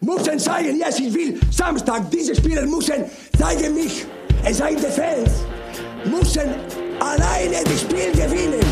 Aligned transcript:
Müssen 0.00 0.38
zeigen, 0.38 0.78
yes, 0.78 0.98
ich 0.98 1.12
will. 1.12 1.38
Samstag, 1.50 2.10
diese 2.10 2.34
Spieler 2.34 2.66
müssen 2.66 3.04
zeigen 3.38 3.74
mich. 3.74 4.06
Es 4.44 4.58
sei 4.58 4.74
der 4.74 4.90
Fans. 4.90 5.44
Müssen 6.04 6.48
alleine 7.00 7.64
das 7.64 7.80
Spiel 7.80 8.10
gewinnen. 8.12 8.64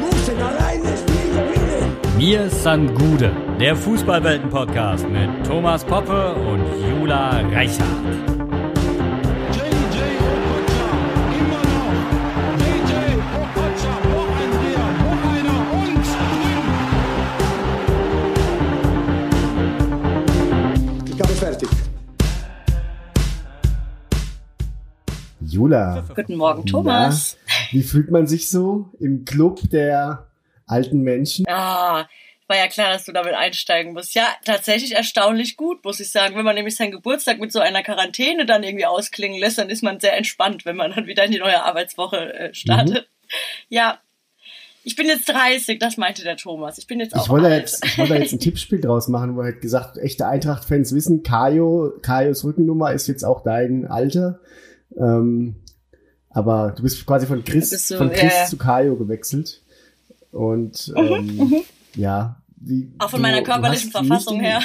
Müssen 0.00 0.40
alleine 0.40 0.82
das 0.82 1.00
Spiel 1.00 1.30
gewinnen. 1.32 1.96
Mir 2.16 2.48
san 2.48 2.94
Gude, 2.94 3.32
der 3.58 3.74
Fußballwelten-Podcast 3.74 5.08
mit 5.08 5.46
Thomas 5.46 5.84
Poppe 5.84 6.34
und 6.34 6.64
Jula 6.88 7.40
Reichert. 7.52 8.33
Jula. 25.64 26.04
Guten 26.14 26.36
Morgen, 26.36 26.66
Thomas. 26.66 27.38
Na, 27.46 27.54
wie 27.70 27.82
fühlt 27.82 28.10
man 28.10 28.26
sich 28.26 28.50
so 28.50 28.90
im 29.00 29.24
Club 29.24 29.60
der 29.70 30.26
alten 30.66 31.00
Menschen? 31.00 31.46
Ah, 31.48 32.06
war 32.46 32.56
ja 32.58 32.68
klar, 32.68 32.92
dass 32.92 33.06
du 33.06 33.12
damit 33.12 33.32
einsteigen 33.32 33.94
musst. 33.94 34.14
Ja, 34.14 34.26
tatsächlich 34.44 34.94
erstaunlich 34.94 35.56
gut, 35.56 35.82
muss 35.82 36.00
ich 36.00 36.10
sagen. 36.10 36.36
Wenn 36.36 36.44
man 36.44 36.54
nämlich 36.54 36.76
seinen 36.76 36.90
Geburtstag 36.90 37.40
mit 37.40 37.50
so 37.50 37.60
einer 37.60 37.82
Quarantäne 37.82 38.44
dann 38.44 38.62
irgendwie 38.62 38.84
ausklingen 38.84 39.40
lässt, 39.40 39.56
dann 39.56 39.70
ist 39.70 39.82
man 39.82 40.00
sehr 40.00 40.14
entspannt, 40.18 40.66
wenn 40.66 40.76
man 40.76 40.92
dann 40.92 41.06
wieder 41.06 41.24
in 41.24 41.30
die 41.30 41.38
neue 41.38 41.62
Arbeitswoche 41.62 42.34
äh, 42.34 42.54
startet. 42.54 43.08
Ja. 43.70 44.00
Ich 44.86 44.96
bin 44.96 45.06
jetzt 45.06 45.30
30, 45.30 45.78
das 45.78 45.96
meinte 45.96 46.24
der 46.24 46.36
Thomas. 46.36 46.76
Ich 46.76 46.86
bin 46.86 47.00
jetzt 47.00 47.16
auch 47.16 47.24
Ich 47.24 47.30
wollte, 47.30 47.46
alt. 47.46 47.60
jetzt, 47.62 47.86
ich 47.86 47.96
wollte 47.96 48.16
jetzt 48.16 48.34
ein 48.34 48.38
Tippspiel 48.40 48.82
draus 48.82 49.08
machen, 49.08 49.34
wo 49.34 49.40
er 49.40 49.54
hat 49.54 49.62
gesagt, 49.62 49.96
echte 49.96 50.26
Eintracht-Fans 50.26 50.94
wissen, 50.94 51.22
Kajo, 51.22 51.94
Kajos 52.02 52.44
Rückennummer 52.44 52.92
ist 52.92 53.06
jetzt 53.06 53.24
auch 53.24 53.42
dein 53.42 53.86
Alter. 53.86 54.40
Ähm, 54.98 55.56
aber 56.30 56.72
du 56.76 56.82
bist 56.82 57.04
quasi 57.06 57.26
von 57.26 57.44
Chris, 57.44 57.70
du- 57.88 57.96
von 57.96 58.10
Chris 58.10 58.32
ja, 58.34 58.46
zu 58.46 58.56
Kajo 58.56 58.96
gewechselt. 58.96 59.62
Und 60.32 60.92
ähm, 60.96 61.52
ja, 61.94 62.40
wie, 62.56 62.90
auch 62.98 63.10
von 63.10 63.20
du- 63.20 63.22
meiner 63.28 63.42
körperlichen 63.42 63.90
Verfassung 63.90 64.40
her. 64.40 64.60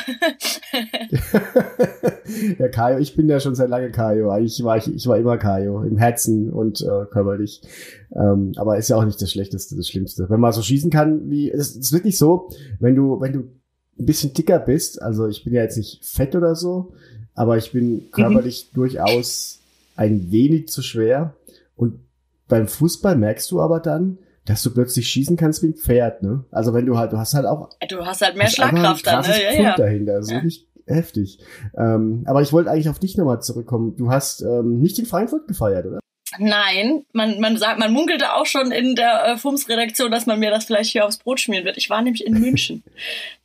ja, 2.60 2.68
Kajo, 2.70 2.98
ich 3.00 3.16
bin 3.16 3.30
ja 3.30 3.40
schon 3.40 3.56
seit 3.56 3.70
lange 3.70 3.92
Kajo. 3.92 4.30
Eigentlich 4.32 4.64
war 4.64 4.78
ich, 4.78 4.94
ich 4.94 5.08
war 5.08 5.18
immer 5.18 5.38
Kajo, 5.38 5.84
im 5.84 5.98
Herzen 5.98 6.52
und 6.52 6.82
äh, 6.82 7.06
körperlich. 7.12 7.62
Ähm, 8.16 8.54
aber 8.58 8.78
ist 8.78 8.90
ja 8.90 8.96
auch 8.98 9.06
nicht 9.06 9.22
das 9.22 9.32
Schlechteste, 9.32 9.76
das 9.76 9.88
Schlimmste. 9.88 10.30
Wenn 10.30 10.40
man 10.40 10.54
so 10.54 10.62
schießen 10.62 10.90
kann, 10.90 11.30
wie, 11.30 11.52
es 11.52 11.76
ist 11.76 11.92
wirklich 11.92 12.18
so, 12.18 12.50
wenn 12.80 12.96
du, 12.96 13.20
wenn 13.22 13.34
du 13.34 13.40
ein 14.00 14.06
bisschen 14.06 14.34
dicker 14.34 14.60
bist, 14.60 15.02
also 15.02 15.28
ich 15.28 15.44
bin 15.44 15.54
ja 15.54 15.62
jetzt 15.62 15.78
nicht 15.78 16.04
fett 16.06 16.36
oder 16.36 16.56
so, 16.56 16.94
aber 17.36 17.58
ich 17.58 17.72
bin 17.72 18.10
körperlich 18.12 18.72
durchaus 18.74 19.59
ein 20.00 20.32
wenig 20.32 20.70
zu 20.70 20.82
schwer. 20.82 21.36
Und 21.76 22.00
beim 22.48 22.68
Fußball 22.68 23.16
merkst 23.16 23.52
du 23.52 23.62
aber 23.62 23.80
dann, 23.80 24.18
dass 24.46 24.64
du 24.64 24.74
plötzlich 24.74 25.08
schießen 25.08 25.38
kannst 25.38 25.62
wie 25.62 25.68
ein 25.68 25.76
Pferd, 25.76 26.24
ne? 26.24 26.46
Also 26.52 26.74
wenn 26.74 26.86
du 26.86 26.98
halt, 26.98 27.12
du 27.14 27.18
hast 27.18 27.34
halt 27.36 27.46
auch 27.46 27.70
Du 27.88 28.06
hast 28.06 28.22
halt 28.22 28.36
mehr 28.36 28.48
hast 28.48 28.56
Schlagkraft 28.56 29.06
dann, 29.06 29.22
ne? 29.26 29.44
Ja, 29.44 29.52
Pfund 29.52 29.64
ja. 29.64 29.76
dahinter. 29.76 30.14
Das 30.14 30.26
ist 30.26 30.32
Ja. 30.32 30.38
wirklich 30.38 30.68
heftig. 30.88 31.40
Ähm, 31.78 32.24
aber 32.26 32.42
ich 32.42 32.52
wollte 32.52 32.72
eigentlich 32.72 32.90
auf 32.90 32.98
dich 33.00 33.16
nochmal 33.18 33.42
zurückkommen. 33.42 33.96
Du 33.98 34.10
hast 34.10 34.42
ähm, 34.42 34.80
nicht 34.80 34.98
in 34.98 35.06
Frankfurt 35.06 35.48
gefeiert, 35.48 35.86
oder? 35.86 36.00
Nein, 36.40 37.04
man, 37.12 37.40
man 37.40 37.58
sagt, 37.58 37.80
man 37.80 37.92
munkelte 37.92 38.34
auch 38.34 38.46
schon 38.46 38.72
in 38.72 38.96
der 38.96 39.26
äh, 39.28 39.38
FUMS-Redaktion, 39.38 40.10
dass 40.12 40.26
man 40.26 40.40
mir 40.40 40.50
das 40.52 40.66
vielleicht 40.66 40.92
hier 40.92 41.06
aufs 41.06 41.18
Brot 41.18 41.40
schmieren 41.42 41.66
wird. 41.66 41.78
Ich 41.78 41.90
war 41.90 42.02
nämlich 42.02 42.26
in 42.26 42.34
München. 42.40 42.84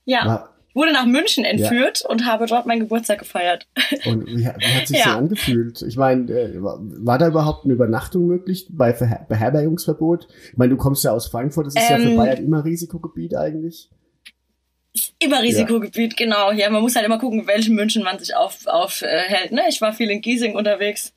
Ja, 0.05 0.25
War- 0.27 0.54
wurde 0.75 0.93
nach 0.93 1.07
München 1.07 1.45
entführt 1.45 2.03
und 2.07 2.27
habe 2.27 2.47
dort 2.47 2.67
meinen 2.67 2.81
Geburtstag 2.81 3.21
gefeiert. 3.21 3.67
Und 4.07 4.27
wie, 4.27 4.41
wie 4.41 4.45
hat 4.45 4.87
sich 4.89 4.99
Ja. 4.99 5.13
so 5.13 5.19
angefühlt? 5.19 5.81
Ich 5.83 5.97
meine, 5.97 6.31
äh, 6.31 6.51
war, 6.61 7.19
da 7.19 7.29
überhaupt 7.29 7.65
eine 7.65 7.75
Übernachtung 7.75 8.27
möglich 8.27 8.67
bei 8.71 8.93
Beherbergungsverbot? 8.93 10.27
Ich 10.51 10.57
meine, 10.59 10.71
du 10.71 10.77
kommst 10.77 11.05
ja 11.05 11.13
aus 11.13 11.29
Frankfurt, 11.29 11.67
das 11.69 11.77
ist 11.77 11.89
ja 11.89 11.97
für 11.99 12.09
Ähm, 12.11 12.17
Bayern 12.17 12.39
immer 12.45 12.65
Risikogebiet 12.65 13.35
eigentlich. 13.37 13.89
Immer 15.19 15.43
Risikogebiet, 15.43 16.17
genau. 16.17 16.53
Ja, 16.53 16.71
man 16.71 16.83
muss 16.83 16.95
halt 16.95 17.07
immer 17.07 17.19
gucken, 17.19 17.47
welchen 17.47 17.75
München 17.75 18.03
man 18.05 18.19
sich 18.19 18.35
aufhält. 18.37 18.69
Auf, 18.69 19.03
äh, 19.03 19.07
hält, 19.27 19.53
ne? 19.53 19.63
Ich 19.69 19.81
war 19.81 19.93
viel 19.93 20.11
in 20.11 20.21
Giesing 20.21 20.55
unterwegs. 20.55 21.15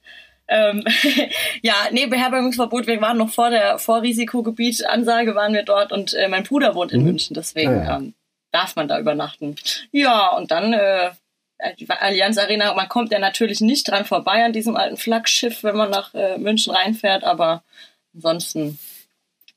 Ähm, 0.47 0.83
ja, 1.61 1.73
nee, 1.91 2.05
Beherbergungsverbot, 2.07 2.87
wir 2.87 3.01
waren 3.01 3.17
noch 3.17 3.29
vor 3.29 3.49
der 3.49 3.77
Vorrisikogebiet-Ansage 3.79 5.35
waren 5.35 5.53
wir 5.53 5.63
dort 5.63 5.91
und 5.91 6.13
äh, 6.13 6.27
mein 6.27 6.43
Bruder 6.43 6.73
wohnt 6.73 6.91
in 6.91 7.01
Mhm. 7.01 7.05
München, 7.07 7.33
deswegen 7.33 7.71
Ah, 7.71 7.83
ja. 7.83 7.97
ähm, 7.97 8.13
darf 8.51 8.75
man 8.75 8.87
da 8.87 8.99
übernachten. 8.99 9.55
Ja, 9.91 10.35
und 10.35 10.51
dann 10.51 10.73
äh, 10.73 11.11
die 11.79 11.89
Allianz 11.89 12.37
Arena, 12.37 12.73
man 12.73 12.89
kommt 12.89 13.11
ja 13.11 13.19
natürlich 13.19 13.61
nicht 13.61 13.89
dran 13.89 14.05
vorbei 14.05 14.45
an 14.45 14.53
diesem 14.53 14.75
alten 14.75 14.97
Flaggschiff, 14.97 15.63
wenn 15.63 15.75
man 15.75 15.89
nach 15.89 16.13
äh, 16.13 16.37
München 16.37 16.73
reinfährt, 16.73 17.23
aber 17.23 17.63
ansonsten 18.13 18.79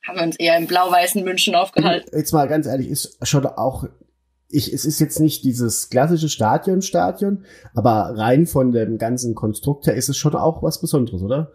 haben 0.05 0.17
wir 0.17 0.23
uns 0.23 0.35
eher 0.37 0.57
im 0.57 0.67
blau-weißen 0.67 1.23
München 1.23 1.55
aufgehalten. 1.55 2.09
Jetzt 2.15 2.33
mal 2.33 2.47
ganz 2.47 2.65
ehrlich, 2.65 2.87
ist 2.87 3.17
schon 3.27 3.45
auch, 3.45 3.85
ich, 4.49 4.73
es 4.73 4.83
ist 4.83 4.99
jetzt 4.99 5.19
nicht 5.19 5.43
dieses 5.43 5.89
klassische 5.89 6.29
Stadion-Stadion, 6.29 7.45
aber 7.75 8.13
rein 8.17 8.47
von 8.47 8.71
dem 8.71 8.97
ganzen 8.97 9.35
Konstrukt 9.35 9.85
her 9.85 9.93
ist 9.93 10.09
es 10.09 10.17
schon 10.17 10.35
auch 10.35 10.63
was 10.63 10.81
Besonderes, 10.81 11.21
oder? 11.21 11.51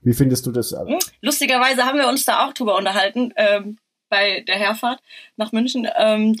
Wie 0.00 0.14
findest 0.14 0.46
du 0.46 0.52
das? 0.52 0.72
Hm? 0.72 0.98
Lustigerweise 1.20 1.84
haben 1.84 1.98
wir 1.98 2.08
uns 2.08 2.24
da 2.24 2.46
auch 2.46 2.52
drüber 2.54 2.76
unterhalten 2.76 3.32
ähm, 3.36 3.78
bei 4.08 4.40
der 4.40 4.56
Herfahrt 4.56 5.00
nach 5.36 5.52
München. 5.52 5.86
Ähm, 5.96 6.36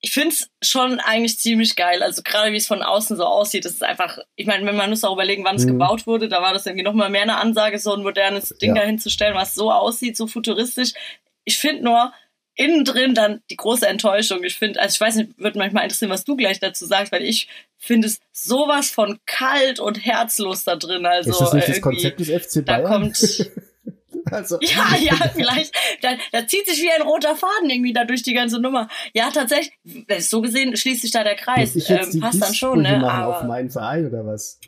ich 0.00 0.12
find's 0.12 0.48
schon 0.62 1.00
eigentlich 1.00 1.38
ziemlich 1.38 1.74
geil. 1.74 2.02
Also 2.02 2.22
gerade 2.22 2.52
wie 2.52 2.56
es 2.56 2.66
von 2.66 2.82
außen 2.82 3.16
so 3.16 3.24
aussieht, 3.24 3.64
das 3.64 3.72
ist 3.72 3.82
einfach, 3.82 4.18
ich 4.36 4.46
meine, 4.46 4.64
wenn 4.66 4.76
man 4.76 4.90
muss 4.90 5.02
auch 5.04 5.14
überlegen, 5.14 5.44
wann 5.44 5.56
es 5.56 5.64
Mhm. 5.64 5.68
gebaut 5.72 6.06
wurde, 6.06 6.28
da 6.28 6.42
war 6.42 6.52
das 6.52 6.66
irgendwie 6.66 6.84
nochmal 6.84 7.10
mehr 7.10 7.22
eine 7.22 7.36
Ansage, 7.38 7.78
so 7.78 7.94
ein 7.94 8.02
modernes 8.02 8.50
Ding 8.60 8.76
Ja. 8.76 8.82
da 8.82 8.86
hinzustellen, 8.86 9.34
was 9.34 9.54
so 9.54 9.72
aussieht, 9.72 10.16
so 10.16 10.26
futuristisch. 10.26 10.92
Ich 11.44 11.58
finde 11.58 11.84
nur 11.84 12.12
innen 12.58 12.84
drin 12.84 13.14
dann 13.14 13.42
die 13.50 13.56
große 13.56 13.86
Enttäuschung. 13.86 14.42
Ich 14.44 14.54
finde, 14.56 14.80
also 14.80 14.94
ich 14.94 15.00
weiß 15.00 15.16
nicht, 15.16 15.38
würde 15.38 15.58
mich 15.58 15.72
mal 15.72 15.82
interessieren, 15.82 16.10
was 16.10 16.24
du 16.24 16.36
gleich 16.36 16.58
dazu 16.60 16.86
sagst, 16.86 17.12
weil 17.12 17.22
ich 17.22 17.48
finde 17.76 18.08
es 18.08 18.20
sowas 18.32 18.90
von 18.90 19.18
kalt 19.26 19.78
und 19.80 19.96
herzlos 20.04 20.64
da 20.64 20.76
drin. 20.76 21.04
Also 21.04 21.30
ist 21.30 21.40
das 21.40 21.52
nicht 21.52 21.64
äh, 21.64 21.66
das 21.68 21.76
irgendwie- 21.78 21.80
Konzept 21.80 22.20
des 22.20 22.28
FC 22.30 22.64
da 22.64 22.78
Bayern? 22.78 22.86
kommt 22.86 23.16
also, 24.30 24.58
ja, 24.60 24.96
ja, 24.98 25.14
vielleicht. 25.34 25.74
Da, 26.02 26.14
da 26.32 26.46
zieht 26.46 26.66
sich 26.66 26.82
wie 26.82 26.90
ein 26.90 27.02
roter 27.02 27.36
Faden 27.36 27.70
irgendwie 27.70 27.92
da 27.92 28.04
durch 28.04 28.22
die 28.22 28.34
ganze 28.34 28.60
Nummer. 28.60 28.88
Ja, 29.12 29.30
tatsächlich. 29.30 29.74
So 30.18 30.40
gesehen 30.40 30.76
schließt 30.76 31.02
sich 31.02 31.10
da 31.12 31.22
der 31.22 31.36
Kreis. 31.36 31.76
Ich 31.76 31.88
jetzt 31.88 32.14
Ähm, 32.14 32.20
passt 32.20 32.42
dann 32.42 32.54
schon, 32.54 32.82
ne? 32.82 32.98
machen 32.98 33.22
auf 33.22 33.36
Aber 33.36 33.46
meinen 33.46 33.70
Verein 33.70 34.06
oder 34.06 34.26
was? 34.26 34.58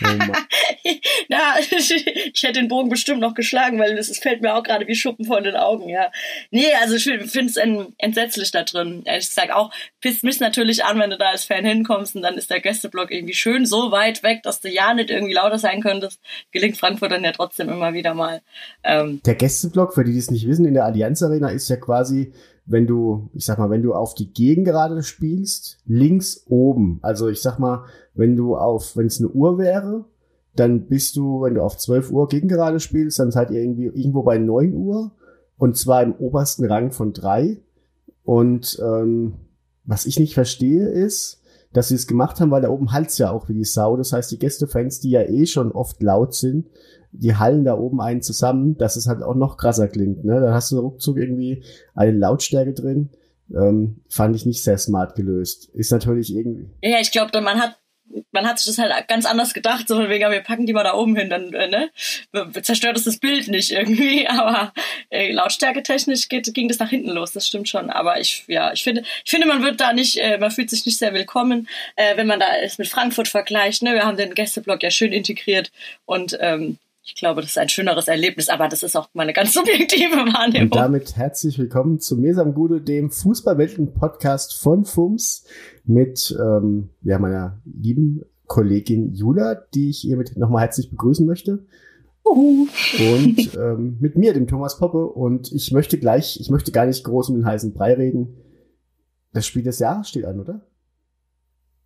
Na, 1.28 1.54
ich 1.58 2.42
hätte 2.42 2.60
den 2.60 2.68
Bogen 2.68 2.88
bestimmt 2.88 3.20
noch 3.20 3.34
geschlagen, 3.34 3.78
weil 3.78 3.96
das 3.96 4.16
fällt 4.18 4.42
mir 4.42 4.54
auch 4.54 4.62
gerade 4.62 4.86
wie 4.86 4.94
Schuppen 4.94 5.24
von 5.24 5.44
den 5.44 5.56
Augen, 5.56 5.88
ja. 5.88 6.10
Nee, 6.50 6.72
also 6.80 6.96
ich 6.96 7.04
finde 7.04 7.46
es 7.46 7.56
entsetzlich 7.98 8.50
da 8.50 8.64
drin. 8.64 9.04
Ich 9.06 9.30
sag 9.30 9.50
auch, 9.50 9.72
pisst 10.00 10.24
mich 10.24 10.40
natürlich 10.40 10.84
an, 10.84 10.98
wenn 10.98 11.10
du 11.10 11.18
da 11.18 11.30
als 11.30 11.44
Fan 11.44 11.64
hinkommst 11.64 12.16
und 12.16 12.22
dann 12.22 12.36
ist 12.36 12.50
der 12.50 12.60
Gästeblock 12.60 13.10
irgendwie 13.10 13.34
schön 13.34 13.66
so 13.66 13.90
weit 13.90 14.22
weg, 14.22 14.42
dass 14.42 14.60
du 14.60 14.68
ja 14.68 14.92
nicht 14.94 15.10
irgendwie 15.10 15.34
lauter 15.34 15.58
sein 15.58 15.80
könntest. 15.80 16.20
Gelingt 16.50 16.76
Frankfurt 16.76 17.12
dann 17.12 17.24
ja 17.24 17.32
trotzdem 17.32 17.68
immer 17.68 17.92
wieder 17.92 18.14
mal. 18.14 18.42
Ähm, 18.82 19.03
Der 19.24 19.34
Gästeblock, 19.34 19.94
für 19.94 20.04
die, 20.04 20.12
die 20.12 20.18
es 20.18 20.30
nicht 20.30 20.46
wissen, 20.46 20.64
in 20.64 20.74
der 20.74 20.84
Allianz 20.84 21.22
Arena 21.22 21.48
ist 21.48 21.68
ja 21.68 21.76
quasi, 21.76 22.32
wenn 22.66 22.86
du, 22.86 23.28
ich 23.34 23.44
sag 23.44 23.58
mal, 23.58 23.70
wenn 23.70 23.82
du 23.82 23.94
auf 23.94 24.14
die 24.14 24.32
Gegengerade 24.32 25.02
spielst, 25.02 25.78
links 25.86 26.44
oben. 26.48 26.98
Also 27.02 27.28
ich 27.28 27.42
sag 27.42 27.58
mal, 27.58 27.84
wenn 28.14 28.36
du 28.36 28.56
auf, 28.56 28.96
wenn 28.96 29.06
es 29.06 29.18
eine 29.18 29.28
Uhr 29.28 29.58
wäre, 29.58 30.04
dann 30.56 30.86
bist 30.86 31.16
du, 31.16 31.42
wenn 31.42 31.54
du 31.54 31.62
auf 31.62 31.76
12 31.76 32.10
Uhr 32.10 32.28
Gegengerade 32.28 32.80
spielst, 32.80 33.18
dann 33.18 33.32
seid 33.32 33.50
ihr 33.50 33.60
irgendwie 33.60 33.86
irgendwo 33.86 34.22
bei 34.22 34.38
9 34.38 34.74
Uhr 34.74 35.12
und 35.58 35.76
zwar 35.76 36.02
im 36.02 36.14
obersten 36.14 36.64
Rang 36.64 36.90
von 36.90 37.12
drei. 37.12 37.60
Und 38.24 38.80
ähm, 38.82 39.34
was 39.84 40.06
ich 40.06 40.18
nicht 40.18 40.34
verstehe 40.34 40.88
ist, 40.88 41.42
dass 41.72 41.88
sie 41.88 41.96
es 41.96 42.06
gemacht 42.06 42.40
haben, 42.40 42.50
weil 42.50 42.62
da 42.62 42.70
oben 42.70 42.92
halt's 42.92 43.18
ja 43.18 43.30
auch 43.30 43.48
wie 43.48 43.54
die 43.54 43.64
Sau. 43.64 43.96
Das 43.96 44.12
heißt, 44.12 44.30
die 44.30 44.38
Gästefans, 44.38 45.00
die 45.00 45.10
ja 45.10 45.22
eh 45.22 45.44
schon 45.46 45.72
oft 45.72 46.02
laut 46.02 46.34
sind, 46.34 46.66
die 47.16 47.36
hallen 47.36 47.64
da 47.64 47.78
oben 47.78 48.00
einen 48.00 48.22
zusammen, 48.22 48.76
dass 48.76 48.96
es 48.96 49.06
halt 49.06 49.22
auch 49.22 49.34
noch 49.34 49.56
krasser 49.56 49.88
klingt. 49.88 50.24
Ne? 50.24 50.40
Da 50.40 50.52
hast 50.52 50.72
du 50.72 50.78
ruckzuck 50.78 51.16
irgendwie 51.16 51.62
eine 51.94 52.12
Lautstärke 52.12 52.72
drin. 52.72 53.10
Ähm, 53.54 54.00
fand 54.08 54.34
ich 54.36 54.46
nicht 54.46 54.62
sehr 54.62 54.78
smart 54.78 55.14
gelöst. 55.14 55.68
Ist 55.74 55.92
natürlich 55.92 56.34
irgendwie. 56.34 56.66
Ja, 56.82 56.98
ich 57.00 57.12
glaube, 57.12 57.40
man 57.40 57.60
hat 57.60 57.76
man 58.32 58.46
hat 58.46 58.58
sich 58.58 58.66
das 58.66 58.78
halt 58.78 59.08
ganz 59.08 59.26
anders 59.26 59.54
gedacht, 59.54 59.88
so 59.88 59.96
von 59.96 60.08
wegen, 60.08 60.30
wir 60.30 60.40
packen 60.40 60.66
die 60.66 60.72
mal 60.72 60.84
da 60.84 60.94
oben 60.94 61.16
hin, 61.16 61.30
dann 61.30 61.52
äh, 61.52 61.68
ne, 61.68 61.90
zerstört 62.62 62.96
es 62.96 63.04
das 63.04 63.18
Bild 63.18 63.48
nicht 63.48 63.72
irgendwie, 63.72 64.28
aber 64.28 64.72
äh, 65.10 65.32
Lautstärke 65.32 65.82
technisch 65.82 66.28
geht, 66.28 66.52
ging 66.54 66.68
das 66.68 66.78
nach 66.78 66.90
hinten 66.90 67.10
los, 67.10 67.32
das 67.32 67.46
stimmt 67.46 67.68
schon, 67.68 67.90
aber 67.90 68.20
ich 68.20 68.44
ja, 68.46 68.72
ich 68.72 68.84
finde, 68.84 69.02
ich 69.24 69.30
finde, 69.30 69.46
man 69.46 69.62
wird 69.62 69.80
da 69.80 69.92
nicht, 69.92 70.18
äh, 70.18 70.38
man 70.38 70.50
fühlt 70.50 70.70
sich 70.70 70.84
nicht 70.86 70.98
sehr 70.98 71.14
willkommen, 71.14 71.68
äh, 71.96 72.16
wenn 72.16 72.26
man 72.26 72.40
da 72.40 72.46
es 72.62 72.78
mit 72.78 72.88
Frankfurt 72.88 73.28
vergleicht, 73.28 73.82
ne, 73.82 73.94
wir 73.94 74.04
haben 74.04 74.16
den 74.16 74.34
Gästeblock 74.34 74.82
ja 74.82 74.90
schön 74.90 75.12
integriert 75.12 75.72
und 76.04 76.36
ähm, 76.40 76.78
ich 77.04 77.14
glaube, 77.14 77.42
das 77.42 77.50
ist 77.50 77.58
ein 77.58 77.68
schöneres 77.68 78.08
Erlebnis, 78.08 78.48
aber 78.48 78.66
das 78.66 78.82
ist 78.82 78.96
auch 78.96 79.08
meine 79.12 79.34
ganz 79.34 79.52
subjektive 79.52 80.16
Wahrnehmung. 80.16 80.70
Und 80.70 80.74
damit 80.74 81.16
herzlich 81.16 81.58
willkommen 81.58 82.00
zu 82.00 82.16
Mesam 82.16 82.54
Gude, 82.54 82.80
dem 82.80 83.10
Fußballwelten-Podcast 83.10 84.58
von 84.58 84.86
FUMS 84.86 85.44
mit 85.84 86.34
ähm, 86.40 86.88
ja, 87.02 87.18
meiner 87.18 87.60
lieben 87.64 88.22
Kollegin 88.46 89.12
Jula, 89.12 89.54
die 89.74 89.90
ich 89.90 89.98
hiermit 89.98 90.36
nochmal 90.36 90.62
herzlich 90.62 90.90
begrüßen 90.90 91.26
möchte. 91.26 91.66
Uhu. 92.24 92.68
Und 92.98 93.54
ähm, 93.58 93.98
mit 94.00 94.16
mir, 94.16 94.32
dem 94.32 94.46
Thomas 94.46 94.78
Poppe. 94.78 95.06
Und 95.06 95.52
ich 95.52 95.72
möchte 95.72 95.98
gleich, 95.98 96.40
ich 96.40 96.48
möchte 96.48 96.72
gar 96.72 96.86
nicht 96.86 97.04
groß 97.04 97.28
um 97.28 97.36
den 97.36 97.46
heißen 97.46 97.74
Brei 97.74 97.94
reden. 97.94 98.34
Das 99.34 99.46
Spiel 99.46 99.62
des 99.62 99.78
Jahres 99.78 100.08
steht 100.08 100.24
an, 100.24 100.40
oder? 100.40 100.62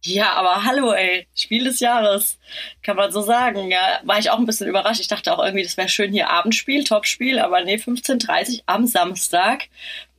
Ja, 0.05 0.35
aber 0.37 0.65
hallo, 0.65 0.93
ey, 0.93 1.27
Spiel 1.35 1.65
des 1.65 1.81
Jahres, 1.81 2.39
kann 2.83 2.97
man 2.97 3.11
so 3.11 3.21
sagen. 3.21 3.71
Ja, 3.71 3.99
war 4.05 4.19
ich 4.19 4.31
auch 4.31 4.39
ein 4.39 4.47
bisschen 4.47 4.69
überrascht. 4.69 5.01
Ich 5.01 5.09
dachte 5.09 5.33
auch 5.37 5.45
irgendwie, 5.45 5.65
das 5.65 5.77
wäre 5.77 5.89
schön 5.89 6.13
hier 6.13 6.31
Abendspiel, 6.31 6.85
Topspiel, 6.85 7.39
aber 7.41 7.65
nee, 7.65 7.77
15:30 7.77 8.63
am 8.67 8.87
Samstag. 8.87 9.65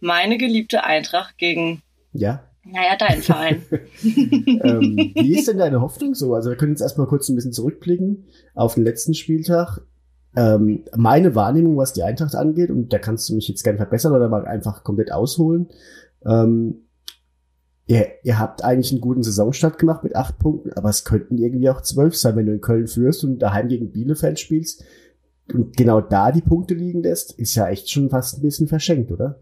Meine 0.01 0.37
geliebte 0.37 0.83
Eintracht 0.83 1.37
gegen, 1.37 1.81
Ja. 2.13 2.43
naja, 2.65 2.97
deinen 2.97 3.21
Verein. 3.23 3.63
ähm, 4.03 5.13
wie 5.15 5.37
ist 5.37 5.47
denn 5.47 5.57
deine 5.57 5.79
Hoffnung 5.81 6.13
so? 6.13 6.33
Also 6.35 6.49
wir 6.49 6.57
können 6.57 6.73
jetzt 6.73 6.81
erstmal 6.81 7.07
kurz 7.07 7.29
ein 7.29 7.35
bisschen 7.35 7.53
zurückblicken 7.53 8.25
auf 8.55 8.75
den 8.75 8.83
letzten 8.83 9.13
Spieltag. 9.13 9.79
Ähm, 10.35 10.83
meine 10.95 11.35
Wahrnehmung, 11.35 11.77
was 11.77 11.93
die 11.93 12.03
Eintracht 12.03 12.35
angeht, 12.35 12.69
und 12.69 12.91
da 12.93 12.99
kannst 12.99 13.29
du 13.29 13.35
mich 13.35 13.47
jetzt 13.47 13.63
gerne 13.63 13.77
verbessern 13.77 14.13
oder 14.13 14.29
mal 14.29 14.45
einfach 14.45 14.83
komplett 14.83 15.11
ausholen. 15.11 15.69
Ähm, 16.25 16.83
ihr, 17.89 18.07
ihr 18.23 18.37
habt 18.37 18.63
eigentlich 18.63 18.91
einen 18.91 19.01
guten 19.01 19.23
Saisonstart 19.23 19.79
gemacht 19.79 20.03
mit 20.03 20.15
acht 20.15 20.37
Punkten, 20.37 20.71
aber 20.73 20.89
es 20.89 21.03
könnten 21.03 21.39
irgendwie 21.39 21.69
auch 21.69 21.81
zwölf 21.81 22.15
sein, 22.15 22.35
wenn 22.35 22.45
du 22.45 22.53
in 22.53 22.61
Köln 22.61 22.87
führst 22.87 23.23
und 23.23 23.39
daheim 23.39 23.67
gegen 23.67 23.91
Bielefeld 23.91 24.39
spielst 24.39 24.83
und 25.51 25.75
genau 25.75 25.99
da 25.99 26.31
die 26.31 26.41
Punkte 26.41 26.75
liegen 26.75 27.01
lässt, 27.01 27.31
ist 27.31 27.55
ja 27.55 27.67
echt 27.67 27.89
schon 27.89 28.11
fast 28.11 28.37
ein 28.37 28.41
bisschen 28.43 28.67
verschenkt, 28.67 29.11
oder? 29.11 29.39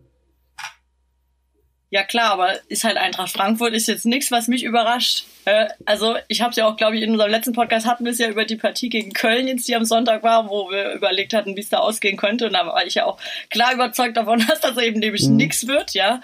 Ja 1.89 2.03
klar, 2.03 2.31
aber 2.33 2.49
ist 2.67 2.83
halt 2.83 2.97
Eintracht 2.97 3.31
Frankfurt 3.31 3.73
ist 3.73 3.87
jetzt 3.87 4.05
nichts, 4.05 4.29
was 4.29 4.47
mich 4.49 4.63
überrascht. 4.63 5.23
Äh, 5.45 5.67
Also 5.85 6.17
ich 6.27 6.41
habe 6.41 6.53
ja 6.55 6.67
auch, 6.67 6.75
glaube 6.75 6.97
ich, 6.97 7.01
in 7.03 7.11
unserem 7.11 7.31
letzten 7.31 7.53
Podcast 7.53 7.85
hatten 7.85 8.03
wir 8.03 8.11
es 8.11 8.17
ja 8.17 8.27
über 8.27 8.43
die 8.43 8.57
Partie 8.57 8.89
gegen 8.89 9.13
Köln 9.13 9.47
jetzt, 9.47 9.69
die 9.69 9.75
am 9.75 9.85
Sonntag 9.85 10.21
war, 10.21 10.49
wo 10.49 10.69
wir 10.69 10.91
überlegt 10.91 11.33
hatten, 11.33 11.55
wie 11.55 11.61
es 11.61 11.69
da 11.69 11.77
ausgehen 11.77 12.17
könnte. 12.17 12.47
Und 12.47 12.53
da 12.53 12.65
war 12.67 12.85
ich 12.85 12.95
ja 12.95 13.05
auch 13.05 13.17
klar 13.49 13.73
überzeugt 13.73 14.17
davon, 14.17 14.39
dass 14.49 14.59
das 14.59 14.77
eben 14.77 14.99
nämlich 14.99 15.23
Mhm. 15.29 15.37
nichts 15.37 15.65
wird. 15.67 15.93
Ja, 15.93 16.19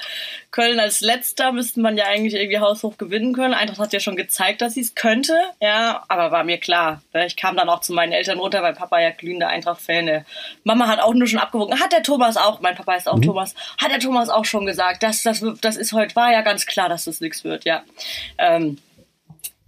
Köln 0.52 0.80
als 0.82 1.00
Letzter 1.00 1.54
müsste 1.54 1.80
man 1.80 1.98
ja 1.98 2.06
eigentlich 2.08 2.34
irgendwie 2.36 2.60
haushoch 2.60 2.98
gewinnen 2.98 3.34
können. 3.34 3.54
Eintracht 3.54 3.80
hat 3.80 3.94
ja 3.94 4.02
schon 4.02 4.18
gezeigt, 4.18 4.62
dass 4.62 4.74
sie 4.74 4.82
es 4.82 4.94
könnte. 4.96 5.36
Ja, 5.62 6.04
aber 6.10 6.32
war 6.32 6.44
mir 6.44 6.58
klar. 6.60 7.02
ne? 7.14 7.26
Ich 7.26 7.38
kam 7.38 7.56
dann 7.56 7.70
auch 7.70 7.80
zu 7.80 7.94
meinen 7.94 8.12
Eltern 8.12 8.38
runter, 8.38 8.62
weil 8.62 8.74
Papa 8.74 9.00
ja 9.00 9.12
glühender 9.12 9.48
Eintracht-Fan. 9.48 10.10
ist. 10.10 10.26
Mama 10.66 10.88
hat 10.88 11.00
auch 11.00 11.14
nur 11.14 11.28
schon 11.28 11.40
abgewogen. 11.40 11.80
Hat 11.80 11.94
der 11.94 12.04
Thomas 12.04 12.36
auch? 12.36 12.60
Mein 12.60 12.76
Papa 12.76 12.96
ist 12.96 13.08
auch 13.08 13.20
Thomas. 13.22 13.56
Hat 13.82 13.92
der 13.92 14.00
Thomas 14.00 14.28
auch 14.30 14.46
schon 14.46 14.66
gesagt? 14.66 15.02
Das, 15.02 15.24
das, 15.24 15.42
das 15.62 15.78
ist 15.78 15.94
heute 15.94 16.16
war 16.16 16.32
ja 16.32 16.42
ganz 16.42 16.66
klar, 16.66 16.90
dass 16.90 17.06
das 17.06 17.22
nichts 17.22 17.44
wird. 17.44 17.66
Ja. 17.66 17.84
Ähm, 18.38 18.78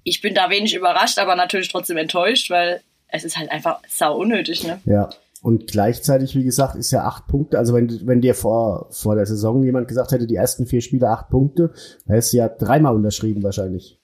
ich 0.03 0.21
bin 0.21 0.35
da 0.35 0.49
wenig 0.49 0.75
überrascht, 0.75 1.17
aber 1.17 1.35
natürlich 1.35 1.69
trotzdem 1.69 1.97
enttäuscht, 1.97 2.49
weil 2.49 2.81
es 3.07 3.23
ist 3.23 3.37
halt 3.37 3.51
einfach 3.51 3.79
sau 3.87 4.17
unnötig, 4.17 4.63
ne? 4.63 4.79
Ja. 4.85 5.09
Und 5.41 5.67
gleichzeitig, 5.67 6.35
wie 6.35 6.43
gesagt, 6.43 6.75
ist 6.75 6.89
ja 6.89 7.03
acht 7.03 7.27
Punkte. 7.27 7.59
Also 7.59 7.75
wenn, 7.75 8.07
wenn 8.07 8.19
dir 8.19 8.33
vor, 8.33 8.87
vor 8.89 9.15
der 9.15 9.27
Saison 9.27 9.63
jemand 9.63 9.87
gesagt 9.87 10.11
hätte, 10.11 10.25
die 10.25 10.35
ersten 10.35 10.65
vier 10.65 10.81
Spiele 10.81 11.07
acht 11.07 11.29
Punkte, 11.29 11.71
dann 12.05 12.15
hättest 12.15 12.33
du 12.33 12.37
ja 12.37 12.49
dreimal 12.49 12.95
unterschrieben 12.95 13.43
wahrscheinlich. 13.43 13.99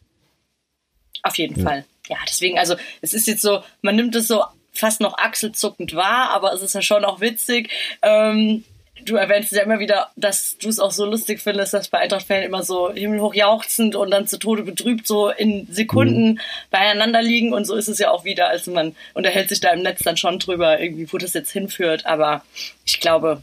Auf 1.24 1.38
jeden 1.38 1.62
Fall. 1.62 1.86
Ja, 2.08 2.18
deswegen, 2.28 2.60
also 2.60 2.76
es 3.02 3.14
ist 3.14 3.28
jetzt 3.28 3.42
so, 3.42 3.62
man 3.82 3.96
nimmt 3.96 4.16
es 4.16 4.28
so 4.28 4.44
fast 4.72 5.02
noch 5.02 5.18
achselzuckend 5.18 5.96
wahr, 5.96 6.30
aber 6.32 6.54
es 6.54 6.62
ist 6.62 6.76
ja 6.76 6.82
schon 6.82 7.06
auch 7.06 7.22
witzig. 7.22 7.70
Ähm, 8.02 8.64
du 9.06 9.16
erwähnst 9.16 9.52
ja 9.52 9.64
immer 9.64 9.80
wieder, 9.80 10.10
dass 10.16 10.58
du 10.58 10.70
es 10.70 10.80
auch 10.80 10.92
so 10.92 11.06
lustig 11.06 11.42
findest, 11.42 11.74
dass 11.74 11.90
bei 11.90 12.00
Eintracht-Fan 12.00 12.44
immer 12.44 12.64
so 12.64 12.92
himmelhoch 12.94 13.34
jauchzend 13.34 13.96
und 13.96 14.12
dann 14.12 14.28
zu 14.28 14.38
Tode 14.38 14.64
betrübt 14.64 15.08
so 15.08 15.30
in 15.30 15.68
Sekunden 15.72 16.40
beieinander 16.70 17.22
liegen 17.22 17.54
und 17.54 17.66
so 17.66 17.76
ist 17.76 17.88
es 17.88 18.00
ja 18.00 18.12
auch 18.12 18.26
wieder. 18.26 18.50
Also 18.50 18.72
man 18.72 18.96
unterhält 19.14 19.50
sich 19.50 19.60
da 19.60 19.70
im 19.70 19.82
Netz 19.82 20.04
dann 20.04 20.18
schon 20.18 20.40
drüber, 20.40 20.80
irgendwie, 20.80 21.12
wo 21.12 21.18
das 21.18 21.34
jetzt 21.34 21.52
hinführt, 21.52 22.06
aber 22.06 22.44
ich 22.86 23.00
glaube, 23.00 23.42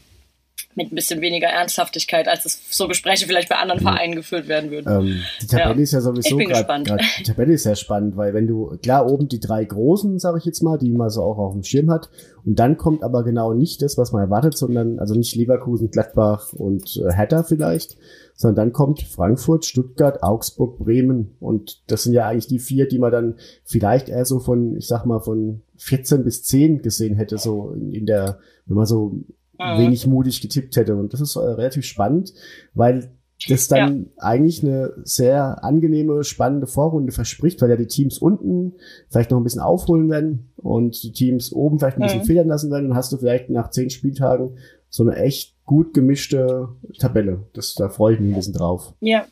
mit 0.75 0.91
ein 0.91 0.95
bisschen 0.95 1.21
weniger 1.21 1.47
Ernsthaftigkeit, 1.47 2.27
als 2.27 2.45
es 2.45 2.61
so 2.69 2.87
Gespräche 2.87 3.25
vielleicht 3.25 3.49
bei 3.49 3.55
anderen 3.55 3.81
Vereinen 3.81 4.15
geführt 4.15 4.47
werden 4.47 4.71
würden. 4.71 4.89
Ähm, 4.91 5.21
die 5.41 5.47
Tabelle 5.47 5.75
Ja. 5.75 5.81
ist 5.81 5.93
ja 5.93 6.01
sowieso 6.01 6.37
gerade, 6.37 6.83
die 7.19 7.23
Tabelle 7.23 7.53
ist 7.53 7.65
ja 7.65 7.75
spannend, 7.75 8.17
weil 8.17 8.33
wenn 8.33 8.47
du, 8.47 8.77
klar, 8.81 9.09
oben 9.11 9.27
die 9.27 9.39
drei 9.39 9.63
großen, 9.65 10.19
sage 10.19 10.37
ich 10.37 10.45
jetzt 10.45 10.61
mal, 10.61 10.77
die 10.77 10.91
man 10.91 11.09
so 11.09 11.23
auch 11.23 11.37
auf 11.37 11.53
dem 11.53 11.63
Schirm 11.63 11.89
hat, 11.89 12.09
und 12.45 12.57
dann 12.57 12.77
kommt 12.77 13.03
aber 13.03 13.23
genau 13.23 13.53
nicht 13.53 13.81
das, 13.81 13.97
was 13.97 14.11
man 14.11 14.21
erwartet, 14.23 14.57
sondern, 14.57 14.99
also 14.99 15.13
nicht 15.13 15.35
Leverkusen, 15.35 15.91
Gladbach 15.91 16.53
und 16.53 16.97
äh, 17.05 17.13
Hertha 17.13 17.43
vielleicht, 17.43 17.97
sondern 18.35 18.55
dann 18.67 18.73
kommt 18.73 19.01
Frankfurt, 19.01 19.65
Stuttgart, 19.65 20.23
Augsburg, 20.23 20.77
Bremen, 20.79 21.35
und 21.39 21.81
das 21.87 22.03
sind 22.03 22.13
ja 22.13 22.27
eigentlich 22.27 22.47
die 22.47 22.59
vier, 22.59 22.87
die 22.87 22.99
man 22.99 23.11
dann 23.11 23.35
vielleicht 23.65 24.07
eher 24.07 24.23
so 24.25 24.39
von, 24.39 24.77
ich 24.77 24.87
sag 24.87 25.05
mal, 25.05 25.19
von 25.19 25.61
14 25.77 26.23
bis 26.23 26.43
10 26.43 26.81
gesehen 26.81 27.15
hätte, 27.17 27.37
so 27.37 27.71
in 27.73 28.05
der, 28.05 28.39
wenn 28.65 28.77
man 28.77 28.85
so 28.85 29.15
Mhm. 29.59 29.77
wenig 29.79 30.07
mutig 30.07 30.41
getippt 30.41 30.75
hätte. 30.77 30.95
Und 30.95 31.13
das 31.13 31.21
ist 31.21 31.35
äh, 31.35 31.39
relativ 31.39 31.85
spannend, 31.85 32.33
weil 32.73 33.11
das 33.47 33.67
dann 33.69 34.07
eigentlich 34.17 34.63
eine 34.65 34.91
sehr 35.03 35.63
angenehme, 35.63 36.23
spannende 36.25 36.67
Vorrunde 36.67 37.11
verspricht, 37.13 37.61
weil 37.61 37.69
ja 37.69 37.77
die 37.77 37.87
Teams 37.87 38.17
unten 38.17 38.73
vielleicht 39.09 39.31
noch 39.31 39.37
ein 39.39 39.43
bisschen 39.43 39.61
aufholen 39.61 40.09
werden 40.09 40.51
und 40.57 41.01
die 41.03 41.13
Teams 41.13 41.53
oben 41.53 41.79
vielleicht 41.79 41.97
ein 41.97 42.03
bisschen 42.03 42.19
Mhm. 42.21 42.25
federn 42.25 42.47
lassen 42.47 42.69
werden. 42.71 42.89
Dann 42.89 42.97
hast 42.97 43.13
du 43.13 43.17
vielleicht 43.17 43.49
nach 43.49 43.69
zehn 43.69 43.89
Spieltagen 43.89 44.57
so 44.89 45.03
eine 45.03 45.15
echt 45.17 45.55
gut 45.65 45.93
gemischte 45.93 46.67
Tabelle. 46.97 47.45
Das, 47.53 47.75
da 47.75 47.89
freue 47.89 48.15
ich 48.15 48.19
mich 48.19 48.31
ein 48.31 48.35
bisschen 48.35 48.53
drauf. 48.55 48.93
Ja. 48.99 49.25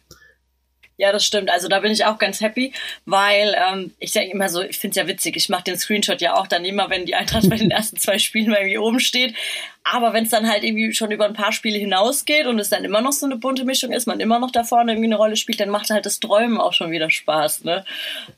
Ja, 0.98 1.12
das 1.12 1.24
stimmt. 1.24 1.52
Also 1.52 1.68
da 1.68 1.80
bin 1.80 1.92
ich 1.92 2.06
auch 2.06 2.18
ganz 2.18 2.42
happy, 2.42 2.74
weil 3.06 3.56
ähm, 3.56 3.92
ich 4.00 4.12
sage 4.14 4.32
immer 4.32 4.50
so, 4.50 4.62
ich 4.64 4.80
finde 4.80 5.00
es 5.00 5.04
ja 5.04 5.08
witzig, 5.08 5.36
ich 5.36 5.48
mache 5.48 5.66
den 5.66 5.78
Screenshot 5.78 6.22
ja 6.22 6.36
auch 6.36 6.48
dann 6.48 6.66
immer, 6.66 6.90
wenn 6.90 7.06
die 7.06 7.14
Eintracht 7.14 7.48
bei 7.50 7.56
den 7.56 7.70
ersten 7.70 7.98
zwei 7.98 8.18
Spielen 8.18 8.50
mal 8.50 8.58
irgendwie 8.58 8.80
oben 8.80 9.00
steht. 9.00 9.36
Aber 9.84 10.14
wenn 10.14 10.24
es 10.24 10.32
dann 10.32 10.50
halt 10.50 10.64
irgendwie 10.64 10.94
schon 10.94 11.12
über 11.12 11.26
ein 11.26 11.34
paar 11.34 11.52
Spiele 11.52 11.78
hinausgeht 11.78 12.48
und 12.48 12.60
es 12.60 12.70
dann 12.70 12.84
immer 12.84 13.02
noch 13.02 13.12
so 13.14 13.26
eine 13.28 13.38
bunte 13.38 13.64
Mischung 13.64 13.92
ist, 13.92 14.08
man 14.08 14.20
immer 14.20 14.40
noch 14.40 14.52
da 14.52 14.64
vorne 14.64 14.92
irgendwie 14.92 15.08
eine 15.08 15.18
Rolle 15.18 15.36
spielt, 15.36 15.60
dann 15.60 15.70
macht 15.70 15.92
halt 15.92 16.06
das 16.08 16.20
Träumen 16.20 16.58
auch 16.60 16.74
schon 16.74 16.90
wieder 16.92 17.10
Spaß. 17.12 17.64
Ne? 17.64 17.86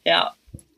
Ja, 0.05 0.33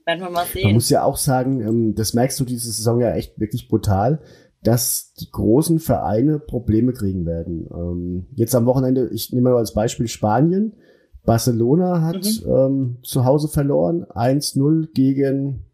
werden 0.06 0.22
wir 0.22 0.30
mal 0.30 0.46
Man 0.46 0.48
sehen. 0.54 0.74
muss 0.74 0.90
ja 0.92 1.04
auch 1.04 1.18
sagen, 1.18 1.62
ähm, 1.62 1.96
das 1.96 2.14
merkst 2.14 2.40
du 2.40 2.46
diese 2.46 2.72
Saison 2.72 3.02
ja 3.02 3.16
echt 3.16 3.40
wirklich 3.40 3.68
brutal, 3.68 4.22
dass 4.64 5.14
die 5.16 5.30
großen 5.32 5.80
Vereine 5.80 6.38
Probleme 6.38 6.94
kriegen 6.94 7.26
werden. 7.26 7.68
Ähm, 7.74 8.28
Jetzt 8.36 8.54
am 8.54 8.68
Wochenende, 8.68 9.10
ich 9.12 9.34
nehme 9.34 9.50
mal 9.50 9.58
als 9.58 9.74
Beispiel 9.74 10.08
Spanien. 10.08 10.74
Barcelona 11.24 12.02
hat 12.02 12.26
ähm, 12.46 12.98
zu 13.04 13.26
Hause 13.26 13.48
verloren, 13.48 14.06
1-0 14.06 14.92
gegen, 14.94 15.66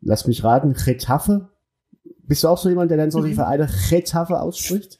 lass 0.00 0.26
mich 0.26 0.42
raten, 0.42 0.74
Getafe. 0.74 1.48
Bist 2.22 2.42
du 2.42 2.48
auch 2.48 2.58
so 2.58 2.68
jemand, 2.68 2.90
der 2.90 2.98
dann 2.98 3.10
solche 3.10 3.34
Vereine 3.34 3.68
Getafe 3.90 4.40
ausspricht? 4.40 4.98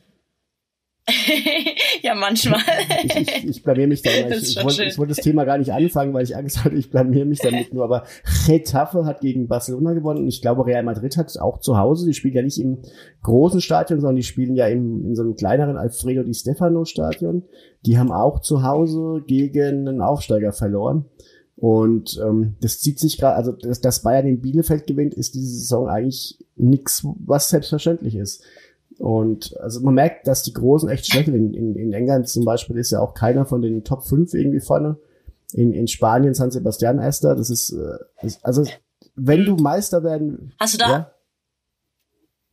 ja, 2.02 2.14
manchmal. 2.16 2.60
ich, 3.04 3.16
ich, 3.16 3.44
ich 3.44 3.62
blamier 3.62 3.86
mich 3.86 4.02
da 4.02 4.10
immer. 4.10 4.26
Ich, 4.36 4.56
ich, 4.56 4.64
wollte, 4.64 4.84
ich 4.84 4.98
wollte 4.98 5.14
das 5.14 5.25
Thema 5.25 5.44
gar 5.44 5.56
nicht 5.58 5.72
anfangen, 5.72 6.12
weil 6.12 6.25
ich 6.25 6.36
Angst 6.36 6.64
hatte, 6.64 6.75
ich 6.75 6.90
blamier 6.90 7.25
mich 7.25 7.38
damit 7.38 7.72
nur. 7.72 7.84
Aber 7.84 8.04
Getafe 8.46 9.04
hat 9.04 9.20
gegen 9.20 9.46
Barcelona 9.46 9.92
gewonnen 9.92 10.22
und 10.22 10.28
ich 10.28 10.42
glaube, 10.42 10.66
Real 10.66 10.82
Madrid 10.82 11.16
hat 11.16 11.36
auch 11.38 11.60
zu 11.60 11.78
Hause. 11.78 12.06
Die 12.06 12.14
spielen 12.14 12.34
ja 12.34 12.42
nicht 12.42 12.58
im 12.58 12.78
großen 13.22 13.60
Stadion, 13.60 14.00
sondern 14.00 14.16
die 14.16 14.25
spielen 14.25 14.56
ja 14.56 14.66
im, 14.66 15.06
in 15.06 15.14
so 15.14 15.22
einem 15.22 15.36
kleineren 15.36 15.76
Alfredo 15.76 16.25
Di 16.25 16.34
Stefano 16.34 16.84
Stadion. 16.84 17.44
Die 17.84 17.98
haben 17.98 18.10
auch 18.10 18.40
zu 18.40 18.64
Hause 18.64 19.22
gegen 19.26 19.88
einen 19.88 20.00
Aufsteiger 20.00 20.52
verloren. 20.52 21.04
Und 21.56 22.20
ähm, 22.22 22.56
das 22.60 22.80
zieht 22.80 22.98
sich 22.98 23.16
gerade, 23.16 23.36
also 23.36 23.52
dass, 23.52 23.80
dass 23.80 24.02
Bayern 24.02 24.26
in 24.26 24.40
Bielefeld 24.42 24.86
gewinnt, 24.86 25.14
ist 25.14 25.34
diese 25.34 25.56
Saison 25.56 25.88
eigentlich 25.88 26.38
nichts, 26.56 27.06
was 27.25 27.48
selbstverständlich 27.48 28.16
ist. 28.16 28.42
Und 28.99 29.57
also 29.59 29.81
man 29.81 29.95
merkt, 29.95 30.26
dass 30.26 30.43
die 30.43 30.53
Großen 30.53 30.88
echt 30.88 31.11
schwächeln. 31.11 31.35
In, 31.35 31.55
in, 31.55 31.76
in 31.76 31.93
England 31.93 32.29
zum 32.29 32.45
Beispiel 32.45 32.76
ist 32.76 32.91
ja 32.91 33.00
auch 33.00 33.15
keiner 33.15 33.45
von 33.45 33.62
den 33.62 33.85
Top 33.85 34.05
5 34.05 34.33
irgendwie 34.35 34.61
vorne. 34.61 34.97
In, 35.53 35.73
in 35.73 35.87
Spanien 35.87 36.35
San 36.35 36.50
Sebastian 36.50 36.99
Erster. 36.99 37.35
Das 37.35 37.50
ist, 37.50 37.71
äh, 37.71 37.99
das, 38.23 38.43
also 38.43 38.65
wenn 39.15 39.45
du 39.45 39.57
Meister 39.57 40.03
werden, 40.03 40.53
Hast 40.59 40.75
du 40.75 40.79
da, 40.79 40.88
ja, 40.88 41.12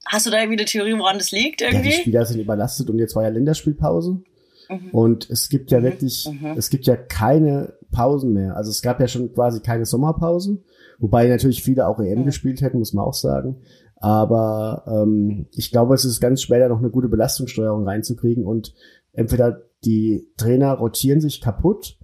hast 0.06 0.26
du 0.26 0.32
da 0.32 0.40
irgendwie 0.40 0.60
eine 0.60 0.66
Theorie, 0.66 0.98
woran 0.98 1.18
das 1.18 1.32
liegt 1.32 1.62
ja, 1.62 1.70
die 1.70 1.76
irgendwie? 1.76 1.94
Spieler 1.94 2.26
sind 2.26 2.40
überlastet 2.40 2.90
und 2.90 3.00
jetzt 3.00 3.16
war 3.16 3.24
ja 3.24 3.30
Länderspielpause. 3.30 4.22
Mhm. 4.70 4.90
Und 4.92 5.30
es 5.30 5.50
gibt 5.50 5.72
ja 5.72 5.84
wirklich, 5.84 6.30
es 6.56 6.70
gibt 6.70 6.86
ja 6.86 6.96
keine 6.96 7.74
Pausen 7.92 8.34
mehr. 8.34 8.56
Also 8.56 8.72
es 8.72 8.82
gab 8.82 9.00
ja 9.00 9.08
schon 9.08 9.34
quasi 9.34 9.60
keine 9.60 9.86
Sommerpause, 9.86 10.64
wobei 11.00 11.28
natürlich 11.28 11.64
viele 11.64 11.88
auch 11.88 12.00
EM 12.00 12.26
gespielt 12.26 12.62
hätten, 12.62 12.80
muss 12.80 12.94
man 12.94 13.06
auch 13.06 13.14
sagen. 13.14 13.62
Aber 14.04 14.84
ähm, 14.86 15.46
ich 15.54 15.72
glaube, 15.72 15.96
es 15.96 16.04
ist 16.04 16.20
ganz 16.20 16.42
schwer, 16.42 16.60
da 16.60 16.68
noch 16.68 16.80
eine 16.80 16.90
gute 16.90 17.08
Belastungssteuerung 17.08 17.88
reinzukriegen 17.88 18.46
und 18.46 18.74
entweder 19.14 19.62
die 19.86 20.28
Trainer 20.36 20.74
rotieren 20.74 21.22
sich 21.22 21.40
kaputt 21.40 21.98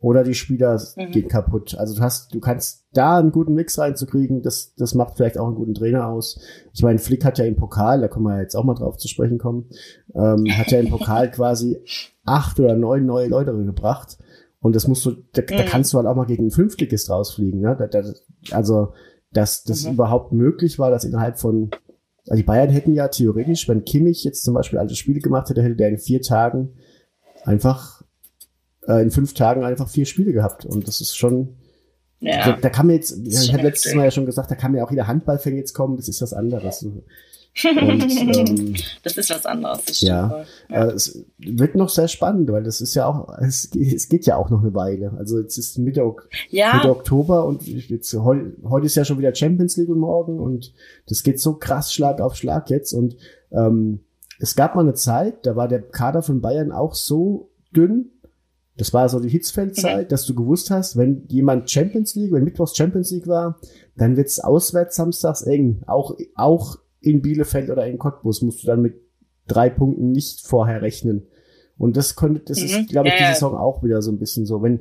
oder 0.00 0.24
die 0.24 0.34
Spieler 0.34 0.82
mhm. 0.96 1.12
gehen 1.12 1.28
kaputt. 1.28 1.76
Also 1.78 1.94
du 1.94 2.00
hast, 2.02 2.34
du 2.34 2.40
kannst 2.40 2.86
da 2.92 3.20
einen 3.20 3.30
guten 3.30 3.54
Mix 3.54 3.78
reinzukriegen, 3.78 4.42
das, 4.42 4.74
das 4.74 4.96
macht 4.96 5.16
vielleicht 5.16 5.38
auch 5.38 5.46
einen 5.46 5.54
guten 5.54 5.74
Trainer 5.74 6.08
aus. 6.08 6.40
Ich 6.72 6.82
meine, 6.82 6.98
Flick 6.98 7.24
hat 7.24 7.38
ja 7.38 7.44
im 7.44 7.54
Pokal, 7.54 8.00
da 8.00 8.08
können 8.08 8.24
wir 8.24 8.40
jetzt 8.40 8.56
auch 8.56 8.64
mal 8.64 8.74
drauf 8.74 8.96
zu 8.96 9.06
sprechen 9.06 9.38
kommen, 9.38 9.70
ähm, 10.12 10.46
hat 10.58 10.72
ja 10.72 10.80
im 10.80 10.90
Pokal 10.90 11.30
quasi 11.30 11.78
acht 12.24 12.58
oder 12.58 12.74
neun 12.74 13.06
neue 13.06 13.28
Leute 13.28 13.52
gebracht. 13.52 14.18
Und 14.58 14.74
das 14.74 14.88
musst 14.88 15.06
du, 15.06 15.12
da, 15.34 15.42
mhm. 15.42 15.56
da 15.56 15.62
kannst 15.62 15.92
du 15.92 15.98
halt 15.98 16.08
auch 16.08 16.16
mal 16.16 16.26
gegen 16.26 16.42
einen 16.42 16.50
Fünftligist 16.50 17.10
rausfliegen. 17.10 17.60
Ne? 17.60 17.76
Da, 17.78 17.86
da, 17.86 18.02
also, 18.50 18.92
dass 19.34 19.64
das 19.64 19.84
mhm. 19.84 19.92
überhaupt 19.92 20.32
möglich 20.32 20.78
war, 20.78 20.90
dass 20.90 21.04
innerhalb 21.04 21.38
von, 21.38 21.70
also 22.26 22.36
die 22.36 22.42
Bayern 22.42 22.70
hätten 22.70 22.94
ja 22.94 23.08
theoretisch, 23.08 23.68
wenn 23.68 23.84
Kimmich 23.84 24.24
jetzt 24.24 24.44
zum 24.44 24.54
Beispiel 24.54 24.78
alte 24.78 24.96
Spiele 24.96 25.20
gemacht 25.20 25.50
hätte, 25.50 25.62
hätte 25.62 25.76
der 25.76 25.88
in 25.90 25.98
vier 25.98 26.22
Tagen 26.22 26.72
einfach 27.44 28.02
äh, 28.86 29.02
in 29.02 29.10
fünf 29.10 29.34
Tagen 29.34 29.64
einfach 29.64 29.88
vier 29.88 30.06
Spiele 30.06 30.32
gehabt. 30.32 30.64
Und 30.64 30.88
das 30.88 31.00
ist 31.00 31.16
schon. 31.16 31.56
Ja. 32.20 32.52
Da, 32.52 32.56
da 32.56 32.70
kann 32.70 32.86
mir 32.86 32.94
jetzt, 32.94 33.18
ich 33.26 33.52
habe 33.52 33.64
letztes 33.64 33.94
Mal 33.94 34.04
ja 34.04 34.10
schon 34.10 34.24
gesagt, 34.24 34.50
da 34.50 34.54
kann 34.54 34.72
mir 34.72 34.84
auch 34.84 34.90
wieder 34.90 35.06
Handballfan 35.06 35.56
jetzt 35.56 35.74
kommen, 35.74 35.96
das 35.96 36.08
ist 36.08 36.22
was 36.22 36.32
anderes. 36.32 36.86
Und, 37.62 37.68
ähm, 38.50 38.74
das 39.02 39.16
ist 39.16 39.30
was 39.30 39.46
anderes. 39.46 40.00
ja, 40.00 40.44
ja. 40.68 40.84
Äh, 40.86 40.92
es 40.92 41.24
wird 41.38 41.76
noch 41.76 41.88
sehr 41.88 42.08
spannend, 42.08 42.50
weil 42.50 42.64
das 42.64 42.80
ist 42.80 42.94
ja 42.94 43.06
auch, 43.06 43.28
es, 43.38 43.70
es 43.74 44.08
geht 44.08 44.26
ja 44.26 44.36
auch 44.36 44.50
noch 44.50 44.62
eine 44.62 44.74
Weile. 44.74 45.12
Also 45.16 45.38
jetzt 45.38 45.56
ist 45.56 45.78
Mitte, 45.78 46.02
ja. 46.50 46.74
Mitte 46.74 46.90
Oktober 46.90 47.46
und 47.46 47.66
jetzt, 47.66 48.12
heu, 48.14 48.52
heute 48.64 48.86
ist 48.86 48.96
ja 48.96 49.04
schon 49.04 49.18
wieder 49.18 49.34
Champions 49.34 49.76
League 49.76 49.88
und 49.88 50.00
morgen 50.00 50.40
und 50.40 50.72
das 51.06 51.22
geht 51.22 51.40
so 51.40 51.54
krass 51.54 51.92
Schlag 51.92 52.20
auf 52.20 52.34
Schlag 52.34 52.70
jetzt 52.70 52.92
und 52.92 53.16
ähm, 53.52 54.00
es 54.40 54.56
gab 54.56 54.74
mal 54.74 54.82
eine 54.82 54.94
Zeit, 54.94 55.46
da 55.46 55.54
war 55.54 55.68
der 55.68 55.80
Kader 55.82 56.22
von 56.22 56.40
Bayern 56.40 56.72
auch 56.72 56.94
so 56.94 57.50
dünn, 57.74 58.10
das 58.76 58.92
war 58.92 59.08
so 59.08 59.20
die 59.20 59.28
Hitzfeldzeit, 59.28 60.06
mhm. 60.06 60.08
dass 60.08 60.26
du 60.26 60.34
gewusst 60.34 60.70
hast, 60.70 60.96
wenn 60.96 61.26
jemand 61.28 61.70
Champions 61.70 62.16
League, 62.16 62.32
wenn 62.32 62.42
Mittwochs 62.42 62.76
Champions 62.76 63.12
League 63.12 63.28
war, 63.28 63.60
dann 63.96 64.16
wird's 64.16 64.40
auswärts 64.40 64.96
samstags 64.96 65.42
eng. 65.42 65.82
Auch, 65.86 66.16
auch 66.34 66.78
in 67.04 67.22
Bielefeld 67.22 67.70
oder 67.70 67.86
in 67.86 67.98
Cottbus 67.98 68.42
musst 68.42 68.62
du 68.62 68.66
dann 68.66 68.82
mit 68.82 69.00
drei 69.46 69.70
Punkten 69.70 70.10
nicht 70.10 70.46
vorher 70.46 70.82
rechnen. 70.82 71.26
Und 71.76 71.96
das 71.96 72.16
könnte, 72.16 72.42
das 72.46 72.60
mhm. 72.60 72.64
ist, 72.64 72.88
glaube 72.88 73.08
ich, 73.08 73.14
ja, 73.14 73.28
die 73.28 73.34
Saison 73.34 73.56
auch 73.56 73.82
wieder 73.82 74.00
so 74.02 74.12
ein 74.12 74.18
bisschen 74.18 74.46
so. 74.46 74.62
Wenn, 74.62 74.80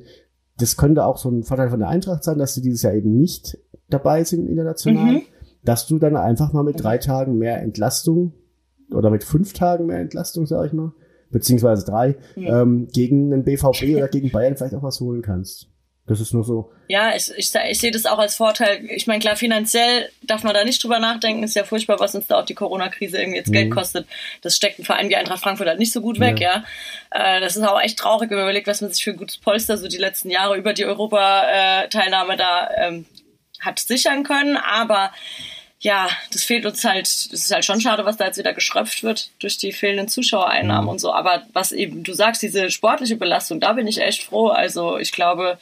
das 0.57 0.77
könnte 0.77 1.05
auch 1.05 1.17
so 1.17 1.29
ein 1.29 1.43
Vorteil 1.43 1.69
von 1.69 1.79
der 1.79 1.89
Eintracht 1.89 2.23
sein, 2.23 2.37
dass 2.37 2.53
sie 2.53 2.61
dieses 2.61 2.83
Jahr 2.83 2.93
eben 2.93 3.17
nicht 3.17 3.57
dabei 3.89 4.23
sind 4.23 4.47
international, 4.47 5.13
mhm. 5.13 5.21
dass 5.63 5.87
du 5.87 5.99
dann 5.99 6.15
einfach 6.15 6.53
mal 6.53 6.63
mit 6.63 6.81
drei 6.81 6.97
Tagen 6.97 7.37
mehr 7.37 7.61
Entlastung 7.61 8.33
oder 8.91 9.09
mit 9.09 9.23
fünf 9.23 9.53
Tagen 9.53 9.87
mehr 9.87 9.99
Entlastung, 9.99 10.45
sag 10.45 10.67
ich 10.67 10.73
mal, 10.73 10.93
beziehungsweise 11.31 11.85
drei, 11.85 12.15
ja. 12.35 12.61
ähm, 12.61 12.87
gegen 12.93 13.31
den 13.31 13.43
BVB 13.43 13.95
oder 13.97 14.07
gegen 14.07 14.31
Bayern 14.31 14.55
vielleicht 14.55 14.75
auch 14.75 14.83
was 14.83 14.99
holen 14.99 15.21
kannst. 15.21 15.72
Das 16.05 16.19
ist 16.19 16.33
nur 16.33 16.43
so. 16.43 16.69
Ja, 16.89 17.15
ich, 17.15 17.31
ich, 17.37 17.49
ich 17.69 17.79
sehe 17.79 17.91
das 17.91 18.05
auch 18.05 18.19
als 18.19 18.35
Vorteil. 18.35 18.83
Ich 18.89 19.07
meine, 19.07 19.21
klar, 19.21 19.37
finanziell 19.37 20.09
darf 20.21 20.43
man 20.43 20.53
da 20.53 20.65
nicht 20.65 20.83
drüber 20.83 20.99
nachdenken. 20.99 21.43
Ist 21.43 21.55
ja 21.55 21.63
furchtbar, 21.63 21.97
was 21.99 22.13
uns 22.13 22.27
da 22.27 22.41
auch 22.41 22.45
die 22.45 22.55
Corona-Krise 22.55 23.17
irgendwie 23.17 23.37
jetzt 23.37 23.47
mhm. 23.47 23.53
Geld 23.53 23.71
kostet. 23.71 24.05
Das 24.41 24.57
steckt 24.57 24.79
ein 24.79 24.83
Verein 24.83 25.07
wie 25.07 25.15
Eintracht 25.15 25.41
Frankfurt 25.41 25.67
halt 25.67 25.79
nicht 25.79 25.93
so 25.93 26.01
gut 26.01 26.19
weg, 26.19 26.41
ja. 26.41 26.65
ja. 27.13 27.37
Äh, 27.37 27.39
das 27.39 27.55
ist 27.55 27.63
auch 27.63 27.79
echt 27.79 27.97
traurig, 27.97 28.29
wenn 28.29 28.37
man 28.37 28.47
überlegt, 28.47 28.67
was 28.67 28.81
man 28.81 28.91
sich 28.91 29.01
für 29.01 29.11
ein 29.11 29.17
gutes 29.17 29.37
Polster 29.37 29.77
so 29.77 29.87
die 29.87 29.97
letzten 29.97 30.29
Jahre 30.29 30.57
über 30.57 30.73
die 30.73 30.83
Europa-Teilnahme 30.83 32.35
da 32.35 32.69
ähm, 32.75 33.05
hat 33.61 33.79
sichern 33.79 34.23
können. 34.23 34.57
Aber 34.57 35.13
ja, 35.83 36.07
das 36.31 36.45
fehlt 36.45 36.65
uns 36.65 36.83
halt, 36.85 37.05
das 37.05 37.25
ist 37.25 37.51
halt 37.51 37.65
schon 37.65 37.81
schade, 37.81 38.05
was 38.05 38.15
da 38.15 38.25
jetzt 38.25 38.37
wieder 38.37 38.53
geschröpft 38.53 39.03
wird 39.03 39.29
durch 39.39 39.57
die 39.57 39.73
fehlenden 39.73 40.07
Zuschauereinnahmen 40.07 40.85
mhm. 40.85 40.89
und 40.89 40.99
so. 40.99 41.13
Aber 41.13 41.43
was 41.51 41.73
eben, 41.73 42.03
du 42.03 42.13
sagst, 42.13 42.41
diese 42.41 42.71
sportliche 42.71 43.17
Belastung, 43.17 43.59
da 43.59 43.73
bin 43.73 43.85
ich 43.85 44.01
echt 44.01 44.23
froh. 44.23 44.47
Also 44.47 44.97
ich 44.97 45.11
glaube, 45.11 45.57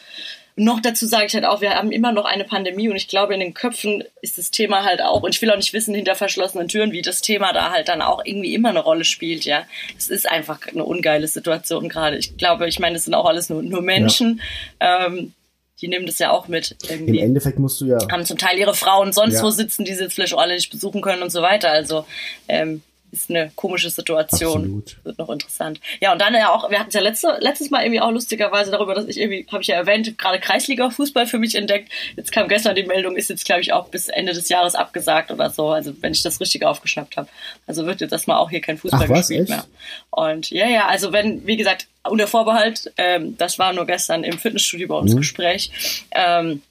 noch 0.55 0.79
dazu 0.79 1.07
sage 1.07 1.25
ich 1.25 1.33
halt 1.33 1.45
auch, 1.45 1.61
wir 1.61 1.73
haben 1.73 1.91
immer 1.91 2.11
noch 2.11 2.25
eine 2.25 2.43
Pandemie 2.43 2.87
und 2.87 2.97
ich 2.97 3.07
glaube, 3.07 3.33
in 3.33 3.39
den 3.39 3.55
Köpfen 3.55 4.03
ist 4.21 4.37
das 4.37 4.51
Thema 4.51 4.83
halt 4.83 5.01
auch, 5.01 5.23
und 5.23 5.33
ich 5.33 5.41
will 5.41 5.49
auch 5.49 5.55
nicht 5.55 5.73
wissen 5.73 5.95
hinter 5.95 6.13
verschlossenen 6.13 6.67
Türen, 6.67 6.91
wie 6.91 7.01
das 7.01 7.21
Thema 7.21 7.51
da 7.51 7.71
halt 7.71 7.87
dann 7.87 8.03
auch 8.03 8.23
irgendwie 8.23 8.53
immer 8.53 8.69
eine 8.69 8.81
Rolle 8.81 9.05
spielt, 9.05 9.43
ja. 9.45 9.65
Es 9.97 10.09
ist 10.09 10.29
einfach 10.29 10.59
eine 10.67 10.83
ungeile 10.83 11.27
Situation 11.27 11.89
gerade. 11.89 12.17
Ich 12.17 12.37
glaube, 12.37 12.67
ich 12.67 12.77
meine, 12.77 12.97
es 12.97 13.05
sind 13.05 13.15
auch 13.15 13.25
alles 13.25 13.49
nur, 13.49 13.63
nur 13.63 13.81
Menschen. 13.81 14.39
Ja. 14.79 15.07
Ähm, 15.07 15.33
die 15.81 15.87
nehmen 15.87 16.05
das 16.05 16.19
ja 16.19 16.31
auch 16.31 16.47
mit. 16.47 16.75
Irgendwie. 16.87 17.19
Im 17.19 17.25
Endeffekt 17.25 17.59
musst 17.59 17.81
du 17.81 17.85
ja. 17.85 17.97
Haben 18.11 18.25
zum 18.25 18.37
Teil 18.37 18.57
ihre 18.57 18.73
Frauen 18.73 19.13
sonst 19.13 19.35
ja. 19.35 19.43
wo 19.43 19.49
sitzen, 19.49 19.85
die 19.85 19.93
sie 19.93 20.03
jetzt 20.03 20.13
vielleicht 20.13 20.33
auch 20.33 20.39
alle 20.39 20.55
nicht 20.55 20.71
besuchen 20.71 21.01
können 21.01 21.23
und 21.23 21.31
so 21.31 21.41
weiter. 21.41 21.71
Also 21.71 22.05
ähm, 22.47 22.81
ist 23.11 23.29
eine 23.29 23.51
komische 23.55 23.89
Situation. 23.89 24.61
Absolut. 24.61 24.97
Wird 25.03 25.17
noch 25.17 25.29
interessant. 25.29 25.79
Ja, 25.99 26.13
und 26.13 26.21
dann 26.21 26.33
ja 26.33 26.49
auch, 26.49 26.69
wir 26.69 26.79
hatten 26.79 26.89
es 26.89 26.95
ja 26.95 27.01
letzte, 27.01 27.37
letztes 27.39 27.69
Mal 27.69 27.83
irgendwie 27.83 28.01
auch 28.01 28.11
lustigerweise 28.11 28.71
darüber, 28.71 28.95
dass 28.95 29.05
ich 29.05 29.19
irgendwie, 29.19 29.45
habe 29.51 29.61
ich 29.61 29.67
ja 29.67 29.75
erwähnt, 29.75 30.17
gerade 30.17 30.39
Kreisliga-Fußball 30.39 31.27
für 31.27 31.37
mich 31.37 31.55
entdeckt. 31.55 31.91
Jetzt 32.15 32.31
kam 32.31 32.47
gestern 32.47 32.75
die 32.75 32.83
Meldung, 32.83 33.15
ist 33.15 33.29
jetzt, 33.29 33.45
glaube 33.45 33.61
ich, 33.61 33.73
auch 33.73 33.89
bis 33.89 34.07
Ende 34.07 34.33
des 34.33 34.49
Jahres 34.49 34.75
abgesagt 34.75 35.31
oder 35.31 35.49
so. 35.49 35.69
Also 35.69 35.93
wenn 36.01 36.13
ich 36.13 36.23
das 36.23 36.39
richtig 36.39 36.65
aufgeschnappt 36.65 37.17
habe. 37.17 37.27
Also 37.67 37.85
wird 37.85 38.01
jetzt 38.01 38.11
erstmal 38.11 38.37
auch 38.37 38.49
hier 38.49 38.61
kein 38.61 38.77
Fußball 38.77 39.03
Ach, 39.03 39.07
gespielt 39.07 39.49
mehr. 39.49 39.65
Und 40.09 40.49
ja, 40.49 40.67
ja, 40.67 40.87
also 40.87 41.11
wenn, 41.11 41.45
wie 41.45 41.57
gesagt, 41.57 41.87
unter 42.03 42.27
Vorbehalt, 42.27 42.91
ähm, 42.97 43.37
das 43.37 43.59
war 43.59 43.73
nur 43.73 43.85
gestern 43.85 44.23
im 44.23 44.37
Fitnessstudio 44.37 44.87
bei 44.87 44.95
uns 44.95 45.13
mhm. 45.13 45.17
Gespräch. 45.17 45.71
Ähm, 46.11 46.61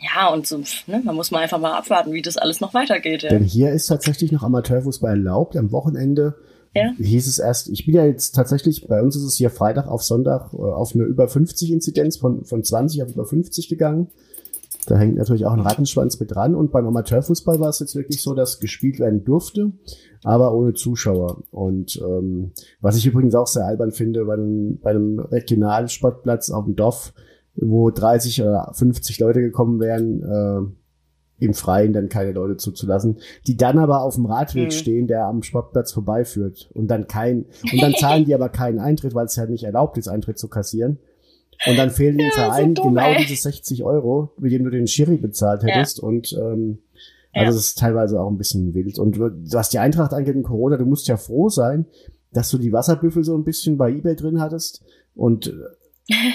ja, 0.00 0.28
und 0.28 0.46
so, 0.46 0.58
ne, 0.86 1.02
man 1.04 1.14
muss 1.14 1.30
mal 1.30 1.40
einfach 1.40 1.58
mal 1.58 1.76
abwarten, 1.76 2.12
wie 2.12 2.22
das 2.22 2.36
alles 2.36 2.60
noch 2.60 2.74
weitergeht. 2.74 3.22
Ja. 3.22 3.30
Denn 3.30 3.44
hier 3.44 3.72
ist 3.72 3.86
tatsächlich 3.86 4.32
noch 4.32 4.42
Amateurfußball 4.42 5.10
erlaubt. 5.10 5.56
Am 5.56 5.72
Wochenende 5.72 6.36
ja. 6.74 6.92
hieß 6.98 7.26
es 7.26 7.38
erst, 7.38 7.68
ich 7.68 7.86
bin 7.86 7.94
ja 7.94 8.04
jetzt 8.04 8.32
tatsächlich, 8.34 8.86
bei 8.86 9.02
uns 9.02 9.16
ist 9.16 9.24
es 9.24 9.36
hier 9.36 9.50
Freitag 9.50 9.88
auf 9.88 10.02
Sonntag 10.02 10.52
äh, 10.52 10.56
auf 10.56 10.94
eine 10.94 11.04
über 11.04 11.26
50 11.26 11.72
Inzidenz 11.72 12.16
von, 12.16 12.44
von 12.44 12.62
20 12.62 13.02
auf 13.02 13.10
über 13.10 13.24
50 13.24 13.68
gegangen. 13.68 14.08
Da 14.86 14.96
hängt 14.96 15.16
natürlich 15.16 15.44
auch 15.44 15.52
ein 15.52 15.60
Rattenschwanz 15.60 16.18
mit 16.18 16.34
dran. 16.34 16.54
Und 16.54 16.72
beim 16.72 16.86
Amateurfußball 16.86 17.60
war 17.60 17.68
es 17.68 17.80
jetzt 17.80 17.94
wirklich 17.94 18.22
so, 18.22 18.34
dass 18.34 18.58
gespielt 18.58 18.98
werden 19.00 19.24
durfte, 19.24 19.72
aber 20.24 20.54
ohne 20.54 20.72
Zuschauer. 20.74 21.42
Und 21.50 22.00
ähm, 22.02 22.52
was 22.80 22.96
ich 22.96 23.04
übrigens 23.04 23.34
auch 23.34 23.46
sehr 23.46 23.66
albern 23.66 23.92
finde, 23.92 24.24
bei 24.24 24.34
einem, 24.34 24.78
bei 24.78 24.90
einem 24.90 25.18
Regionalsportplatz 25.18 26.50
auf 26.50 26.64
dem 26.64 26.76
Dorf, 26.76 27.12
wo 27.60 27.90
30 27.90 28.42
oder 28.42 28.70
50 28.74 29.18
Leute 29.20 29.40
gekommen 29.40 29.80
wären, 29.80 30.22
äh, 30.22 31.44
im 31.44 31.54
Freien 31.54 31.92
dann 31.92 32.08
keine 32.08 32.32
Leute 32.32 32.56
zuzulassen, 32.56 33.18
die 33.46 33.56
dann 33.56 33.78
aber 33.78 34.02
auf 34.02 34.16
dem 34.16 34.26
Radweg 34.26 34.66
mhm. 34.66 34.70
stehen, 34.72 35.06
der 35.06 35.26
am 35.26 35.42
Sportplatz 35.42 35.92
vorbeiführt 35.92 36.70
und 36.74 36.88
dann 36.88 37.06
kein 37.06 37.46
und 37.72 37.80
dann 37.80 37.94
zahlen 37.94 38.24
die 38.24 38.34
aber 38.34 38.48
keinen 38.48 38.80
Eintritt, 38.80 39.14
weil 39.14 39.26
es 39.26 39.36
ja 39.36 39.46
nicht 39.46 39.64
erlaubt 39.64 39.98
ist, 39.98 40.08
Eintritt 40.08 40.38
zu 40.38 40.48
kassieren. 40.48 40.98
Und 41.66 41.76
dann 41.76 41.90
fehlen 41.90 42.18
dem 42.18 42.30
Verein 42.30 42.76
so 42.76 42.82
dumm, 42.84 42.94
genau 42.94 43.08
ey. 43.08 43.26
diese 43.26 43.42
60 43.42 43.82
Euro, 43.82 44.30
mit 44.38 44.52
dem 44.52 44.64
du 44.64 44.70
den 44.70 44.86
Schiri 44.86 45.16
bezahlt 45.16 45.64
hättest. 45.64 45.98
Ja. 45.98 46.04
Und 46.04 46.32
ähm, 46.32 46.78
also 47.32 47.44
ja. 47.44 47.44
das 47.46 47.56
ist 47.56 47.78
teilweise 47.78 48.20
auch 48.20 48.30
ein 48.30 48.38
bisschen 48.38 48.74
wild. 48.74 48.98
Und 48.98 49.18
was 49.18 49.68
die 49.68 49.80
Eintracht 49.80 50.12
angeht 50.12 50.36
in 50.36 50.44
Corona, 50.44 50.76
du 50.76 50.86
musst 50.86 51.08
ja 51.08 51.16
froh 51.16 51.48
sein, 51.48 51.86
dass 52.32 52.50
du 52.50 52.58
die 52.58 52.72
Wasserbüffel 52.72 53.24
so 53.24 53.36
ein 53.36 53.44
bisschen 53.44 53.76
bei 53.76 53.90
eBay 53.90 54.14
drin 54.14 54.40
hattest 54.40 54.84
und 55.14 55.52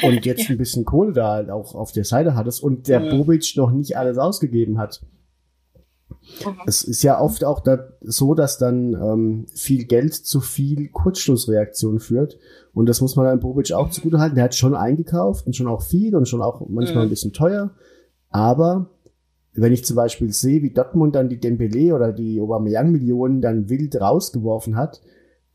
und 0.02 0.26
jetzt 0.26 0.50
ein 0.50 0.58
bisschen 0.58 0.86
Kohle 0.86 1.14
da 1.14 1.34
halt 1.34 1.50
auch 1.50 1.76
auf 1.76 1.92
der 1.92 2.06
Seite 2.06 2.36
hattest 2.36 2.64
und 2.64 2.88
der 2.88 3.00
mhm. 3.00 3.10
Bobic 3.10 3.54
noch 3.56 3.72
nicht 3.72 3.98
alles 3.98 4.18
ausgegeben 4.18 4.78
hat. 4.78 5.02
Mhm. 6.46 6.56
Es 6.66 6.84
ist 6.84 7.04
ja 7.04 7.20
oft 7.20 7.44
auch 7.44 7.60
da 7.60 7.90
so, 8.02 8.34
dass 8.34 8.58
dann 8.58 8.94
ähm, 8.94 9.46
viel 9.54 9.86
Geld 9.86 10.14
zu 10.14 10.42
viel 10.42 10.90
Kurzschlussreaktion 10.90 12.00
führt. 12.00 12.38
Und 12.74 12.88
das 12.88 13.02
muss 13.02 13.16
man 13.16 13.26
dann 13.26 13.40
Bobic 13.40 13.72
auch 13.74 13.88
mhm. 13.88 13.92
zugute 13.92 14.20
halten. 14.20 14.36
Der 14.36 14.46
hat 14.46 14.56
schon 14.56 14.76
eingekauft 14.76 15.46
und 15.46 15.56
schon 15.56 15.68
auch 15.68 15.82
viel 15.82 16.16
und 16.16 16.28
schon 16.28 16.42
auch 16.42 16.66
manchmal 16.68 17.04
mhm. 17.04 17.08
ein 17.08 17.10
bisschen 17.10 17.34
teuer. 17.34 17.72
Aber 18.30 18.90
wenn 19.54 19.74
ich 19.74 19.86
zum 19.86 19.96
Beispiel 19.96 20.32
sehe, 20.32 20.64
wie 20.64 20.72
Dortmund 20.72 21.16
dann 21.16 21.30
die 21.30 21.40
Dembele 21.40 21.94
oder 21.94 22.12
die 22.12 22.40
Aubameyang-Millionen 22.42 23.42
dann 23.42 23.70
wild 23.70 24.00
rausgeworfen 24.00 24.76
hat, 24.76 25.02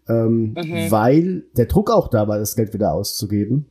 ähm, 0.09 0.55
mhm. 0.57 0.91
weil 0.91 1.45
der 1.57 1.67
Druck 1.67 1.91
auch 1.91 2.09
da 2.09 2.29
war, 2.29 2.39
das 2.39 2.55
Geld 2.55 2.73
wieder 2.75 2.93
auszugeben, 2.93 3.67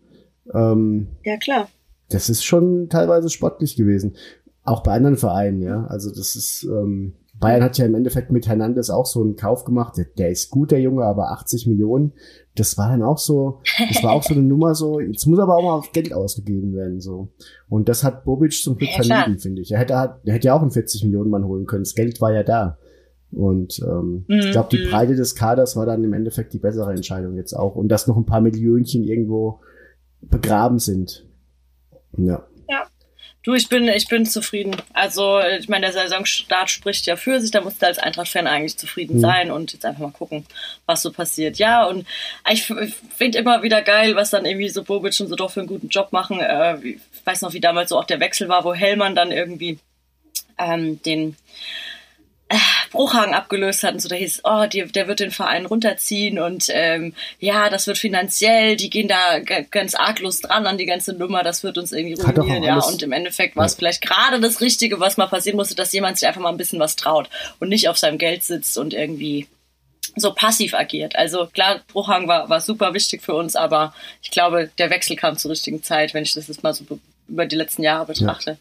ähm, 0.54 1.08
ja, 1.24 1.38
klar. 1.38 1.68
Das 2.10 2.30
ist 2.30 2.44
schon 2.44 2.89
teilweise 2.89 3.30
sportlich 3.30 3.75
gewesen. 3.75 4.16
Auch 4.63 4.84
bei 4.84 4.94
anderen 4.94 5.18
Vereinen, 5.18 5.62
ja. 5.62 5.86
Also 5.88 6.10
das 6.10 6.36
ist, 6.36 6.63
ähm, 6.63 7.13
Bayern 7.39 7.63
hat 7.63 7.77
ja 7.77 7.86
im 7.86 7.96
Endeffekt 7.96 8.32
mit 8.32 8.48
Hernandez 8.48 8.89
auch 8.89 9.06
so 9.06 9.22
einen 9.22 9.36
Kauf 9.36 9.63
gemacht. 9.63 9.98
Der, 9.98 10.06
der, 10.18 10.30
ist 10.30 10.50
gut, 10.50 10.72
der 10.72 10.82
Junge, 10.82 11.04
aber 11.04 11.32
80 11.32 11.68
Millionen, 11.68 12.13
das 12.56 12.77
war 12.77 12.89
dann 12.89 13.04
auch 13.04 13.18
so, 13.18 13.62
das 13.89 14.04
war 14.04 14.12
auch 14.12 14.24
so 14.24 14.34
eine 14.34 14.44
Nummer 14.48 14.74
so, 14.74 15.00
jetzt 15.00 15.25
muss 15.27 15.39
aber 15.39 15.58
auch 15.58 15.63
mal 15.63 15.75
auf 15.75 15.92
Geld 15.92 16.13
ausgegeben 16.13 16.74
werden, 16.74 17.00
so. 17.00 17.30
Und 17.70 17.89
das 17.89 18.04
hat 18.04 18.24
Bobic 18.24 18.54
zum 18.54 18.77
Glück 18.77 18.89
ja, 18.89 19.04
vermieden, 19.04 19.39
finde 19.39 19.62
ich. 19.62 19.72
Er 19.72 19.80
hätte, 19.80 19.94
er 19.94 20.34
hätte 20.34 20.48
ja 20.48 20.56
auch 20.56 20.62
einen 20.62 20.72
40 20.72 21.04
Millionen 21.04 21.30
Mann 21.30 21.46
holen 21.46 21.66
können. 21.66 21.84
Das 21.84 21.96
Geld 21.96 22.20
war 22.20 22.34
ja 22.34 22.44
da. 22.44 22.77
Und 23.32 23.80
ähm, 23.86 24.25
mhm. 24.27 24.39
ich 24.39 24.51
glaube, 24.51 24.70
die. 24.72 24.88
Breite 24.89 25.16
des 25.16 25.36
Kaders 25.36 25.75
war 25.75 25.86
dann 25.86 26.04
im 26.04 26.13
Endeffekt 26.13 26.54
die 26.54 26.60
bessere 26.60 26.92
Entscheidung 26.92 27.36
jetzt 27.36 27.54
auch. 27.54 27.75
Und 27.75 27.89
dass 27.89 28.08
noch 28.08 28.18
ein 28.18 28.25
paar 28.25 28.42
Millionchen 28.42 29.04
irgendwo 29.04 29.60
begraben 30.29 30.79
sind. 30.79 31.24
Ja. 32.17 32.46
Ja. 32.69 32.88
Du, 33.43 33.53
ich 33.53 33.69
bin, 33.69 33.88
ich 33.88 34.07
bin 34.10 34.25
zufrieden. 34.25 34.75
Also, 34.93 35.39
ich 35.39 35.69
meine, 35.69 35.86
der 35.86 35.93
Saisonstart 35.93 36.69
spricht 36.69 37.05
ja 37.05 37.15
für 37.15 37.39
sich. 37.39 37.51
Da 37.51 37.62
musst 37.62 37.81
du 37.81 37.86
als 37.86 37.98
Eintracht-Fan 37.98 38.46
eigentlich 38.46 38.77
zufrieden 38.77 39.17
Mhm. 39.17 39.22
sein 39.22 39.51
und 39.51 39.72
jetzt 39.72 39.86
einfach 39.86 40.01
mal 40.01 40.12
gucken, 40.12 40.46
was 40.86 41.01
so 41.01 41.13
passiert. 41.13 41.57
Ja, 41.57 41.86
und 41.86 42.05
ich, 42.51 42.65
finde 42.65 43.38
immer 43.38 43.63
wieder 43.63 43.81
geil, 43.81 44.15
was 44.15 44.31
dann 44.31 44.46
irgendwie 44.46 44.67
so 44.69 44.84
Bobic 44.84 45.17
und 45.19 45.27
so 45.27 45.36
doch 45.36 45.51
für 45.51 45.62
einen 45.62 45.69
guten 45.69 45.88
Job 45.88 46.12
machen. 46.12 46.41
Äh, 46.41 46.77
ich 46.79 47.00
weiß 47.24 47.41
noch, 47.41 47.53
wie 47.53 47.62
damals 47.62 47.89
so 47.89 47.98
auch 47.98 48.03
der 48.05 48.19
Wechsel 48.19 48.50
war, 48.50 48.65
wo 48.65 48.74
Hellmann 48.74 49.15
dann 49.15 49.31
irgendwie 49.31 49.79
ähm, 50.57 51.01
den 51.03 51.38
äh, 52.50 52.57
Bruchhagen 52.91 53.34
abgelöst 53.34 53.84
hat 53.84 53.94
und 53.94 54.01
so, 54.01 54.10
da 54.10 54.15
hieß, 54.15 54.41
oh, 54.44 54.65
die, 54.65 54.86
der 54.86 55.08
wird 55.08 55.20
den 55.20 55.32
Verein 55.32 55.65
runterziehen 55.65 56.39
und 56.39 56.67
ähm, 56.70 57.13
ja, 57.39 57.70
das 57.70 57.88
wird 57.88 57.98
finanziell, 57.98 58.75
die 58.75 58.89
gehen 58.89 59.08
da 59.08 59.39
ganz 59.39 59.96
arglos 59.96 60.41
dran 60.41 60.67
an 60.67 60.77
die 60.77 60.86
ganze 60.86 61.13
Nummer, 61.13 61.44
das 61.44 61.63
wird 61.63 61.77
uns 61.77 61.91
irgendwie 61.91 62.22
ruinieren, 62.22 62.63
ja. 62.63 62.79
Und 62.79 63.01
im 63.03 63.12
Endeffekt 63.12 63.56
war 63.56 63.65
es 63.65 63.75
vielleicht 63.75 64.01
gerade 64.01 64.39
das 64.39 64.62
Richtige, 64.62 65.00
was 65.00 65.17
mal 65.17 65.27
passieren 65.27 65.58
musste, 65.58 65.75
dass 65.75 65.94
jemand 65.94 66.17
sich 66.17 66.27
einfach 66.27 66.41
mal 66.41 66.50
ein 66.50 66.58
bisschen 66.58 66.79
was 66.79 66.96
traut 66.96 67.29
und 67.60 67.70
nicht 67.70 67.89
auf 67.89 67.98
seinem 67.98 68.17
Geld 68.17 68.44
sitzt 68.44 68.77
und 68.77 68.94
irgendwie 68.94 69.48
so 70.15 70.34
passiv 70.34 70.74
agiert. 70.74 71.15
Also 71.15 71.48
klar, 71.48 71.82
Bruchhagen 71.88 72.27
war, 72.27 72.50
war 72.50 72.62
super 72.62 72.94
wichtig 72.94 73.22
für 73.22 73.36
uns, 73.36 73.56
aber 73.56 73.94
ich 74.22 74.32
glaube, 74.32 74.70
der 74.77 74.89
Wechsel 74.89 75.15
kam 75.15 75.38
zur 75.38 75.51
richtigen 75.51 75.84
Zeit, 75.84 76.13
wenn 76.13 76.24
ich 76.24 76.34
das 76.34 76.48
jetzt 76.48 76.63
mal 76.63 76.74
so 76.74 76.86
über 77.27 77.46
die 77.46 77.55
letzten 77.55 77.84
Jahre 77.84 78.05
betrachte. 78.05 78.57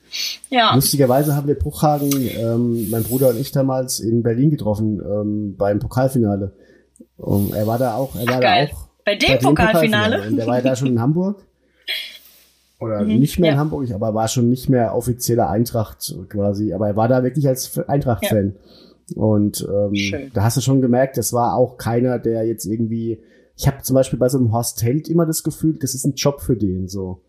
Ja. 0.51 0.75
Lustigerweise 0.75 1.35
haben 1.37 1.47
wir 1.47 1.55
Bruchhagen, 1.59 2.11
ähm, 2.37 2.91
mein 2.91 3.03
Bruder 3.05 3.31
und 3.31 3.41
ich 3.41 3.53
damals 3.53 4.01
in 4.01 4.23
Berlin 4.23 4.51
getroffen, 4.51 5.01
ähm, 5.01 5.57
beim 5.57 5.79
Pokalfinale. 5.79 6.53
Und 7.17 7.55
er 7.55 7.67
war 7.67 7.79
da 7.79 7.97
auch, 7.97 8.15
er 8.17 8.27
war 8.27 8.41
geil. 8.41 8.69
da 8.71 8.77
auch. 8.77 8.87
Bei 9.05 9.15
dem 9.15 9.39
Pokalfinale? 9.39 10.27
Und 10.27 10.37
der 10.37 10.47
war 10.47 10.57
ja 10.57 10.63
da 10.63 10.77
schon 10.77 10.89
in 10.89 11.01
Hamburg. 11.01 11.43
Oder 12.81 13.05
nicht 13.05 13.39
mehr 13.39 13.53
in 13.53 13.55
Mhm, 13.55 13.57
ja. 13.57 13.61
Hamburg, 13.61 13.91
aber 13.93 14.13
war 14.15 14.29
schon 14.29 14.51
nicht 14.51 14.69
mehr 14.69 14.95
offizieller 14.95 15.49
Eintracht 15.49 16.15
quasi. 16.29 16.75
Aber 16.75 16.89
er 16.89 16.97
war 16.97 17.09
da 17.09 17.23
wirklich 17.23 17.49
als 17.49 17.79
Eintracht-Fan. 17.79 18.55
Und 19.15 19.67
ähm, 19.73 19.95
Schön. 19.95 20.31
da 20.35 20.43
hast 20.43 20.57
du 20.57 20.61
schon 20.61 20.83
gemerkt, 20.83 21.17
das 21.17 21.33
war 21.33 21.55
auch 21.55 21.79
keiner, 21.79 22.19
der 22.19 22.45
jetzt 22.47 22.67
irgendwie. 22.67 23.21
Ich 23.57 23.67
habe 23.67 23.81
zum 23.83 23.95
Beispiel 23.95 24.19
bei 24.19 24.29
so 24.29 24.37
einem 24.37 24.53
Horst 24.53 24.83
Held 24.83 25.09
immer 25.09 25.25
das 25.25 25.43
Gefühl, 25.43 25.79
das 25.81 25.95
ist 25.95 26.05
ein 26.05 26.15
Job 26.17 26.43
für 26.43 26.57
den 26.57 26.89
so. 26.89 27.21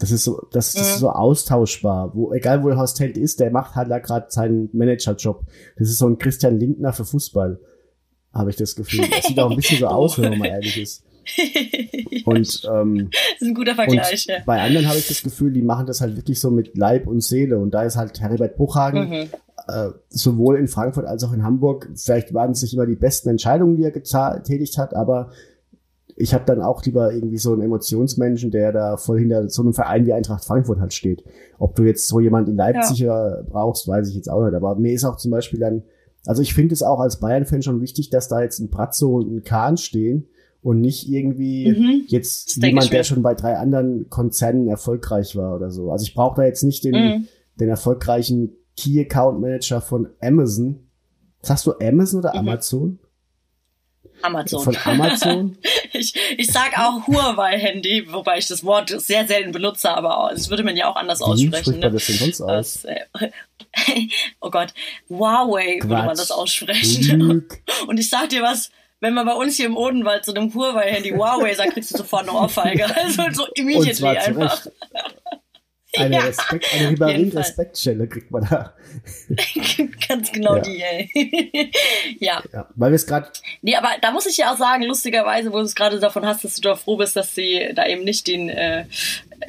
Das 0.00 0.10
ist 0.10 0.24
so, 0.24 0.46
das, 0.50 0.72
das 0.72 0.82
ist 0.88 0.96
Mhm. 0.96 1.00
so 1.00 1.10
austauschbar. 1.10 2.12
Wo, 2.14 2.32
egal 2.32 2.64
wo 2.64 2.74
Horst 2.74 2.98
Held 2.98 3.16
ist, 3.16 3.38
der 3.38 3.50
macht 3.52 3.76
halt 3.76 3.90
da 3.90 3.98
gerade 4.00 4.26
seinen 4.30 4.68
Managerjob. 4.72 5.44
Das 5.78 5.88
ist 5.88 5.98
so 5.98 6.08
ein 6.08 6.18
Christian 6.18 6.58
Lindner 6.58 6.92
für 6.92 7.04
Fußball, 7.04 7.60
habe 8.32 8.50
ich 8.50 8.56
das 8.56 8.74
Gefühl. 8.74 9.04
Das 9.10 9.26
sieht 9.26 9.38
auch 9.38 9.50
ein 9.50 9.56
bisschen 9.56 9.78
so 9.78 9.86
aus, 9.88 10.18
wenn 10.18 10.30
man 10.30 10.38
mal 10.40 10.46
ehrlich 10.48 10.80
ist. 10.80 11.04
Und, 12.24 12.62
ähm, 12.72 13.10
Das 13.38 13.42
ist 13.42 13.48
ein 13.48 13.54
guter 13.54 13.74
Vergleich, 13.74 14.26
ja. 14.26 14.36
bei 14.46 14.60
anderen 14.60 14.88
habe 14.88 14.98
ich 14.98 15.06
das 15.06 15.22
Gefühl, 15.22 15.52
die 15.52 15.62
machen 15.62 15.86
das 15.86 16.00
halt 16.00 16.16
wirklich 16.16 16.40
so 16.40 16.50
mit 16.50 16.76
Leib 16.76 17.06
und 17.06 17.20
Seele. 17.22 17.58
Und 17.58 17.72
da 17.72 17.82
ist 17.82 17.96
halt 17.96 18.20
Heribert 18.20 18.56
Buchhagen 18.56 19.08
Mhm. 19.10 19.28
äh, 19.68 19.90
sowohl 20.08 20.58
in 20.58 20.66
Frankfurt 20.68 21.06
als 21.06 21.22
auch 21.24 21.32
in 21.32 21.42
Hamburg. 21.44 21.88
Vielleicht 21.94 22.32
waren 22.34 22.52
es 22.52 22.62
nicht 22.62 22.74
immer 22.74 22.86
die 22.86 22.96
besten 22.96 23.28
Entscheidungen, 23.28 23.76
die 23.76 23.84
er 23.84 23.90
getätigt 23.92 24.78
hat, 24.78 24.94
aber 24.94 25.30
ich 26.16 26.34
habe 26.34 26.44
dann 26.46 26.60
auch 26.62 26.84
lieber 26.84 27.12
irgendwie 27.12 27.38
so 27.38 27.52
einen 27.52 27.62
Emotionsmenschen, 27.62 28.50
der 28.50 28.72
da 28.72 28.96
voll 28.96 29.18
hinter 29.20 29.48
so 29.48 29.62
einem 29.62 29.72
Verein 29.74 30.06
wie 30.06 30.12
Eintracht 30.12 30.44
Frankfurt 30.44 30.80
halt 30.80 30.92
steht. 30.92 31.24
Ob 31.58 31.74
du 31.76 31.82
jetzt 31.84 32.06
so 32.08 32.20
jemand 32.20 32.48
in 32.48 32.56
Leipzig 32.56 33.02
äh, 33.02 33.42
brauchst, 33.48 33.86
weiß 33.88 34.08
ich 34.08 34.14
jetzt 34.14 34.30
auch 34.30 34.44
nicht. 34.44 34.54
Aber 34.54 34.74
mir 34.76 34.92
ist 34.92 35.04
auch 35.04 35.16
zum 35.16 35.30
Beispiel 35.30 35.58
dann, 35.60 35.82
also 36.26 36.42
ich 36.42 36.54
finde 36.54 36.72
es 36.74 36.82
auch 36.82 37.00
als 37.00 37.20
Bayern-Fan 37.20 37.62
schon 37.62 37.80
wichtig, 37.80 38.10
dass 38.10 38.28
da 38.28 38.42
jetzt 38.42 38.58
ein 38.60 38.68
Bratzo 38.70 39.16
und 39.16 39.34
ein 39.34 39.44
Kahn 39.44 39.76
stehen 39.76 40.26
und 40.62 40.80
nicht 40.80 41.08
irgendwie 41.08 41.70
Mhm. 41.70 42.02
jetzt 42.08 42.56
Das 42.58 42.64
jemand, 42.68 42.92
der 42.92 43.02
schon 43.04 43.22
bei 43.22 43.34
drei 43.34 43.56
anderen 43.56 44.08
Konzernen 44.10 44.68
erfolgreich 44.68 45.34
war 45.36 45.56
oder 45.56 45.70
so. 45.70 45.90
Also 45.90 46.04
ich 46.04 46.14
brauche 46.14 46.36
da 46.36 46.44
jetzt 46.46 46.62
nicht 46.62 46.84
den, 46.84 46.94
Mhm. 46.94 47.24
den 47.58 47.68
erfolgreichen 47.68 48.52
Key 48.76 49.00
Account 49.00 49.40
Manager 49.40 49.80
von 49.80 50.08
Amazon. 50.20 50.80
Sagst 51.42 51.66
du 51.66 51.72
Amazon 51.80 52.20
oder 52.20 52.32
Mhm. 52.34 52.38
Amazon? 52.40 52.98
Amazon. 54.22 54.64
Von 54.64 54.76
Amazon? 54.84 55.58
Ich, 55.92 56.14
ich 56.38 56.46
sag 56.52 56.78
auch 56.78 57.06
Huawei-Handy, 57.08 58.12
wobei 58.12 58.38
ich 58.38 58.46
das 58.46 58.62
Wort 58.64 58.90
sehr 59.00 59.26
selten 59.26 59.50
benutze, 59.50 59.90
aber 59.90 60.30
das 60.32 60.48
würde 60.48 60.62
man 60.62 60.76
ja 60.76 60.88
auch 60.88 60.94
anders 60.96 61.18
Wie 61.18 61.24
aussprechen. 61.24 61.72
man 61.72 61.80
Ne? 61.80 61.90
das 61.90 62.06
denn 62.06 62.16
sonst 62.16 62.40
aus? 62.40 62.84
Äh, 62.84 63.00
oh 64.40 64.50
Gott, 64.50 64.72
Huawei 65.08 65.78
würde 65.80 65.88
man 65.88 66.06
Quatsch. 66.06 66.18
das 66.20 66.30
aussprechen. 66.30 67.48
Und 67.88 67.98
ich 67.98 68.08
sag 68.08 68.28
dir 68.28 68.42
was, 68.42 68.70
wenn 69.00 69.14
man 69.14 69.26
bei 69.26 69.32
uns 69.34 69.56
hier 69.56 69.66
im 69.66 69.76
Odenwald 69.76 70.24
zu 70.24 70.32
einem 70.34 70.54
Huawei-Handy 70.54 71.10
Huawei 71.10 71.54
sagt, 71.54 71.72
kriegst 71.72 71.92
du 71.92 71.98
sofort 71.98 72.28
eine 72.28 72.32
Ohrfeige. 72.38 72.86
Also 72.96 73.24
so 73.32 73.46
immediately 73.54 74.16
einfach. 74.16 74.66
Eine 75.96 76.16
Ja, 76.16 76.22
Respekt, 76.22 76.66
eine. 76.72 76.90
Ribéry-Respektstelle 76.90 78.06
kriegt 78.08 78.30
man 78.30 78.46
da. 78.48 78.74
Ganz 80.08 80.30
genau 80.32 80.56
Ja. 80.56 80.62
die, 80.62 80.82
ey. 80.82 81.70
ja. 82.20 82.42
Ja, 82.52 82.68
weil 82.76 82.92
wir 82.92 82.96
es 82.96 83.06
gerade 83.06 83.28
Nee, 83.62 83.74
aber 83.76 83.90
da 84.00 84.12
muss 84.12 84.26
ich 84.26 84.36
ja 84.36 84.52
auch 84.52 84.56
sagen, 84.58 84.84
lustigerweise, 84.84 85.52
wo 85.52 85.56
du 85.58 85.64
es 85.64 85.74
gerade 85.74 85.98
davon 85.98 86.24
hast, 86.26 86.44
dass 86.44 86.54
du 86.56 86.62
doch 86.62 86.78
froh 86.78 86.96
bist, 86.96 87.16
dass 87.16 87.34
sie 87.34 87.70
da 87.74 87.86
eben 87.86 88.04
nicht 88.04 88.26
den 88.28 88.48
äh, 88.48 88.84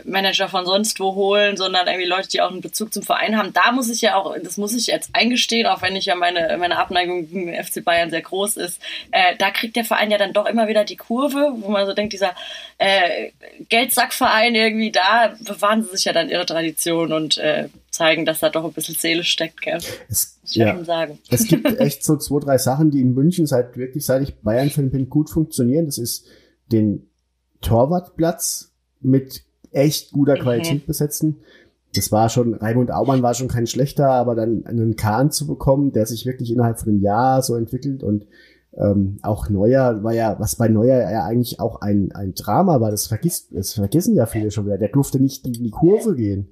Manager 0.05 0.47
von 0.47 0.65
sonst 0.65 0.99
wo 0.99 1.15
holen, 1.15 1.57
sondern 1.57 1.87
irgendwie 1.87 2.07
Leute, 2.07 2.27
die 2.27 2.41
auch 2.41 2.51
einen 2.51 2.61
Bezug 2.61 2.93
zum 2.93 3.03
Verein 3.03 3.37
haben. 3.37 3.53
Da 3.53 3.71
muss 3.71 3.89
ich 3.89 4.01
ja 4.01 4.15
auch, 4.15 4.35
das 4.43 4.57
muss 4.57 4.73
ich 4.73 4.87
jetzt 4.87 5.09
eingestehen, 5.13 5.67
auch 5.67 5.81
wenn 5.81 5.95
ich 5.95 6.05
ja 6.05 6.15
meine, 6.15 6.57
meine 6.57 6.77
Abneigung 6.77 7.29
gegen 7.29 7.63
FC 7.63 7.83
Bayern 7.83 8.09
sehr 8.09 8.21
groß 8.21 8.57
ist, 8.57 8.81
äh, 9.11 9.35
da 9.37 9.51
kriegt 9.51 9.75
der 9.75 9.85
Verein 9.85 10.11
ja 10.11 10.17
dann 10.17 10.33
doch 10.33 10.45
immer 10.45 10.67
wieder 10.67 10.85
die 10.85 10.97
Kurve, 10.97 11.53
wo 11.57 11.69
man 11.69 11.85
so 11.85 11.93
denkt, 11.93 12.13
dieser 12.13 12.33
äh, 12.77 13.31
Geldsackverein 13.69 14.55
irgendwie, 14.55 14.91
da 14.91 15.33
bewahren 15.39 15.83
sie 15.83 15.91
sich 15.91 16.05
ja 16.05 16.13
dann 16.13 16.29
ihre 16.29 16.45
Tradition 16.45 17.13
und 17.13 17.37
äh, 17.37 17.69
zeigen, 17.91 18.25
dass 18.25 18.39
da 18.39 18.49
doch 18.49 18.63
ein 18.63 18.73
bisschen 18.73 18.95
Seele 18.95 19.23
steckt, 19.23 19.61
gell? 19.61 19.79
es, 20.09 20.39
Muss 20.41 20.51
ich 20.51 20.55
ja, 20.55 20.73
schon 20.73 20.85
sagen. 20.85 21.19
es 21.29 21.45
gibt 21.45 21.65
echt 21.79 22.03
so 22.03 22.17
zwei, 22.17 22.39
drei 22.39 22.57
Sachen, 22.57 22.89
die 22.89 23.01
in 23.01 23.13
München 23.13 23.45
seit 23.45 23.77
wirklich, 23.77 24.05
seit 24.05 24.23
ich 24.23 24.35
Bayern-Fan 24.35 24.89
bin, 24.91 25.09
gut 25.09 25.29
funktionieren. 25.29 25.85
Das 25.85 25.97
ist 25.97 26.25
den 26.71 27.09
Torwartplatz 27.61 28.71
mit 29.01 29.43
echt 29.71 30.11
guter 30.11 30.35
Mhm. 30.35 30.39
Qualität 30.41 30.85
besetzen. 30.87 31.37
Das 31.95 32.11
war 32.11 32.29
schon, 32.29 32.53
Raimund 32.53 32.91
Aumann 32.91 33.21
war 33.21 33.33
schon 33.33 33.49
kein 33.49 33.67
schlechter, 33.67 34.09
aber 34.09 34.33
dann 34.35 34.65
einen 34.65 34.95
Kahn 34.95 35.29
zu 35.31 35.45
bekommen, 35.45 35.91
der 35.91 36.05
sich 36.05 36.25
wirklich 36.25 36.51
innerhalb 36.51 36.79
von 36.79 36.89
einem 36.89 37.01
Jahr 37.01 37.41
so 37.41 37.55
entwickelt 37.55 38.01
und 38.03 38.25
ähm, 38.77 39.17
auch 39.21 39.49
Neuer 39.49 40.01
war 40.01 40.13
ja, 40.13 40.39
was 40.39 40.55
bei 40.55 40.69
Neuer 40.69 41.11
ja 41.11 41.25
eigentlich 41.25 41.59
auch 41.59 41.81
ein, 41.81 42.13
ein 42.13 42.33
Drama 42.33 42.79
war, 42.79 42.89
das 42.91 43.07
vergisst, 43.07 43.47
das 43.51 43.73
vergessen 43.73 44.15
ja 44.15 44.25
viele 44.25 44.49
schon 44.51 44.65
wieder. 44.65 44.77
Der 44.77 44.87
durfte 44.87 45.19
nicht 45.19 45.45
in 45.45 45.51
die 45.51 45.71
Kurve 45.71 46.15
gehen. 46.15 46.47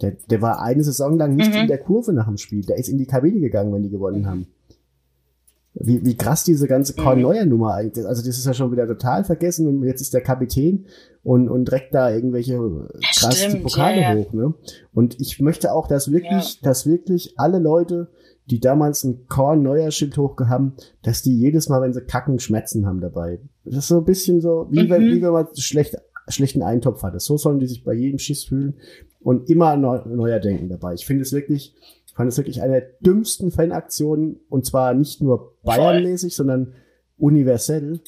Der, 0.00 0.12
der 0.30 0.40
war 0.40 0.62
eine 0.62 0.82
Saison 0.82 1.18
lang 1.18 1.36
nicht 1.36 1.52
Mhm. 1.52 1.60
in 1.62 1.66
der 1.68 1.76
Kurve 1.76 2.14
nach 2.14 2.26
dem 2.26 2.38
Spiel. 2.38 2.64
Der 2.64 2.78
ist 2.78 2.88
in 2.88 2.96
die 2.96 3.04
Kabine 3.04 3.40
gegangen, 3.40 3.74
wenn 3.74 3.82
die 3.82 3.90
gewonnen 3.90 4.26
haben. 4.26 4.46
Wie, 5.74 6.04
wie 6.04 6.16
krass 6.16 6.42
diese 6.44 6.66
ganze 6.66 6.94
Korn 6.94 7.18
Mhm. 7.18 7.22
Neuer 7.22 7.44
Nummer 7.46 7.74
eigentlich 7.74 7.98
ist. 7.98 8.06
Also 8.06 8.24
das 8.26 8.36
ist 8.38 8.46
ja 8.46 8.54
schon 8.54 8.72
wieder 8.72 8.86
total 8.86 9.22
vergessen 9.24 9.68
und 9.68 9.84
jetzt 9.84 10.00
ist 10.00 10.12
der 10.12 10.22
Kapitän 10.22 10.86
und, 11.22 11.48
und 11.48 11.70
reckt 11.70 11.94
da 11.94 12.10
irgendwelche 12.10 12.58
krass 13.14 13.46
die 13.52 13.58
Pokale 13.58 14.00
ja, 14.00 14.14
ja. 14.14 14.18
hoch. 14.18 14.32
Ne? 14.32 14.54
Und 14.92 15.20
ich 15.20 15.40
möchte 15.40 15.72
auch, 15.72 15.86
dass 15.86 16.10
wirklich, 16.10 16.60
dass 16.62 16.86
wirklich 16.86 17.34
alle 17.36 17.58
Leute, 17.58 18.08
die 18.50 18.60
damals 18.60 19.04
ein 19.04 19.26
Korn 19.28 19.62
Neuer 19.62 19.90
Schild 19.90 20.16
hochgehaben, 20.16 20.72
dass 21.02 21.22
die 21.22 21.38
jedes 21.38 21.68
Mal, 21.68 21.82
wenn 21.82 21.92
sie 21.92 22.00
kacken, 22.00 22.38
Schmerzen 22.38 22.86
haben 22.86 23.00
dabei. 23.00 23.40
Das 23.64 23.76
ist 23.76 23.88
so 23.88 23.98
ein 23.98 24.04
bisschen 24.04 24.40
so, 24.40 24.66
wie, 24.70 24.88
wenn, 24.90 25.02
Mhm. 25.04 25.12
wie 25.12 25.22
wenn 25.22 25.32
man 25.32 25.46
schlecht, 25.54 25.96
schlechten 26.28 26.62
Eintopf 26.62 27.02
hatte. 27.02 27.20
So 27.20 27.36
sollen 27.36 27.60
die 27.60 27.66
sich 27.66 27.84
bei 27.84 27.92
jedem 27.92 28.18
Schiss 28.18 28.44
fühlen 28.44 28.74
und 29.20 29.48
immer 29.50 29.68
an 29.68 29.82
Neu 29.82 30.00
Neuer 30.06 30.40
denken 30.40 30.68
dabei. 30.70 30.94
Ich 30.94 31.04
finde 31.06 31.22
es 31.22 31.32
wirklich, 31.32 31.74
ich 31.76 31.97
fand 32.18 32.28
es 32.30 32.36
wirklich 32.36 32.60
eine 32.60 32.72
der 32.80 32.90
dümmsten 33.00 33.50
Fanaktionen 33.50 34.40
und 34.50 34.66
zwar 34.66 34.92
nicht 34.92 35.22
nur 35.22 35.56
Bayernmäßig, 35.62 36.34
sondern 36.36 36.74
universell, 37.16 38.00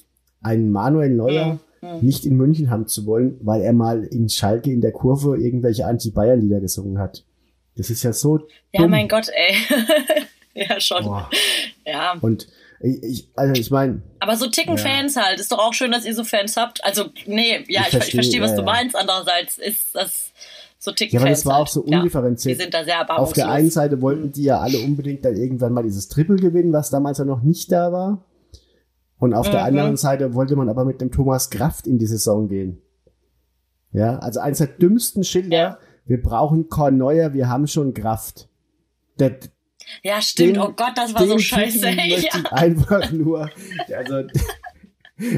einen 0.43 0.71
Manuel 0.71 1.11
Neuer 1.11 1.59
Mhm. 1.83 2.01
nicht 2.03 2.27
in 2.27 2.37
München 2.37 2.69
haben 2.71 2.87
zu 2.89 3.07
wollen, 3.07 3.39
weil 3.41 3.63
er 3.63 3.73
mal 3.73 4.05
in 4.05 4.29
Schalke 4.29 4.71
in 4.71 4.83
der 4.83 4.93
Kurve 4.93 5.39
irgendwelche 5.39 5.87
Anti-Bayern-Lieder 5.87 6.61
gesungen 6.61 6.99
hat. 6.99 7.25
Das 7.77 7.89
ist 7.89 8.03
ja 8.03 8.13
so 8.13 8.37
Ja, 8.75 8.83
dumm. 8.83 8.91
mein 8.91 9.09
Gott, 9.09 9.29
ey. 9.33 9.55
ja, 10.69 10.79
schon. 10.79 11.05
Boah. 11.05 11.31
Ja. 11.87 12.19
Und 12.21 12.49
ich, 12.83 13.03
ich 13.03 13.29
also 13.35 13.59
ich 13.59 13.71
meine, 13.71 14.03
Aber 14.19 14.37
so 14.37 14.47
ticken 14.49 14.77
Ja. 14.77 14.83
Fans 14.83 15.17
halt. 15.17 15.41
Ist 15.41 15.53
doch 15.53 15.59
auch 15.59 15.73
schön, 15.73 15.91
dass 15.91 16.05
ihr 16.05 16.15
so 16.15 16.23
Fans 16.25 16.57
habt. 16.59 16.85
Also, 16.85 17.05
nee, 17.27 17.65
ja, 17.69 17.81
Ich 17.83 17.87
ich, 17.87 17.87
ich 17.87 17.91
verstehe, 17.93 18.15
verstehe, 18.15 18.41
was 18.43 18.51
ja, 18.51 18.57
du 18.57 18.63
ja. 18.63 18.67
meinst. 18.67 18.95
Andererseits 18.97 19.57
ist 19.57 19.95
das 19.95 20.33
so 20.83 20.93
ticken 20.93 21.15
ja, 21.15 21.21
aber 21.21 21.29
das 21.31 21.45
war 21.45 21.59
auch 21.59 21.67
so 21.69 21.83
halt. 21.83 21.91
Ja, 21.93 21.99
undifferenziert. 21.99 22.57
die 22.59 22.63
sind 22.63 22.73
da 22.75 22.83
sehr 22.85 23.19
Auf 23.19 23.35
der 23.35 23.51
einen 23.51 23.71
Seite 23.71 24.01
wollten 24.01 24.33
die 24.33 24.45
ja 24.45 24.59
alle 24.61 24.79
unbedingt 24.79 25.25
dann 25.25 25.37
irgendwann 25.37 25.75
mal 25.75 25.83
dieses 25.83 26.09
Triple 26.09 26.37
gewinnen, 26.37 26.73
was 26.73 26.89
damals 26.91 27.19
ja 27.19 27.25
noch 27.27 27.43
nicht 27.43 27.71
da 27.71 27.93
war. 27.93 28.25
Und 29.19 29.35
auf 29.35 29.51
der 29.51 29.61
Mhm. 29.61 29.67
anderen 29.67 29.97
Seite 29.99 30.33
wollte 30.35 30.57
man 30.57 30.71
aber 30.71 30.87
mit 30.87 31.03
dem 31.03 31.13
Thomas 31.13 31.51
Kraft 31.51 31.87
in 31.87 31.99
die 31.99 32.07
Saison 32.07 32.49
gehen. 32.49 32.81
Ja, 33.93 34.19
also 34.21 34.41
eins 34.41 34.59
der 34.59 34.69
dümmsten 34.69 35.23
Schilder. 35.23 35.57
Ja. 35.57 35.79
Wir 36.07 36.23
brauchen 36.23 36.69
Korneuer, 36.71 37.35
wir 37.35 37.49
haben 37.49 37.67
schon 37.67 37.93
Kraft. 37.93 38.49
Der, 39.19 39.37
ja, 40.03 40.23
stimmt. 40.23 40.57
den- 40.57 40.63
oh 40.63 40.73
Gott, 40.75 40.93
das 40.97 41.13
war 41.15 41.27
so 41.27 41.39
scheiße. 41.39 41.87
Ja. 41.91 42.53
einfach 42.53 43.13
nur, 43.13 43.51
also, 43.95 44.23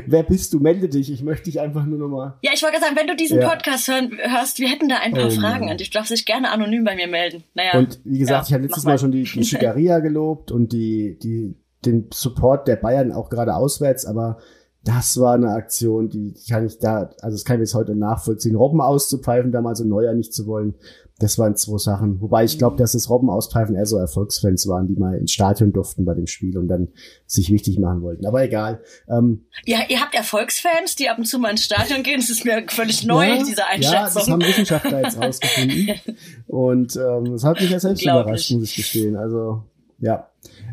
Wer 0.06 0.22
bist 0.22 0.52
du? 0.52 0.60
Melde 0.60 0.88
dich. 0.88 1.10
Ich 1.10 1.22
möchte 1.22 1.44
dich 1.44 1.60
einfach 1.60 1.84
nur 1.84 1.98
nochmal. 1.98 2.34
Ja, 2.42 2.52
ich 2.54 2.62
wollte 2.62 2.80
sagen, 2.80 2.96
wenn 2.96 3.06
du 3.06 3.16
diesen 3.16 3.40
Ja. 3.40 3.48
Podcast 3.48 3.88
hören, 3.88 4.12
hörst, 4.18 4.58
wir 4.58 4.68
hätten 4.68 4.88
da 4.88 4.96
ein 5.02 5.12
paar 5.12 5.26
Oh 5.26 5.30
Fragen 5.30 5.70
an 5.70 5.78
dich. 5.78 5.90
Du 5.90 5.98
darfst 5.98 6.12
dich 6.12 6.24
gerne 6.24 6.50
anonym 6.50 6.84
bei 6.84 6.94
mir 6.94 7.08
melden. 7.08 7.42
Naja. 7.54 7.78
Und 7.78 8.00
wie 8.04 8.18
gesagt, 8.18 8.44
ja, 8.44 8.48
ich 8.48 8.54
habe 8.54 8.62
letztes 8.64 8.84
mach 8.84 8.92
Mal 8.92 8.98
schon 8.98 9.12
die, 9.12 9.24
die 9.24 9.44
Schickeria 9.44 9.98
gelobt 9.98 10.50
und 10.52 10.72
die, 10.72 11.18
die, 11.22 11.54
den 11.84 12.08
Support 12.12 12.68
der 12.68 12.76
Bayern 12.76 13.12
auch 13.12 13.28
gerade 13.28 13.54
auswärts, 13.54 14.06
aber 14.06 14.38
das 14.84 15.18
war 15.20 15.34
eine 15.34 15.50
Aktion, 15.50 16.08
die 16.08 16.34
kann 16.48 16.66
ich 16.66 16.78
da, 16.78 17.10
also 17.20 17.36
das 17.36 17.44
kann 17.44 17.56
ich 17.56 17.60
bis 17.60 17.74
heute 17.74 17.94
nachvollziehen. 17.94 18.56
Robben 18.56 18.80
auszupfeifen, 18.80 19.52
damals 19.52 19.80
und 19.80 19.88
Neuer 19.88 20.12
nicht 20.14 20.34
zu 20.34 20.46
wollen, 20.46 20.74
das 21.22 21.38
waren 21.38 21.54
zwei 21.56 21.78
Sachen. 21.78 22.20
Wobei 22.20 22.44
ich 22.44 22.58
glaube, 22.58 22.76
dass 22.76 22.92
das 22.92 23.08
Robben 23.08 23.30
auspfeifen 23.30 23.76
eher 23.76 23.86
so 23.86 23.96
Erfolgsfans 23.96 24.66
waren, 24.66 24.88
die 24.88 24.96
mal 24.96 25.16
ins 25.16 25.32
Stadion 25.32 25.72
durften 25.72 26.04
bei 26.04 26.14
dem 26.14 26.26
Spiel 26.26 26.58
und 26.58 26.68
dann 26.68 26.88
sich 27.26 27.50
wichtig 27.50 27.78
machen 27.78 28.02
wollten. 28.02 28.26
Aber 28.26 28.42
egal. 28.42 28.80
Ähm, 29.08 29.44
Ja, 29.64 29.78
ihr 29.88 30.00
habt 30.00 30.14
Erfolgsfans, 30.14 30.96
die 30.96 31.08
ab 31.08 31.18
und 31.18 31.24
zu 31.24 31.38
mal 31.38 31.50
ins 31.50 31.64
Stadion 31.64 32.02
gehen. 32.02 32.20
Das 32.20 32.28
ist 32.30 32.44
mir 32.44 32.64
völlig 32.68 33.04
neu, 33.06 33.28
ja, 33.28 33.36
diese 33.38 33.60
Ja, 33.60 33.66
das 33.76 34.16
Einschätzung. 34.16 34.32
haben 34.32 34.42
Wissenschaftler 34.42 35.02
jetzt 35.02 35.18
rausgefunden. 35.20 35.88
Und 36.48 36.96
ähm, 36.96 37.32
das 37.32 37.44
hat 37.44 37.60
mich 37.60 37.70
ja 37.70 37.78
selbst 37.80 38.02
überrascht, 38.02 38.50
muss 38.50 38.64
ich 38.64 38.74
gestehen. 38.76 39.16
Also, 39.16 39.62
ja. 40.00 40.28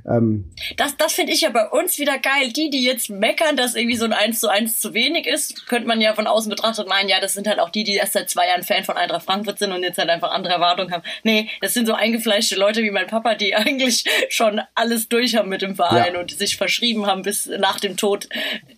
Ähm, 0.07 0.45
Das, 0.77 0.95
das 0.97 1.13
finde 1.13 1.33
ich 1.33 1.41
ja 1.41 1.49
bei 1.49 1.67
uns 1.69 1.97
wieder 1.99 2.17
geil. 2.19 2.51
Die, 2.55 2.69
die 2.69 2.83
jetzt 2.83 3.09
meckern, 3.09 3.55
dass 3.57 3.75
irgendwie 3.75 3.95
so 3.97 4.05
ein 4.05 4.13
1 4.13 4.39
zu 4.39 4.49
1 4.49 4.79
zu 4.79 4.93
wenig 4.93 5.25
ist, 5.27 5.67
könnte 5.67 5.87
man 5.87 6.01
ja 6.01 6.13
von 6.13 6.27
außen 6.27 6.49
betrachtet 6.49 6.87
meinen, 6.87 7.09
ja, 7.09 7.19
das 7.19 7.33
sind 7.33 7.47
halt 7.47 7.59
auch 7.59 7.69
die, 7.69 7.83
die 7.83 7.95
erst 7.95 8.13
seit 8.13 8.29
zwei 8.29 8.47
Jahren 8.47 8.63
Fan 8.63 8.83
von 8.83 8.97
Eintracht 8.97 9.23
Frankfurt 9.25 9.59
sind 9.59 9.71
und 9.71 9.83
jetzt 9.83 9.97
halt 9.97 10.09
einfach 10.09 10.31
andere 10.31 10.53
Erwartungen 10.53 10.91
haben. 10.91 11.03
Nee, 11.23 11.49
das 11.61 11.73
sind 11.73 11.85
so 11.87 11.93
eingefleischte 11.93 12.55
Leute 12.55 12.81
wie 12.83 12.91
mein 12.91 13.07
Papa, 13.07 13.35
die 13.35 13.55
eigentlich 13.55 14.03
schon 14.29 14.61
alles 14.75 15.09
durch 15.09 15.35
haben 15.35 15.49
mit 15.49 15.61
dem 15.61 15.75
Verein 15.75 16.13
Ja. 16.13 16.19
und 16.19 16.31
sich 16.31 16.57
verschrieben 16.57 17.05
haben, 17.05 17.21
bis 17.23 17.47
nach 17.59 17.79
dem 17.79 17.97
Tod 17.97 18.27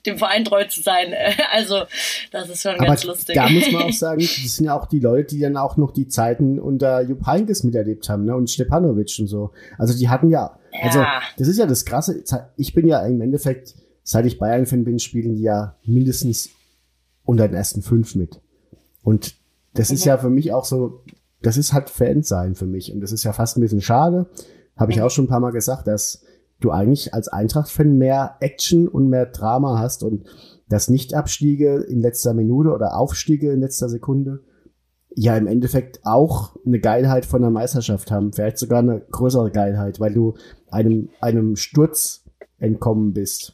dem 0.06 0.18
Verein 0.18 0.46
treu 0.46 0.66
zu 0.66 0.82
sein. 0.82 1.14
Also, 1.52 1.84
das 2.32 2.50
ist 2.50 2.62
schon 2.64 2.76
aber 2.76 2.86
ganz 2.86 3.04
lustig. 3.04 3.36
da 3.36 3.50
muss 3.50 3.70
man 3.72 3.84
auch 3.90 3.92
sagen, 3.94 4.22
das 4.22 4.56
sind 4.56 4.66
ja 4.66 4.80
auch 4.80 4.86
die 4.88 5.00
Leute, 5.00 5.36
die 5.36 5.42
dann 5.42 5.58
auch 5.58 5.76
noch 5.76 5.92
die 5.92 6.08
Zeiten 6.08 6.60
unter 6.60 7.02
Jupp 7.02 7.26
Heynckes 7.26 7.64
miterlebt 7.64 8.08
haben, 8.10 8.26
ne? 8.26 8.36
Und 8.36 8.50
Stepanovic 8.50 9.12
und 9.20 9.28
so. 9.28 9.52
Also 9.78 9.98
die 9.98 10.08
hatten 10.10 10.30
ja, 10.30 10.58
also 10.82 11.04
das 11.38 11.48
ist 11.48 11.58
ja 11.58 11.66
das 11.66 11.86
Krasse. 11.86 12.24
Ich 12.56 12.74
bin 12.74 12.88
ja 12.88 13.06
im 13.06 13.22
Endeffekt, 13.22 13.76
seit 14.04 14.26
ich 14.26 14.40
Bayern-Fan 14.40 14.84
bin, 14.84 15.00
spielen 15.00 15.36
die 15.36 15.44
ja 15.44 15.76
mindestens 15.84 16.50
unter 17.24 17.48
den 17.48 17.56
ersten 17.56 17.82
fünf 17.82 18.16
mit. 18.16 18.42
Und 19.04 19.36
das 19.74 19.92
ist 19.92 20.06
ja 20.06 20.18
für 20.18 20.30
mich 20.30 20.54
auch 20.54 20.66
so, 20.66 21.04
das 21.42 21.58
ist 21.58 21.74
halt 21.74 21.90
Fan 21.90 22.24
sein 22.24 22.56
für 22.56 22.66
mich. 22.66 22.94
Und 22.94 23.02
das 23.02 23.12
ist 23.12 23.24
ja 23.24 23.34
fast 23.34 23.58
ein 23.58 23.62
bisschen 23.62 23.82
schade. 23.82 24.30
Habe 24.76 24.92
ich 24.92 25.02
auch 25.02 25.12
schon 25.12 25.26
ein 25.26 25.30
paar 25.30 25.40
Mal 25.40 25.52
gesagt, 25.52 25.88
dass 25.88 26.24
du 26.60 26.72
eigentlich 26.72 27.14
als 27.14 27.28
Eintracht-Fan 27.28 27.98
mehr 27.98 28.38
Action 28.40 28.88
und 28.88 29.10
mehr 29.10 29.26
Drama 29.26 29.80
hast 29.80 30.04
und 30.04 30.28
dass 30.70 30.90
Nicht-Abstiege 30.90 31.78
in 31.78 32.02
letzter 32.02 32.34
Minute 32.34 32.72
oder 32.72 32.96
Aufstiege 32.96 33.52
in 33.52 33.60
letzter 33.60 33.90
Sekunde 33.90 34.42
ja 35.14 35.36
im 35.36 35.48
Endeffekt 35.48 36.00
auch 36.04 36.56
eine 36.66 36.80
Geilheit 36.80 37.26
von 37.26 37.42
der 37.42 37.52
Meisterschaft 37.52 38.12
haben. 38.12 38.32
Vielleicht 38.32 38.58
sogar 38.58 38.80
eine 38.80 39.02
größere 39.02 39.52
Geilheit, 39.52 40.00
weil 40.00 40.14
du 40.14 40.36
einem, 40.72 41.10
einem 41.22 41.56
Sturz 41.56 42.24
entkommen 42.60 43.14
bist. 43.14 43.54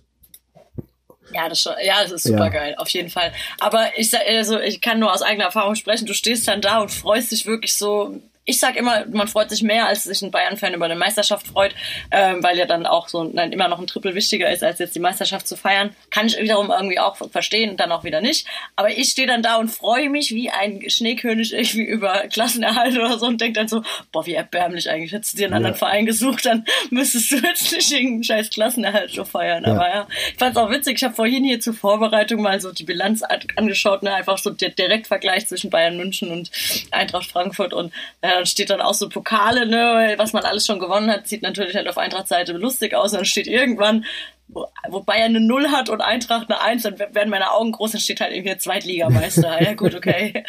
Ja, 1.34 1.50
das, 1.50 1.62
schon, 1.62 1.74
ja, 1.84 2.02
das 2.04 2.12
ist 2.12 2.24
super 2.24 2.46
Ja. 2.46 2.50
geil, 2.50 2.76
auf 2.78 2.90
jeden 2.90 3.10
Fall. 3.10 3.34
Aber 3.60 3.98
ich 3.98 4.12
also 4.18 4.60
ich 4.60 4.80
kann 4.80 5.00
nur 5.00 5.12
aus 5.14 5.22
eigener 5.22 5.46
Erfahrung 5.46 5.76
sprechen, 5.76 6.06
du 6.06 6.14
stehst 6.14 6.48
dann 6.48 6.62
da 6.62 6.80
und 6.82 6.92
freust 6.92 7.32
dich 7.32 7.46
wirklich 7.46 7.76
so. 7.76 8.22
Ich 8.50 8.60
sag 8.60 8.78
immer, 8.78 9.06
man 9.12 9.28
freut 9.28 9.50
sich 9.50 9.62
mehr, 9.62 9.88
als 9.88 10.06
sich 10.06 10.22
ein 10.22 10.32
Bayern-Fan 10.32 10.74
über 10.74 10.86
eine 10.86 10.96
Meisterschaft 10.96 11.48
freut, 11.48 11.76
ähm, 12.12 12.42
weil 12.42 12.58
ja 12.58 12.66
dann 12.66 12.86
auch 12.86 13.10
so 13.10 13.24
dann 13.26 13.52
immer 13.52 13.68
noch 13.68 13.78
ein 13.78 13.88
Triple 13.88 14.16
wichtiger 14.16 14.50
ist, 14.50 14.64
als 14.64 14.80
jetzt 14.80 14.96
die 14.96 15.02
Meisterschaft 15.02 15.48
zu 15.48 15.58
feiern. 15.58 15.94
Kann 16.12 16.28
ich 16.28 16.40
wiederum 16.40 16.72
irgendwie 16.72 16.98
auch 16.98 17.18
verstehen, 17.30 17.76
dann 17.76 17.92
auch 17.92 18.06
wieder 18.06 18.22
nicht. 18.22 18.48
Aber 18.78 18.90
ich 18.90 19.10
stehe 19.10 19.28
dann 19.28 19.44
da 19.44 19.58
und 19.58 19.68
freue 19.70 20.10
mich 20.10 20.32
wie 20.32 20.50
ein 20.50 20.82
Schneekönig 20.90 21.52
irgendwie 21.54 21.84
über 21.84 22.28
Klassenerhalt 22.30 22.98
oder 22.98 23.20
so 23.20 23.26
und 23.26 23.42
denk 23.42 23.56
dann 23.56 23.68
so, 23.68 23.84
boah, 24.14 24.26
wie 24.26 24.34
erbärmlich 24.34 24.90
eigentlich. 24.90 25.12
Hättest 25.12 25.34
du 25.34 25.38
dir 25.40 25.46
einen 25.48 25.54
anderen 25.56 25.74
Ja. 25.76 25.80
Verein 25.80 26.06
gesucht, 26.06 26.46
dann 26.46 26.66
müsstest 26.90 27.30
du 27.32 27.36
jetzt 27.40 27.72
nicht 27.74 27.92
irgendeinen 27.92 28.24
scheiß 28.24 28.50
Klassenerhalt 28.50 29.12
so 29.12 29.26
feiern. 29.26 29.66
Ja. 29.66 29.72
Aber 29.74 29.90
ja, 29.90 30.08
ich 30.32 30.38
fand's 30.40 30.58
auch 30.58 30.70
witzig. 30.72 30.96
Ich 30.96 31.04
habe 31.04 31.14
vorhin 31.14 31.44
hier 31.44 31.60
zur 31.60 31.74
Vorbereitung 31.74 32.42
mal 32.42 32.62
so 32.62 32.72
die 32.72 32.86
Bilanz 32.86 33.24
an- 33.24 33.42
angeschaut, 33.58 34.04
ne? 34.04 34.14
einfach 34.14 34.38
so 34.38 34.52
der 34.52 34.70
Direktvergleich 34.70 35.48
zwischen 35.48 35.70
Bayern 35.70 35.98
München 35.98 36.32
und 36.32 36.50
Eintracht 36.92 37.30
Frankfurt 37.30 37.74
und 37.74 37.92
äh, 38.22 38.37
dann 38.38 38.46
steht 38.46 38.70
dann 38.70 38.82
auch 38.82 38.94
so 38.94 39.10
Pokale, 39.10 39.68
ne, 39.68 40.16
was 40.18 40.34
man 40.34 40.44
alles 40.44 40.66
schon 40.66 40.80
gewonnen 40.80 41.12
hat, 41.12 41.28
sieht 41.28 41.42
natürlich 41.42 41.76
halt 41.76 41.88
auf 41.88 41.98
Eintracht-Seite 41.98 42.54
lustig 42.54 42.94
aus. 42.96 43.12
Und 43.12 43.20
dann 43.20 43.26
steht 43.26 43.48
irgendwann, 43.48 44.06
wo, 44.48 44.66
wo 44.90 45.02
Bayern 45.02 45.36
eine 45.36 45.42
Null 45.42 45.70
hat 45.70 45.90
und 45.90 46.02
Eintracht 46.02 46.50
eine 46.50 46.62
Eins, 46.62 46.84
dann 46.84 46.98
werden 46.98 47.30
meine 47.30 47.52
Augen 47.52 47.72
groß 47.72 47.96
und 47.96 48.00
steht 48.00 48.22
halt 48.22 48.34
irgendwie 48.34 48.58
Zweitligameister. 48.58 49.62
ja 49.62 49.74
gut, 49.74 49.96
okay. 49.96 50.44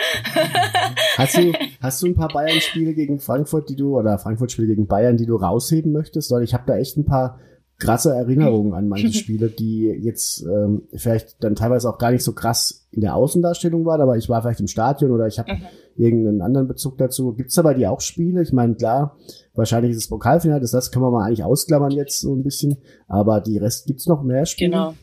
Hast 1.17 1.37
du, 1.37 1.53
hast 1.83 2.03
du 2.03 2.07
ein 2.07 2.15
paar 2.15 2.29
Bayern-Spiele 2.29 2.95
gegen 2.95 3.19
Frankfurt, 3.19 3.69
die 3.69 3.77
du, 3.77 3.99
oder 3.99 4.19
Frankfurt-Spiele 4.19 4.69
gegen 4.69 4.87
Bayern, 4.87 5.17
die 5.17 5.27
du 5.27 5.35
rausheben 5.35 5.93
möchtest? 5.93 6.31
Weil 6.31 6.45
ich 6.45 6.55
habe 6.55 6.63
da 6.67 6.77
echt 6.77 6.97
ein 6.97 7.05
paar 7.05 7.41
krasse 7.79 8.13
Erinnerungen 8.13 8.75
an 8.75 8.89
manche 8.89 9.13
Spiele, 9.13 9.49
die 9.49 9.85
jetzt 9.85 10.43
ähm, 10.43 10.83
vielleicht 10.95 11.43
dann 11.43 11.55
teilweise 11.55 11.89
auch 11.89 11.99
gar 11.99 12.11
nicht 12.11 12.25
so 12.25 12.33
krass 12.33 12.89
in 12.91 13.01
der 13.01 13.15
Außendarstellung 13.15 13.85
waren, 13.85 14.01
aber 14.01 14.17
ich 14.17 14.29
war 14.29 14.43
vielleicht 14.43 14.61
im 14.61 14.67
Stadion 14.67 15.13
oder 15.13 15.27
ich 15.27 15.39
habe 15.39 15.59
irgendeinen 15.97 16.43
anderen 16.43 16.69
Bezug 16.69 16.99
dazu. 16.99 17.33
Gibt's 17.33 17.55
da 17.55 17.63
bei 17.63 17.75
dir 17.75 17.91
auch 17.91 18.01
Spiele? 18.01 18.43
Ich 18.43 18.53
meine, 18.53 18.75
klar, 18.75 19.17
wahrscheinlich 19.55 19.93
ist 19.93 19.99
es 19.99 20.09
Pokalfinale, 20.09 20.61
das, 20.61 20.73
das 20.73 20.91
können 20.91 21.05
wir 21.05 21.11
mal 21.11 21.27
eigentlich 21.27 21.45
ausklammern 21.45 21.93
jetzt 21.93 22.21
so 22.21 22.35
ein 22.35 22.43
bisschen, 22.43 22.79
aber 23.07 23.41
die 23.41 23.59
Rest 23.59 23.87
gibt's 23.87 24.07
noch 24.07 24.23
mehr 24.23 24.47
Spiele? 24.47 24.71
Genau. 24.71 24.95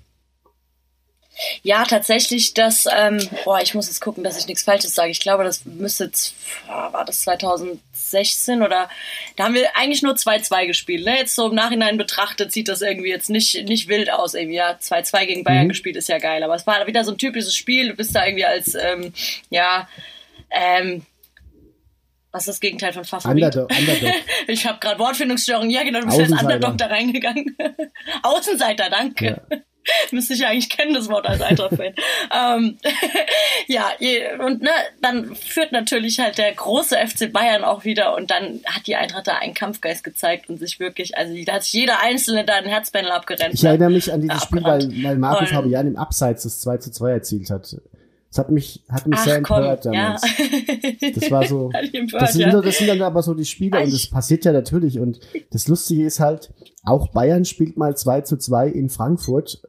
Ja, 1.63 1.83
tatsächlich, 1.83 2.53
das, 2.53 2.85
ähm, 2.95 3.19
boah, 3.43 3.59
ich 3.61 3.73
muss 3.73 3.87
jetzt 3.87 3.99
gucken, 3.99 4.23
dass 4.23 4.37
ich 4.37 4.47
nichts 4.47 4.63
Falsches 4.63 4.93
sage. 4.95 5.11
Ich 5.11 5.19
glaube, 5.19 5.43
das 5.43 5.65
müsste, 5.65 6.09
z- 6.11 6.33
war 6.67 7.03
das 7.03 7.21
2016 7.21 8.61
oder, 8.61 8.89
da 9.35 9.43
haben 9.43 9.53
wir 9.53 9.75
eigentlich 9.75 10.01
nur 10.01 10.13
2-2 10.13 10.65
gespielt. 10.65 11.03
Ne? 11.05 11.17
Jetzt 11.17 11.35
so 11.35 11.49
im 11.49 11.55
Nachhinein 11.55 11.97
betrachtet 11.97 12.53
sieht 12.53 12.69
das 12.69 12.81
irgendwie 12.81 13.09
jetzt 13.09 13.29
nicht, 13.29 13.67
nicht 13.67 13.87
wild 13.89 14.09
aus. 14.11 14.33
Irgendwie, 14.33 14.55
ja, 14.55 14.77
2-2 14.79 15.25
gegen 15.25 15.43
Bayern 15.43 15.65
Mhm. 15.65 15.69
gespielt 15.69 15.97
ist 15.97 16.07
ja 16.07 16.19
geil. 16.19 16.41
Aber 16.43 16.55
es 16.55 16.65
war 16.65 16.87
wieder 16.87 17.03
so 17.03 17.11
ein 17.11 17.17
typisches 17.17 17.53
Spiel. 17.55 17.89
Du 17.89 17.95
bist 17.95 18.15
da 18.15 18.25
irgendwie 18.25 18.45
als, 18.45 18.73
ähm, 18.75 19.11
ja, 19.49 19.89
ähm, 20.51 21.05
was 22.31 22.43
ist 22.43 22.47
das 22.47 22.59
Gegenteil 22.61 22.93
von 22.93 23.03
Favorit? 23.05 23.35
Underdog, 23.43 23.69
Underdog. 23.77 24.13
Ich 24.47 24.65
habe 24.65 24.79
gerade 24.79 24.99
Wortfindungsstörung. 24.99 25.69
Ja, 25.69 25.83
genau, 25.83 25.99
du 26.01 26.05
bist 26.07 26.19
als. 26.19 26.41
Underdog 26.43 26.77
da 26.77 26.87
reingegangen. 26.87 27.57
Außenseiter, 28.23 28.89
danke. 28.89 29.41
Ja. 29.49 29.57
Müsste 30.11 30.33
ich 30.33 30.39
ja 30.41 30.49
eigentlich 30.49 30.69
kennen, 30.69 30.93
das 30.93 31.09
Wort 31.09 31.25
als 31.25 31.41
Eintracht-Fan. 31.41 31.93
ähm, 32.33 32.77
ja, 33.67 33.91
und 34.43 34.61
ne, 34.61 34.69
dann 35.01 35.35
führt 35.35 35.71
natürlich 35.71 36.19
halt 36.19 36.37
der 36.37 36.51
große 36.53 36.95
FC 36.95 37.31
Bayern 37.31 37.63
auch 37.63 37.83
wieder 37.85 38.15
und 38.15 38.31
dann 38.31 38.61
hat 38.65 38.87
die 38.87 38.95
Eintracht 38.95 39.27
da 39.27 39.37
einen 39.37 39.53
Kampfgeist 39.53 40.03
gezeigt 40.03 40.49
und 40.49 40.57
sich 40.57 40.79
wirklich, 40.79 41.17
also 41.17 41.33
da 41.45 41.53
hat 41.53 41.63
sich 41.63 41.73
jeder 41.73 41.99
Einzelne 42.01 42.45
da 42.45 42.55
ein 42.55 42.65
Herzbändel 42.65 43.11
abgerennt. 43.11 43.53
Ich 43.53 43.63
erinnere 43.63 43.89
mich 43.91 44.11
an 44.11 44.21
dieses 44.21 44.39
Ja, 44.41 44.45
Spiel, 44.45 44.63
weil, 44.63 45.03
weil 45.03 45.17
Marco 45.17 45.39
Und- 45.41 45.49
Fabian 45.49 45.87
im 45.87 45.97
Abseits 45.97 46.43
das 46.43 46.61
2 46.61 46.77
zu 46.77 46.91
2 46.91 47.11
erzielt 47.11 47.49
hat. 47.49 47.75
Das 48.29 48.39
hat 48.39 48.51
mich, 48.51 48.83
hat 48.91 49.07
mich 49.07 49.17
Ach 49.17 49.23
sehr 49.23 49.41
komm, 49.41 49.59
empört 49.63 49.85
ja. 49.85 49.91
damals. 49.91 50.21
Das 51.15 51.31
war 51.31 51.45
so. 51.45 51.71
Empört, 51.93 52.21
Das 52.21 52.33
sind, 52.33 52.41
ja. 52.41 52.51
so, 52.51 52.59
das 52.61 52.77
sind 52.77 52.87
dann 52.87 53.01
aber 53.01 53.23
so 53.23 53.33
die 53.33 53.45
Spiele 53.45 53.79
und 53.81 53.93
das 53.93 54.07
passiert 54.09 54.43
ja 54.43 54.51
natürlich. 54.51 54.99
Und 54.99 55.21
das 55.51 55.69
Lustige 55.69 56.05
ist 56.05 56.19
halt, 56.19 56.49
auch 56.83 57.07
Bayern 57.13 57.45
spielt 57.45 57.77
mal 57.77 57.95
2 57.95 58.21
zu 58.21 58.35
2 58.37 58.67
in 58.67 58.89
Frankfurt 58.89 59.61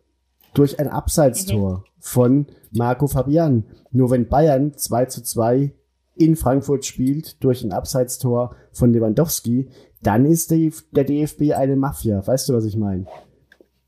durch 0.56 0.80
ein 0.80 0.88
Abseitstor 0.88 1.84
von 1.98 2.46
Marco 2.72 3.06
Fabian. 3.06 3.64
Nur 3.90 4.10
wenn 4.10 4.28
Bayern 4.28 4.72
2 4.76 5.06
zu 5.06 5.22
2 5.22 5.72
in 6.16 6.36
Frankfurt 6.36 6.84
spielt 6.84 7.42
durch 7.44 7.62
ein 7.62 7.72
Abseitstor 7.72 8.56
von 8.72 8.92
Lewandowski, 8.92 9.68
dann 10.02 10.24
ist 10.24 10.50
die, 10.50 10.72
der 10.92 11.04
DFB 11.04 11.52
eine 11.52 11.76
Mafia. 11.76 12.26
Weißt 12.26 12.48
du, 12.48 12.54
was 12.54 12.64
ich 12.64 12.76
meine? 12.76 13.06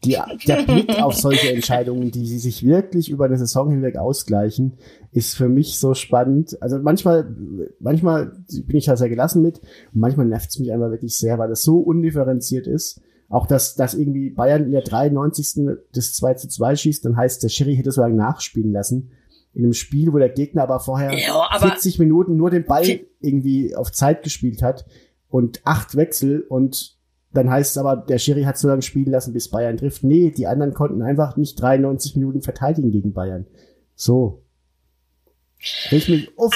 Die, 0.05 0.17
der 0.47 0.63
Blick 0.63 1.03
auf 1.03 1.15
solche 1.15 1.51
Entscheidungen, 1.53 2.11
die 2.11 2.27
sie 2.27 2.39
sich 2.39 2.65
wirklich 2.65 3.11
über 3.11 3.25
eine 3.25 3.39
Saison 3.39 3.71
hinweg 3.71 3.97
ausgleichen, 3.97 4.75
ist 5.11 5.35
für 5.35 5.49
mich 5.49 5.79
so 5.81 5.95
spannend. 5.95 6.61
Also 6.63 6.79
manchmal, 6.79 7.35
manchmal 7.81 8.33
bin 8.67 8.77
ich 8.77 8.85
da 8.85 8.97
sehr 8.97 9.09
gelassen 9.09 9.43
mit, 9.43 9.61
manchmal 9.93 10.27
nervt 10.27 10.51
es 10.51 10.59
mich 10.59 10.73
einfach 10.73 10.91
wirklich 10.91 11.17
sehr, 11.17 11.39
weil 11.39 11.49
das 11.49 11.63
so 11.63 11.79
undifferenziert 11.79 12.67
ist. 12.67 13.01
Auch 13.29 13.47
dass, 13.47 13.75
dass 13.75 13.95
irgendwie 13.95 14.31
Bayern 14.31 14.65
in 14.65 14.71
der 14.73 14.83
93. 14.83 15.67
das 15.93 16.15
2 16.15 16.35
zu 16.35 16.49
2 16.49 16.77
schießt, 16.77 17.05
dann 17.05 17.17
heißt, 17.17 17.43
der 17.43 17.49
Schiri 17.51 17.77
hätte 17.77 17.93
so 17.93 18.01
lange 18.01 18.15
nachspielen 18.17 18.73
lassen. 18.73 19.11
In 19.55 19.65
einem 19.65 19.75
Spiel, 19.75 20.13
wo 20.13 20.19
der 20.19 20.29
Gegner 20.31 20.63
aber 20.63 20.81
vorher 20.81 21.13
Ja, 21.19 21.47
aber- 21.51 21.69
40 21.69 21.99
Minuten 21.99 22.37
nur 22.37 22.51
den 22.51 22.65
Ball 22.65 23.01
irgendwie 23.21 23.75
auf 23.77 23.93
Zeit 23.93 24.23
gespielt 24.23 24.63
hat 24.63 24.87
und 25.29 25.61
acht 25.65 25.95
Wechsel 25.97 26.41
und 26.49 26.97
dann 27.33 27.51
heißt 27.51 27.73
es 27.73 27.79
aber, 27.79 27.97
der 27.97 28.17
Schiri 28.19 28.45
hat 28.45 28.57
so 28.57 28.69
lange 28.69 28.81
spielen 28.81 29.11
lassen, 29.11 29.35
bis 29.35 29.51
Bayern 29.51 29.77
trifft. 29.77 30.03
Nee, 30.03 30.31
die 30.31 30.47
anderen 30.47 30.73
konnten 30.73 31.03
einfach 31.03 31.37
nicht 31.37 31.61
93 31.61 32.17
Minuten 32.17 32.41
verteidigen 32.41 32.91
gegen 32.91 33.13
Bayern. 33.13 33.47
So. 33.95 34.43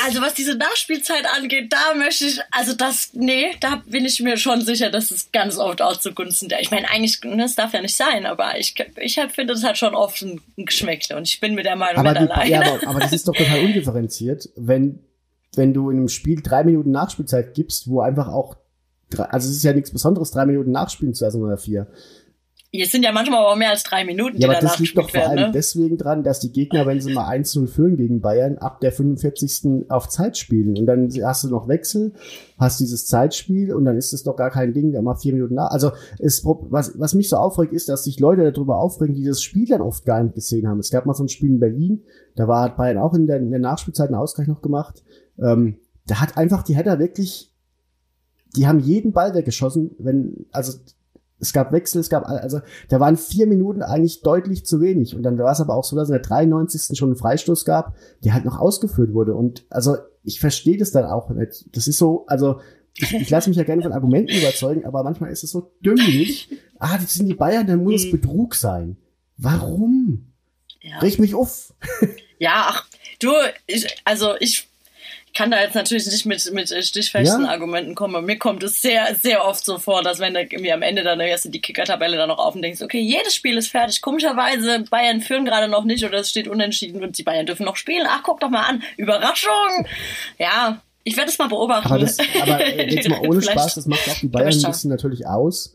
Also 0.04 0.20
was 0.20 0.34
diese 0.34 0.54
Nachspielzeit 0.54 1.24
angeht, 1.36 1.72
da 1.72 1.94
möchte 1.96 2.24
ich, 2.24 2.40
also 2.52 2.72
das, 2.72 3.10
nee, 3.14 3.50
da 3.60 3.82
bin 3.86 4.04
ich 4.04 4.20
mir 4.20 4.36
schon 4.36 4.60
sicher, 4.60 4.90
dass 4.90 5.10
es 5.10 5.32
ganz 5.32 5.58
oft 5.58 5.82
auch 5.82 5.96
zugunsten 5.96 6.48
der. 6.48 6.60
Ich 6.60 6.70
meine, 6.70 6.88
eigentlich, 6.88 7.20
ne, 7.24 7.44
es 7.44 7.56
darf 7.56 7.72
ja 7.72 7.82
nicht 7.82 7.96
sein, 7.96 8.26
aber 8.26 8.58
ich, 8.58 8.74
ich 9.00 9.20
finde, 9.34 9.54
es 9.54 9.64
hat 9.64 9.76
schon 9.76 9.94
oft 9.94 10.22
ein, 10.22 10.40
Geschmäckle 10.56 11.16
und 11.16 11.26
ich 11.26 11.40
bin 11.40 11.54
mit 11.54 11.66
der 11.66 11.74
Meinung 11.76 12.06
aber, 12.06 12.20
nicht 12.20 12.30
alleine. 12.30 12.50
ja, 12.50 12.60
aber, 12.60 12.86
aber 12.86 13.00
das 13.00 13.12
ist 13.12 13.26
doch 13.26 13.34
total 13.34 13.64
undifferenziert, 13.64 14.48
wenn, 14.54 15.00
wenn 15.56 15.74
du 15.74 15.90
in 15.90 15.98
einem 15.98 16.08
Spiel 16.08 16.40
drei 16.40 16.62
Minuten 16.62 16.92
Nachspielzeit 16.92 17.54
gibst, 17.54 17.88
wo 17.88 18.00
einfach 18.00 18.28
auch, 18.28 18.56
drei, 19.10 19.24
also 19.24 19.48
es 19.48 19.56
ist 19.56 19.64
ja 19.64 19.72
nichts 19.72 19.90
Besonderes, 19.90 20.30
drei 20.30 20.46
Minuten 20.46 20.70
nachspielen 20.70 21.14
zu 21.14 21.24
lassen 21.24 21.42
oder 21.42 21.58
vier. 21.58 21.88
Es 22.74 22.90
sind 22.90 23.04
ja 23.04 23.12
manchmal 23.12 23.40
aber 23.40 23.50
auch 23.50 23.56
mehr 23.56 23.68
als 23.68 23.82
drei 23.82 24.02
Minuten, 24.02 24.36
die 24.36 24.42
Ja, 24.42 24.48
aber 24.48 24.58
das 24.58 24.78
liegt 24.78 24.96
doch 24.96 25.10
vor 25.10 25.28
allem. 25.28 25.48
Ne? 25.48 25.50
deswegen 25.54 25.98
dran, 25.98 26.24
dass 26.24 26.40
die 26.40 26.52
Gegner, 26.52 26.86
wenn 26.86 27.02
sie 27.02 27.12
mal 27.12 27.28
1-0 27.28 27.66
führen 27.66 27.96
gegen 27.96 28.22
Bayern, 28.22 28.56
ab 28.56 28.80
der 28.80 28.92
45. 28.92 29.90
auf 29.90 30.08
Zeit 30.08 30.38
spielen. 30.38 30.78
Und 30.78 30.86
dann 30.86 31.10
hast 31.22 31.44
du 31.44 31.48
noch 31.48 31.68
Wechsel, 31.68 32.14
hast 32.58 32.80
dieses 32.80 33.04
Zeitspiel 33.04 33.74
und 33.74 33.84
dann 33.84 33.98
ist 33.98 34.14
es 34.14 34.22
doch 34.22 34.36
gar 34.36 34.50
kein 34.50 34.72
Ding, 34.72 34.92
der 34.92 35.02
macht 35.02 35.20
vier 35.20 35.34
Minuten 35.34 35.54
nach. 35.54 35.70
Also 35.70 35.92
es, 36.18 36.46
was, 36.46 36.98
was 36.98 37.12
mich 37.12 37.28
so 37.28 37.36
aufregt, 37.36 37.74
ist, 37.74 37.90
dass 37.90 38.04
sich 38.04 38.18
Leute 38.18 38.50
darüber 38.50 38.78
aufregen, 38.78 39.14
die 39.14 39.24
das 39.24 39.42
Spiel 39.42 39.66
dann 39.66 39.82
oft 39.82 40.06
gar 40.06 40.22
nicht 40.22 40.34
gesehen 40.34 40.66
haben. 40.66 40.80
Es 40.80 40.90
gab 40.90 41.04
mal 41.04 41.12
so 41.12 41.24
ein 41.24 41.28
Spiel 41.28 41.50
in 41.50 41.60
Berlin, 41.60 42.04
da 42.36 42.48
war 42.48 42.74
Bayern 42.74 42.96
auch 42.96 43.12
in 43.12 43.26
der, 43.26 43.36
in 43.36 43.50
der 43.50 43.60
Nachspielzeit 43.60 44.08
einen 44.08 44.16
Ausgleich 44.16 44.48
noch 44.48 44.62
gemacht. 44.62 45.02
Ähm, 45.38 45.76
da 46.06 46.22
hat 46.22 46.38
einfach 46.38 46.62
die 46.62 46.74
Header 46.74 46.98
wirklich, 46.98 47.52
die 48.56 48.66
haben 48.66 48.80
jeden 48.80 49.12
Ball 49.12 49.34
weggeschossen, 49.34 49.90
wenn, 49.98 50.46
also 50.52 50.78
es 51.42 51.52
gab 51.52 51.72
Wechsel, 51.72 52.00
es 52.00 52.08
gab, 52.08 52.24
also 52.24 52.60
da 52.88 53.00
waren 53.00 53.16
vier 53.16 53.48
Minuten 53.48 53.82
eigentlich 53.82 54.22
deutlich 54.22 54.64
zu 54.64 54.80
wenig. 54.80 55.16
Und 55.16 55.24
dann 55.24 55.36
war 55.38 55.50
es 55.50 55.60
aber 55.60 55.74
auch 55.74 55.82
so, 55.82 55.96
dass 55.96 56.08
in 56.08 56.12
der 56.12 56.22
93. 56.22 56.96
schon 56.96 57.10
einen 57.10 57.16
Freistoß 57.16 57.64
gab, 57.64 57.96
der 58.22 58.32
halt 58.32 58.44
noch 58.44 58.60
ausgeführt 58.60 59.12
wurde. 59.12 59.34
Und 59.34 59.66
also 59.68 59.96
ich 60.22 60.38
verstehe 60.38 60.78
das 60.78 60.92
dann 60.92 61.04
auch 61.04 61.30
nicht. 61.30 61.66
Das 61.72 61.88
ist 61.88 61.98
so, 61.98 62.26
also 62.28 62.60
ich, 62.96 63.12
ich 63.12 63.28
lasse 63.28 63.50
mich 63.50 63.56
ja 63.56 63.64
gerne 63.64 63.82
von 63.82 63.92
Argumenten 63.92 64.36
überzeugen, 64.36 64.84
aber 64.84 65.02
manchmal 65.02 65.32
ist 65.32 65.42
es 65.42 65.50
so 65.50 65.72
dümmlich. 65.84 66.48
Ah, 66.78 66.96
das 66.96 67.14
sind 67.14 67.26
die 67.26 67.34
Bayern, 67.34 67.66
dann 67.66 67.82
muss 67.82 68.04
es 68.04 68.10
Betrug 68.12 68.54
sein. 68.54 68.96
Warum? 69.36 70.32
Ja. 70.80 71.00
Reg 71.00 71.18
mich 71.18 71.34
auf. 71.34 71.74
Ja, 72.38 72.66
ach, 72.70 72.86
du, 73.20 73.30
ich, 73.68 73.86
also 74.04 74.34
ich 74.40 74.68
kann 75.34 75.50
da 75.50 75.60
jetzt 75.60 75.74
natürlich 75.74 76.06
nicht 76.06 76.26
mit, 76.26 76.52
mit 76.52 76.68
stichfesten 76.68 77.44
Ja. 77.44 77.50
Argumenten 77.50 77.94
kommen. 77.94 78.16
aber 78.16 78.26
Mir 78.26 78.38
kommt 78.38 78.62
es 78.62 78.82
sehr, 78.82 79.14
sehr 79.14 79.44
oft 79.44 79.64
so 79.64 79.78
vor, 79.78 80.02
dass 80.02 80.18
wenn 80.18 80.34
du 80.34 80.40
irgendwie 80.40 80.72
am 80.72 80.82
Ende 80.82 81.02
dann 81.02 81.20
erst 81.20 81.52
die 81.52 81.60
Kicker-Tabelle 81.60 82.16
dann 82.16 82.28
noch 82.28 82.38
auf 82.38 82.54
und 82.54 82.62
denkst, 82.62 82.82
okay, 82.82 83.00
jedes 83.00 83.34
Spiel 83.34 83.56
ist 83.56 83.68
fertig. 83.68 84.02
Komischerweise, 84.02 84.84
Bayern 84.90 85.20
führen 85.20 85.44
gerade 85.44 85.68
noch 85.68 85.84
nicht 85.84 86.04
oder 86.04 86.18
es 86.18 86.28
steht 86.30 86.48
unentschieden 86.48 87.02
und 87.02 87.16
die 87.16 87.22
Bayern 87.22 87.46
dürfen 87.46 87.64
noch 87.64 87.76
spielen. 87.76 88.06
Ach, 88.08 88.22
guck 88.22 88.40
doch 88.40 88.50
mal 88.50 88.68
an. 88.68 88.82
Überraschung. 88.96 89.86
Ja, 90.38 90.82
ich 91.04 91.16
werde 91.16 91.30
es 91.30 91.38
mal 91.38 91.48
beobachten. 91.48 91.88
Aber, 91.88 91.98
das, 91.98 92.18
aber 92.40 92.60
äh, 92.60 92.90
jetzt 92.94 93.08
mal 93.08 93.20
ohne 93.26 93.40
Spaß, 93.42 93.74
das 93.74 93.86
macht 93.86 94.08
auch 94.08 94.18
die 94.20 94.28
Bayern 94.28 94.52
ein 94.52 94.70
bisschen 94.70 94.90
natürlich 94.90 95.26
aus, 95.26 95.74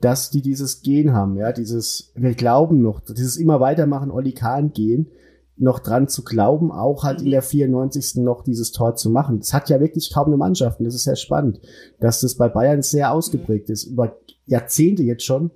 dass 0.00 0.30
die 0.30 0.42
dieses 0.42 0.82
Gen 0.82 1.12
haben, 1.12 1.36
ja, 1.36 1.52
dieses, 1.52 2.12
wir 2.14 2.34
glauben 2.34 2.82
noch, 2.82 3.00
dieses 3.00 3.36
immer 3.36 3.60
weitermachen, 3.60 4.10
Oli 4.10 4.32
Kahn 4.32 4.72
gehen, 4.72 5.10
noch 5.58 5.80
dran 5.80 6.08
zu 6.08 6.22
glauben, 6.24 6.70
auch 6.70 7.04
halt 7.04 7.20
Mhm. 7.20 7.26
in 7.26 7.30
der 7.32 7.42
94. 7.42 8.22
noch 8.22 8.42
dieses 8.42 8.72
Tor 8.72 8.94
zu 8.96 9.10
machen. 9.10 9.40
Das 9.40 9.52
hat 9.52 9.68
ja 9.68 9.80
wirklich 9.80 10.12
kaum 10.12 10.26
eine 10.26 10.36
Mannschaft 10.36 10.78
und 10.78 10.84
das 10.84 10.94
ist 10.94 11.04
sehr 11.04 11.16
spannend, 11.16 11.60
dass 12.00 12.20
das 12.20 12.36
bei 12.36 12.48
Bayern 12.48 12.82
sehr 12.82 13.12
ausgeprägt 13.12 13.70
ist, 13.70 13.84
über 13.84 14.16
Jahrzehnte 14.46 15.02
jetzt 15.02 15.24
schon, 15.24 15.50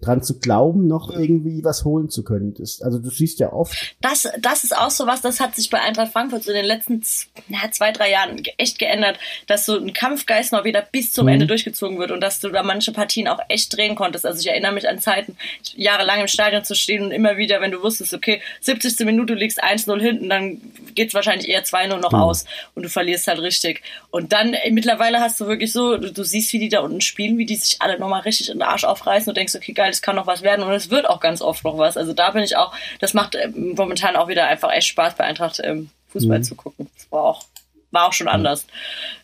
dran 0.00 0.22
zu 0.22 0.38
glauben, 0.38 0.86
noch 0.86 1.10
irgendwie 1.10 1.62
was 1.64 1.84
holen 1.84 2.10
zu 2.10 2.24
können. 2.24 2.54
Das, 2.54 2.82
also 2.82 2.98
du 2.98 3.10
siehst 3.10 3.38
ja 3.40 3.52
oft, 3.52 3.94
das, 4.00 4.28
das 4.40 4.64
ist 4.64 4.76
auch 4.76 4.90
so 4.90 5.06
was, 5.06 5.20
das 5.20 5.40
hat 5.40 5.54
sich 5.54 5.70
bei 5.70 5.80
Eintracht 5.80 6.12
Frankfurt 6.12 6.42
so 6.44 6.50
in 6.50 6.56
den 6.56 6.66
letzten 6.66 7.02
na, 7.48 7.70
zwei, 7.70 7.92
drei 7.92 8.10
Jahren 8.10 8.42
echt 8.56 8.78
geändert, 8.78 9.18
dass 9.46 9.66
so 9.66 9.76
ein 9.76 9.92
Kampfgeist 9.92 10.52
noch 10.52 10.64
wieder 10.64 10.82
bis 10.82 11.12
zum 11.12 11.28
Mhm. 11.28 11.34
Ende 11.34 11.46
durchgezogen 11.46 11.98
wird 11.98 12.10
und 12.10 12.20
dass 12.20 12.40
du 12.40 12.48
da 12.48 12.62
manche 12.62 12.92
Partien 12.92 13.28
auch 13.28 13.40
echt 13.48 13.76
drehen 13.76 13.94
konntest. 13.94 14.26
Also 14.26 14.40
ich 14.40 14.48
erinnere 14.48 14.72
mich 14.72 14.88
an 14.88 14.98
Zeiten, 14.98 15.36
jahrelang 15.76 16.20
im 16.20 16.28
Stadion 16.28 16.64
zu 16.64 16.74
stehen 16.74 17.04
und 17.04 17.10
immer 17.12 17.36
wieder, 17.36 17.60
wenn 17.60 17.70
du 17.70 17.82
wusstest, 17.82 18.14
okay, 18.14 18.40
70. 18.60 19.00
Minute, 19.06 19.34
du 19.34 19.38
liegst 19.38 19.62
1-0 19.62 20.00
hinten, 20.00 20.28
dann 20.28 20.60
geht's 20.94 21.14
wahrscheinlich 21.14 21.48
eher 21.48 21.64
2-0 21.64 21.98
noch 21.98 22.12
aus 22.12 22.44
und 22.74 22.82
du 22.82 22.88
verlierst 22.88 23.26
halt 23.28 23.40
richtig. 23.40 23.82
Und 24.10 24.32
dann 24.32 24.54
äh, 24.54 24.70
mittlerweile 24.70 25.20
hast 25.20 25.40
du 25.40 25.46
wirklich 25.46 25.72
so, 25.72 25.96
du, 25.96 26.12
du 26.12 26.24
siehst, 26.24 26.52
wie 26.52 26.58
die 26.58 26.68
da 26.68 26.80
unten 26.80 27.00
spielen, 27.00 27.38
wie 27.38 27.46
die 27.46 27.56
sich 27.56 27.80
alle 27.80 27.98
nochmal 27.98 28.22
richtig 28.22 28.48
in 28.48 28.58
den 28.58 28.62
Arsch 28.62 28.84
aufreißen 28.84 29.30
und 29.30 29.36
denkst, 29.36 29.54
okay, 29.54 29.72
geil, 29.72 29.87
das 29.88 30.02
kann 30.02 30.16
noch 30.16 30.26
was 30.26 30.42
werden 30.42 30.64
und 30.64 30.72
es 30.72 30.90
wird 30.90 31.08
auch 31.08 31.20
ganz 31.20 31.42
oft 31.42 31.64
noch 31.64 31.78
was. 31.78 31.96
Also 31.96 32.12
da 32.12 32.30
bin 32.30 32.42
ich 32.42 32.56
auch, 32.56 32.72
das 33.00 33.14
macht 33.14 33.34
äh, 33.34 33.48
momentan 33.54 34.16
auch 34.16 34.28
wieder 34.28 34.46
einfach 34.46 34.72
echt 34.72 34.86
Spaß 34.88 35.14
bei 35.16 35.24
Eintracht 35.24 35.60
ähm, 35.64 35.90
Fußball 36.08 36.38
Mhm. 36.38 36.42
zu 36.44 36.54
gucken. 36.54 36.88
Das 36.96 37.10
war 37.12 37.22
auch, 37.24 37.44
war 37.90 38.06
auch 38.08 38.12
schon 38.12 38.28
anders. 38.28 38.66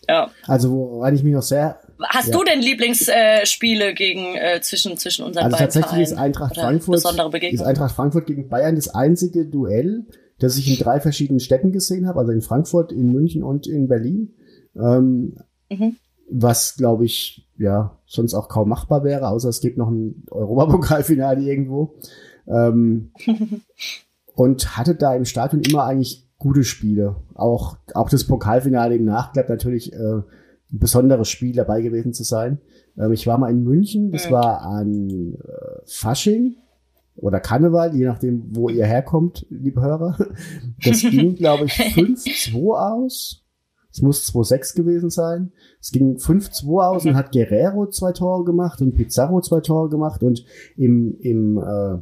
Ja. 0.08 0.30
also 0.46 0.70
woran 0.70 1.14
ich 1.14 1.22
mich 1.22 1.32
noch 1.32 1.42
sehr 1.42 1.80
Hast 2.08 2.28
Ja. 2.28 2.32
du 2.36 2.44
denn 2.44 2.60
Lieblingsspiele 2.60 3.46
Spiele 3.46 3.94
gegen 3.94 4.34
äh, 4.36 4.60
zwischen 4.60 4.96
zwischen 4.98 5.24
unseren 5.24 5.44
Also 5.44 5.56
beiden 5.56 5.70
tatsächlich 5.72 6.02
ist 6.02 6.08
Vereinen? 6.10 6.26
Eintracht 6.26 6.52
Oder 6.52 6.60
Frankfurt, 6.62 6.92
besondere 6.96 7.26
ist 7.28 7.32
Begegnungen? 7.32 7.66
Eintracht 7.68 7.94
Frankfurt 7.94 8.26
gegen 8.26 8.48
Bayern 8.48 8.74
das 8.74 8.88
einzige 8.88 9.46
Duell, 9.46 10.04
das 10.40 10.56
ich 10.58 10.68
in 10.68 10.76
drei 10.82 11.00
verschiedenen 11.00 11.38
Städten 11.40 11.70
gesehen 11.72 12.06
habe, 12.08 12.18
also 12.18 12.32
in 12.32 12.42
Frankfurt, 12.42 12.90
in 12.90 13.12
München 13.12 13.42
und 13.44 13.66
in 13.68 13.86
Berlin. 13.88 14.34
Ähm, 14.76 15.36
Mhm. 15.70 15.96
Was, 16.36 16.76
glaube 16.76 17.04
ich, 17.04 17.48
ja, 17.58 17.98
sonst 18.06 18.34
auch 18.34 18.48
kaum 18.48 18.68
machbar 18.68 19.04
wäre, 19.04 19.28
außer 19.28 19.48
es 19.48 19.60
gibt 19.60 19.78
noch 19.78 19.88
ein 19.88 20.24
Europapokalfinale 20.30 21.40
irgendwo. 21.42 21.94
Ähm, 22.46 23.12
und 24.34 24.76
hatte 24.76 24.94
da 24.94 25.14
im 25.14 25.24
Stadion 25.24 25.62
immer 25.62 25.84
eigentlich 25.84 26.28
gute 26.38 26.64
Spiele. 26.64 27.16
Auch, 27.34 27.76
auch 27.94 28.10
das 28.10 28.24
Pokalfinale 28.24 28.96
im 28.96 29.04
Nachklapp 29.04 29.48
natürlich 29.48 29.92
äh, 29.92 29.96
ein 30.16 30.24
besonderes 30.70 31.28
Spiel 31.28 31.54
dabei 31.54 31.80
gewesen 31.82 32.12
zu 32.12 32.24
sein. 32.24 32.58
Ähm, 32.98 33.12
ich 33.12 33.26
war 33.26 33.38
mal 33.38 33.50
in 33.50 33.62
München, 33.62 34.10
das 34.10 34.30
war 34.30 34.62
an 34.62 35.34
äh, 35.34 35.80
Fasching 35.86 36.56
oder 37.16 37.40
Karneval, 37.40 37.94
je 37.94 38.06
nachdem, 38.06 38.44
wo 38.50 38.68
ihr 38.68 38.86
herkommt, 38.86 39.46
liebe 39.50 39.80
Hörer. 39.80 40.18
Das 40.84 41.00
ging, 41.00 41.36
glaube 41.36 41.66
ich, 41.66 41.72
5-2 41.72 42.56
aus. 42.58 43.43
Es 43.94 44.02
muss 44.02 44.28
2-6 44.34 44.74
gewesen 44.74 45.08
sein. 45.08 45.52
Es 45.80 45.92
ging 45.92 46.16
5-2 46.16 46.84
aus 46.84 47.06
und 47.06 47.14
hat 47.14 47.30
Guerrero 47.30 47.88
zwei 47.88 48.10
Tore 48.10 48.42
gemacht 48.42 48.82
und 48.82 48.96
Pizarro 48.96 49.40
zwei 49.40 49.60
Tore 49.60 49.88
gemacht. 49.88 50.24
Und 50.24 50.44
im, 50.76 51.16
im, 51.20 51.58
äh, 51.58 51.98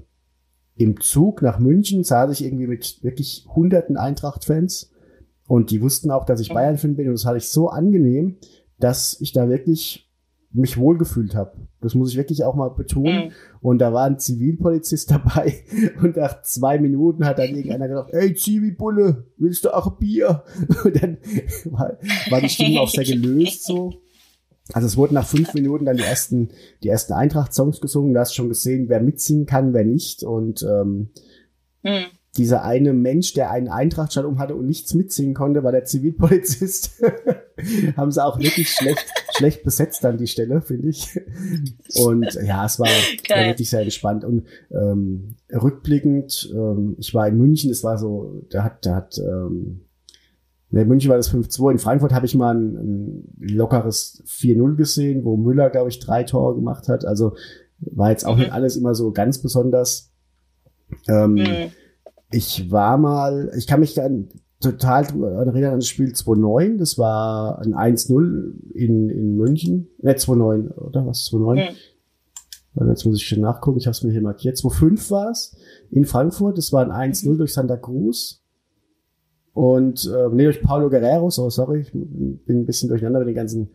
im 0.83 0.98
Zug 1.02 1.42
nach 1.42 1.59
München 1.59 2.02
saß 2.02 2.33
ich 2.33 2.46
irgendwie 2.46 2.66
mit 2.66 3.02
wirklich 3.02 3.46
hunderten 3.55 3.98
Eintracht-Fans. 3.98 4.90
Und 5.46 5.70
die 5.70 5.83
wussten 5.83 6.11
auch, 6.11 6.24
dass 6.24 6.40
ich 6.40 6.55
Bayern-Fan 6.55 6.96
bin. 6.96 7.09
Und 7.09 7.12
das 7.12 7.26
hatte 7.26 7.37
ich 7.37 7.50
so 7.50 7.68
angenehm, 7.68 8.38
dass 8.78 9.20
ich 9.20 9.33
da 9.33 9.50
wirklich 9.50 10.11
mich 10.52 10.76
wohlgefühlt 10.76 11.34
habe. 11.34 11.52
Das 11.80 11.94
muss 11.94 12.10
ich 12.10 12.16
wirklich 12.16 12.44
auch 12.44 12.54
mal 12.54 12.68
betonen. 12.68 13.26
Mhm. 13.26 13.32
Und 13.60 13.78
da 13.78 13.92
war 13.92 14.04
ein 14.04 14.18
Zivilpolizist 14.18 15.10
dabei 15.10 15.64
und 16.02 16.16
nach 16.16 16.42
zwei 16.42 16.78
Minuten 16.78 17.24
hat 17.24 17.38
dann 17.38 17.50
irgendeiner 17.50 17.88
gesagt, 17.88 18.12
ey 18.12 18.34
Zivilbulle, 18.34 19.26
willst 19.38 19.64
du 19.64 19.74
auch 19.74 19.98
Bier? 19.98 20.44
Und 20.84 21.02
dann 21.02 21.18
war, 21.64 21.98
war 22.30 22.40
die 22.40 22.48
Stimmung 22.48 22.78
auch 22.78 22.88
sehr 22.90 23.04
gelöst 23.04 23.64
so. 23.64 23.94
Also 24.72 24.86
es 24.86 24.96
wurden 24.96 25.14
nach 25.14 25.26
fünf 25.26 25.54
Minuten 25.54 25.84
dann 25.84 25.96
die 25.96 26.04
ersten, 26.04 26.50
die 26.82 26.88
ersten 26.88 27.12
Eintracht-Songs 27.12 27.80
gesungen. 27.80 28.14
Du 28.14 28.20
hast 28.20 28.34
schon 28.34 28.48
gesehen, 28.48 28.88
wer 28.88 29.00
mitsingen 29.00 29.46
kann, 29.46 29.74
wer 29.74 29.84
nicht. 29.84 30.22
Und 30.22 30.62
ähm, 30.62 31.10
Mhm. 31.84 32.06
dieser 32.36 32.64
eine 32.64 32.92
Mensch, 32.92 33.32
der 33.34 33.50
einen 33.50 33.68
Eintrachtschein 33.68 34.24
um 34.24 34.38
hatte 34.38 34.54
und 34.54 34.66
nichts 34.66 34.94
mitsingen 34.94 35.34
konnte, 35.34 35.64
war 35.64 35.72
der 35.72 35.84
Zivilpolizist. 35.84 37.02
Haben 37.96 38.11
sie 38.11 38.25
auch 38.25 38.38
wirklich 38.38 38.68
schlecht, 38.70 39.05
schlecht 39.37 39.62
besetzt 39.64 40.05
an 40.05 40.18
die 40.18 40.27
Stelle, 40.27 40.61
finde 40.62 40.88
ich. 40.88 41.09
Und 42.01 42.33
ja, 42.44 42.64
es 42.66 42.79
war, 42.79 42.87
war 42.88 43.46
wirklich 43.46 43.70
sehr 43.70 43.85
gespannt. 43.85 44.25
Und 44.25 44.46
ähm, 44.70 45.37
rückblickend, 45.53 46.51
ähm, 46.55 46.96
ich 46.98 47.14
war 47.14 47.29
in 47.29 47.37
München, 47.38 47.70
das 47.70 47.83
war 47.85 47.98
so, 47.98 48.42
da 48.51 48.64
hat, 48.64 48.85
da 48.87 48.96
hat, 48.96 49.18
ähm, 49.18 49.83
in 50.70 50.88
München 50.88 51.11
war 51.11 51.18
das 51.18 51.31
5-2. 51.33 51.72
In 51.72 51.79
Frankfurt 51.79 52.12
habe 52.14 52.25
ich 52.27 52.35
mal 52.35 52.55
ein, 52.55 52.77
ein 52.77 53.33
lockeres 53.38 54.22
4-0 54.27 54.75
gesehen, 54.77 55.25
wo 55.25 55.37
Müller, 55.37 55.68
glaube 55.70 55.90
ich, 55.90 56.01
drei 56.01 56.22
Tore 56.25 56.55
gemacht 56.55 56.88
hat. 56.88 57.05
Also 57.05 57.37
war 57.81 58.11
jetzt 58.11 58.25
auch 58.25 58.37
Mhm. 58.37 58.42
nicht 58.42 58.53
alles 58.53 58.77
immer 58.77 58.94
so 58.94 59.12
ganz 59.12 59.38
besonders. 59.38 60.11
Ähm, 61.09 61.35
Mhm. 61.35 61.57
ich 62.31 62.70
war 62.70 62.96
mal, 62.96 63.53
ich 63.57 63.66
kann 63.66 63.81
mich 63.81 64.01
an, 64.01 64.29
total 64.62 65.05
erinnern 65.05 65.72
an 65.72 65.79
das 65.79 65.88
Spiel 65.88 66.12
2-9. 66.12 66.79
Das 66.79 66.98
war 66.98 67.59
ein 67.59 67.75
1-0 67.75 68.75
in, 68.75 69.11
in 69.11 69.37
München. 69.37 69.88
Ne, 70.01 70.12
2-9, 70.12 70.75
oder 70.75 71.07
was? 71.07 71.31
2-9? 71.31 71.70
Mhm. 71.70 72.88
Jetzt 72.88 73.05
muss 73.05 73.16
ich 73.16 73.27
schon 73.27 73.40
nachgucken. 73.40 73.79
Ich 73.79 73.87
habe 73.87 73.92
es 73.92 74.03
mir 74.03 74.12
hier 74.12 74.22
markiert. 74.22 74.57
2-5 74.57 75.11
war 75.11 75.31
es 75.31 75.57
in 75.90 76.07
Frankfurt. 76.07 76.57
Das 76.57 76.72
war 76.72 76.90
ein 76.90 77.12
1-0 77.12 77.37
durch 77.37 77.53
Santa 77.53 77.77
Cruz. 77.77 78.42
Und 79.53 80.07
äh, 80.07 80.29
nee, 80.33 80.44
durch 80.44 80.62
Paulo 80.62 80.88
Guerrero. 80.88 81.29
So, 81.31 81.51
sorry, 81.51 81.81
ich 81.81 81.92
bin 81.92 82.40
ein 82.48 82.66
bisschen 82.66 82.88
durcheinander 82.88 83.18
mit 83.18 83.29
den 83.29 83.35
ganzen 83.35 83.70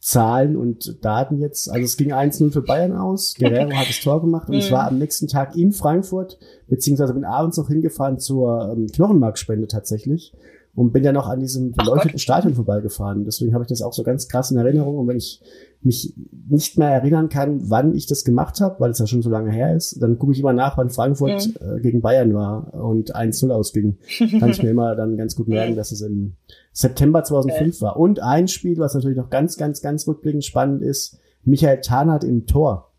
Zahlen 0.00 0.56
und 0.56 1.04
Daten 1.04 1.38
jetzt. 1.38 1.70
Also 1.70 1.84
es 1.84 1.96
ging 1.96 2.12
1-0 2.12 2.52
für 2.52 2.62
Bayern 2.62 2.96
aus. 2.96 3.34
Guerrero 3.38 3.72
hat 3.72 3.88
das 3.88 4.00
Tor 4.00 4.20
gemacht 4.20 4.48
und 4.48 4.54
ich 4.54 4.72
war 4.72 4.88
am 4.88 4.98
nächsten 4.98 5.28
Tag 5.28 5.56
in 5.56 5.72
Frankfurt, 5.72 6.38
beziehungsweise 6.68 7.14
bin 7.14 7.24
abends 7.24 7.58
noch 7.58 7.68
hingefahren 7.68 8.18
zur 8.18 8.72
ähm, 8.72 8.86
Knochenmarkspende 8.86 9.68
tatsächlich. 9.68 10.32
Und 10.74 10.92
bin 10.92 11.02
ja 11.04 11.12
noch 11.12 11.28
an 11.28 11.40
diesem 11.40 11.72
beleuchteten. 11.72 12.18
Stadion 12.18 12.54
vorbeigefahren. 12.54 13.24
Deswegen 13.24 13.52
habe 13.54 13.64
ich 13.64 13.68
das 13.68 13.82
auch 13.82 13.92
so 13.92 14.02
ganz 14.02 14.28
krass 14.28 14.50
in 14.50 14.56
Erinnerung. 14.58 14.98
Und 14.98 15.08
wenn 15.08 15.16
ich 15.16 15.40
mich 15.82 16.14
nicht 16.48 16.78
mehr 16.78 16.90
erinnern 16.90 17.28
kann, 17.28 17.68
wann 17.70 17.94
ich 17.94 18.06
das 18.06 18.24
gemacht 18.24 18.60
habe, 18.60 18.78
weil 18.80 18.90
es 18.90 18.98
ja 18.98 19.06
schon 19.06 19.22
so 19.22 19.30
lange 19.30 19.50
her 19.50 19.74
ist, 19.74 20.00
dann 20.02 20.18
gucke 20.18 20.32
ich 20.32 20.40
immer 20.40 20.52
nach, 20.52 20.76
wann 20.78 20.90
Frankfurt 20.90 21.48
Mhm. 21.60 21.76
äh, 21.76 21.80
gegen 21.80 22.00
Bayern 22.02 22.34
war 22.34 22.72
und 22.74 23.14
1-0 23.16 23.50
ausging. 23.50 23.98
Kann 24.38 24.50
ich 24.50 24.62
mir 24.62 24.70
immer 24.70 24.94
dann 24.94 25.16
ganz 25.16 25.34
gut 25.34 25.48
merken, 25.48 25.74
dass 25.76 25.90
es 25.90 26.02
im 26.02 26.34
September 26.72 27.24
2005 27.24 27.80
war. 27.82 27.96
Und 27.98 28.20
ein 28.20 28.46
Spiel, 28.46 28.78
was 28.78 28.94
natürlich 28.94 29.16
noch 29.16 29.30
ganz, 29.30 29.56
ganz, 29.56 29.80
ganz 29.82 30.06
rückblickend 30.06 30.44
spannend 30.44 30.82
ist, 30.82 31.18
Michael 31.44 31.80
Tarnath 31.80 32.24
im 32.24 32.46
Tor 32.46 32.92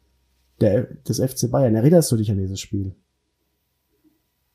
der, 0.60 0.84
des 1.07 1.19
FC 1.19 1.49
Bayern. 1.49 1.75
Erinnerst 1.75 2.12
du 2.12 2.17
dich 2.17 2.29
an 2.31 2.38
dieses 2.38 2.60
Spiel? 2.60 2.95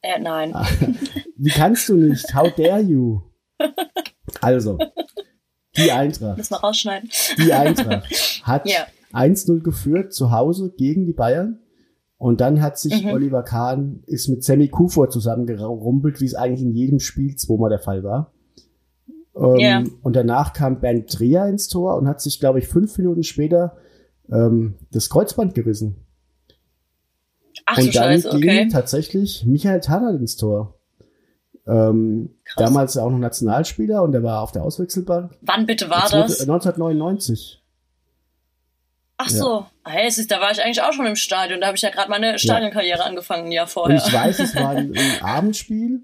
Äh, 0.03 0.21
nein. 0.21 0.53
Wie 1.37 1.51
kannst 1.51 1.89
du 1.89 1.97
nicht? 1.97 2.35
How 2.35 2.53
dare 2.55 2.81
you? 2.81 3.21
Also, 4.41 4.79
die 5.77 5.91
Eintracht, 5.93 6.37
Müssen 6.39 6.55
wir 6.55 6.59
rausschneiden. 6.61 7.11
die 7.39 7.53
Eintracht 7.53 8.43
hat 8.43 8.69
Ja. 8.69 8.87
1-0 9.13 9.61
geführt 9.63 10.13
zu 10.13 10.31
Hause 10.31 10.73
gegen 10.77 11.07
die 11.07 11.13
Bayern. 11.13 11.61
Und 12.19 12.41
dann 12.41 12.63
hat 12.63 12.79
sich 12.79 13.03
Mhm. 13.05 13.11
Oliver 13.11 13.43
Kahn 13.43 14.03
ist 14.07 14.29
mit 14.29 14.43
Sammy 14.43 14.69
Kufor 14.69 15.11
zusammengerumpelt, 15.11 16.21
wie 16.21 16.25
es 16.25 16.35
eigentlich 16.35 16.63
in 16.63 16.73
jedem 16.73 16.99
Spiel 16.99 17.37
zweimal 17.37 17.69
der 17.71 17.79
Fall 17.79 18.03
war. 18.03 18.33
Ähm, 19.37 19.57
Ja. 19.59 19.85
Und 20.03 20.17
danach 20.17 20.55
kam 20.55 20.81
Bernd 20.81 21.19
Dreher 21.19 21.47
ins 21.47 21.69
Tor 21.69 21.97
und 21.97 22.09
hat 22.09 22.23
sich, 22.23 22.41
glaube 22.41 22.59
ich, 22.59 22.69
fünf 22.69 22.97
Minuten 22.97 23.23
später 23.23 23.77
ähm, 24.33 24.77
das 24.93 25.11
Kreuzband 25.11 25.55
gerissen. 25.55 25.97
Ach 27.67 27.77
und 27.79 27.87
dann 27.95 28.21
Scheiße, 28.21 28.31
ging 28.31 28.39
okay. 28.39 28.69
tatsächlich 28.71 29.45
Michael 29.45 29.81
Tarnath 29.81 30.19
ins 30.21 30.37
Tor. 30.37 30.76
Ähm, 31.69 32.31
damals 32.57 32.97
auch 32.97 33.11
noch 33.11 33.19
Nationalspieler 33.19 34.03
und 34.03 34.13
der 34.13 34.23
war 34.23 34.41
auf 34.43 34.53
der 34.53 34.63
Auswechselbank. 34.63 35.33
Wann 35.41 35.67
bitte 35.67 35.91
war 35.91 36.03
Das 36.03 36.13
wurde- 36.13 36.23
das? 36.29 36.41
1999. 36.43 37.63
Ach 39.19 39.29
so. 39.31 39.65
Ah, 39.83 39.91
Hey, 39.91 40.07
es 40.09 40.19
ist, 40.19 40.31
da 40.31 40.41
war 40.41 40.51
ich 40.51 40.63
eigentlich 40.63 40.83
auch 40.83 40.93
schon 40.93 41.07
im 41.07 41.17
Stadion. 41.17 41.61
Da 41.61 41.69
habe 41.69 41.77
ich 41.77 41.83
ja 41.83 41.91
gerade 41.91 42.11
meine 42.11 42.39
Stadionkarriere 42.39 43.03
angefangen, 43.05 43.47
ein 43.47 43.53
Jahr 43.53 43.65
Und 43.65 43.71
vorher. 43.71 43.97
ich 43.97 44.13
weiß, 44.13 44.39
es 44.41 44.55
war 44.55 44.71
ein, 44.71 44.93
ein 44.97 45.21
Abendspiel, 45.23 46.03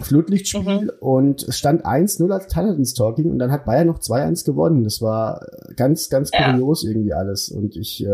Flutlichtspiel 0.00 0.62
Mhm. 0.84 0.90
und 1.00 1.42
es 1.42 1.58
stand 1.58 1.84
1-0, 1.84 2.30
als 2.32 2.46
Tarnath 2.46 2.76
ins 2.78 2.94
Tor 2.94 3.16
ging 3.16 3.30
und 3.32 3.38
dann 3.40 3.50
hat 3.50 3.64
Bayern 3.64 3.88
noch 3.88 3.98
2-1 3.98 4.44
gewonnen. 4.44 4.84
Das 4.84 5.02
war 5.02 5.44
ganz, 5.76 6.08
ganz 6.08 6.30
Ja. 6.32 6.52
kurios 6.52 6.84
irgendwie 6.84 7.12
alles. 7.14 7.48
Und 7.48 7.74
ich, 7.76 8.04
äh, 8.04 8.08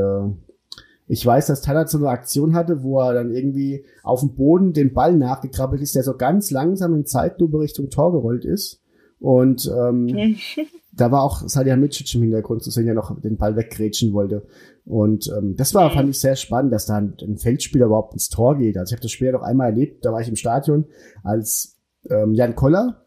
ich 1.07 1.25
weiß, 1.25 1.47
dass 1.47 1.61
Tarnath 1.61 1.91
so 1.91 1.99
eine 1.99 2.09
Aktion 2.09 2.55
hatte, 2.55 2.83
wo 2.83 3.01
er 3.01 3.15
dann 3.15 3.35
irgendwie 3.35 3.85
auf 4.03 4.21
dem 4.21 4.35
Boden 4.35 4.73
den 4.73 4.95
Ball 4.95 5.15
nachgekrabbelt 5.17 5.83
ist, 5.83 5.95
der 5.95 6.03
so 6.03 6.17
ganz 6.17 6.51
langsam 6.51 6.95
in 6.95 7.05
Zeitlupe 7.05 7.61
Richtung 7.61 7.91
Tor 7.91 8.13
gerollt 8.13 8.45
ist. 8.45 8.81
Und 9.21 9.71
ähm, 9.77 10.37
da 10.93 11.11
war 11.11 11.23
auch 11.23 11.47
Salihamidzic 11.47 12.15
im 12.15 12.23
Hintergrund 12.23 12.63
zu 12.63 12.71
sehen, 12.71 12.87
der 12.87 12.95
noch 12.95 13.21
den 13.21 13.37
Ball 13.37 13.57
weggrätschen 13.57 14.13
wollte. 14.13 14.47
Und 14.87 15.31
ähm, 15.37 15.57
das 15.57 15.75
war, 15.75 15.91
fand 15.91 16.11
ich 16.11 16.19
sehr 16.19 16.37
spannend, 16.37 16.73
dass 16.73 16.87
da 16.87 16.97
ein, 16.97 17.15
ein 17.21 17.39
Feldspieler 17.39 17.87
überhaupt 17.87 18.15
ins 18.15 18.29
Tor 18.29 18.57
geht. 18.57 18.77
Also 18.79 18.93
ich 18.93 18.97
habe 18.97 19.03
das 19.03 19.13
Spiel 19.13 19.33
noch 19.33 19.43
einmal 19.43 19.71
erlebt, 19.71 20.05
da 20.05 20.13
war 20.13 20.21
ich 20.21 20.29
im 20.29 20.37
Stadion, 20.37 20.87
als 21.23 21.77
ähm, 22.11 22.35
Jan 22.35 22.55
Koller 22.55 23.07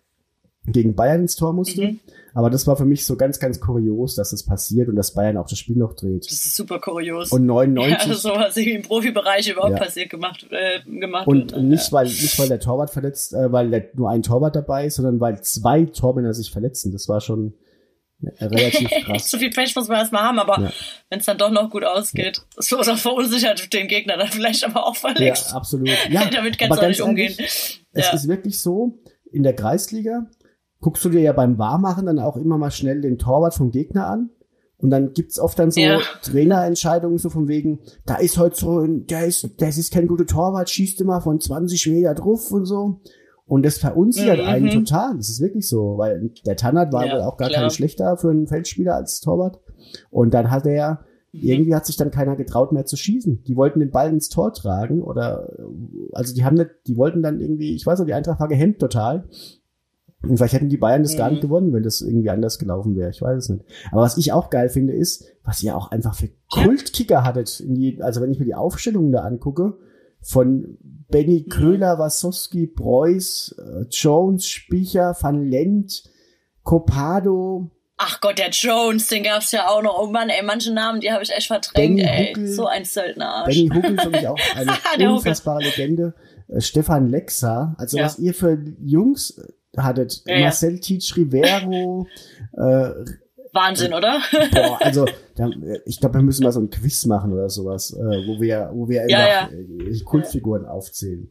gegen 0.66 0.96
Bayern 0.96 1.22
ins 1.22 1.36
Tor 1.36 1.54
musste. 1.54 1.82
Mhm. 1.82 2.00
Aber 2.38 2.52
das 2.52 2.68
war 2.68 2.78
für 2.78 2.86
mich 2.86 3.04
so 3.04 3.16
ganz, 3.16 3.40
ganz 3.40 3.60
kurios, 3.60 4.14
dass 4.14 4.30
das 4.30 4.44
passiert 4.44 4.90
und 4.90 4.96
dass 4.96 5.12
Bayern 5.16 5.38
auch 5.38 5.48
das 5.50 5.58
Spiel 5.58 5.76
noch 5.76 5.94
dreht. 5.94 6.24
Das 6.26 6.34
ist 6.46 6.56
super 6.56 6.78
kurios. 6.80 7.32
Und 7.32 7.42
ja, 7.42 7.48
99 7.48 7.98
also 8.12 8.30
sowas 8.30 8.56
irgendwie 8.56 8.76
im 8.76 8.82
Profibereich 8.84 9.50
überhaupt 9.50 9.72
Ja. 9.72 9.80
passiert 9.80 10.12
gemacht, 10.12 10.46
äh, 10.52 10.82
gemacht 11.00 11.26
Und, 11.28 11.38
wird. 11.52 11.54
und 11.54 11.68
nicht, 11.70 11.92
weil, 11.92 12.06
nicht 12.06 12.38
weil 12.38 12.48
der 12.48 12.60
Torwart 12.60 12.92
verletzt, 12.92 13.34
äh, 13.34 13.52
weil 13.52 13.72
der, 13.72 13.86
nur 13.96 14.12
ein 14.12 14.22
Torwart 14.22 14.56
dabei 14.56 14.86
ist, 14.86 14.98
sondern 14.98 15.20
weil 15.20 15.42
zwei 15.42 15.86
Tormänner 15.86 16.32
sich 16.36 16.52
verletzen. 16.52 16.92
Das 16.92 17.10
war 17.10 17.22
schon 17.22 17.56
äh, 18.22 18.46
relativ 18.46 18.88
krass. 19.06 19.32
so 19.32 19.40
viel 19.40 19.50
Pech 19.50 19.76
muss 19.76 19.88
man 19.88 19.98
erstmal 19.98 20.22
haben, 20.22 20.38
aber 20.38 20.62
Ja. 20.62 20.74
wenn 21.10 21.20
es 21.20 21.26
dann 21.26 21.40
doch 21.40 21.50
noch 21.50 21.72
gut 21.72 21.84
ausgeht, 21.86 22.44
ist 22.56 22.70
so 22.70 22.78
oder 22.78 22.98
verunsichert 22.98 23.74
den 23.74 23.88
Gegner 23.88 24.16
dann 24.16 24.28
vielleicht 24.28 24.64
aber 24.64 24.86
auch 24.86 24.94
Ja, 24.94 25.00
verletzt. 25.00 25.56
absolut. 25.56 25.90
Ja, 26.12 26.26
Damit 26.32 26.60
kannst 26.60 26.80
du 26.84 26.88
nicht 26.88 27.02
umgehen. 27.02 27.32
ehrlich, 27.36 27.84
Es 27.94 28.06
Ja. 28.06 28.14
ist 28.14 28.28
wirklich 28.28 28.60
so, 28.60 29.00
in 29.32 29.42
der 29.44 29.56
Kreisliga 29.56 30.28
guckst 30.80 31.04
du 31.06 31.10
dir 31.10 31.22
ja 31.22 31.34
beim 31.34 31.58
Warmachen 31.58 32.06
dann 32.06 32.20
auch 32.20 32.38
immer 32.38 32.58
mal 32.58 32.72
schnell 32.72 33.02
den 33.02 33.18
Torwart 33.18 33.54
vom 33.56 33.72
Gegner 33.72 34.08
an. 34.08 34.30
Und 34.80 34.92
dann 34.92 35.14
gibt's 35.14 35.40
oft 35.40 35.58
dann 35.58 35.72
so 35.72 35.80
Ja. 35.80 36.00
Trainerentscheidungen 36.22 37.18
so 37.18 37.30
von 37.30 37.48
wegen, 37.48 37.80
da 38.06 38.16
ist 38.16 38.38
heute 38.38 38.56
so, 38.58 38.80
ein, 38.80 39.08
der 39.08 39.26
ist, 39.26 39.60
der 39.60 39.70
ist 39.70 39.92
kein 39.92 40.08
guter 40.08 40.26
Torwart, 40.28 40.70
schießt 40.70 41.02
immer 41.02 41.20
von 41.22 41.40
20 41.40 41.88
Meter 41.88 42.14
drauf 42.14 42.52
und 42.52 42.66
so. 42.66 43.00
Und 43.48 43.66
das 43.66 43.78
verunsichert 43.80 44.40
Mhm. 44.40 44.46
einen 44.46 44.70
total. 44.70 45.16
Das 45.18 45.30
ist 45.30 45.42
wirklich 45.42 45.68
so, 45.68 45.98
weil 45.98 46.32
der 46.46 46.58
Tannert 46.58 46.94
war 46.94 47.06
Ja, 47.08 47.14
wohl 47.14 47.22
auch 47.22 47.38
gar 47.38 47.50
klar. 47.50 47.62
kein 47.62 47.72
schlechter 47.72 48.18
für 48.18 48.30
einen 48.30 48.46
Feldspieler 48.48 48.96
als 48.96 49.20
Torwart. 49.22 49.60
Und 50.12 50.34
dann 50.34 50.52
hat 50.52 50.66
er, 50.68 51.00
Mhm. 51.32 51.40
irgendwie 51.42 51.74
hat 51.76 51.86
sich 51.86 51.96
dann 51.98 52.12
keiner 52.12 52.36
getraut 52.36 52.72
mehr 52.72 52.86
zu 52.86 52.98
schießen. 52.98 53.44
Die 53.48 53.56
wollten 53.56 53.80
den 53.80 53.90
Ball 53.92 54.10
ins 54.10 54.30
Tor 54.30 54.54
tragen 54.54 55.02
oder, 55.02 55.50
also 56.12 56.36
die 56.36 56.44
haben 56.46 56.56
nicht, 56.56 56.70
die 56.88 56.98
wollten 56.98 57.24
dann 57.24 57.40
irgendwie, 57.40 57.74
ich 57.74 57.86
weiß 57.86 57.98
nicht, 58.00 58.10
die 58.10 58.14
Eintracht 58.14 58.40
war 58.40 58.48
gehemmt 58.48 58.80
total. 58.80 59.28
Und 60.24 60.38
vielleicht 60.38 60.54
hätten 60.54 60.70
die 60.70 60.78
Bayern 60.78 61.04
das 61.04 61.16
gar 61.16 61.28
Mhm. 61.28 61.34
nicht 61.36 61.42
gewonnen, 61.42 61.74
wenn 61.74 61.84
das 61.84 62.02
irgendwie 62.02 62.30
anders 62.30 62.58
gelaufen 62.60 62.96
wäre. 62.96 63.10
Ich 63.12 63.22
weiß 63.22 63.38
es 63.38 63.50
nicht. 63.50 63.66
Aber 63.92 64.02
was 64.02 64.18
ich 64.18 64.32
auch 64.34 64.50
geil 64.50 64.70
finde, 64.70 64.94
ist, 64.94 65.26
was 65.44 65.62
ihr 65.64 65.78
auch 65.78 65.92
einfach 65.92 66.16
für 66.16 66.30
Kultkicker 66.52 67.24
hattet. 67.24 67.60
Je, 67.60 68.02
also 68.02 68.22
wenn 68.22 68.32
ich 68.32 68.40
mir 68.40 68.46
die 68.46 68.56
Aufstellungen 68.56 69.12
da 69.12 69.20
angucke, 69.22 69.78
von 70.22 70.78
Benny 71.10 71.44
Köhler, 71.44 72.00
Wasowski, 72.00 72.68
Preuß, 72.68 73.56
äh, 73.60 73.86
Jones, 73.92 74.48
Spicher, 74.48 75.16
Van 75.22 75.48
Lent, 75.50 76.04
Copado, 76.64 77.72
Ach 78.00 78.22
Gott, 78.22 78.38
der 78.38 78.50
Jones, 78.52 79.08
den 79.08 79.24
gab's 79.24 79.52
ja 79.52 79.68
auch 79.70 79.82
noch. 79.82 79.98
Oh 80.00 80.06
Mann, 80.06 80.30
ey, 80.30 80.44
manche 80.46 80.72
Namen, 80.72 81.00
die 81.02 81.12
habe 81.12 81.24
ich 81.24 81.32
echt 81.32 81.48
verdrängt, 81.48 81.98
Benny 81.98 82.04
ey. 82.04 82.28
Huckel. 82.28 82.48
So 82.48 82.68
ein 82.68 82.86
Söldnerarsch. 82.86 83.48
Benny 83.48 83.70
Huckel 83.74 83.98
für 83.98 84.10
mich 84.12 84.28
auch 84.28 84.38
eine 84.56 84.66
Der 85.00 85.08
Huckel. 85.08 85.08
unfassbare 85.08 85.64
Legende. 85.64 86.14
Äh, 86.48 86.62
Stefan 86.62 87.08
Lexa, 87.10 87.74
also 87.80 87.98
Ja. 87.98 88.06
was 88.06 88.20
ihr 88.20 88.36
für 88.36 88.56
Jungs 88.84 89.42
hattet, 89.76 90.24
Ja, 90.26 90.36
ja. 90.36 90.40
Marcel 90.46 90.80
Tietz 90.80 91.16
Rivero, 91.16 92.08
äh, 92.54 92.90
Wahnsinn, 93.54 93.94
oder? 93.94 94.22
Boah, 94.52 94.78
also 94.82 95.06
da, 95.36 95.50
ich 95.86 96.00
glaube, 96.00 96.16
wir 96.16 96.22
müssen 96.22 96.44
mal 96.44 96.52
so 96.52 96.60
ein 96.60 96.70
Quiz 96.70 97.06
machen 97.06 97.34
oder 97.34 97.50
sowas, 97.50 97.92
äh, 97.92 98.28
wo 98.28 98.40
wir, 98.40 98.70
wo 98.74 98.88
wir 98.88 99.10
Ja, 99.10 99.46
einfach 99.46 99.54
äh, 99.54 100.00
Kultfiguren 100.04 100.66
aufzählen. 100.66 101.30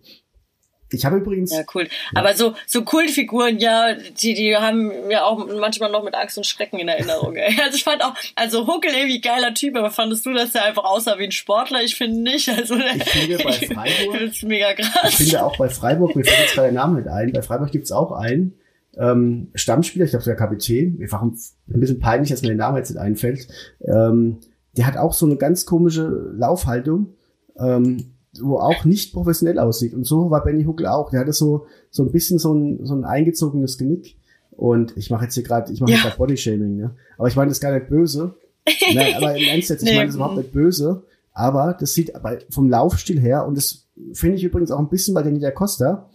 Ich 0.93 1.05
habe 1.05 1.17
übrigens, 1.17 1.53
Ja, 1.53 1.65
cool. 1.75 1.89
Aber 2.15 2.35
so, 2.35 2.55
so 2.67 2.83
Kultfiguren, 2.83 3.59
ja, 3.59 3.95
die, 3.95 4.35
die 4.35 4.57
haben 4.57 4.93
ja 5.11 5.25
auch 5.25 5.47
manchmal 5.59 5.91
noch 5.91 6.05
mit 6.05 6.15
Angst 6.15 6.37
und 6.39 6.47
Schrecken 6.47 6.79
in 6.79 6.87
Erinnerung, 6.89 7.35
ey. 7.37 7.57
Also 7.63 7.77
ich 7.77 7.85
fand 7.85 8.05
auch, 8.05 8.15
also 8.37 8.67
Huckel 8.67 8.93
irgendwie 8.93 9.21
geiler 9.21 9.53
Typ, 9.53 9.77
aber 9.77 9.91
fandest 9.91 10.25
du, 10.27 10.33
dass 10.33 10.53
der 10.53 10.65
einfach 10.65 10.85
aussah 10.85 11.19
wie 11.19 11.25
ein 11.25 11.33
Sportler? 11.33 11.83
Ich 11.83 11.97
finde 11.97 12.21
nicht. 12.21 12.49
Also, 12.49 12.77
Ich 12.77 13.05
finde 13.09 13.39
bei 13.43 13.53
Freiburg- 13.53 14.21
das 14.21 14.23
ist 14.37 14.43
mega 14.45 14.71
ich 14.71 14.77
krass. 14.79 15.15
finde 15.15 15.43
auch 15.45 15.57
bei 15.59 15.69
Freiburg, 15.69 16.15
mir 16.15 16.25
fällt 16.25 16.39
jetzt 16.41 16.55
gerade 16.55 16.69
der 16.73 16.81
Name 16.81 16.99
nicht 17.01 17.09
ein, 17.09 17.33
bei 17.33 17.43
Freiburg 17.43 17.73
gibt's 17.73 17.91
auch 17.91 18.13
einen 18.13 18.55
ähm, 18.99 19.49
Stammspieler, 19.55 20.05
ich 20.05 20.13
glaube 20.13 20.25
der 20.25 20.37
Kapitän, 20.37 20.97
mir 20.99 21.11
war 21.13 21.23
ein 21.23 21.37
bisschen 21.67 22.01
peinlich, 22.01 22.31
dass 22.31 22.43
mir 22.43 22.49
der 22.49 22.57
Name 22.57 22.79
jetzt 22.79 22.91
nicht 22.91 22.99
einfällt, 23.01 23.49
ähm, 23.81 24.39
der 24.77 24.87
hat 24.87 24.97
auch 24.97 25.13
so 25.13 25.27
eine 25.27 25.37
ganz 25.37 25.67
komische 25.67 26.07
Laufhaltung, 26.37 27.15
ähm, 27.59 28.13
wo 28.43 28.59
auch 28.59 28.85
nicht 28.85 29.13
professionell 29.13 29.59
aussieht. 29.59 29.95
Und 29.95 30.05
so 30.05 30.31
war 30.31 30.43
Benny 30.45 30.65
Huckel 30.65 30.87
auch. 30.87 31.11
Der 31.11 31.21
hatte 31.21 31.33
so, 31.33 31.67
so 31.91 32.03
ein 32.05 32.13
bisschen 32.13 32.39
so 32.39 32.53
ein, 32.55 32.85
so 32.85 32.95
ein 32.95 33.05
eingezogenes 33.05 33.79
Genick. 33.79 34.17
Und 34.51 34.97
ich 34.97 35.11
mache 35.11 35.25
jetzt 35.25 35.35
hier 35.35 35.43
gerade, 35.43 35.73
ich 35.73 35.81
mache 35.81 35.91
Ja. 35.91 35.97
jetzt 35.97 36.05
gerade 36.05 36.17
Bodyshaming, 36.19 36.77
ne? 36.77 36.95
Aber 37.19 37.29
ich 37.29 37.37
meine 37.37 37.49
das 37.49 37.59
ist 37.59 37.63
gar 37.63 37.73
nicht 37.73 37.89
böse. 37.89 38.35
Nein, 38.95 39.15
aber 39.17 39.37
im 39.37 39.45
Ernst 39.49 39.71
jetzt, 39.71 39.83
ich 39.83 39.91
meine 39.91 40.07
das 40.07 40.11
ist 40.11 40.17
überhaupt 40.17 40.37
nicht 40.39 40.53
böse. 40.53 41.03
Aber 41.33 41.77
das 41.79 41.93
sieht 41.93 42.15
aber 42.15 42.39
vom 42.51 42.71
Laufstil 42.71 43.21
her, 43.21 43.47
und 43.47 43.57
das 43.57 43.87
finde 44.15 44.37
ich 44.37 44.45
übrigens 44.45 44.71
auch 44.71 44.79
ein 44.79 44.89
bisschen 44.89 45.13
bei 45.15 45.23
Danny 45.23 45.39
da 45.39 45.51
Costa, 45.51 46.09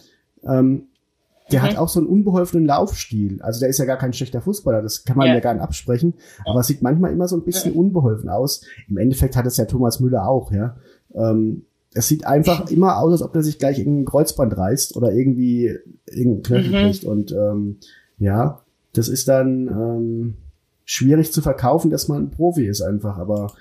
ähm, 0.44 0.88
der 1.52 1.60
Mhm. 1.60 1.64
hat 1.64 1.76
auch 1.78 1.88
so 1.88 2.00
einen 2.00 2.08
unbeholfenen 2.08 2.66
Laufstil. 2.66 3.40
Also 3.42 3.60
der 3.60 3.68
ist 3.68 3.78
ja 3.78 3.84
gar 3.84 3.96
kein 3.98 4.12
schlechter 4.12 4.40
Fußballer, 4.40 4.82
das 4.82 5.04
kann 5.04 5.16
man 5.16 5.28
Ja. 5.28 5.34
ja 5.34 5.40
gar 5.40 5.54
nicht 5.54 5.62
absprechen. 5.62 6.14
Aber 6.44 6.60
es 6.60 6.66
sieht 6.66 6.82
manchmal 6.82 7.12
immer 7.12 7.28
so 7.28 7.36
ein 7.36 7.44
bisschen 7.44 7.72
unbeholfen 7.74 8.28
aus. 8.28 8.62
Im 8.88 8.96
Endeffekt 8.98 9.36
hat 9.36 9.46
es 9.46 9.56
ja 9.56 9.64
Thomas 9.66 10.00
Müller 10.00 10.26
auch, 10.28 10.50
ja. 10.50 10.76
Ähm, 11.14 11.64
es 11.94 12.08
sieht 12.08 12.26
einfach 12.26 12.70
immer 12.70 12.98
aus, 12.98 13.12
als 13.12 13.22
ob 13.22 13.32
der 13.32 13.42
sich 13.42 13.58
gleich 13.58 13.78
irgendein 13.78 14.06
Kreuzband 14.06 14.56
reißt 14.56 14.96
oder 14.96 15.12
irgendwie 15.12 15.76
irgendein 16.06 16.42
Knöchel 16.42 16.70
Mhm. 16.70 16.84
bricht. 16.86 17.04
Und 17.04 17.32
ähm, 17.32 17.78
ja, 18.18 18.62
das 18.94 19.08
ist 19.08 19.28
dann 19.28 19.68
ähm, 19.68 20.34
schwierig 20.84 21.32
zu 21.32 21.42
verkaufen, 21.42 21.90
dass 21.90 22.08
man 22.08 22.24
ein 22.24 22.30
Profi 22.30 22.66
ist 22.66 22.80
einfach. 22.82 23.18
Aber 23.18 23.52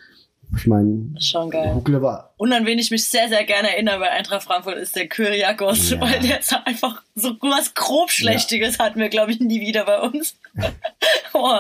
ich 0.58 0.68
meine, 0.68 1.14
Schon 1.20 1.50
geil. 1.50 1.74
Huckle 1.74 2.02
war 2.02 2.34
Und 2.38 2.52
an 2.52 2.66
wen 2.66 2.78
ich 2.78 2.92
mich 2.92 3.06
sehr, 3.06 3.30
sehr 3.30 3.46
gerne 3.46 3.70
erinnere 3.74 4.00
bei 4.00 4.10
Eintracht 4.12 4.44
Frankfurt 4.44 4.78
ist 4.78 4.96
der 4.98 5.08
Kyriakos, 5.08 5.92
Ja. 5.92 6.02
weil 6.02 6.20
der 6.20 6.40
ist 6.42 6.54
einfach 6.66 7.02
so 7.16 7.30
was 7.42 7.74
grobschlächtiges 7.74 8.78
hatten 8.80 9.00
wir, 9.00 9.08
glaube 9.10 9.32
ich, 9.32 9.40
nie 9.40 9.62
wieder 9.62 9.86
bei 9.86 10.00
uns. 10.02 10.36
oh, 11.34 11.60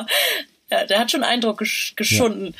ja, 0.71 0.85
der 0.85 0.99
hat 0.99 1.11
schon 1.11 1.23
Eindruck 1.23 1.57
gesch 1.59 1.93
geschunden. 1.95 2.53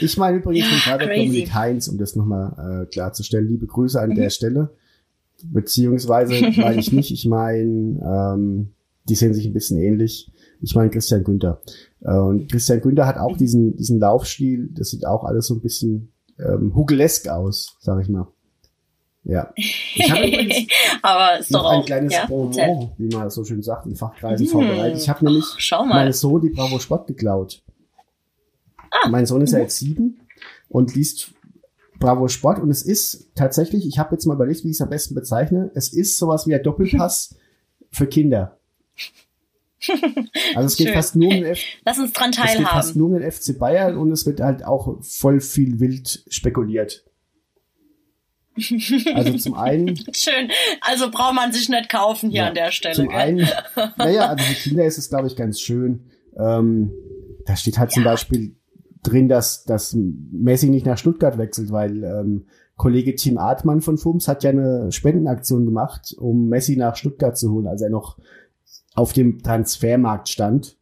Ich 0.00 0.16
meine 0.16 0.38
übrigens 0.38 0.66
Ja, 0.70 0.76
Freiburg 0.78 1.08
crazy. 1.08 1.26
Dominik 1.26 1.54
Heinz, 1.54 1.88
um 1.88 1.96
das 1.98 2.16
nochmal 2.16 2.82
äh, 2.82 2.86
klarzustellen. 2.86 3.48
Liebe 3.48 3.66
Grüße 3.66 4.00
an 4.00 4.10
Mhm. 4.10 4.14
der 4.16 4.30
Stelle. 4.30 4.70
Beziehungsweise 5.42 6.34
meine 6.60 6.80
ich 6.80 6.92
nicht, 6.92 7.10
ich 7.12 7.26
meine 7.26 8.00
ähm, 8.34 8.70
die 9.08 9.14
sehen 9.14 9.34
sich 9.34 9.44
ein 9.46 9.52
bisschen 9.52 9.78
ähnlich. 9.78 10.30
Ich 10.62 10.74
meine 10.74 10.88
Christian 10.90 11.24
Günther. 11.24 11.60
Äh, 12.00 12.16
und 12.16 12.50
Christian 12.50 12.80
Günther 12.80 13.06
hat 13.06 13.18
auch 13.18 13.36
diesen, 13.36 13.76
diesen 13.76 14.00
Laufstil, 14.00 14.70
das 14.72 14.90
sieht 14.90 15.06
auch 15.06 15.24
alles 15.24 15.46
so 15.46 15.54
ein 15.54 15.60
bisschen 15.60 16.12
ähm, 16.38 16.74
hugelesk 16.74 17.28
aus, 17.28 17.76
sag 17.80 18.00
ich 18.02 18.08
mal. 18.08 18.28
Ja. 19.24 19.52
Ich 19.56 20.10
habe 20.10 20.26
übrigens 20.26 20.70
Aber 21.02 21.38
ist 21.38 21.52
doch 21.54 21.62
noch 21.62 21.70
ein 21.70 21.78
auch. 21.80 21.86
kleines 21.86 22.12
ja, 22.12 22.26
Bonbon, 22.26 22.92
wie 22.98 23.08
man 23.14 23.30
so 23.30 23.42
schön 23.44 23.62
sagt, 23.62 23.86
in 23.86 23.96
Fachkreisen 23.96 24.46
Hm. 24.46 24.52
vorbereitet. 24.52 25.00
Ich 25.00 25.08
habe 25.08 25.24
nämlich 25.24 25.44
Ach, 25.50 25.60
schau 25.60 25.84
mal. 25.84 25.94
meinem 25.94 26.12
Sohn 26.12 26.40
die 26.42 26.50
Bravo 26.50 26.78
Sport 26.78 27.06
geklaut. 27.06 27.62
Ah. 28.90 29.08
Mein 29.08 29.24
Sohn 29.26 29.40
ist 29.40 29.52
ja 29.52 29.60
jetzt 29.60 29.78
sieben 29.78 30.20
und 30.68 30.94
liest 30.94 31.32
Bravo 31.98 32.28
Sport 32.28 32.58
und 32.60 32.70
es 32.70 32.82
ist 32.82 33.30
tatsächlich, 33.34 33.86
ich 33.86 33.98
habe 33.98 34.14
jetzt 34.14 34.26
mal 34.26 34.34
überlegt, 34.34 34.62
wie 34.64 34.68
ich 34.68 34.74
es 34.76 34.80
am 34.82 34.90
besten 34.90 35.14
bezeichne, 35.14 35.70
es 35.74 35.92
ist 35.92 36.18
sowas 36.18 36.46
wie 36.46 36.50
der 36.50 36.58
Doppelpass 36.58 37.36
für 37.90 38.06
Kinder. 38.06 38.58
Also 40.54 40.66
es 40.66 40.76
geht 40.76 40.90
fast 40.94 41.14
nur 41.14 41.28
um 41.28 41.34
den 41.34 41.44
F 41.44 41.60
Lass 41.84 41.98
uns 41.98 42.12
dran 42.14 42.30
es 42.30 42.36
geht 42.36 42.44
fast 42.46 42.56
teilhaben. 42.56 42.98
nur 42.98 43.08
um 43.08 43.14
den 43.20 43.30
FC 43.30 43.58
Bayern 43.58 43.98
und 43.98 44.10
es 44.12 44.24
wird 44.24 44.40
halt 44.40 44.64
auch 44.64 44.96
voll 45.02 45.40
viel 45.40 45.78
wild 45.78 46.24
spekuliert. 46.30 47.04
Also 49.14 49.36
zum 49.38 49.54
einen 49.54 49.96
Schön. 50.14 50.50
Also 50.80 51.10
braucht 51.10 51.34
man 51.34 51.52
sich 51.52 51.68
nicht 51.68 51.88
kaufen 51.88 52.30
hier 52.30 52.42
Ja, 52.42 52.48
an 52.48 52.54
der 52.54 52.70
Stelle. 52.70 52.94
Zum 52.94 53.08
gell? 53.08 53.16
einen, 53.16 53.48
naja, 53.96 54.28
also 54.28 54.44
für 54.44 54.54
Kinder 54.68 54.84
ist 54.84 54.98
es, 54.98 55.08
glaube 55.08 55.26
ich, 55.26 55.36
ganz 55.36 55.60
schön. 55.60 56.04
Ähm, 56.38 56.92
da 57.46 57.56
steht 57.56 57.78
halt 57.78 57.90
zum 57.90 58.04
Ja. 58.04 58.10
Beispiel 58.12 58.56
drin, 59.02 59.28
dass, 59.28 59.64
dass 59.64 59.96
Messi 59.96 60.68
nicht 60.68 60.86
nach 60.86 60.98
Stuttgart 60.98 61.36
wechselt, 61.38 61.70
weil 61.70 62.02
ähm, 62.04 62.46
Kollege 62.76 63.14
Tim 63.14 63.38
Artmann 63.38 63.80
von 63.82 63.98
FUMS 63.98 64.26
hat 64.28 64.42
ja 64.42 64.50
eine 64.50 64.90
Spendenaktion 64.90 65.64
gemacht, 65.64 66.14
um 66.18 66.48
Messi 66.48 66.76
nach 66.76 66.96
Stuttgart 66.96 67.36
zu 67.36 67.52
holen, 67.52 67.66
als 67.66 67.82
er 67.82 67.90
noch 67.90 68.18
auf 68.94 69.12
dem 69.12 69.42
Transfermarkt 69.42 70.28
stand. 70.28 70.76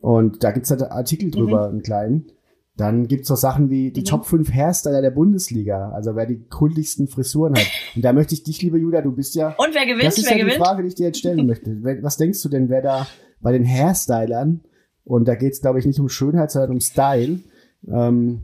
Und 0.00 0.42
da 0.42 0.50
gibt's 0.50 0.70
halt 0.70 0.82
Artikel 0.82 1.30
drüber, 1.30 1.68
einen 1.68 1.82
kleinen. 1.82 2.32
Dann 2.76 3.06
gibt's 3.06 3.28
so 3.28 3.34
Sachen 3.34 3.68
wie 3.68 3.90
die 3.92 4.00
Mhm. 4.00 4.04
Top 4.06 4.24
5 4.24 4.50
Hairstyler 4.52 5.02
der 5.02 5.10
Bundesliga, 5.10 5.90
also 5.90 6.16
wer 6.16 6.24
die 6.26 6.42
kultigsten 6.48 7.06
Frisuren 7.06 7.54
hat. 7.54 7.66
Und 7.96 8.02
da 8.04 8.12
möchte 8.14 8.34
ich 8.34 8.42
dich, 8.44 8.62
liebe 8.62 8.78
Julia, 8.78 9.02
du 9.02 9.12
bist 9.12 9.34
ja 9.34 9.48
Und 9.58 9.74
wer 9.74 9.84
gewinnt? 9.84 10.04
das 10.04 10.16
ist 10.18 10.24
wer 10.24 10.38
ja 10.38 10.44
die 10.44 10.50
gewinnt? 10.50 10.64
Frage, 10.66 10.82
die 10.82 10.88
ich 10.88 10.94
dir 10.94 11.06
jetzt 11.06 11.18
stellen 11.18 11.46
möchte. 11.46 11.70
Was 12.02 12.16
denkst 12.16 12.42
du 12.42 12.48
denn, 12.48 12.68
wer 12.70 12.80
da 12.82 13.06
bei 13.40 13.52
den 13.52 13.64
Hairstylern, 13.66 14.60
und 15.04 15.26
da 15.26 15.34
geht 15.34 15.52
es, 15.52 15.60
glaube 15.60 15.80
ich, 15.80 15.84
nicht 15.86 15.98
um 15.98 16.08
Schönheit, 16.08 16.50
sondern 16.52 16.70
um 16.72 16.80
Style, 16.80 17.40
ähm, 17.88 18.42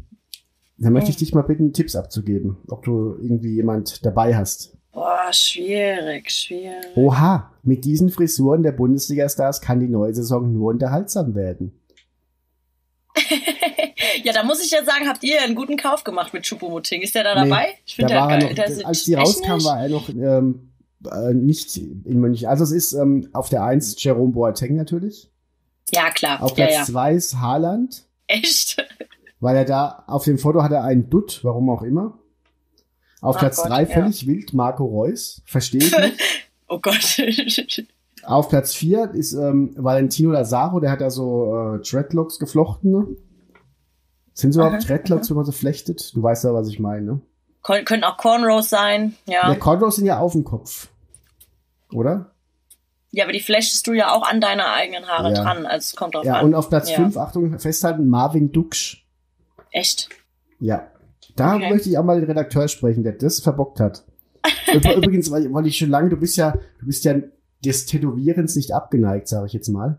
da 0.77 0.91
möchte 0.91 1.11
ich 1.11 1.17
dich 1.17 1.33
mal 1.33 1.43
bitten, 1.43 1.73
Tipps 1.73 1.97
abzugeben, 1.97 2.57
ob 2.69 2.85
du 2.85 3.17
irgendwie 3.21 3.55
jemand 3.55 4.05
dabei 4.05 4.37
hast. 4.37 4.77
Boah, 4.93 5.29
schwierig, 5.33 6.31
schwierig. 6.31 6.97
Oha, 6.97 7.53
mit 7.63 7.85
diesen 7.85 8.11
Frisuren 8.11 8.63
der 8.65 8.73
Bundesliga-Stars 8.73 9.61
kann 9.61 9.79
die 9.81 9.89
neue 9.89 10.13
Saison 10.15 10.53
nur 10.53 10.71
unterhaltsam 10.71 11.35
werden. 11.37 11.73
Ja, 14.25 14.33
da 14.33 14.43
muss 14.43 14.65
ich 14.65 14.71
jetzt 14.71 14.87
sagen, 14.87 15.09
habt 15.09 15.23
ihr 15.25 15.41
einen 15.43 15.55
guten 15.55 15.77
Kauf 15.77 16.05
gemacht 16.05 16.33
mit 16.33 16.45
Choupo-Moting? 16.45 17.03
Ist 17.03 17.15
der 17.15 17.25
da 17.25 17.35
Nee, 17.43 17.51
dabei? 17.51 17.69
Ich 17.85 17.97
da 17.97 18.09
finde 18.09 18.15
er 18.15 18.39
der, 18.39 18.49
noch, 18.49 18.55
der 18.55 18.87
als 18.87 19.05
die 19.05 19.15
rauskam, 19.15 19.55
nicht. 19.55 19.67
war 19.67 19.81
er 19.81 19.89
noch 19.89 20.09
ähm, 20.09 20.73
äh, 21.11 21.35
nicht 21.35 21.77
in 21.77 22.21
München. 22.21 22.49
Also 22.49 22.65
es 22.65 22.73
ist 22.73 22.93
ähm, 22.93 23.29
auf 23.33 23.49
der 23.49 23.65
1 23.65 24.03
Jerome 24.03 24.33
Boateng 24.33 24.77
natürlich. 24.77 25.31
Ja, 25.93 26.11
klar. 26.11 26.43
Auf 26.43 26.57
ja, 26.57 26.67
Platz 26.67 26.75
ja. 26.75 26.85
2 26.85 27.15
ist 27.15 27.39
Haaland. 27.39 28.05
Echt? 28.27 28.85
Weil 29.41 29.57
er 29.57 29.65
da, 29.65 30.05
auf 30.07 30.25
dem 30.25 30.39
Foto 30.39 30.63
hat 30.63 30.73
er 30.73 30.85
einen 30.85 31.09
Dutt, 31.11 31.41
warum 31.43 31.71
auch 31.71 31.83
immer. 31.83 32.19
Auf 33.21 33.37
Ach 33.37 33.41
Platz 33.41 33.57
Gott, 33.57 33.71
drei 33.71 33.83
ja. 33.83 33.89
völlig 33.89 34.27
wild, 34.27 34.53
Marco 34.53 34.85
Reus. 34.85 35.43
Verstehe 35.45 35.81
ich 35.81 35.97
nicht. 35.97 36.21
Oh 36.71 36.81
Gott. 36.81 37.17
Auf 38.29 38.49
Platz 38.49 38.75
vier 38.75 39.11
ist 39.15 39.33
ähm, 39.33 39.73
Valentino 39.77 40.31
Lazaro, 40.33 40.81
der 40.81 40.91
hat 40.91 41.01
da 41.01 41.11
so 41.11 41.77
äh, 41.77 41.79
Dreadlocks 41.81 42.39
geflochten. 42.39 42.91
Ne? 42.93 43.07
Sind 44.35 44.53
so 44.53 44.61
überhaupt 44.61 44.89
Dreadlocks, 44.89 45.31
wenn 45.31 45.37
man 45.37 45.47
so 45.47 45.53
flechtet? 45.53 46.15
Du 46.15 46.23
weißt 46.23 46.45
ja, 46.45 46.53
was 46.55 46.69
ich 46.69 46.79
meine. 46.79 47.03
Ne? 47.07 47.21
Kon 47.63 47.85
können 47.85 48.05
auch 48.05 48.17
Cornrows 48.19 48.69
sein, 48.69 49.15
ja. 49.27 49.49
Der 49.49 49.59
Cornrows 49.59 49.97
sind 49.97 50.07
ja 50.07 50.19
auf 50.19 50.33
dem 50.33 50.45
Kopf. 50.45 50.89
Oder? 51.93 52.31
Ja, 53.11 53.25
aber 53.25 53.33
die 53.33 53.41
flechtest 53.41 53.87
du 53.87 53.93
ja 53.95 54.13
auch 54.15 54.23
an 54.29 54.41
deine 54.41 54.67
eigenen 54.71 55.07
Haare 55.09 55.33
Ja. 55.33 55.43
dran. 55.43 55.65
Also 55.67 55.85
es 55.87 55.97
kommt 55.97 56.15
drauf 56.15 56.25
Ja, 56.25 56.35
an. 56.35 56.45
und 56.47 56.55
auf 56.55 56.69
Platz 56.69 56.91
Ja. 56.91 56.97
fünf 56.97 57.17
Achtung, 57.17 57.59
festhalten, 57.59 58.09
Marvin 58.09 58.53
Duksch. 58.53 59.07
Echt? 59.71 60.09
Ja. 60.61 60.87
Da 61.35 61.57
Okay. 61.57 61.71
möchte 61.71 61.89
ich 61.89 61.97
auch 61.99 62.05
mal 62.05 62.21
den 62.21 62.29
Redakteur 62.29 62.69
sprechen, 62.69 63.03
der 63.05 63.13
das 63.15 63.41
verbockt 63.41 63.81
hat. 63.81 64.05
Üb- 64.67 64.95
Übrigens, 64.97 65.31
weil, 65.31 65.53
weil 65.53 65.67
ich 65.67 65.79
schon 65.79 65.89
lange, 65.91 66.11
du 66.11 66.17
bist 66.17 66.37
ja, 66.37 66.53
du 66.81 66.87
bist 66.87 67.05
ja 67.05 67.15
des 67.65 67.87
Tätowierens 67.87 68.57
nicht 68.57 68.73
abgeneigt, 68.73 69.29
sage 69.29 69.47
ich 69.47 69.53
jetzt 69.53 69.69
mal. 69.69 69.99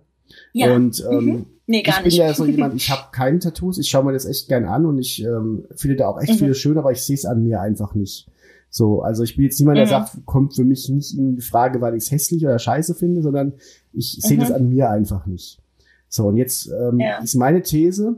Ja. 0.54 0.74
Und 0.76 1.04
ähm, 1.10 1.26
Mhm. 1.26 1.46
Nee, 1.68 1.84
gar 1.84 1.96
ich 1.98 1.98
bin 1.98 2.06
nicht. 2.06 2.18
ja 2.18 2.34
so 2.34 2.46
jemand, 2.46 2.74
ich 2.76 2.90
habe 2.90 3.10
keine 3.12 3.40
Tattoos, 3.40 3.78
ich 3.78 3.90
schaue 3.90 4.04
mir 4.06 4.14
das 4.14 4.26
echt 4.26 4.48
gern 4.48 4.66
an 4.66 4.86
und 4.86 4.98
ich 4.98 5.24
ähm, 5.24 5.66
finde 5.76 5.96
da 5.98 6.08
auch 6.08 6.20
echt 6.20 6.34
Mhm. 6.34 6.38
viele 6.38 6.56
schön, 6.56 6.78
aber 6.78 6.92
ich 6.92 7.02
sehe 7.02 7.16
es 7.16 7.26
an 7.26 7.44
mir 7.44 7.62
einfach 7.62 7.94
nicht. 7.96 8.28
So, 8.72 9.02
also 9.02 9.24
ich 9.24 9.36
bin 9.36 9.46
jetzt 9.46 9.60
niemand, 9.60 9.78
der 9.78 9.86
Mhm. 9.86 9.90
sagt, 9.90 10.26
kommt 10.26 10.56
für 10.56 10.64
mich 10.64 10.90
nicht 10.90 11.16
in 11.18 11.36
die 11.36 11.42
Frage, 11.42 11.82
weil 11.82 11.96
ich 11.96 12.04
es 12.04 12.12
hässlich 12.12 12.44
oder 12.46 12.58
scheiße 12.60 12.94
finde, 12.96 13.22
sondern 13.22 13.54
ich 13.94 14.18
sehe 14.22 14.38
Mhm. 14.38 14.42
das 14.42 14.52
an 14.52 14.70
mir 14.70 14.90
einfach 14.90 15.26
nicht. 15.26 15.60
So, 16.08 16.28
und 16.28 16.38
jetzt 16.38 16.68
ähm, 16.72 17.00
Ja. 17.00 17.18
ist 17.20 17.36
meine 17.36 17.62
These, 17.62 18.18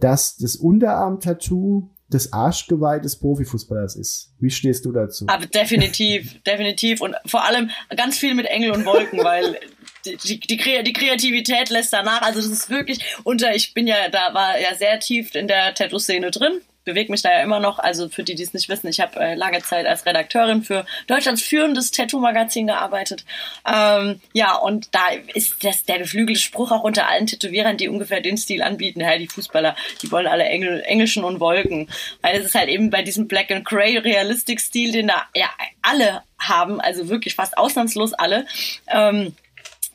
dass 0.00 0.36
das 0.36 0.56
Unterarm-Tattoo 0.56 1.88
das 2.08 2.32
Arschgeweih 2.32 3.00
des 3.00 3.18
Profifußballers 3.18 3.96
ist. 3.96 4.34
Wie 4.38 4.50
stehst 4.50 4.84
du 4.84 4.92
dazu? 4.92 5.26
Aber 5.28 5.46
definitiv, 5.46 6.42
definitiv. 6.46 7.00
Und 7.00 7.16
vor 7.26 7.44
allem 7.44 7.70
ganz 7.96 8.18
viel 8.18 8.34
mit 8.34 8.46
Engel 8.46 8.72
und 8.72 8.84
Wolken, 8.84 9.24
weil 9.24 9.58
die, 10.04 10.16
die, 10.16 10.82
die 10.84 10.92
Kreativität 10.92 11.70
lässt 11.70 11.92
danach. 11.92 12.22
Also 12.22 12.40
das 12.40 12.50
ist 12.50 12.70
wirklich 12.70 13.00
unter, 13.24 13.54
ich 13.54 13.74
bin 13.74 13.86
ja, 13.86 14.08
da 14.10 14.34
war 14.34 14.58
ja 14.60 14.74
sehr 14.74 15.00
tief 15.00 15.34
in 15.34 15.48
der 15.48 15.74
Tattoo-Szene 15.74 16.30
drin. 16.30 16.60
Bewege 16.84 17.10
mich 17.10 17.22
da 17.22 17.32
ja 17.32 17.42
immer 17.42 17.60
noch. 17.60 17.78
Also 17.78 18.08
für 18.08 18.22
die, 18.22 18.34
die 18.34 18.42
es 18.42 18.54
nicht 18.54 18.68
wissen, 18.68 18.88
ich 18.88 19.00
habe 19.00 19.18
äh, 19.18 19.34
lange 19.34 19.62
Zeit 19.62 19.86
als 19.86 20.06
Redakteurin 20.06 20.62
für 20.62 20.84
Deutschlands 21.06 21.42
führendes 21.42 21.90
Tattoo-Magazin 21.90 22.66
gearbeitet. 22.66 23.24
Ähm, 23.66 24.20
ja, 24.32 24.54
und 24.56 24.94
da 24.94 25.00
ist 25.34 25.64
das 25.64 25.84
der 25.84 25.98
geflügelte 25.98 26.40
Spruch 26.40 26.72
auch 26.72 26.84
unter 26.84 27.08
allen 27.08 27.26
Tätowierern, 27.26 27.76
die 27.76 27.88
ungefähr 27.88 28.20
den 28.20 28.36
Stil 28.36 28.62
anbieten. 28.62 29.00
Ja, 29.00 29.16
die 29.18 29.28
Fußballer, 29.28 29.76
die 30.02 30.10
wollen 30.10 30.26
alle 30.26 30.44
Engel, 30.44 30.82
Englischen 30.82 31.24
und 31.24 31.40
Wolken. 31.40 31.88
Weil 32.20 32.38
es 32.38 32.46
ist 32.46 32.54
halt 32.54 32.68
eben 32.68 32.90
bei 32.90 33.02
diesem 33.02 33.28
Black 33.28 33.50
and 33.50 33.64
Grey 33.64 33.98
Realistic-Stil, 33.98 34.92
den 34.92 35.08
da 35.08 35.26
ja 35.34 35.48
alle 35.82 36.22
haben, 36.38 36.80
also 36.80 37.08
wirklich 37.08 37.34
fast 37.34 37.56
ausnahmslos 37.56 38.12
alle. 38.12 38.46
Ähm, 38.88 39.34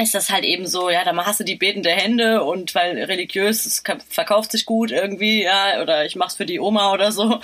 ist 0.01 0.15
das 0.15 0.29
halt 0.29 0.43
eben 0.45 0.65
so, 0.65 0.89
ja, 0.89 1.03
da 1.03 1.15
hast 1.25 1.39
du 1.39 1.43
die 1.43 1.55
betende 1.55 1.89
Hände 1.91 2.43
und 2.43 2.73
weil 2.73 2.97
religiös, 3.03 3.65
es 3.65 3.83
ka- 3.83 3.97
verkauft 4.07 4.51
sich 4.51 4.65
gut 4.65 4.91
irgendwie, 4.91 5.43
ja, 5.43 5.81
oder 5.81 6.05
ich 6.05 6.15
mach's 6.15 6.35
für 6.35 6.45
die 6.45 6.59
Oma 6.59 6.93
oder 6.93 7.11
so. 7.11 7.39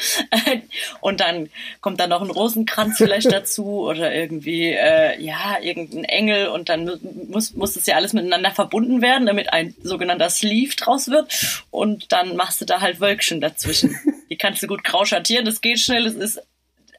Und 1.01 1.19
dann 1.19 1.49
kommt 1.81 1.99
dann 1.99 2.09
noch 2.09 2.21
ein 2.21 2.29
Rosenkranz 2.31 2.97
vielleicht 2.97 3.25
dazu 3.31 3.81
oder 3.87 4.13
irgendwie, 4.13 4.71
äh, 4.71 5.21
ja, 5.21 5.57
irgendein 5.61 6.05
Engel 6.05 6.47
und 6.47 6.69
dann 6.69 6.85
mu- 6.85 6.97
muss, 7.27 7.53
muss 7.53 7.73
das 7.73 7.85
ja 7.85 7.95
alles 7.95 8.13
miteinander 8.13 8.51
verbunden 8.51 9.01
werden, 9.01 9.25
damit 9.27 9.51
ein 9.53 9.75
sogenannter 9.83 10.29
Sleeve 10.29 10.75
draus 10.75 11.07
wird. 11.09 11.63
Und 11.71 12.11
dann 12.11 12.35
machst 12.35 12.61
du 12.61 12.65
da 12.65 12.81
halt 12.81 12.99
Wölkchen 13.01 13.41
dazwischen. 13.41 13.97
Die 14.29 14.37
kannst 14.37 14.63
du 14.63 14.67
gut 14.67 14.83
grau 14.83 15.05
schattieren, 15.05 15.45
das 15.45 15.61
geht 15.61 15.79
schnell, 15.79 16.05
es 16.05 16.15
ist 16.15 16.41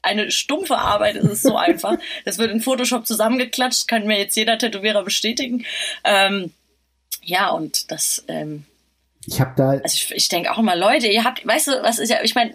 eine 0.07 0.31
stumpfe 0.31 0.77
Arbeit, 0.77 1.15
es 1.15 1.25
ist 1.25 1.43
so 1.43 1.57
einfach. 1.57 1.97
Das 2.25 2.37
wird 2.37 2.51
in 2.51 2.61
Photoshop 2.61 3.05
zusammengeklatscht, 3.05 3.87
kann 3.87 4.05
mir 4.05 4.17
jetzt 4.17 4.35
jeder 4.35 4.57
Tätowierer 4.57 5.03
bestätigen. 5.03 5.65
Ähm, 6.03 6.51
ja, 7.23 7.49
und 7.49 7.91
das, 7.91 8.23
ähm, 8.27 8.65
Ich 9.25 9.39
habe 9.41 9.53
da, 9.57 9.69
also 9.71 9.83
ich, 9.85 10.11
ich 10.15 10.29
denke 10.29 10.51
auch 10.51 10.57
immer, 10.57 10.75
Leute, 10.75 11.07
ihr 11.07 11.23
habt, 11.23 11.45
weißt 11.45 11.67
du, 11.67 11.71
was 11.83 11.99
ist 11.99 12.09
ja, 12.09 12.19
ich 12.23 12.35
meine, 12.35 12.53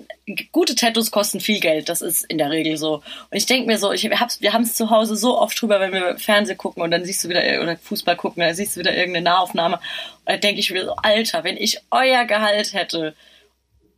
gute 0.53 0.75
Tattoos 0.75 1.11
kosten 1.11 1.41
viel 1.41 1.61
Geld, 1.61 1.89
das 1.89 2.01
ist 2.01 2.25
in 2.25 2.39
der 2.39 2.51
Regel 2.51 2.77
so. 2.79 2.95
Und 2.95 3.37
ich 3.37 3.47
denke 3.47 3.67
mir 3.67 3.79
so, 3.79 3.93
ich 3.93 4.11
hab's, 4.11 4.41
wir 4.41 4.53
haben 4.53 4.63
es 4.63 4.75
zu 4.75 4.91
Hause 4.91 5.17
so 5.17 5.39
oft 5.39 5.61
drüber, 5.61 5.81
wenn 5.81 5.93
wir 5.93 6.19
Fernsehen 6.19 6.59
gucken 6.59 6.83
und 6.83 6.91
dann 6.91 7.05
siehst 7.05 7.23
du 7.25 7.29
wieder, 7.29 7.63
oder 7.63 7.77
Fußball 7.77 8.17
gucken, 8.17 8.43
dann 8.43 8.55
siehst 8.55 8.77
du 8.77 8.81
wieder 8.81 8.97
irgendeine 8.97 9.25
Nahaufnahme. 9.25 9.77
Und 9.77 10.29
dann 10.29 10.41
denke 10.41 10.61
ich 10.61 10.71
mir 10.71 10.85
so, 10.85 10.95
Alter, 10.97 11.45
wenn 11.45 11.57
ich 11.57 11.79
euer 11.91 12.25
Gehalt 12.25 12.73
hätte, 12.73 13.15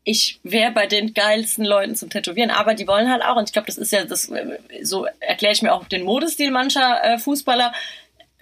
ich 0.05 0.39
wäre 0.43 0.71
bei 0.71 0.87
den 0.87 1.15
geilsten 1.15 1.65
Leuten 1.65 1.97
zum 1.97 2.11
Tätowieren, 2.11 2.51
aber 2.51 2.75
die 2.75 2.87
wollen 2.87 3.11
halt 3.11 3.23
auch, 3.23 3.37
und 3.37 3.49
ich 3.49 3.53
glaube, 3.53 3.67
das 3.67 3.79
ist 3.79 3.91
ja 3.91 4.05
das, 4.05 4.29
äh, 4.29 4.59
so 4.83 5.07
erkläre 5.21 5.55
ich 5.55 5.63
mir 5.63 5.73
auch 5.73 5.87
den 5.87 6.05
Modestil 6.05 6.51
mancher 6.51 7.03
äh, 7.03 7.19
Fußballer. 7.19 7.73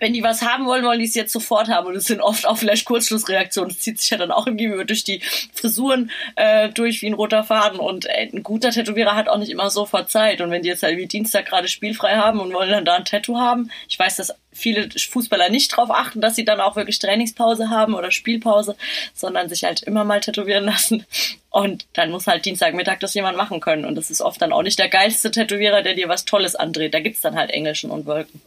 Wenn 0.00 0.12
die 0.12 0.24
was 0.24 0.42
haben 0.42 0.66
wollen, 0.66 0.84
wollen 0.84 0.98
die 0.98 1.04
es 1.04 1.14
jetzt 1.14 1.32
sofort 1.32 1.68
haben. 1.68 1.86
Und 1.86 1.94
es 1.94 2.06
sind 2.06 2.20
oft 2.20 2.44
auch 2.44 2.58
vielleicht 2.58 2.86
Kurzschlussreaktionen. 2.86 3.70
Es 3.70 3.78
zieht 3.78 4.00
sich 4.00 4.10
ja 4.10 4.18
dann 4.18 4.32
auch 4.32 4.48
irgendwie 4.48 4.64
über 4.64 4.84
durch 4.84 5.04
die 5.04 5.20
Frisuren 5.54 6.10
äh, 6.34 6.70
durch 6.70 7.02
wie 7.02 7.06
ein 7.06 7.12
roter 7.12 7.44
Faden. 7.44 7.78
Und 7.78 8.06
äh, 8.06 8.28
ein 8.32 8.42
guter 8.42 8.72
Tätowierer 8.72 9.14
hat 9.14 9.28
auch 9.28 9.38
nicht 9.38 9.52
immer 9.52 9.70
sofort 9.70 10.10
Zeit. 10.10 10.40
Und 10.40 10.50
wenn 10.50 10.62
die 10.62 10.68
jetzt 10.70 10.82
halt 10.82 10.98
wie 10.98 11.06
Dienstag 11.06 11.46
gerade 11.46 11.68
spielfrei 11.68 12.16
haben 12.16 12.40
und 12.40 12.52
wollen 12.52 12.70
dann 12.70 12.84
da 12.84 12.96
ein 12.96 13.04
Tattoo 13.04 13.38
haben, 13.38 13.70
ich 13.88 13.96
weiß, 13.96 14.16
dass 14.16 14.34
viele 14.52 14.88
Fußballer 14.90 15.48
nicht 15.48 15.76
drauf 15.76 15.90
achten, 15.90 16.20
dass 16.20 16.36
sie 16.36 16.44
dann 16.44 16.60
auch 16.60 16.76
wirklich 16.76 16.98
Trainingspause 16.98 17.70
haben 17.70 17.94
oder 17.94 18.10
Spielpause, 18.10 18.76
sondern 19.14 19.48
sich 19.48 19.64
halt 19.64 19.82
immer 19.82 20.04
mal 20.04 20.20
tätowieren 20.20 20.64
lassen. 20.64 21.04
Und 21.50 21.86
dann 21.92 22.10
muss 22.10 22.26
halt 22.26 22.44
Dienstagmittag 22.44 22.98
das 23.00 23.14
jemand 23.14 23.36
machen 23.36 23.60
können. 23.60 23.84
Und 23.84 23.94
das 23.94 24.10
ist 24.10 24.20
oft 24.20 24.40
dann 24.40 24.52
auch 24.52 24.62
nicht 24.62 24.78
der 24.78 24.88
geilste 24.88 25.30
Tätowierer, 25.30 25.82
der 25.82 25.94
dir 25.94 26.08
was 26.08 26.24
Tolles 26.24 26.54
andreht. 26.54 26.94
Da 26.94 27.00
gibt's 27.00 27.20
dann 27.20 27.36
halt 27.36 27.50
Englischen 27.50 27.90
und 27.90 28.06
Wolken. 28.06 28.40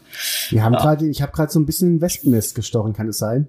Wir 0.50 0.64
haben 0.64 0.76
gerade, 0.76 1.08
ich 1.08 1.22
habe 1.22 1.32
gerade 1.32 1.52
so 1.52 1.60
ein 1.60 1.66
bisschen 1.66 1.96
ein 1.96 2.02
Wespennest 2.02 2.56
gestochen, 2.56 2.94
kann 2.94 3.08
es 3.10 3.18
sein? 3.18 3.48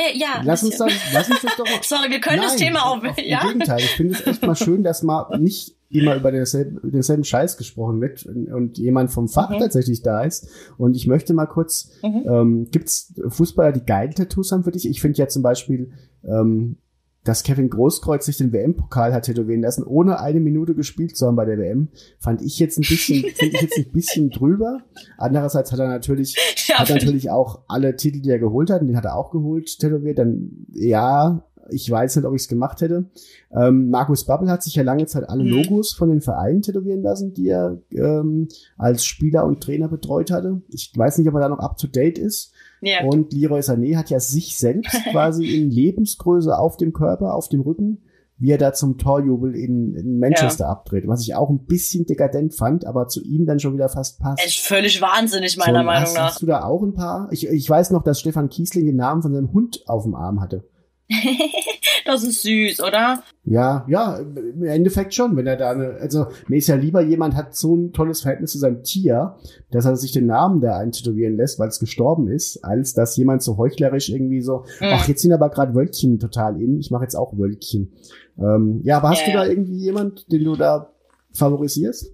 Äh, 0.00 0.16
ja. 0.18 0.40
Lass 0.44 0.62
uns, 0.62 0.78
dann, 0.78 0.90
lass 1.12 1.28
uns 1.30 1.42
das 1.42 1.56
doch. 1.56 1.66
Sorry, 1.82 2.10
wir 2.10 2.20
können 2.20 2.40
das 2.42 2.56
Thema 2.56 2.86
auch. 2.86 2.96
Auf, 3.04 3.18
ja? 3.18 3.42
Im 3.42 3.48
Gegenteil, 3.58 3.80
ich 3.80 3.90
finde 3.90 4.14
es 4.14 4.26
echt 4.26 4.42
mal 4.46 4.54
schön, 4.56 4.82
dass 4.82 5.02
mal 5.02 5.38
nicht 5.38 5.76
immer 5.90 6.14
über 6.14 6.30
denselben, 6.30 6.78
denselben 6.90 7.24
Scheiß 7.24 7.56
gesprochen 7.56 8.00
wird 8.00 8.24
und, 8.24 8.46
und 8.52 8.78
jemand 8.78 9.10
vom 9.10 9.28
Fach 9.28 9.50
Mhm. 9.50 9.58
tatsächlich 9.58 10.02
da 10.02 10.22
ist. 10.22 10.48
Und 10.78 10.94
ich 10.96 11.06
möchte 11.06 11.34
mal 11.34 11.46
kurz, 11.46 11.90
Mhm. 12.02 12.24
ähm, 12.28 12.68
gibt's 12.70 13.12
Fußballer, 13.28 13.72
die 13.72 13.84
geile 13.84 14.14
Tattoos 14.14 14.52
haben 14.52 14.62
für 14.64 14.70
dich? 14.70 14.88
Ich 14.88 15.00
finde 15.00 15.18
ja 15.18 15.28
zum 15.28 15.42
Beispiel, 15.42 15.92
ähm, 16.24 16.76
dass 17.24 17.42
Kevin 17.42 17.68
Großkreuz 17.68 18.24
sich 18.26 18.38
den 18.38 18.52
WM-Pokal 18.52 19.12
hat 19.12 19.24
tätowieren 19.24 19.60
lassen, 19.62 19.84
ohne 19.84 20.20
eine 20.20 20.40
Minute 20.40 20.74
gespielt 20.74 21.16
zu 21.16 21.26
haben 21.26 21.36
bei 21.36 21.44
der 21.44 21.58
WM, 21.58 21.88
fand 22.18 22.40
ich 22.42 22.58
jetzt 22.58 22.78
ein 22.78 22.88
bisschen, 22.88 23.22
finde 23.34 23.56
ich 23.56 23.62
jetzt 23.62 23.78
ein 23.78 23.92
bisschen 23.92 24.30
drüber. 24.30 24.80
Andererseits 25.18 25.70
hat 25.72 25.78
er 25.78 25.88
natürlich, 25.88 26.36
Ja, 26.68 26.78
hat 26.78 26.90
natürlich 26.90 27.30
auch 27.30 27.60
alle 27.68 27.96
Titel, 27.96 28.20
die 28.20 28.30
er 28.30 28.38
geholt 28.38 28.70
hat, 28.70 28.80
und 28.80 28.88
den 28.88 28.96
hat 28.96 29.04
er 29.04 29.16
auch 29.16 29.30
geholt, 29.30 29.78
tätowiert. 29.78 30.18
Dann, 30.18 30.66
ja, 30.72 31.44
ich 31.72 31.88
weiß 31.88 32.16
nicht, 32.16 32.24
ob 32.24 32.34
ich 32.34 32.42
es 32.42 32.48
gemacht 32.48 32.80
hätte. 32.80 33.04
Ähm, 33.52 33.90
Markus 33.90 34.24
Babbel 34.24 34.50
hat 34.50 34.62
sich 34.62 34.74
ja 34.74 34.82
lange 34.82 35.06
Zeit 35.06 35.28
alle 35.28 35.44
Mhm. 35.44 35.50
Logos 35.50 35.92
von 35.92 36.08
den 36.08 36.20
Vereinen 36.20 36.62
tätowieren 36.62 37.02
lassen, 37.02 37.32
die 37.34 37.48
er 37.48 37.78
ähm, 37.92 38.48
als 38.76 39.04
Spieler 39.04 39.44
und 39.44 39.60
Trainer 39.62 39.88
betreut 39.88 40.30
hatte. 40.30 40.62
Ich 40.68 40.92
weiß 40.96 41.18
nicht, 41.18 41.28
ob 41.28 41.34
er 41.34 41.40
da 41.40 41.48
noch 41.48 41.60
up 41.60 41.76
to 41.76 41.86
date 41.86 42.18
ist. 42.18 42.52
Ja. 42.80 43.04
Und 43.04 43.32
Leroy 43.32 43.60
Sané 43.60 43.96
hat 43.96 44.10
ja 44.10 44.20
sich 44.20 44.56
selbst 44.56 45.04
quasi 45.10 45.46
in 45.46 45.70
Lebensgröße 45.70 46.56
auf 46.56 46.76
dem 46.76 46.92
Körper, 46.92 47.34
auf 47.34 47.48
dem 47.48 47.60
Rücken, 47.60 48.02
wie 48.38 48.50
er 48.50 48.58
da 48.58 48.72
zum 48.72 48.96
Torjubel 48.96 49.54
in, 49.54 49.94
in 49.94 50.18
Manchester 50.18 50.66
abdreht, 50.68 51.06
was 51.06 51.22
ich 51.22 51.34
auch 51.34 51.50
ein 51.50 51.66
bisschen 51.66 52.06
dekadent 52.06 52.54
fand, 52.54 52.86
aber 52.86 53.06
zu 53.06 53.22
ihm 53.22 53.44
dann 53.44 53.60
schon 53.60 53.74
wieder 53.74 53.90
fast 53.90 54.18
passt. 54.18 54.44
ist 54.44 54.58
völlig 54.58 55.02
wahnsinnig, 55.02 55.58
meiner 55.58 55.80
So, 55.80 55.84
Meinung 55.84 56.02
hast, 56.02 56.14
nach. 56.14 56.28
Hast 56.30 56.42
du 56.42 56.46
da 56.46 56.64
auch 56.64 56.82
ein 56.82 56.94
paar? 56.94 57.28
Ich, 57.32 57.46
ich 57.46 57.68
weiß 57.68 57.90
noch, 57.90 58.02
dass 58.02 58.18
Stefan 58.18 58.48
Kiesling 58.48 58.86
den 58.86 58.96
Namen 58.96 59.20
von 59.20 59.34
seinem 59.34 59.52
Hund 59.52 59.82
auf 59.86 60.04
dem 60.04 60.14
Arm 60.14 60.40
hatte. 60.40 60.64
Das 62.04 62.22
ist 62.24 62.42
süß, 62.42 62.80
oder? 62.80 63.22
Ja, 63.44 63.84
ja, 63.88 64.16
im 64.18 64.64
Endeffekt 64.64 65.14
schon, 65.14 65.36
wenn 65.36 65.46
er 65.46 65.56
da 65.56 65.70
eine, 65.70 65.96
also 66.00 66.26
mir 66.48 66.56
ist 66.56 66.66
ja 66.68 66.76
lieber 66.76 67.02
jemand 67.02 67.34
hat 67.34 67.54
so 67.54 67.74
ein 67.76 67.92
tolles 67.92 68.22
Verhältnis 68.22 68.52
zu 68.52 68.58
seinem 68.58 68.82
Tier, 68.82 69.36
dass 69.70 69.84
er 69.84 69.96
sich 69.96 70.12
den 70.12 70.26
Namen 70.26 70.60
da 70.60 70.76
eintätowieren 70.78 71.36
lässt, 71.36 71.58
weil 71.58 71.68
es 71.68 71.78
gestorben 71.78 72.28
ist, 72.28 72.64
als 72.64 72.94
dass 72.94 73.16
jemand 73.16 73.42
so 73.42 73.56
heuchlerisch 73.58 74.08
irgendwie 74.08 74.40
so, 74.40 74.64
Mhm. 74.80 74.86
ach, 74.92 75.08
jetzt 75.08 75.22
sind 75.22 75.32
aber 75.32 75.50
gerade 75.50 75.74
Wölkchen 75.74 76.18
total 76.18 76.60
in, 76.60 76.78
ich 76.78 76.90
mache 76.90 77.04
jetzt 77.04 77.16
auch 77.16 77.36
Wölkchen. 77.36 77.92
Ähm, 78.38 78.80
ja, 78.84 78.96
aber 78.98 79.10
hast 79.10 79.26
Ja, 79.26 79.32
du 79.32 79.38
da 79.38 79.46
irgendwie 79.46 79.76
jemand, 79.78 80.30
den 80.32 80.44
du 80.44 80.56
da 80.56 80.90
favorisierst? 81.34 82.12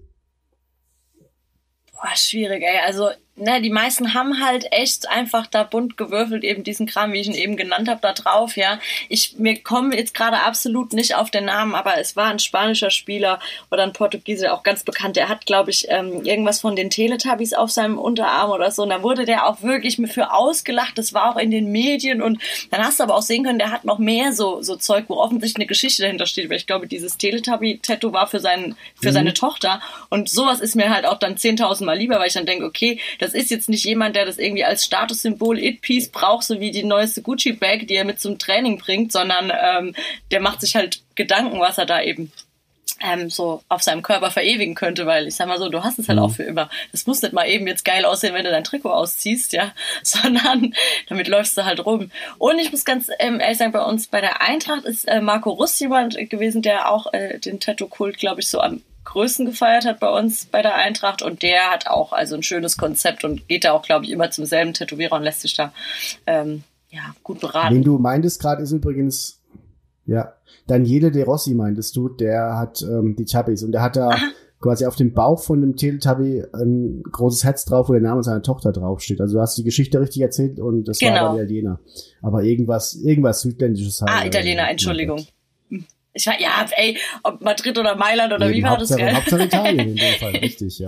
Boah, 1.93 2.15
schwierig, 2.15 2.61
ey. 2.63 2.79
Also, 2.85 3.09
ne, 3.37 3.61
die 3.61 3.69
meisten 3.69 4.13
haben 4.13 4.43
halt 4.43 4.71
echt 4.71 5.09
einfach 5.09 5.47
da 5.47 5.63
bunt 5.63 5.97
gewürfelt, 5.97 6.43
eben 6.43 6.63
diesen 6.63 6.87
Kram, 6.87 7.13
wie 7.13 7.21
ich 7.21 7.27
ihn 7.27 7.33
eben 7.33 7.55
genannt 7.55 7.87
habe, 7.87 8.01
da 8.01 8.13
drauf, 8.13 8.57
ja. 8.57 8.79
Ich, 9.09 9.37
mir 9.37 9.57
kommen 9.61 9.93
jetzt 9.93 10.13
gerade 10.13 10.39
absolut 10.39 10.93
nicht 10.93 11.15
auf 11.15 11.31
den 11.31 11.45
Namen, 11.45 11.75
aber 11.75 11.97
es 11.97 12.15
war 12.15 12.25
ein 12.25 12.39
spanischer 12.39 12.89
Spieler 12.89 13.39
oder 13.71 13.83
ein 13.83 13.93
Portugieser, 13.93 14.53
auch 14.53 14.63
ganz 14.63 14.83
bekannt. 14.83 15.15
Der 15.15 15.29
hat, 15.29 15.45
glaube 15.45 15.71
ich, 15.71 15.85
ähm, 15.89 16.25
irgendwas 16.25 16.61
von 16.61 16.75
den 16.75 16.89
Teletubbies 16.89 17.53
auf 17.53 17.71
seinem 17.71 17.97
Unterarm 17.97 18.51
oder 18.51 18.71
so. 18.71 18.83
Und 18.83 18.89
da 18.89 19.03
wurde 19.03 19.25
der 19.25 19.47
auch 19.47 19.61
wirklich 19.61 19.97
für 20.11 20.33
ausgelacht. 20.33 20.97
Das 20.97 21.13
war 21.13 21.31
auch 21.31 21.37
in 21.37 21.51
den 21.51 21.71
Medien. 21.71 22.21
Und 22.21 22.41
dann 22.71 22.83
hast 22.83 22.99
du 22.99 23.03
aber 23.03 23.15
auch 23.15 23.21
sehen 23.21 23.43
können, 23.43 23.59
der 23.59 23.71
hat 23.71 23.85
noch 23.85 23.99
mehr 23.99 24.33
so, 24.33 24.61
so 24.61 24.75
Zeug, 24.75 25.05
wo 25.07 25.15
offensichtlich 25.15 25.57
eine 25.57 25.67
Geschichte 25.67 26.01
dahinter 26.01 26.25
steht. 26.25 26.49
Weil 26.49 26.57
ich 26.57 26.67
glaube, 26.67 26.87
dieses 26.87 27.17
Teletubby-Tattoo 27.17 28.13
war 28.13 28.27
für, 28.27 28.39
seinen, 28.39 28.75
für 28.95 29.11
seine 29.11 29.33
Tochter. 29.33 29.81
Und 30.09 30.29
sowas 30.29 30.59
ist 30.59 30.75
mir 30.75 30.89
halt 30.89 31.05
auch 31.05 31.19
dann 31.19 31.35
10.000 31.35 31.85
Mal 31.85 31.97
lieber, 31.97 32.19
weil 32.19 32.27
ich 32.27 32.33
dann 32.33 32.45
denke, 32.45 32.65
okay, 32.65 32.99
das 33.19 33.26
ist 33.33 33.51
jetzt 33.51 33.69
nicht 33.69 33.85
jemand, 33.85 34.15
der 34.15 34.25
das 34.25 34.37
irgendwie 34.37 34.65
als 34.65 34.85
Statussymbol 34.85 35.59
It-Piece 35.59 36.09
braucht, 36.09 36.45
so 36.45 36.59
wie 36.59 36.71
die 36.71 36.83
neueste 36.83 37.21
Gucci-Bag, 37.21 37.87
die 37.87 37.95
er 37.95 38.05
mit 38.05 38.19
zum 38.19 38.39
Training 38.39 38.77
bringt, 38.77 39.11
sondern 39.11 39.51
ähm, 39.61 39.95
der 40.31 40.41
macht 40.41 40.61
sich 40.61 40.75
halt 40.75 41.01
Gedanken, 41.15 41.59
was 41.59 41.77
er 41.77 41.85
da 41.85 42.01
eben 42.01 42.31
ähm, 43.01 43.29
so 43.29 43.61
auf 43.69 43.83
seinem 43.83 44.01
Körper 44.01 44.31
verewigen 44.31 44.75
könnte, 44.75 45.05
weil 45.05 45.27
ich 45.27 45.35
sag 45.35 45.47
mal 45.47 45.59
so, 45.59 45.69
du 45.69 45.83
hast 45.83 45.99
es 45.99 46.09
halt 46.09 46.19
auch 46.19 46.31
für 46.31 46.43
immer. 46.43 46.69
Das 46.91 47.05
muss 47.05 47.21
nicht 47.21 47.33
mal 47.33 47.47
eben 47.47 47.67
jetzt 47.67 47.85
geil 47.85 48.05
aussehen, 48.05 48.33
wenn 48.33 48.45
du 48.45 48.51
dein 48.51 48.63
Trikot 48.63 48.91
ausziehst, 48.91 49.53
ja, 49.53 49.71
sondern 50.03 50.73
damit 51.07 51.27
läufst 51.27 51.57
du 51.57 51.65
halt 51.65 51.85
rum. 51.85 52.11
Und 52.37 52.59
ich 52.59 52.71
muss 52.71 52.85
ganz 52.85 53.09
ähm, 53.19 53.39
ehrlich 53.39 53.57
sagen, 53.57 53.71
bei 53.71 53.83
uns 53.83 54.07
bei 54.07 54.21
der 54.21 54.41
Eintracht 54.41 54.85
ist 54.85 55.07
äh, 55.07 55.21
Marco 55.21 55.51
Rust 55.51 55.79
jemand 55.79 56.17
gewesen, 56.29 56.61
der 56.61 56.91
auch 56.91 57.13
äh, 57.13 57.39
den 57.39 57.59
Tattoo-Kult, 57.59 58.17
glaube 58.17 58.41
ich, 58.41 58.47
so 58.47 58.59
am 58.59 58.81
größten 59.07 59.45
gefeiert 59.45 59.85
hat 59.85 59.99
bei 59.99 60.09
uns 60.09 60.45
bei 60.45 60.61
der 60.61 60.75
Eintracht 60.75 61.21
und 61.21 61.41
der 61.41 61.71
hat 61.71 61.87
auch 61.87 62.11
also 62.11 62.35
ein 62.35 62.43
schönes 62.43 62.77
Konzept 62.77 63.23
und 63.23 63.47
geht 63.47 63.63
da 63.63 63.71
auch, 63.71 63.81
glaube 63.81 64.05
ich, 64.05 64.11
immer 64.11 64.29
zum 64.31 64.45
selben 64.45 64.73
Tätowierer 64.73 65.15
und 65.15 65.23
lässt 65.23 65.41
sich 65.41 65.55
da 65.55 65.71
ähm, 66.25 66.63
ja, 66.89 67.15
gut 67.23 67.39
beraten. 67.39 67.73
Den 67.73 67.83
du 67.83 67.97
meintest 67.97 68.41
gerade 68.41 68.61
ist 68.61 68.71
übrigens, 68.71 69.41
ja, 70.05 70.33
Daniele 70.67 71.11
De 71.11 71.23
Rossi 71.23 71.53
meintest 71.53 71.95
du, 71.95 72.09
der 72.09 72.57
hat 72.57 72.81
ähm, 72.81 73.15
die 73.17 73.25
Chubbies 73.25 73.63
und 73.63 73.71
der 73.71 73.81
hat 73.81 73.95
da 73.95 74.11
quasi 74.59 74.85
auf 74.85 74.95
dem 74.95 75.13
Bauch 75.13 75.41
von 75.41 75.61
dem 75.61 75.75
Teletubby 75.75 76.43
ein 76.53 77.03
großes 77.03 77.43
Herz 77.43 77.63
drauf, 77.65 77.89
wo 77.89 77.93
der 77.93 78.01
Name 78.01 78.23
seiner 78.23 78.41
Tochter 78.41 78.71
draufsteht. 78.71 79.21
Also 79.21 79.35
du 79.35 79.41
hast 79.41 79.57
die 79.57 79.63
Geschichte 79.63 80.01
richtig 80.01 80.21
erzählt 80.21 80.59
und 80.59 80.85
das 80.87 81.01
war 81.01 81.09
Genau. 81.09 81.25
aber 81.27 81.37
Italiener. 81.37 81.79
Aber 82.21 82.43
irgendwas, 82.43 82.95
irgendwas 82.95 83.41
Südländisches 83.41 84.01
halt. 84.01 84.11
Ah, 84.11 84.25
Italiener, 84.25 84.69
Entschuldigung. 84.69 85.25
Ich 86.17 86.25
war, 86.25 86.39
ja, 86.39 86.65
ey, 86.75 86.99
ob 87.23 87.41
Madrid 87.41 87.77
oder 87.77 87.95
Mailand 87.95 88.33
oder 88.33 88.47
Eben, 88.47 88.55
wie 88.55 88.63
war 88.63 88.77
das, 88.77 88.89
Hauptsache, 88.89 89.05
gell? 89.05 89.15
Hauptsache 89.15 89.43
Italien 89.43 89.79
in 89.79 89.95
dem 89.95 90.15
Fall, 90.15 90.31
richtig, 90.41 90.79
ja. 90.79 90.87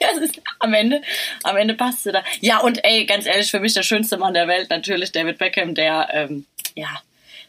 Ja, 0.00 0.08
es 0.14 0.30
ist, 0.30 0.40
am 0.60 0.72
Ende, 0.74 1.02
am 1.42 1.56
Ende 1.56 1.74
passt 1.74 2.04
sie 2.04 2.12
da. 2.12 2.22
Ja, 2.40 2.58
und 2.60 2.84
ey, 2.84 3.04
ganz 3.04 3.26
ehrlich, 3.26 3.50
für 3.50 3.60
mich 3.60 3.74
der 3.74 3.82
schönste 3.82 4.16
Mann 4.16 4.32
der 4.32 4.48
Welt, 4.48 4.70
natürlich 4.70 5.12
David 5.12 5.38
Beckham, 5.38 5.74
der, 5.74 6.08
ähm, 6.12 6.46
ja, 6.74 6.88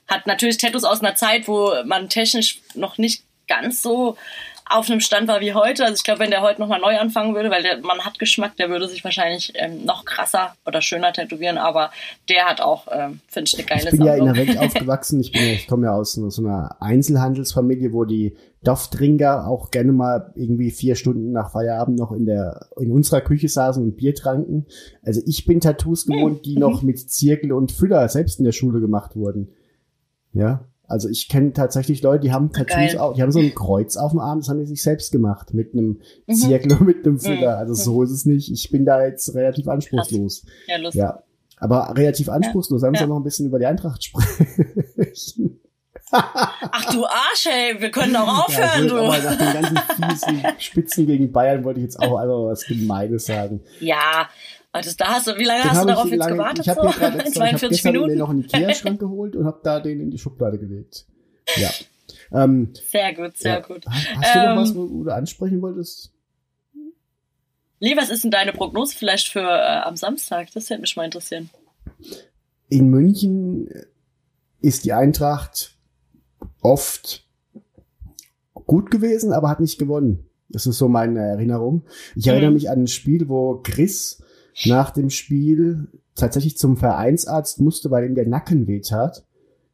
hat 0.07 0.27
natürlich 0.27 0.57
Tattoos 0.57 0.83
aus 0.83 1.01
einer 1.01 1.15
Zeit, 1.15 1.47
wo 1.47 1.71
man 1.85 2.09
technisch 2.09 2.59
noch 2.73 2.97
nicht 2.97 3.23
ganz 3.47 3.81
so 3.81 4.17
auf 4.71 4.89
einem 4.89 4.99
Stand 4.99 5.27
war 5.27 5.39
wie 5.41 5.53
heute. 5.53 5.83
Also 5.83 5.95
ich 5.95 6.03
glaube, 6.03 6.19
wenn 6.19 6.29
der 6.29 6.41
heute 6.41 6.61
nochmal 6.61 6.79
neu 6.79 6.97
anfangen 6.97 7.33
würde, 7.33 7.49
weil 7.49 7.63
der 7.63 7.79
Mann 7.79 8.05
hat 8.05 8.19
Geschmack, 8.19 8.55
der 8.57 8.69
würde 8.69 8.87
sich 8.87 9.03
wahrscheinlich 9.03 9.51
ähm, 9.55 9.83
noch 9.83 10.05
krasser 10.05 10.55
oder 10.65 10.81
schöner 10.81 11.11
tätowieren, 11.11 11.57
aber 11.57 11.89
der 12.29 12.45
hat 12.45 12.61
auch, 12.61 12.87
ähm, 12.91 13.19
finde 13.27 13.47
ich, 13.51 13.57
eine 13.57 13.65
geile 13.67 13.83
Ich 13.85 13.91
bin 13.91 14.05
ja 14.05 14.13
in 14.13 14.25
Sammlung. 14.25 14.35
der 14.35 14.47
Welt 14.47 14.57
aufgewachsen. 14.59 15.19
Ich 15.21 15.31
bin 15.31 15.41
ja, 15.41 15.51
ich 15.53 15.67
komme 15.67 15.87
ja 15.87 15.93
aus 15.93 16.13
so 16.13 16.41
einer 16.45 16.77
Einzelhandelsfamilie, 16.81 17.93
wo 17.93 18.05
die 18.05 18.35
Dorftrinker 18.63 19.47
auch 19.47 19.71
gerne 19.71 19.91
mal 19.91 20.31
irgendwie 20.35 20.69
vier 20.69 20.95
Stunden 20.95 21.31
nach 21.31 21.51
Feierabend 21.51 21.97
noch 21.97 22.11
in 22.11 22.25
der, 22.25 22.67
in 22.79 22.91
unserer 22.91 23.21
Küche 23.21 23.49
saßen 23.49 23.81
und 23.81 23.97
Bier 23.97 24.13
tranken. 24.13 24.67
Also 25.01 25.21
ich 25.25 25.45
bin 25.45 25.61
Tattoos 25.61 26.05
Hm. 26.05 26.13
gewohnt, 26.13 26.45
die 26.45 26.57
noch 26.57 26.83
mit 26.83 26.99
Zirkel 26.99 27.53
und 27.53 27.71
Füller 27.71 28.07
selbst 28.09 28.37
in 28.39 28.45
der 28.45 28.51
Schule 28.51 28.79
gemacht 28.81 29.15
wurden. 29.15 29.49
Ja. 30.33 30.65
Also 30.89 31.07
ich 31.07 31.29
kenne 31.29 31.53
tatsächlich 31.53 32.01
Leute, 32.01 32.21
die 32.23 32.31
haben 32.33 32.51
Tattoos, 32.51 32.95
auch, 32.97 33.13
die 33.13 33.21
haben 33.21 33.31
so 33.31 33.39
ein 33.39 33.53
Kreuz 33.55 33.95
auf 33.95 34.11
dem 34.11 34.19
Arm, 34.19 34.39
das 34.39 34.49
haben 34.49 34.59
die 34.59 34.65
sich 34.65 34.81
selbst 34.81 35.11
gemacht, 35.11 35.53
mit 35.53 35.73
einem 35.73 36.01
Mhm. 36.27 36.33
Zirkel 36.33 36.73
und 36.73 36.81
mit 36.81 37.05
einem 37.05 37.19
Füller. 37.19 37.57
Also 37.57 37.73
so 37.75 38.03
ist 38.03 38.11
es 38.11 38.25
nicht. 38.25 38.51
Ich 38.51 38.71
bin 38.71 38.85
da 38.85 39.05
jetzt 39.05 39.33
relativ 39.35 39.67
anspruchslos. 39.67 40.45
Ja, 40.67 40.77
lustig. 40.77 40.99
Ja. 41.01 41.23
Aber 41.57 41.93
relativ 41.95 42.27
anspruchslos. 42.29 42.83
Haben 42.83 42.95
Ja. 42.95 43.01
wir 43.01 43.07
noch 43.07 43.17
ein 43.17 43.23
bisschen 43.23 43.45
über 43.45 43.59
die 43.59 43.65
Eintracht 43.67 44.03
sprechen. 44.03 45.59
Ach 46.11 46.91
du 46.91 47.05
Arsch, 47.05 47.45
ey, 47.45 47.79
wir 47.79 47.91
können 47.91 48.15
auch 48.15 48.25
Ja, 48.25 48.45
ich 48.49 48.57
aufhören, 48.57 48.89
aber 48.91 49.17
du. 49.17 49.23
nach 49.23 49.37
den 49.37 49.61
ganzen 49.61 49.77
fiesen 49.77 50.43
Spitzen 50.59 51.05
gegen 51.05 51.31
Bayern 51.31 51.63
wollte 51.63 51.79
ich 51.81 51.83
jetzt 51.83 51.99
auch 51.99 52.17
einfach 52.17 52.45
was 52.45 52.65
Gemeines 52.65 53.25
sagen. 53.27 53.61
Ja, 53.79 54.27
also 54.71 54.91
da 54.97 55.05
hast 55.15 55.27
du, 55.27 55.37
wie 55.37 55.43
lange 55.45 55.63
Den 55.63 55.71
hast 55.71 55.83
du 55.83 55.87
darauf 55.87 56.05
jetzt 56.09 56.19
lange- 56.19 56.31
gewartet? 56.33 56.59
Ich 56.65 56.69
habe 56.69 56.81
so? 56.81 56.99
gerade 56.99 57.19
extra, 57.19 57.45
ich 57.45 57.53
hab 57.53 57.59
42 57.59 57.83
Minuten? 57.85 58.17
noch 58.17 58.29
einen 58.29 58.41
Ikea-Schrank 58.41 58.99
geholt 58.99 59.35
und 59.35 59.45
habe 59.45 59.59
da 59.63 59.79
den 59.79 59.99
in 60.01 60.11
die 60.11 60.17
Schublade 60.17 60.59
gelegt. 60.59 61.05
Ja. 61.55 61.69
Ähm, 62.31 62.71
Sehr 62.87 63.13
gut, 63.15 63.37
sehr 63.37 63.53
ja. 63.53 63.59
gut. 63.59 63.85
Hast 63.87 64.35
du 64.35 64.39
noch 64.39 64.49
Ähm, 64.51 64.57
was, 64.57 64.75
wo, 64.75 64.89
wo 64.91 65.03
du 65.03 65.11
ansprechen 65.13 65.61
wolltest? 65.61 66.13
Lee, 67.79 67.95
was 67.97 68.09
ist 68.09 68.23
denn 68.23 68.31
deine 68.31 68.51
Prognose 68.53 68.95
vielleicht 68.95 69.29
für 69.29 69.39
äh, 69.41 69.81
am 69.81 69.95
Samstag? 69.95 70.49
Das 70.53 70.69
hätte 70.69 70.81
mich 70.81 70.95
mal 70.95 71.05
interessieren. 71.05 71.49
In 72.67 72.89
München 72.89 73.69
ist 74.61 74.85
die 74.85 74.93
Eintracht 74.93 75.75
oft 76.61 77.25
gut 78.53 78.91
gewesen, 78.91 79.31
aber 79.33 79.49
hat 79.49 79.59
nicht 79.61 79.79
gewonnen. 79.79 80.29
Das 80.49 80.65
ist 80.67 80.77
so 80.77 80.87
meine 80.87 81.19
Erinnerung. 81.19 81.85
Ich 82.15 82.27
erinnere 82.27 82.49
Mhm. 82.51 82.55
mich 82.55 82.69
an 82.69 82.83
ein 82.83 82.87
Spiel, 82.87 83.27
wo 83.29 83.61
Chris 83.63 84.21
nach 84.65 84.91
dem 84.91 85.09
Spiel 85.09 85.87
tatsächlich 86.15 86.57
zum 86.57 86.75
Vereinsarzt 86.77 87.61
musste, 87.61 87.91
weil 87.91 88.05
ihm 88.05 88.15
der 88.15 88.27
Nacken 88.27 88.67
wehtat, 88.67 89.23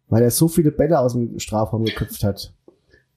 weil 0.09 0.21
er 0.23 0.31
so 0.31 0.47
viele 0.47 0.71
Bälle 0.71 0.99
aus 0.99 1.13
dem 1.13 1.39
Strafraum 1.39 1.85
geköpft 1.85 2.23
hat. 2.23 2.53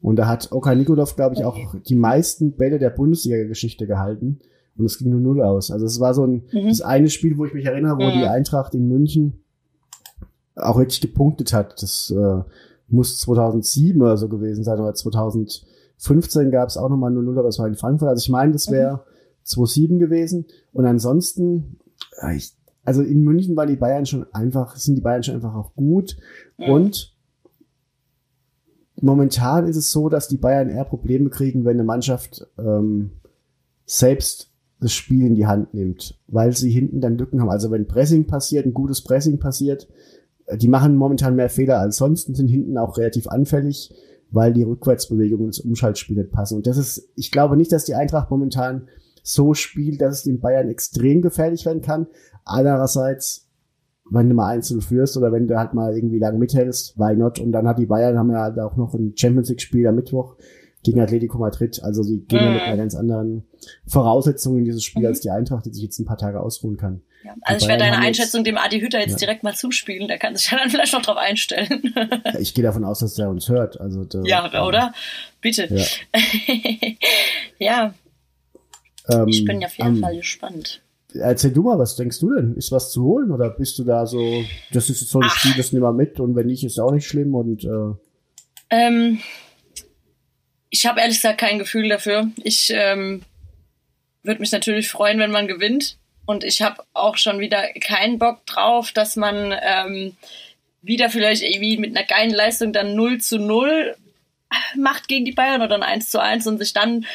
Und 0.01 0.17
da 0.17 0.27
hat 0.29 0.53
Oka 0.53 0.75
Nikolov, 0.75 1.17
glaube 1.17 1.35
ich, 1.35 1.45
auch 1.45 1.59
die 1.87 1.97
meisten 1.97 2.53
Bälle 2.53 2.79
der 2.79 2.91
Bundesliga-Geschichte 2.91 3.87
gehalten. 3.87 4.39
Und 4.77 4.85
es 4.85 4.97
ging 4.99 5.11
nur 5.11 5.21
null 5.21 5.43
aus. 5.43 5.73
Also 5.73 5.87
es 5.87 5.99
war 5.99 6.15
so 6.15 6.25
ein, 6.25 6.45
Mhm. 6.53 6.69
das 6.69 6.81
eine 6.83 7.11
Spiel, 7.11 7.37
wo 7.37 7.45
ich 7.45 7.53
mich 7.53 7.65
erinnere, 7.67 7.97
wo 7.99 8.05
Mhm. 8.05 8.13
die 8.21 8.27
Eintracht 8.27 8.75
in 8.75 8.87
München 8.87 9.41
auch 10.55 10.79
wirklich 10.79 11.01
gepunktet 11.01 11.53
hat. 11.53 11.83
Das 11.83 12.11
äh, 12.17 12.43
muss 12.89 13.19
2007 13.19 14.01
oder 14.01 14.17
so 14.17 14.29
gewesen 14.29 14.63
sein, 14.65 14.79
oder 14.81 14.95
2015 14.95 16.51
gab 16.51 16.69
es 16.69 16.77
auch 16.77 16.89
nochmal 16.89 17.13
0-0, 17.13 17.39
aber 17.39 17.49
es 17.49 17.59
war 17.59 17.67
in 17.67 17.75
Frankfurt. 17.75 18.09
Also 18.09 18.23
ich 18.23 18.29
meine, 18.31 18.53
das 18.53 18.71
wäre 18.71 18.95
mhm. 18.95 19.01
2-7 19.49 19.99
gewesen. 19.99 20.47
Und 20.73 20.85
ansonsten, 20.87 21.79
ich, 22.35 22.53
also 22.85 23.03
in 23.03 23.23
München 23.23 23.57
waren 23.57 23.69
die 23.69 23.77
Bayern 23.77 24.07
schon 24.07 24.27
einfach, 24.33 24.77
sind 24.77 24.95
die 24.97 25.03
Bayern 25.03 25.23
schon 25.23 25.35
einfach 25.35 25.55
auch 25.55 25.75
gut. 25.75 26.17
Mhm. 26.59 26.71
Und 26.71 27.17
momentan 29.01 29.67
ist 29.67 29.77
es 29.77 29.91
so, 29.91 30.09
dass 30.09 30.29
die 30.29 30.39
Bayern 30.39 30.69
eher 30.69 30.85
Probleme 30.85 31.31
kriegen, 31.31 31.65
wenn 31.65 31.77
eine 31.77 31.85
Mannschaft 31.85 32.47
ähm, 32.59 33.13
selbst 33.87 34.53
das 34.81 34.93
Spiel 34.93 35.27
in 35.27 35.35
die 35.35 35.47
Hand 35.47 35.75
nimmt, 35.75 36.21
weil 36.29 36.55
sie 36.55 36.71
hinten 36.71 37.01
dann 37.01 37.19
Lücken 37.19 37.41
haben. 37.41 37.51
Also 37.51 37.71
wenn 37.71 37.89
Pressing 37.89 38.27
passiert, 38.27 38.65
ein 38.65 38.75
gutes 38.75 39.03
Pressing 39.03 39.39
passiert, 39.39 39.89
äh, 40.47 40.57
die 40.57 40.69
machen 40.69 40.97
momentan 40.97 41.37
mehr 41.37 41.51
Fehler 41.51 41.81
als 41.81 41.97
sonst 41.97 42.29
und 42.29 42.37
sind 42.37 42.49
hinten 42.49 42.79
auch 42.79 42.97
relativ 42.97 43.27
anfällig, 43.29 43.93
weil 44.31 44.53
die 44.53 44.63
Rückwärtsbewegungen 44.63 45.47
ins 45.47 45.61
Umschaltspiel 45.61 46.17
nicht 46.17 46.33
passen. 46.33 46.57
Und 46.57 46.67
das 46.67 46.77
ist, 46.77 47.09
ich 47.17 47.31
glaube 47.31 47.57
nicht, 47.57 47.73
dass 47.73 47.85
die 47.85 47.95
Eintracht 47.95 48.31
momentan 48.31 48.89
so 49.29 49.55
spielt, 49.55 50.01
dass 50.01 50.19
es 50.19 50.23
den 50.23 50.41
Bayern 50.41 50.69
extrem 50.69 51.21
gefährlich 51.23 51.67
werden 51.67 51.83
kann. 51.83 52.07
Andererseits 52.45 53.49
wenn 54.11 54.29
du 54.29 54.35
mal 54.35 54.49
einzeln 54.49 54.81
führst 54.81 55.17
oder 55.17 55.33
wenn 55.33 55.47
du 55.47 55.59
halt 55.59 55.75
mal 55.75 55.95
irgendwie 55.95 56.19
lang 56.19 56.39
mithältst, 56.39 56.99
why 56.99 57.15
not? 57.15 57.39
Und 57.39 57.53
dann 57.53 57.69
hat 57.69 57.79
die 57.79 57.87
Bayern 57.87 58.19
haben 58.19 58.31
ja 58.31 58.41
halt 58.41 58.59
auch 58.59 58.77
noch 58.77 58.95
ein 58.95 59.13
Champions 59.17 59.51
League 59.51 59.61
Spiel 59.61 59.87
am 59.87 59.97
Mittwoch 59.97 60.37
gegen 60.83 61.01
Atletico 61.01 61.39
Madrid. 61.39 61.81
Also 61.83 62.03
sie 62.03 62.21
gehen 62.21 62.43
ja 62.43 62.51
mit 62.53 62.63
einer 62.63 62.77
ganz 62.77 62.95
anderen 62.95 63.45
Voraussetzung 63.87 64.59
in 64.59 64.65
dieses 64.65 64.85
Spiel 64.85 65.03
mhm. 65.03 65.09
als 65.09 65.21
die 65.21 65.31
Eintracht, 65.31 65.67
die 65.67 65.75
sich 65.75 65.83
jetzt 65.83 65.99
ein 65.99 66.07
paar 66.07 66.17
Tage 66.17 66.41
ausruhen 66.41 66.77
kann. 66.77 67.03
Ja, 67.25 67.35
also 67.43 67.65
ich 67.65 67.69
werde 67.69 67.85
deine 67.85 67.99
Einschätzung 67.99 68.45
dem 68.45 68.57
Adi 68.57 68.81
Hütter 68.81 69.01
jetzt 69.01 69.13
ja. 69.13 69.19
direkt 69.19 69.43
mal 69.43 69.55
zuspielen. 69.55 70.09
Der 70.09 70.19
kann 70.19 70.37
sich 70.37 70.51
ja 70.51 70.57
dann 70.57 70.71
vielleicht 70.71 70.93
noch 70.93 71.03
drauf 71.03 71.17
einstellen. 71.17 71.93
Ich 72.39 72.55
gehe 72.55 72.65
davon 72.65 72.85
aus, 72.85 73.01
dass 73.01 73.15
der 73.15 73.29
uns 73.29 73.49
hört. 73.49 73.81
Also 73.81 74.05
der, 74.05 74.23
ja, 74.25 74.65
oder? 74.65 74.95
Bitte. 75.41 75.69
Ja. 75.69 75.85
ja. 77.59 77.95
Ähm, 79.11 79.29
ich 79.29 79.45
bin 79.45 79.61
ja 79.61 79.69
auf 79.69 79.79
jeden 79.79 79.97
ähm, 79.97 80.01
Fall 80.01 80.17
gespannt. 80.17 80.83
Erzähl 81.15 81.53
du 81.53 81.63
mal, 81.63 81.79
was 81.79 81.97
denkst 81.97 82.21
du 82.21 82.35
denn? 82.35 82.55
Ist 82.57 82.71
was 82.71 82.93
zu 82.93 83.03
holen 83.03 83.31
oder 83.31 83.49
bist 83.51 83.79
du 83.79 83.85
da 83.85 84.07
so, 84.07 84.45
das 84.73 84.91
ist 84.91 85.01
jetzt 85.01 85.11
so 85.11 85.21
ein 85.21 85.29
Ach. 85.29 85.39
Spiel, 85.39 85.55
das 85.57 85.73
nimm 85.73 85.83
mal 85.83 85.93
mit 85.93 86.21
und 86.21 86.37
wenn 86.37 86.47
nicht, 86.47 86.65
ist 86.65 86.79
auch 86.79 86.93
nicht 86.93 87.07
schlimm 87.07 87.35
und 87.35 87.65
äh 87.65 87.95
ähm, 88.71 89.21
ich 90.71 90.87
habe 90.87 91.01
ehrlich 91.01 91.17
gesagt 91.17 91.39
kein 91.39 91.59
Gefühl 91.59 91.89
dafür. 91.89 92.31
Ich 92.43 92.71
ähm, 92.75 93.23
würde 94.23 94.41
mich 94.41 94.53
natürlich 94.53 94.89
freuen, 94.89 95.19
wenn 95.19 95.31
man 95.31 95.49
gewinnt 95.49 95.97
und 96.27 96.45
ich 96.45 96.61
habe 96.61 96.83
auch 96.93 97.17
schon 97.17 97.41
wieder 97.41 97.63
keinen 97.81 98.19
Bock 98.19 98.45
drauf, 98.45 98.93
dass 98.93 99.17
man 99.17 99.55
ähm, 99.63 100.15
wieder 100.83 101.09
vielleicht 101.09 101.43
irgendwie 101.43 101.79
mit 101.79 101.97
einer 101.97 102.07
geilen 102.07 102.35
Leistung 102.35 102.75
dann 102.75 102.95
0 102.95 103.19
zu 103.19 103.39
0 103.39 103.97
macht 104.77 105.09
gegen 105.09 105.25
die 105.25 105.33
Bayern 105.33 105.63
oder 105.63 105.75
ein 105.75 105.83
1 105.83 106.11
zu 106.11 106.21
1 106.21 106.47
und 106.47 106.59
sich 106.59 106.73
dann 106.73 107.07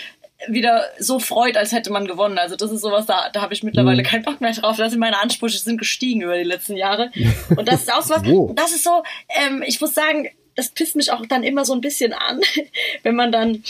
wieder 0.48 0.84
so 1.00 1.20
freut, 1.20 1.58
als 1.58 1.72
hätte 1.72 1.91
man 1.91 2.06
gewonnen. 2.06 2.38
Also 2.38 2.56
das 2.56 2.72
ist 2.72 2.82
sowas, 2.82 3.06
da, 3.06 3.30
da 3.32 3.41
habe 3.41 3.54
ich 3.54 3.64
mittlerweile 3.64 4.04
mhm. 4.04 4.08
keinen 4.08 4.24
Bock 4.24 4.41
mehr 4.41 4.52
drauf. 4.54 4.78
Das 4.78 4.91
sind 4.91 5.00
meine 5.00 5.22
Ansprüche 5.22 5.58
sind 5.58 5.78
gestiegen 5.78 6.22
über 6.22 6.38
die 6.38 6.44
letzten 6.44 6.76
Jahre. 6.76 7.12
Und 7.56 7.68
das 7.68 7.82
ist 7.82 7.94
auch 7.94 8.02
so 8.02 8.16
was, 8.16 8.24
oh. 8.26 8.54
das 8.56 8.74
ist 8.74 8.84
so, 8.84 9.04
ähm, 9.30 9.64
ich 9.66 9.80
muss 9.80 9.94
sagen, 9.94 10.30
das 10.56 10.70
pisst 10.70 10.96
mich 10.96 11.12
auch 11.12 11.26
dann 11.26 11.44
immer 11.44 11.66
so 11.66 11.74
ein 11.74 11.82
bisschen 11.82 12.14
an, 12.14 12.41
wenn 13.04 13.16
man 13.16 13.32
dann, 13.32 13.64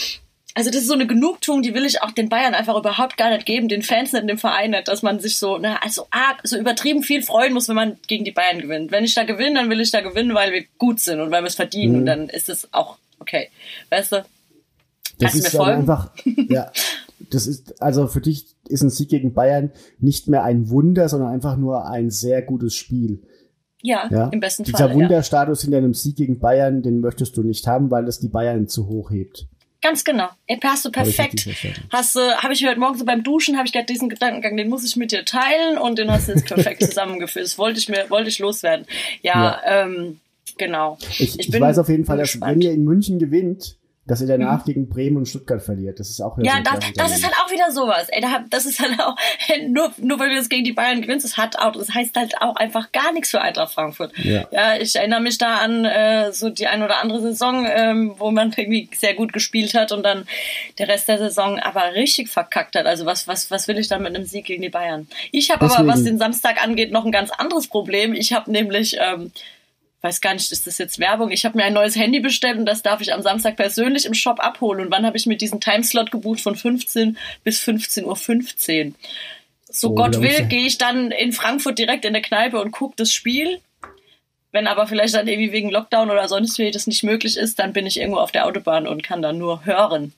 also 0.55 0.69
das 0.69 0.81
ist 0.81 0.87
so 0.87 0.93
eine 0.93 1.07
Genugtuung, 1.07 1.61
die 1.61 1.73
will 1.73 1.85
ich 1.85 2.01
auch 2.01 2.11
den 2.11 2.29
Bayern 2.29 2.53
einfach 2.53 2.77
überhaupt 2.77 3.17
gar 3.17 3.29
nicht 3.31 3.45
geben, 3.45 3.69
den 3.69 3.81
Fans 3.81 4.11
nicht, 4.13 4.29
dem 4.29 4.37
Verein 4.37 4.71
nicht, 4.71 4.87
dass 4.87 5.01
man 5.01 5.19
sich 5.19 5.37
so, 5.37 5.57
ne, 5.57 5.81
also 5.81 6.07
arg, 6.11 6.41
so 6.43 6.57
übertrieben 6.57 7.03
viel 7.03 7.23
freuen 7.23 7.53
muss, 7.53 7.69
wenn 7.69 7.75
man 7.75 7.97
gegen 8.07 8.25
die 8.25 8.31
Bayern 8.31 8.61
gewinnt. 8.61 8.91
Wenn 8.91 9.03
ich 9.03 9.15
da 9.15 9.23
gewinne, 9.23 9.61
dann 9.61 9.69
will 9.69 9.79
ich 9.79 9.91
da 9.91 10.01
gewinnen, 10.01 10.35
weil 10.35 10.51
wir 10.51 10.65
gut 10.77 10.99
sind 10.99 11.21
und 11.21 11.31
weil 11.31 11.43
wir 11.43 11.47
es 11.47 11.55
verdienen 11.55 11.93
mhm. 11.93 11.99
und 11.99 12.05
dann 12.05 12.29
ist 12.29 12.49
es 12.49 12.71
auch 12.73 12.97
okay. 13.19 13.49
Weißt 13.89 14.11
du? 14.11 14.25
Das 15.19 15.35
ist 15.35 15.53
dann 15.53 15.69
einfach, 15.69 16.11
ja, 16.49 16.71
das 17.29 17.47
ist, 17.47 17.81
also 17.81 18.07
für 18.07 18.21
dich 18.21 18.55
ist 18.67 18.81
ein 18.81 18.89
Sieg 18.89 19.09
gegen 19.09 19.33
Bayern 19.33 19.71
nicht 19.99 20.27
mehr 20.27 20.43
ein 20.43 20.69
Wunder, 20.69 21.09
sondern 21.09 21.29
einfach 21.31 21.57
nur 21.57 21.87
ein 21.87 22.09
sehr 22.09 22.41
gutes 22.41 22.75
Spiel. 22.75 23.21
Ja, 23.81 24.07
ja? 24.09 24.29
im 24.29 24.39
besten 24.39 24.65
Fall. 24.65 24.87
Dieser 24.87 24.93
Wunderstatus 24.93 25.61
ja. 25.61 25.65
hinter 25.65 25.79
einem 25.79 25.93
Sieg 25.93 26.15
gegen 26.15 26.39
Bayern, 26.39 26.81
den 26.81 27.01
möchtest 27.01 27.35
du 27.35 27.43
nicht 27.43 27.67
haben, 27.67 27.91
weil 27.91 28.05
das 28.05 28.19
die 28.19 28.29
Bayern 28.29 28.67
zu 28.67 28.87
hoch 28.87 29.11
hebt. 29.11 29.47
Ganz 29.81 30.05
genau. 30.05 30.29
Ey, 30.47 30.57
hast 30.63 30.85
du 30.85 30.91
perfekt. 30.91 31.45
Hast 31.91 32.15
du, 32.15 32.21
äh, 32.21 32.35
habe 32.35 32.53
ich 32.53 32.65
heute 32.65 32.79
Morgen 32.79 32.97
so 32.97 33.03
beim 33.03 33.21
Duschen, 33.21 33.57
habe 33.57 33.67
ich 33.67 33.73
gerade 33.73 33.85
diesen 33.85 34.07
Gedankengang, 34.07 34.55
den 34.55 34.69
muss 34.69 34.85
ich 34.85 34.95
mit 34.95 35.11
dir 35.11 35.25
teilen 35.25 35.77
und 35.77 35.99
den 35.99 36.09
hast 36.09 36.29
du 36.29 36.31
jetzt 36.31 36.45
perfekt 36.45 36.81
zusammengeführt. 36.85 37.43
Das 37.45 37.57
wollte 37.57 37.79
ich 37.79 37.89
mir, 37.89 38.09
wollte 38.09 38.29
ich 38.29 38.39
loswerden. 38.39 38.85
Ja, 39.21 39.59
ja. 39.65 39.83
ähm, 39.83 40.21
genau. 40.57 40.97
Ich, 41.19 41.37
ich, 41.37 41.49
ich 41.49 41.59
weiß 41.59 41.79
auf 41.79 41.89
jeden 41.89 42.05
Fall, 42.05 42.17
dass 42.17 42.39
wenn 42.39 42.61
ihr 42.61 42.71
in 42.71 42.85
München 42.85 43.19
gewinnt, 43.19 43.75
dass 44.05 44.19
er 44.19 44.27
danach 44.27 44.59
mhm. 44.59 44.65
gegen 44.65 44.89
Bremen 44.89 45.17
und 45.17 45.27
Stuttgart 45.27 45.61
verliert. 45.61 45.99
Das 45.99 46.09
ist 46.09 46.19
auch 46.19 46.37
Ja, 46.39 46.57
so 46.57 46.63
das, 46.63 46.93
das 46.95 47.17
ist 47.17 47.23
halt 47.23 47.35
auch 47.41 47.49
wieder 47.49 47.71
sowas. 47.71 48.07
Ey, 48.09 48.21
das 48.49 48.65
ist 48.65 48.79
halt 48.81 48.99
auch, 48.99 49.15
nur, 49.67 49.93
nur 49.97 50.19
weil 50.19 50.29
du 50.29 50.35
jetzt 50.35 50.49
gegen 50.49 50.65
die 50.65 50.73
Bayern 50.73 51.01
gewinnst, 51.01 51.25
das 51.25 51.37
hat 51.37 51.57
auch, 51.57 51.71
das 51.71 51.93
heißt 51.93 52.15
halt 52.17 52.41
auch 52.41 52.57
einfach 52.57 52.91
gar 52.91 53.13
nichts 53.13 53.31
für 53.31 53.39
Eintracht 53.39 53.73
Frankfurt. 53.73 54.11
Ja, 54.17 54.45
ja 54.51 54.75
ich 54.75 54.95
erinnere 54.97 55.21
mich 55.21 55.37
da 55.37 55.57
an 55.57 55.85
äh, 55.85 56.33
so 56.33 56.49
die 56.49 56.67
ein 56.67 56.83
oder 56.83 57.01
andere 57.01 57.21
Saison, 57.21 57.65
ähm, 57.65 58.15
wo 58.17 58.31
man 58.31 58.53
irgendwie 58.55 58.89
sehr 58.93 59.13
gut 59.13 59.31
gespielt 59.31 59.73
hat 59.73 59.93
und 59.93 60.03
dann 60.03 60.25
der 60.79 60.89
Rest 60.89 61.07
der 61.07 61.17
Saison 61.17 61.59
aber 61.59 61.93
richtig 61.93 62.29
verkackt 62.29 62.75
hat. 62.75 62.85
Also 62.85 63.05
was, 63.05 63.27
was, 63.29 63.51
was 63.51 63.69
will 63.69 63.77
ich 63.77 63.87
dann 63.87 64.03
mit 64.03 64.13
einem 64.13 64.25
Sieg 64.25 64.45
gegen 64.45 64.63
die 64.63 64.69
Bayern? 64.69 65.07
Ich 65.31 65.49
habe 65.49 65.65
aber, 65.65 65.87
was 65.87 66.03
den 66.03 66.17
Samstag 66.17 66.61
angeht, 66.61 66.91
noch 66.91 67.05
ein 67.05 67.11
ganz 67.13 67.31
anderes 67.31 67.67
Problem. 67.67 68.13
Ich 68.13 68.33
habe 68.33 68.51
nämlich 68.51 68.97
ähm, 68.99 69.31
weiß 70.03 70.19
gar 70.19 70.33
nicht, 70.33 70.51
ist 70.51 70.67
das 70.67 70.77
jetzt 70.77 70.99
Werbung? 70.99 71.31
Ich 71.31 71.45
habe 71.45 71.57
mir 71.57 71.63
ein 71.63 71.73
neues 71.73 71.95
Handy 71.95 72.19
bestellt 72.19 72.57
und 72.57 72.65
das 72.65 72.83
darf 72.83 72.99
ich 72.99 73.13
am 73.13 73.21
Samstag 73.21 73.55
persönlich 73.55 74.05
im 74.05 74.13
Shop 74.13 74.39
abholen. 74.41 74.81
Und 74.81 74.91
wann 74.91 75.05
habe 75.05 75.15
ich 75.15 75.25
mir 75.25 75.37
diesen 75.37 75.61
Timeslot 75.61 76.11
gebucht 76.11 76.41
von 76.41 76.55
15 76.55 77.17
bis 77.43 77.63
15.15 77.63 78.03
Uhr? 78.03 78.15
15. 78.15 78.95
So 79.69 79.91
oh, 79.91 79.95
Gott 79.95 80.21
will, 80.21 80.45
gehe 80.47 80.67
ich 80.67 80.77
dann 80.77 81.11
in 81.11 81.31
Frankfurt 81.31 81.79
direkt 81.79 82.03
in 82.03 82.13
der 82.13 82.21
Kneipe 82.21 82.61
und 82.61 82.71
gucke 82.71 82.95
das 82.97 83.13
Spiel. 83.13 83.59
Wenn 84.51 84.67
aber 84.67 84.85
vielleicht 84.85 85.15
dann 85.15 85.27
irgendwie 85.27 85.51
wegen 85.51 85.71
Lockdown 85.71 86.11
oder 86.11 86.27
sonst 86.27 86.59
wie 86.59 86.69
das 86.69 86.85
nicht 86.85 87.03
möglich 87.03 87.37
ist, 87.37 87.57
dann 87.57 87.73
bin 87.73 87.87
ich 87.87 87.97
irgendwo 87.97 88.19
auf 88.19 88.31
der 88.31 88.45
Autobahn 88.45 88.85
und 88.85 89.03
kann 89.03 89.21
dann 89.21 89.37
nur 89.37 89.65
hören. 89.65 90.13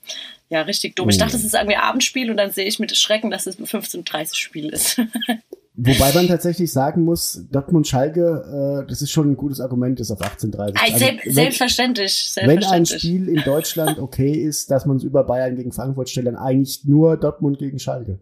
Ja, 0.50 0.62
richtig 0.62 0.94
dumm. 0.96 1.08
Ich 1.08 1.16
dachte, 1.18 1.36
es 1.36 1.44
ist 1.44 1.54
irgendwie 1.54 1.76
Abendspiel 1.76 2.30
und 2.30 2.36
dann 2.36 2.50
sehe 2.50 2.66
ich 2.66 2.78
mit 2.78 2.94
Schrecken, 2.96 3.30
dass 3.30 3.46
es 3.46 3.58
ein 3.58 3.66
15.30 3.66 4.34
Spiel 4.34 4.68
ist. 4.68 5.00
Wobei 5.78 6.12
man 6.14 6.26
tatsächlich 6.26 6.72
sagen 6.72 7.04
muss, 7.04 7.46
Dortmund-Schalke, 7.50 8.82
äh, 8.82 8.88
das 8.88 9.02
ist 9.02 9.10
schon 9.10 9.32
ein 9.32 9.36
gutes 9.36 9.60
Argument, 9.60 10.00
ist 10.00 10.10
auf 10.10 10.22
18:30. 10.22 10.74
Also, 10.74 10.98
selbstverständlich, 10.98 12.12
selbstverständlich. 12.30 12.46
Wenn 12.46 12.64
ein 12.64 12.86
Spiel 12.86 13.28
in 13.28 13.42
Deutschland 13.42 13.98
okay 13.98 14.32
ist, 14.32 14.70
dass 14.70 14.86
man 14.86 14.96
es 14.96 15.02
über 15.02 15.24
Bayern 15.24 15.54
gegen 15.54 15.72
Frankfurt 15.72 16.08
stellt, 16.08 16.28
dann 16.28 16.36
eigentlich 16.36 16.84
nur 16.84 17.18
Dortmund 17.18 17.58
gegen 17.58 17.78
Schalke. 17.78 18.18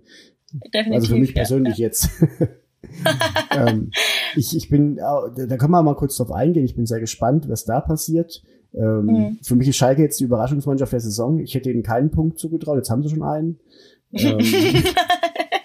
Definitiv. 0.52 0.94
Also 0.94 1.14
für 1.14 1.20
mich 1.20 1.34
persönlich 1.34 1.78
ja. 1.78 1.86
jetzt. 1.86 2.10
ähm, 3.56 3.90
ich, 4.36 4.56
ich 4.56 4.68
bin, 4.68 4.96
da 4.96 5.30
können 5.56 5.70
wir 5.70 5.82
mal 5.82 5.96
kurz 5.96 6.16
drauf 6.16 6.32
eingehen. 6.32 6.64
Ich 6.64 6.76
bin 6.76 6.86
sehr 6.86 7.00
gespannt, 7.00 7.48
was 7.48 7.64
da 7.64 7.80
passiert. 7.80 8.42
Ähm, 8.74 9.06
mhm. 9.06 9.38
Für 9.42 9.54
mich 9.54 9.68
ist 9.68 9.76
Schalke 9.76 10.02
jetzt 10.02 10.20
die 10.20 10.24
Überraschungsmannschaft 10.24 10.92
der 10.92 11.00
Saison. 11.00 11.38
Ich 11.38 11.54
hätte 11.54 11.70
ihnen 11.70 11.82
keinen 11.82 12.10
Punkt 12.10 12.38
zugetraut. 12.38 12.76
Jetzt 12.76 12.90
haben 12.90 13.02
sie 13.02 13.10
schon 13.10 13.22
einen. 13.22 13.58
Ähm, 14.16 14.38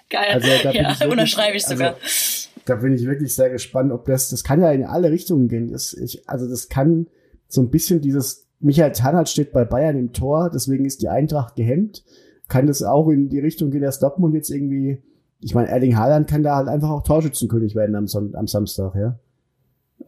Geil. 0.10 0.34
Also, 0.34 0.48
da 0.64 0.72
ja, 0.72 0.92
ich 0.92 1.00
wirklich, 1.00 1.12
unterschreibe 1.12 1.58
ich 1.58 1.66
sogar. 1.66 1.96
Also, 1.96 2.50
da 2.66 2.76
bin 2.76 2.94
ich 2.94 3.06
wirklich 3.06 3.34
sehr 3.34 3.50
gespannt, 3.50 3.92
ob 3.92 4.06
das, 4.06 4.30
das 4.30 4.44
kann 4.44 4.62
ja 4.62 4.72
in 4.72 4.86
alle 4.86 5.12
Richtungen 5.12 5.48
gehen. 5.48 5.72
Das, 5.72 5.94
ich, 5.94 6.28
also 6.30 6.48
das 6.48 6.70
kann 6.70 7.08
so 7.48 7.62
ein 7.62 7.70
bisschen 7.70 8.02
dieses, 8.02 8.48
Michael 8.60 8.92
Tarnert 8.92 9.30
steht 9.30 9.52
bei 9.52 9.66
Bayern 9.66 9.98
im 9.98 10.14
Tor, 10.14 10.50
deswegen 10.54 10.86
ist 10.86 11.02
die 11.02 11.10
Eintracht 11.10 11.56
gehemmt. 11.56 12.04
Kann 12.48 12.68
das 12.68 12.84
auch 12.84 13.10
in 13.10 13.30
die 13.30 13.40
Richtung 13.40 13.72
gehen, 13.72 13.82
dass 13.82 14.00
Dortmund 14.00 14.34
jetzt 14.34 14.50
irgendwie, 14.50 15.02
ich 15.40 15.56
meine, 15.56 15.70
Erling 15.70 15.98
Haaland 15.98 16.28
kann 16.28 16.44
da 16.44 16.56
halt 16.56 16.68
einfach 16.68 16.90
auch 16.90 17.04
Torschützenkönig 17.04 17.76
werden 17.76 17.96
am, 17.96 18.08
Son 18.08 18.36
am 18.36 18.48
Samstag, 18.48 18.96
ja. 18.96 19.20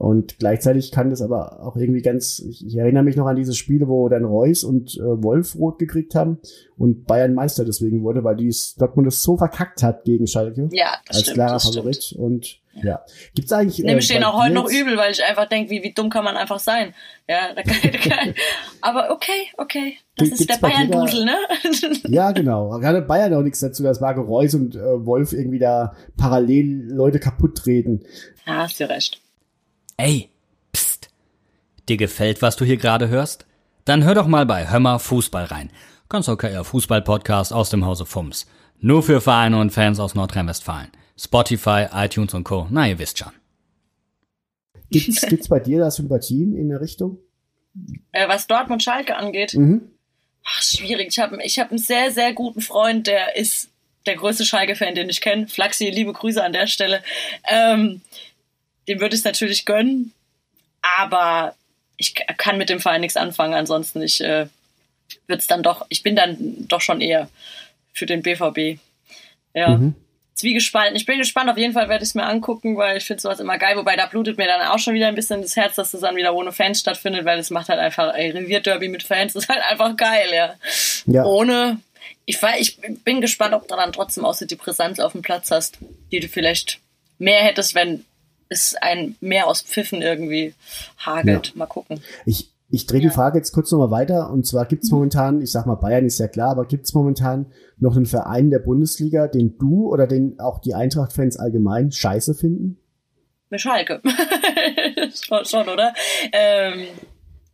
Und 0.02 0.40
gleichzeitig 0.40 0.92
kann 0.92 1.12
das 1.12 1.22
aber 1.22 1.62
auch 1.62 1.76
irgendwie 1.76 2.02
ganz, 2.02 2.40
ich, 2.40 2.66
ich 2.66 2.76
erinnere 2.76 3.04
mich 3.04 3.18
noch 3.18 3.28
an 3.28 3.36
diese 3.36 3.54
Spiele, 3.54 3.88
wo 3.88 4.10
dann 4.10 4.26
Reus 4.26 4.64
und 4.64 4.98
äh, 4.98 5.24
Wolf 5.24 5.56
rot 5.56 5.78
gekriegt 5.78 6.16
haben 6.16 6.40
und 6.76 7.06
Bayern 7.06 7.36
Meister 7.36 7.66
deswegen 7.66 8.02
wurde, 8.02 8.24
weil 8.24 8.36
die 8.36 8.52
Dortmund 8.80 9.08
es 9.10 9.22
so 9.22 9.38
verkackt 9.38 9.84
hat 9.84 10.04
gegen 10.04 10.26
Schalke. 10.26 10.70
Ja, 10.72 10.94
das 11.06 11.18
als 11.18 11.22
stimmt, 11.26 11.36
klarer 11.36 11.60
Favorit. 11.60 12.04
Stimmt. 12.04 12.20
Und 12.20 12.60
ja. 12.74 12.84
ja. 12.84 13.06
Gibt's 13.36 13.54
eigentlich. 13.54 13.78
Nehme 13.78 14.00
ich 14.00 14.08
denen 14.08 14.24
auch 14.24 14.42
heute 14.42 14.56
noch 14.56 14.72
übel, 14.72 14.98
weil 14.98 15.12
ich 15.12 15.24
einfach 15.24 15.48
denke, 15.48 15.70
wie, 15.70 15.84
wie 15.84 15.94
dumm 15.94 16.10
kann 16.10 16.24
man 16.24 16.36
einfach 16.36 16.60
sein. 16.60 16.96
Ja, 17.30 17.54
da 17.54 17.62
kann, 17.62 17.92
da 17.92 17.98
kann, 18.00 18.34
aber 18.82 19.12
okay, 19.12 19.50
okay. 19.60 19.98
Das 20.16 20.30
Gibt's 20.30 20.42
ist 20.42 20.50
der 20.50 20.68
Bayern-Dusel, 20.68 21.26
ne? 21.26 21.36
ja, 22.08 22.32
genau. 22.32 22.72
Gerade 22.80 23.04
Bayern 23.04 23.36
auch 23.36 23.44
nichts 23.44 23.60
dazu, 23.60 23.84
dass 23.84 24.02
Marco 24.02 24.22
Reus 24.22 24.56
und 24.56 24.74
äh, 24.74 25.06
Wolf 25.06 25.32
irgendwie 25.32 25.60
da 25.60 25.96
parallel 26.18 26.88
Leute 26.90 27.20
kaputt 27.20 27.56
treten. 27.56 28.02
Ja, 28.48 28.64
hast 28.64 28.80
du 28.80 28.90
recht. 28.90 29.21
Ey, 30.04 30.30
pst. 30.74 31.12
Dir 31.88 31.96
gefällt, 31.98 32.42
was 32.42 32.56
du 32.56 32.66
hier 32.66 32.78
gerade 32.78 33.08
hörst? 33.10 33.46
Dann 33.86 34.04
hör 34.04 34.16
doch 34.16 34.26
mal 34.26 34.48
bei 34.48 34.72
Hömmer 34.72 34.98
Fußball 34.98 35.46
rein. 35.46 35.70
Ganz 36.10 36.28
okayer 36.28 36.64
Fußball-Podcast 36.64 37.54
aus 37.54 37.70
dem 37.70 37.86
Hause 37.86 38.08
Fums. 38.08 38.48
Nur 38.80 39.04
für 39.04 39.22
Vereine 39.22 39.60
und 39.60 39.70
Fans 39.70 40.00
aus 40.00 40.16
Nordrhein-Westfalen. 40.16 40.88
Spotify, 41.20 41.86
iTunes 41.94 42.34
und 42.34 42.46
Co. 42.46 42.66
Na, 42.72 42.88
ihr 42.88 42.98
wisst 42.98 43.20
schon. 43.20 43.32
Gibt's, 44.90 45.22
gibt's 45.22 45.48
bei 45.50 45.60
dir 45.60 45.78
da 45.78 45.92
Sympathien 45.92 46.56
in 46.56 46.70
der 46.70 46.82
Richtung? 46.82 47.20
Äh, 48.12 48.28
was 48.28 48.48
Dortmund 48.48 48.82
Schalke 48.82 49.16
angeht, 49.16 49.54
Mhm. 49.54 49.84
ach, 50.44 50.64
schwierig. 50.64 51.10
Ich 51.10 51.20
habe 51.20 51.38
ich 51.44 51.60
hab 51.60 51.70
einen 51.70 51.78
sehr, 51.78 52.10
sehr 52.10 52.34
guten 52.34 52.62
Freund, 52.62 53.06
der 53.06 53.36
ist 53.36 53.70
der 54.08 54.16
größte 54.16 54.46
Schalke-Fan, 54.46 54.96
den 54.96 55.10
ich 55.12 55.22
kenne. 55.22 55.48
Flaxi, 55.48 55.92
liebe 55.92 56.12
Grüße 56.12 56.44
an 56.44 56.54
der 56.54 56.66
Stelle. 56.66 57.04
Ähm, 57.48 58.02
dem 58.92 59.00
würde 59.00 59.16
ich 59.16 59.22
es 59.22 59.26
natürlich 59.26 59.66
gönnen, 59.66 60.14
aber 61.00 61.56
ich 61.98 62.16
kann 62.38 62.58
mit 62.58 62.70
dem 62.70 62.80
Verein 62.80 63.02
nichts 63.02 63.18
anfangen. 63.18 63.54
Ansonsten 63.54 64.02
ich 64.02 64.22
äh, 64.22 64.48
wird's 65.28 65.48
dann 65.48 65.64
doch, 65.64 65.86
ich 65.90 66.04
bin 66.04 66.16
dann 66.16 66.38
doch 66.68 66.82
schon 66.82 67.02
eher 67.02 67.30
für 67.94 68.06
den 68.06 68.22
BVB. 68.22 68.80
Ja. 69.54 69.70
Mhm. 69.70 69.96
Zwiegespalten. 70.34 70.96
Ich 70.96 71.06
bin 71.06 71.20
gespannt, 71.20 71.50
auf 71.50 71.58
jeden 71.58 71.74
Fall 71.74 71.88
werde 71.88 72.04
ich 72.04 72.10
es 72.10 72.16
mir 72.16 72.24
angucken, 72.24 72.76
weil 72.76 72.98
ich 72.98 73.06
finde 73.06 73.22
sowas 73.22 73.40
immer 73.40 73.60
geil. 73.60 73.78
Wobei 73.78 73.96
da 73.96 74.08
blutet 74.08 74.38
mir 74.38 74.48
dann 74.48 74.62
auch 74.68 74.80
schon 74.80 74.96
wieder 74.96 75.08
ein 75.08 75.16
bisschen 75.16 75.42
das 75.42 75.56
Herz, 75.56 75.76
dass 75.76 75.92
das 75.92 76.02
dann 76.02 76.16
wieder 76.16 76.34
ohne 76.34 76.52
Fans 76.52 76.80
stattfindet, 76.80 77.26
weil 77.26 77.38
es 77.38 77.52
macht 77.52 77.70
halt 77.70 77.80
einfach, 77.80 78.16
ey, 78.16 78.32
Revierderby 78.32 78.88
mit 78.88 79.04
Fans 79.04 79.36
ist 79.36 79.50
halt 79.50 79.62
einfach 79.70 79.96
geil, 79.96 80.30
ja. 80.34 80.56
Ja. 81.06 81.26
Ohne, 81.26 81.80
ich, 82.26 82.42
war, 82.42 82.58
ich 82.58 82.80
bin 83.04 83.22
gespannt, 83.22 83.54
ob 83.54 83.68
du 83.68 83.76
dann 83.76 83.94
trotzdem 83.94 84.26
auch 84.26 84.34
so 84.34 84.46
die 84.46 84.56
Brisanz 84.56 85.00
auf 85.00 85.12
dem 85.12 85.22
Platz 85.22 85.52
hast, 85.52 85.78
die 86.12 86.20
du 86.20 86.28
vielleicht 86.28 86.80
mehr 87.20 87.44
hättest, 87.44 87.76
wenn 87.76 88.06
es 88.52 88.76
ein 88.80 89.16
Meer 89.22 89.48
aus 89.48 89.62
Pfiffen 89.62 90.02
irgendwie 90.02 90.54
hagelt. 90.98 91.48
Ja. 91.48 91.54
Mal 91.56 91.66
gucken. 91.66 92.02
Ich, 92.26 92.52
ich 92.70 92.86
drehe 92.86 93.02
die 93.02 93.10
Frage 93.10 93.38
jetzt 93.38 93.54
kurz 93.54 93.72
nochmal 93.72 93.92
weiter. 93.92 94.30
Und 94.30 94.46
zwar 94.46 94.66
gibt 94.66 94.84
es 94.84 94.92
momentan, 94.92 95.42
ich 95.42 95.52
sag 95.52 95.66
mal, 95.66 95.76
Bayern 95.76 96.06
ist 96.06 96.20
ja 96.20 96.28
klar, 96.28 96.52
aber 96.52 96.66
gibt 96.66 96.86
es 96.86 96.94
momentan 96.94 97.46
noch 97.80 97.96
einen 97.96 98.06
Verein 98.06 98.50
der 98.50 98.60
Bundesliga, 98.60 99.28
den 99.28 99.58
du 99.58 99.90
oder 99.90 100.06
den 100.06 100.40
auch 100.40 100.60
die 100.60 100.76
Eintracht-Fans 100.76 101.38
allgemein 101.38 101.92
scheiße 101.92 102.36
finden? 102.36 102.78
Mit 103.50 103.62
Schalke. 103.62 104.02
schon, 105.14 105.46
schon, 105.46 105.70
oder? 105.70 105.94
Ähm, 106.32 106.88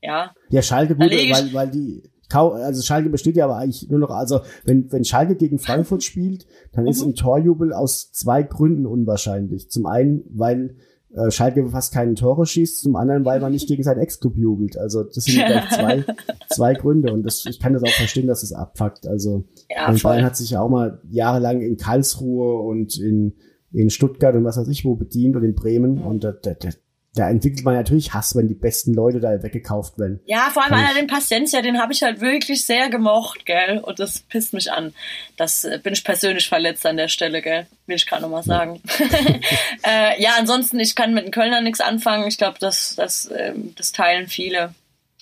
ja. 0.02 0.34
Ja, 0.50 0.62
Schalke 0.62 0.96
gut, 0.96 1.12
weil, 1.12 1.54
weil 1.54 1.70
die, 1.70 2.04
also 2.30 2.82
Schalke 2.82 3.10
besteht 3.10 3.36
ja 3.38 3.46
aber 3.46 3.58
eigentlich 3.58 3.90
nur 3.90 4.00
noch, 4.00 4.10
also 4.12 4.42
wenn, 4.66 4.92
wenn 4.92 5.04
Schalke 5.06 5.36
gegen 5.36 5.60
Frankfurt 5.60 6.04
spielt, 6.04 6.46
dann 6.74 6.88
ist 6.88 7.02
Mhm. 7.04 7.10
ein 7.12 7.16
Torjubel 7.16 7.74
aus 7.74 8.12
zwei 8.12 8.44
Gründen 8.44 8.86
unwahrscheinlich. 8.86 9.70
Zum 9.70 9.86
einen, 9.86 10.24
weil 10.30 10.76
äh, 11.16 11.32
Schalke 11.32 11.66
fast 11.70 11.94
keine 11.94 12.16
Tore 12.16 12.46
schießt, 12.46 12.82
zum 12.82 12.96
anderen, 12.98 13.24
weil 13.24 13.40
man 13.40 13.54
nicht 13.54 13.68
gegen 13.68 13.82
seinen 13.82 14.00
Ex-Club 14.02 14.38
jubelt. 14.38 14.78
Also 14.78 15.04
das 15.04 15.24
sind 15.24 15.36
gleich 15.46 15.70
zwei, 15.74 16.04
zwei 16.50 16.74
Gründe 16.74 17.14
und 17.14 17.24
das, 17.24 17.46
ich 17.46 17.60
kann 17.62 17.72
das 17.74 17.84
auch 17.84 17.88
verstehen, 17.90 18.28
dass 18.28 18.44
es 18.44 18.52
abfuckt. 18.52 19.08
Also 19.08 19.46
Ja. 19.70 19.92
Bayern 20.04 20.26
hat 20.26 20.36
sich 20.36 20.52
ja 20.52 20.62
auch 20.62 20.70
mal 20.70 21.00
jahrelang 21.10 21.62
in 21.62 21.78
Karlsruhe 21.78 22.60
und 22.62 22.98
in, 23.00 23.34
in 23.72 23.90
Stuttgart 23.90 24.36
und 24.36 24.44
was 24.44 24.58
weiß 24.58 24.68
ich 24.68 24.84
wo 24.86 24.96
bedient 24.96 25.36
und 25.38 25.44
in 25.46 25.56
Bremen 25.56 26.00
und 26.00 26.24
da, 26.26 26.34
da, 26.34 26.54
da, 26.54 26.70
da 27.18 27.30
entwickelt 27.30 27.64
man 27.66 27.76
natürlich 27.76 28.14
Hass, 28.14 28.36
wenn 28.36 28.48
die 28.48 28.54
besten 28.54 28.94
Leute 28.94 29.20
da 29.20 29.42
weggekauft 29.42 29.98
werden. 30.00 30.20
Ja, 30.26 30.50
vor 30.52 30.64
allem 30.64 30.72
Kann 30.72 30.80
einer, 30.80 30.92
ich- 30.92 30.98
den 30.98 31.08
Paciencia, 31.08 31.62
den 31.62 31.80
habe 31.82 31.94
ich 31.94 32.04
halt 32.04 32.22
wirklich 32.22 32.66
sehr 32.66 32.90
gemocht, 32.90 33.46
gell? 33.46 33.80
Und 33.80 34.00
das 34.00 34.20
pisst 34.20 34.54
mich 34.54 34.72
an. 34.72 34.94
Das 35.36 35.64
äh, 35.64 35.80
bin 35.82 35.94
ich 35.94 36.04
persönlich 36.04 36.48
verletzt 36.48 36.86
an 36.86 36.98
der 36.98 37.08
Stelle, 37.08 37.42
gell? 37.42 37.68
Will 37.86 37.96
ich 37.96 38.06
gerade 38.06 38.22
nochmal 38.22 38.44
sagen. 38.44 38.82
äh, 39.84 40.22
ja, 40.22 40.32
ansonsten, 40.38 40.80
ich 40.80 40.96
kann 40.96 41.14
mit 41.14 41.26
den 41.26 41.32
Kölnern 41.32 41.64
nichts 41.64 41.80
anfangen. 41.80 42.28
Ich 42.28 42.38
glaube, 42.38 42.58
das, 42.60 42.96
das, 42.96 43.30
ähm, 43.36 43.74
das 43.76 43.92
teilen 43.92 44.28
viele. 44.28 44.74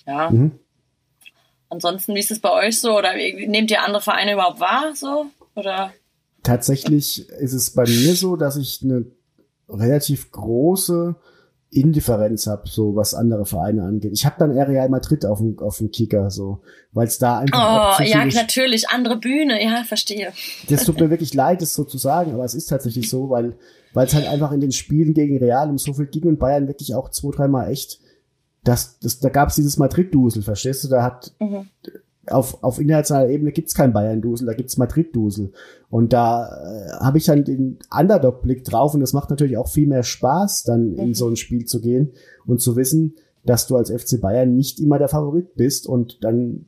Ja. 0.06 0.30
Mhm. 0.30 0.58
Ansonsten, 1.68 2.14
wie 2.14 2.20
ist 2.20 2.30
es 2.30 2.40
bei 2.40 2.50
euch 2.50 2.80
so? 2.80 2.96
Oder 2.96 3.14
nehmt 3.14 3.70
ihr 3.70 3.82
andere 3.82 4.02
Vereine 4.02 4.34
überhaupt 4.34 4.60
wahr, 4.60 4.92
so? 4.94 5.26
Oder? 5.54 5.92
Tatsächlich 6.42 7.28
ist 7.28 7.52
es 7.54 7.74
bei 7.74 7.82
mir 7.82 8.14
so, 8.14 8.36
dass 8.36 8.56
ich 8.56 8.80
eine 8.84 9.06
relativ 9.68 10.30
große 10.30 11.16
Indifferenz 11.76 12.46
habe, 12.46 12.68
so 12.68 12.96
was 12.96 13.14
andere 13.14 13.46
Vereine 13.46 13.82
angeht. 13.84 14.12
Ich 14.12 14.24
habe 14.26 14.36
dann 14.38 14.56
eher 14.56 14.68
Real 14.68 14.88
Madrid 14.88 15.24
auf 15.26 15.38
dem, 15.38 15.58
auf 15.58 15.78
dem 15.78 15.90
Kicker, 15.90 16.30
so, 16.30 16.60
weil 16.92 17.06
es 17.06 17.18
da 17.18 17.38
einfach 17.38 17.98
Oh, 18.00 18.02
ja, 18.02 18.24
natürlich, 18.24 18.88
andere 18.88 19.16
Bühne, 19.16 19.62
ja, 19.62 19.84
verstehe. 19.84 20.32
das 20.68 20.84
tut 20.84 20.98
mir 20.98 21.10
wirklich 21.10 21.34
leid, 21.34 21.62
das 21.62 21.74
so 21.74 21.84
zu 21.84 21.98
sagen, 21.98 22.32
aber 22.32 22.44
es 22.44 22.54
ist 22.54 22.66
tatsächlich 22.66 23.08
so, 23.10 23.30
weil 23.30 23.56
weil 23.94 24.06
es 24.06 24.14
halt 24.14 24.28
einfach 24.28 24.52
in 24.52 24.60
den 24.60 24.72
Spielen 24.72 25.14
gegen 25.14 25.38
Real 25.38 25.70
um 25.70 25.78
so 25.78 25.94
viel 25.94 26.04
ging 26.06 26.24
und 26.24 26.38
Bayern 26.38 26.68
wirklich 26.68 26.94
auch 26.94 27.08
zwei, 27.10 27.34
dreimal 27.34 27.70
echt, 27.70 27.98
das, 28.62 28.98
das, 28.98 29.20
da 29.20 29.30
gab 29.30 29.48
es 29.48 29.54
dieses 29.54 29.78
Madrid-Dusel, 29.78 30.42
verstehst 30.42 30.84
du? 30.84 30.88
Da 30.88 31.02
hat 31.02 31.32
Mhm. 31.40 31.68
Auf, 32.28 32.62
auf 32.62 32.78
internationaler 32.78 33.30
Ebene 33.30 33.52
gibt's 33.52 33.74
kein 33.74 33.92
Bayern-Dusel, 33.92 34.46
da 34.46 34.54
gibt's 34.54 34.76
Madrid-Dusel. 34.76 35.52
Und 35.90 36.12
da 36.12 36.46
äh, 36.46 37.04
habe 37.04 37.18
ich 37.18 37.24
dann 37.24 37.44
den 37.44 37.78
Underdog-Blick 37.96 38.64
drauf 38.64 38.94
und 38.94 39.00
das 39.00 39.12
macht 39.12 39.30
natürlich 39.30 39.56
auch 39.56 39.68
viel 39.68 39.86
mehr 39.86 40.02
Spaß, 40.02 40.64
dann 40.64 40.94
in 40.94 41.14
so 41.14 41.28
ein 41.28 41.36
Spiel 41.36 41.64
zu 41.64 41.80
gehen 41.80 42.12
und 42.46 42.60
zu 42.60 42.76
wissen, 42.76 43.14
dass 43.44 43.66
du 43.66 43.76
als 43.76 43.90
FC 43.90 44.20
Bayern 44.20 44.56
nicht 44.56 44.80
immer 44.80 44.98
der 44.98 45.08
Favorit 45.08 45.54
bist 45.54 45.86
und 45.86 46.22
dann 46.24 46.66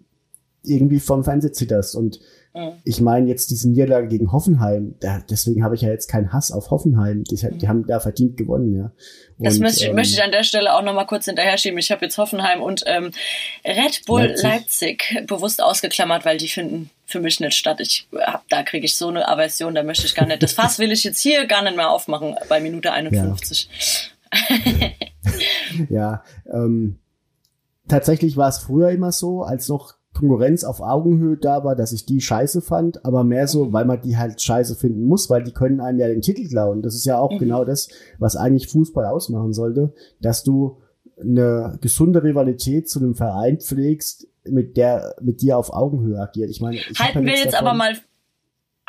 irgendwie 0.62 1.00
vom 1.00 1.24
Fernseher 1.24 1.52
zitterst. 1.52 1.94
Und 1.94 2.20
Mhm. 2.54 2.72
ich 2.84 3.00
meine 3.00 3.28
jetzt 3.28 3.50
diese 3.50 3.68
Niederlage 3.68 4.08
gegen 4.08 4.32
Hoffenheim, 4.32 4.94
da, 5.00 5.22
deswegen 5.30 5.62
habe 5.62 5.74
ich 5.74 5.82
ja 5.82 5.90
jetzt 5.90 6.08
keinen 6.08 6.32
Hass 6.32 6.50
auf 6.50 6.70
Hoffenheim. 6.70 7.22
Die, 7.24 7.36
die 7.36 7.68
haben 7.68 7.86
da 7.86 8.00
verdient 8.00 8.36
gewonnen, 8.36 8.74
ja. 8.74 8.90
Das 9.38 9.54
Und, 9.56 9.60
möchte, 9.60 9.80
ich, 9.82 9.88
ähm, 9.90 9.94
möchte 9.94 10.14
ich 10.14 10.22
an 10.22 10.32
der 10.32 10.42
Stelle 10.44 10.74
auch 10.74 10.82
nochmal 10.82 11.06
kurz 11.06 11.26
hinterher 11.26 11.58
schieben. 11.58 11.78
Ich 11.78 11.92
habe 11.92 12.04
jetzt 12.04 12.18
Hoffenheim 12.18 12.62
und 12.62 12.82
ähm, 12.86 13.10
Red 13.64 14.04
Bull 14.06 14.22
Leipzig. 14.22 14.42
Leipzig. 14.42 15.24
bewusst 15.26 15.62
ausgeklammert, 15.62 16.24
weil 16.24 16.38
die 16.38 16.48
finden 16.48 16.90
für 17.04 17.20
mich 17.20 17.38
nicht 17.38 17.54
statt. 17.54 17.80
Ich 17.80 18.08
hab, 18.18 18.48
da 18.48 18.62
kriege 18.62 18.86
ich 18.86 18.96
so 18.96 19.08
eine 19.08 19.28
Aversion, 19.28 19.74
da 19.74 19.82
möchte 19.82 20.06
ich 20.06 20.14
gar 20.14 20.26
nicht. 20.26 20.42
Das 20.42 20.52
Fass 20.52 20.78
will 20.78 20.90
ich 20.90 21.04
jetzt 21.04 21.20
hier 21.20 21.46
gar 21.46 21.62
nicht 21.62 21.76
mehr 21.76 21.90
aufmachen 21.90 22.34
bei 22.48 22.60
Minute 22.60 22.92
51. 22.92 23.68
Ja, 25.88 26.24
ähm, 26.52 26.98
tatsächlich 27.88 28.36
war 28.36 28.48
es 28.48 28.58
früher 28.58 28.90
immer 28.90 29.12
so, 29.12 29.42
als 29.42 29.68
noch 29.68 29.97
Konkurrenz 30.18 30.64
auf 30.64 30.80
Augenhöhe 30.80 31.36
da 31.36 31.62
war, 31.62 31.76
dass 31.76 31.92
ich 31.92 32.04
die 32.06 32.20
scheiße 32.20 32.60
fand, 32.60 33.04
aber 33.04 33.22
mehr 33.22 33.46
so, 33.46 33.72
weil 33.72 33.84
man 33.84 34.00
die 34.00 34.16
halt 34.16 34.42
scheiße 34.42 34.74
finden 34.74 35.04
muss, 35.04 35.30
weil 35.30 35.44
die 35.44 35.52
können 35.52 35.80
einem 35.80 36.00
ja 36.00 36.08
den 36.08 36.22
Titel 36.22 36.48
klauen. 36.48 36.82
Das 36.82 36.94
ist 36.96 37.04
ja 37.06 37.18
auch 37.18 37.38
genau 37.38 37.64
das, 37.64 37.88
was 38.18 38.34
eigentlich 38.34 38.66
Fußball 38.68 39.04
ausmachen 39.06 39.52
sollte, 39.52 39.92
dass 40.20 40.42
du 40.42 40.78
eine 41.20 41.78
gesunde 41.80 42.22
Rivalität 42.24 42.88
zu 42.88 42.98
einem 42.98 43.14
Verein 43.14 43.58
pflegst, 43.60 44.26
mit 44.44 44.76
der 44.76 45.14
mit 45.20 45.40
dir 45.42 45.56
auf 45.58 45.72
Augenhöhe 45.72 46.18
agiert. 46.18 46.50
Ich 46.50 46.60
meine, 46.60 46.76
ich 46.76 46.98
Halten 46.98 47.24
wir 47.24 47.34
jetzt 47.34 47.52
davon. 47.54 47.66
aber 47.68 47.76
mal, 47.76 47.92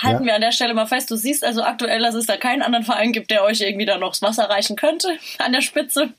halten 0.02 0.24
Ja. 0.24 0.26
wir 0.30 0.36
an 0.36 0.42
der 0.42 0.52
Stelle 0.52 0.74
mal 0.74 0.86
fest, 0.88 1.12
du 1.12 1.16
siehst 1.16 1.44
also 1.44 1.62
aktuell, 1.62 2.00
dass 2.02 2.16
es 2.16 2.26
da 2.26 2.38
keinen 2.38 2.62
anderen 2.64 2.86
Verein 2.86 3.12
gibt, 3.12 3.30
der 3.32 3.44
euch 3.44 3.62
irgendwie 3.62 3.86
da 3.86 3.98
noch 3.98 4.12
das 4.12 4.22
Wasser 4.22 4.44
reichen 4.50 4.76
könnte 4.76 5.10
an 5.40 5.52
der 5.52 5.62
Spitze. 5.62 6.10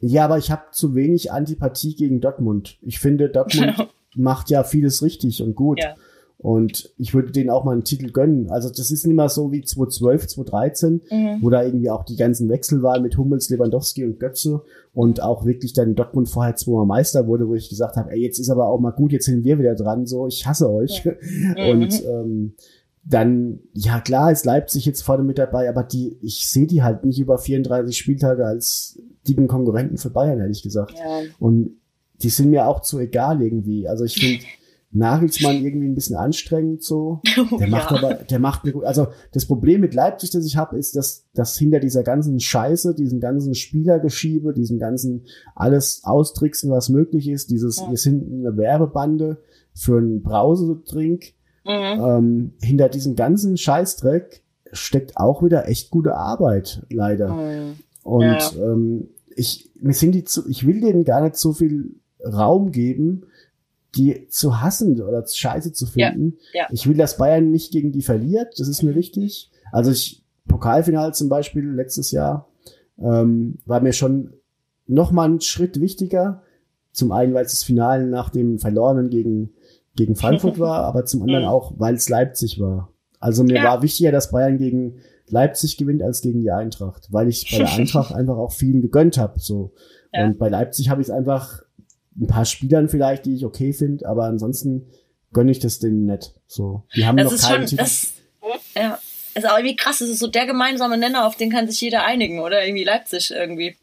Ja, 0.00 0.24
aber 0.26 0.38
ich 0.38 0.50
habe 0.50 0.62
zu 0.70 0.94
wenig 0.94 1.32
Antipathie 1.32 1.94
gegen 1.96 2.20
Dortmund. 2.20 2.78
Ich 2.82 3.00
finde, 3.00 3.28
Dortmund 3.30 3.88
macht 4.18 4.50
ja 4.50 4.64
vieles 4.64 5.02
richtig 5.02 5.42
und 5.42 5.54
gut. 5.54 5.80
Ja. 5.82 5.94
Und 6.40 6.92
ich 6.98 7.14
würde 7.14 7.32
denen 7.32 7.50
auch 7.50 7.64
mal 7.64 7.72
einen 7.72 7.82
Titel 7.82 8.12
gönnen. 8.12 8.48
Also 8.50 8.68
das 8.68 8.92
ist 8.92 9.04
nicht 9.04 9.16
mehr 9.16 9.28
so 9.28 9.50
wie 9.50 9.62
2012, 9.62 10.28
2013, 10.28 11.00
Mhm. 11.10 11.38
wo 11.42 11.50
da 11.50 11.64
irgendwie 11.64 11.90
auch 11.90 12.04
die 12.04 12.14
ganzen 12.14 12.48
Wechsel 12.48 12.80
waren 12.80 13.02
mit 13.02 13.18
Hummels, 13.18 13.50
Lewandowski 13.50 14.04
und 14.04 14.20
Götze 14.20 14.62
und 14.94 15.20
auch 15.20 15.44
wirklich 15.44 15.72
dann 15.72 15.96
Dortmund 15.96 16.28
vorher 16.28 16.54
zweimal 16.54 16.86
Meister 16.86 17.26
wurde, 17.26 17.48
wo 17.48 17.56
ich 17.56 17.68
gesagt 17.68 17.96
habe, 17.96 18.12
ey, 18.12 18.20
jetzt 18.20 18.38
ist 18.38 18.50
aber 18.50 18.68
auch 18.68 18.78
mal 18.78 18.92
gut, 18.92 19.10
jetzt 19.10 19.24
sind 19.24 19.42
wir 19.42 19.58
wieder 19.58 19.74
dran, 19.74 20.06
so, 20.06 20.28
ich 20.28 20.46
hasse 20.46 20.70
euch. 20.70 21.02
Und 21.56 22.04
ähm, 22.06 22.54
dann, 23.04 23.60
ja 23.72 24.00
klar, 24.00 24.30
ist 24.30 24.44
Leipzig 24.44 24.84
jetzt 24.86 25.02
vorne 25.02 25.24
mit 25.24 25.38
dabei, 25.38 25.68
aber 25.68 25.82
die, 25.82 26.18
ich 26.22 26.46
sehe 26.46 26.66
die 26.68 26.82
halt 26.84 27.04
nicht 27.04 27.18
über 27.18 27.38
34 27.38 27.96
Spieltage 27.96 28.46
als 28.46 29.00
dicken 29.26 29.48
Konkurrenten 29.48 29.96
für 29.96 30.10
Bayern, 30.10 30.38
ehrlich 30.38 30.62
gesagt. 30.62 30.92
Ja. 30.98 31.22
Und 31.40 31.78
die 32.22 32.28
sind 32.30 32.50
mir 32.50 32.66
auch 32.66 32.80
zu 32.82 32.98
egal 32.98 33.40
irgendwie. 33.42 33.88
Also 33.88 34.04
ich 34.04 34.14
finde 34.18 34.44
Nagelsmann 34.90 35.62
irgendwie 35.64 35.86
ein 35.86 35.94
bisschen 35.94 36.16
anstrengend 36.16 36.82
so. 36.82 37.20
Der 37.60 37.68
macht 37.68 37.90
Ja. 37.90 37.98
aber, 37.98 38.14
der 38.14 38.38
macht 38.38 38.64
mir 38.64 38.72
gut. 38.72 38.84
Also 38.84 39.08
das 39.32 39.44
Problem 39.46 39.82
mit 39.82 39.92
Leipzig, 39.94 40.30
das 40.30 40.46
ich 40.46 40.56
habe, 40.56 40.78
ist, 40.78 40.96
dass, 40.96 41.26
dass 41.34 41.58
hinter 41.58 41.78
dieser 41.78 42.02
ganzen 42.02 42.40
Scheiße, 42.40 42.94
diesem 42.94 43.20
ganzen 43.20 43.54
Spielergeschiebe, 43.54 44.54
diesem 44.54 44.78
ganzen 44.78 45.26
alles 45.54 46.00
austricksen, 46.04 46.70
was 46.70 46.88
möglich 46.88 47.28
ist, 47.28 47.50
dieses, 47.50 47.78
Ja. 47.78 47.90
wir 47.90 47.98
sind 47.98 48.32
eine 48.32 48.56
Werbebande 48.56 49.42
für 49.74 49.98
einen 49.98 50.22
Brausedrink, 50.22 51.34
Mhm. 51.66 52.00
ähm, 52.02 52.52
hinter 52.62 52.88
diesem 52.88 53.14
ganzen 53.14 53.58
Scheißdreck 53.58 54.42
steckt 54.72 55.18
auch 55.18 55.42
wieder 55.42 55.68
echt 55.68 55.90
gute 55.90 56.14
Arbeit, 56.14 56.82
leider. 56.88 57.34
Mhm. 57.34 57.74
Und 58.04 58.22
Ja. 58.22 58.50
ähm, 58.56 59.08
ich, 59.36 59.70
mir 59.78 59.92
sind 59.92 60.12
die 60.12 60.24
zu, 60.24 60.48
ich 60.48 60.66
will 60.66 60.80
denen 60.80 61.04
gar 61.04 61.20
nicht 61.20 61.36
so 61.36 61.52
viel 61.52 61.96
Raum 62.24 62.72
geben, 62.72 63.24
die 63.96 64.26
zu 64.28 64.60
hassen 64.60 65.00
oder 65.00 65.24
scheiße 65.26 65.72
zu 65.72 65.86
finden. 65.86 66.36
Ja, 66.52 66.62
ja. 66.62 66.68
Ich 66.70 66.86
will, 66.86 66.96
dass 66.96 67.16
Bayern 67.16 67.50
nicht 67.50 67.72
gegen 67.72 67.92
die 67.92 68.02
verliert, 68.02 68.58
das 68.58 68.68
ist 68.68 68.82
mir 68.82 68.94
wichtig. 68.94 69.50
Also 69.72 69.90
ich, 69.90 70.22
Pokalfinale 70.46 71.12
zum 71.12 71.28
Beispiel 71.28 71.64
letztes 71.70 72.10
Jahr, 72.10 72.48
ähm, 72.98 73.58
war 73.66 73.80
mir 73.80 73.92
schon 73.92 74.32
noch 74.86 75.10
mal 75.12 75.24
einen 75.24 75.40
Schritt 75.40 75.80
wichtiger. 75.80 76.42
Zum 76.92 77.12
einen, 77.12 77.34
weil 77.34 77.44
es 77.44 77.52
das 77.52 77.62
Finale 77.62 78.06
nach 78.06 78.30
dem 78.30 78.58
Verlorenen 78.58 79.10
gegen, 79.10 79.50
gegen 79.94 80.16
Frankfurt 80.16 80.58
war, 80.58 80.84
aber 80.84 81.04
zum 81.04 81.22
anderen 81.22 81.44
Mhm. 81.44 81.48
auch, 81.50 81.74
weil 81.78 81.94
es 81.94 82.08
Leipzig 82.08 82.58
war. 82.60 82.92
Also 83.20 83.44
mir 83.44 83.56
Ja. 83.56 83.64
war 83.64 83.82
wichtiger, 83.82 84.10
dass 84.12 84.30
Bayern 84.30 84.58
gegen 84.58 84.96
Leipzig 85.28 85.76
gewinnt 85.76 86.02
als 86.02 86.22
gegen 86.22 86.40
die 86.40 86.50
Eintracht, 86.50 87.08
weil 87.12 87.28
ich 87.28 87.50
bei 87.50 87.58
der 87.58 87.72
Eintracht 87.72 88.14
einfach 88.14 88.36
auch 88.36 88.52
vielen 88.52 88.80
gegönnt 88.80 89.18
habe. 89.18 89.38
So. 89.38 89.72
Und 90.12 90.38
bei 90.38 90.48
Leipzig 90.48 90.88
habe 90.88 91.00
ich 91.02 91.08
es 91.08 91.10
einfach, 91.14 91.62
ein 92.20 92.26
paar 92.26 92.44
Spielern 92.44 92.88
vielleicht, 92.88 93.26
die 93.26 93.34
ich 93.34 93.44
okay 93.44 93.72
finde, 93.72 94.08
aber 94.08 94.24
ansonsten 94.24 94.86
gönne 95.32 95.50
ich 95.50 95.58
das 95.58 95.78
denen 95.78 96.06
nicht. 96.06 96.34
So, 96.46 96.82
die 96.94 97.06
haben 97.06 97.16
Das 97.16 97.26
noch 97.26 97.32
ist 97.32 97.42
keinen 97.42 97.56
schon, 97.58 97.66
Titel. 97.66 97.82
das, 97.82 98.12
ja, 98.74 98.98
ist 99.34 99.48
auch 99.48 99.56
irgendwie 99.58 99.76
krass. 99.76 99.98
Das 99.98 100.08
ist 100.08 100.18
so 100.18 100.26
der 100.26 100.46
gemeinsame 100.46 100.98
Nenner, 100.98 101.26
auf 101.26 101.36
den 101.36 101.50
kann 101.50 101.68
sich 101.68 101.80
jeder 101.80 102.04
einigen, 102.04 102.40
oder? 102.40 102.64
Irgendwie 102.64 102.84
Leipzig 102.84 103.30
irgendwie. 103.30 103.76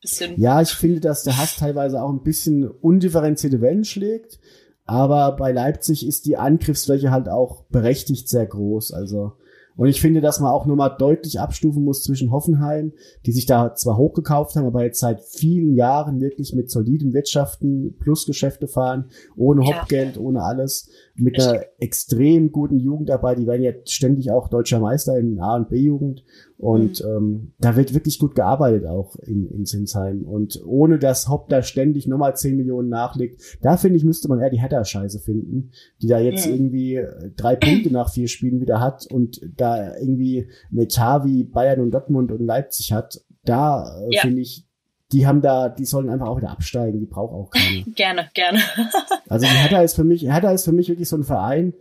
Bisschen. 0.00 0.40
Ja, 0.40 0.60
ich 0.60 0.70
finde, 0.70 0.98
dass 0.98 1.22
der 1.22 1.38
Hass 1.38 1.54
teilweise 1.54 2.02
auch 2.02 2.10
ein 2.10 2.24
bisschen 2.24 2.68
undifferenzierte 2.68 3.60
Wellen 3.60 3.84
schlägt. 3.84 4.40
Aber 4.84 5.36
bei 5.36 5.52
Leipzig 5.52 6.04
ist 6.04 6.26
die 6.26 6.36
Angriffsfläche 6.36 7.12
halt 7.12 7.28
auch 7.28 7.62
berechtigt 7.66 8.28
sehr 8.28 8.46
groß. 8.46 8.92
Also, 8.92 9.34
und 9.82 9.88
ich 9.88 10.00
finde, 10.00 10.20
dass 10.20 10.38
man 10.38 10.52
auch 10.52 10.64
nochmal 10.64 10.94
deutlich 10.96 11.40
abstufen 11.40 11.82
muss 11.82 12.04
zwischen 12.04 12.30
Hoffenheim, 12.30 12.92
die 13.26 13.32
sich 13.32 13.46
da 13.46 13.74
zwar 13.74 13.96
hochgekauft 13.96 14.54
haben, 14.54 14.66
aber 14.66 14.84
jetzt 14.84 15.00
seit 15.00 15.20
vielen 15.20 15.74
Jahren 15.74 16.20
wirklich 16.20 16.54
mit 16.54 16.70
solidem 16.70 17.12
Wirtschaften, 17.12 17.96
Plusgeschäfte 17.98 18.68
fahren, 18.68 19.06
ohne 19.34 19.64
Ja. 19.64 19.80
Hauptgeld, 19.80 20.18
ohne 20.18 20.44
alles, 20.44 20.88
mit 21.14 21.38
einer 21.38 21.62
extrem 21.78 22.52
guten 22.52 22.78
Jugend 22.78 23.08
dabei. 23.08 23.34
Die 23.34 23.46
werden 23.46 23.62
jetzt 23.62 23.92
ständig 23.92 24.30
auch 24.30 24.48
deutscher 24.48 24.80
Meister 24.80 25.18
in 25.18 25.38
A- 25.40 25.56
und 25.56 25.68
B-Jugend. 25.68 26.24
Und 26.56 27.04
ähm, 27.04 27.52
da 27.58 27.76
wird 27.76 27.92
wirklich 27.92 28.18
gut 28.18 28.34
gearbeitet 28.34 28.86
auch 28.86 29.16
in, 29.16 29.48
in 29.50 29.66
Sinsheim. 29.66 30.22
Und 30.24 30.62
ohne 30.64 30.98
dass 30.98 31.28
Hopp 31.28 31.48
da 31.48 31.62
ständig 31.62 32.06
nochmal 32.06 32.36
10 32.36 32.56
Millionen 32.56 32.88
nachlegt, 32.88 33.58
da 33.62 33.76
finde 33.76 33.96
ich, 33.96 34.04
müsste 34.04 34.28
man 34.28 34.40
eher 34.40 34.50
die 34.50 34.60
Hertha-Scheiße 34.60 35.18
finden, 35.20 35.72
die 36.00 36.06
da 36.06 36.18
jetzt 36.20 36.46
Mhm. 36.46 36.52
irgendwie 36.54 36.94
äh, 36.96 37.30
drei 37.36 37.56
Punkte 37.56 37.92
nach 37.92 38.10
vier 38.10 38.28
Spielen 38.28 38.60
wieder 38.60 38.80
hat 38.80 39.06
und 39.10 39.40
da 39.56 39.96
irgendwie 39.96 40.48
eine 40.70 40.82
Etat 40.82 41.24
wie 41.24 41.44
Bayern 41.44 41.80
und 41.80 41.90
Dortmund 41.92 42.30
und 42.32 42.44
Leipzig 42.46 42.92
hat. 42.92 43.20
Da 43.44 43.84
äh, 44.08 44.14
Ja. 44.14 44.20
finde 44.22 44.40
ich, 44.40 44.66
die 45.12 45.26
haben 45.26 45.40
da, 45.40 45.68
die 45.68 45.84
sollen 45.84 46.08
einfach 46.08 46.28
auch 46.28 46.38
wieder 46.38 46.50
absteigen, 46.50 47.00
die 47.00 47.06
braucht 47.06 47.32
auch 47.34 47.50
keine. 47.50 47.82
Gerne, 47.94 48.28
gerne. 48.34 48.58
Also 49.28 49.46
die 49.46 49.52
Hertha 49.52 49.80
ist 49.80 49.94
für 49.94 50.04
mich, 50.04 50.22
Hertha 50.22 50.50
ist 50.50 50.64
für 50.64 50.72
mich 50.72 50.88
wirklich 50.88 51.08
so 51.08 51.16
ein 51.16 51.24
Verein, 51.24 51.72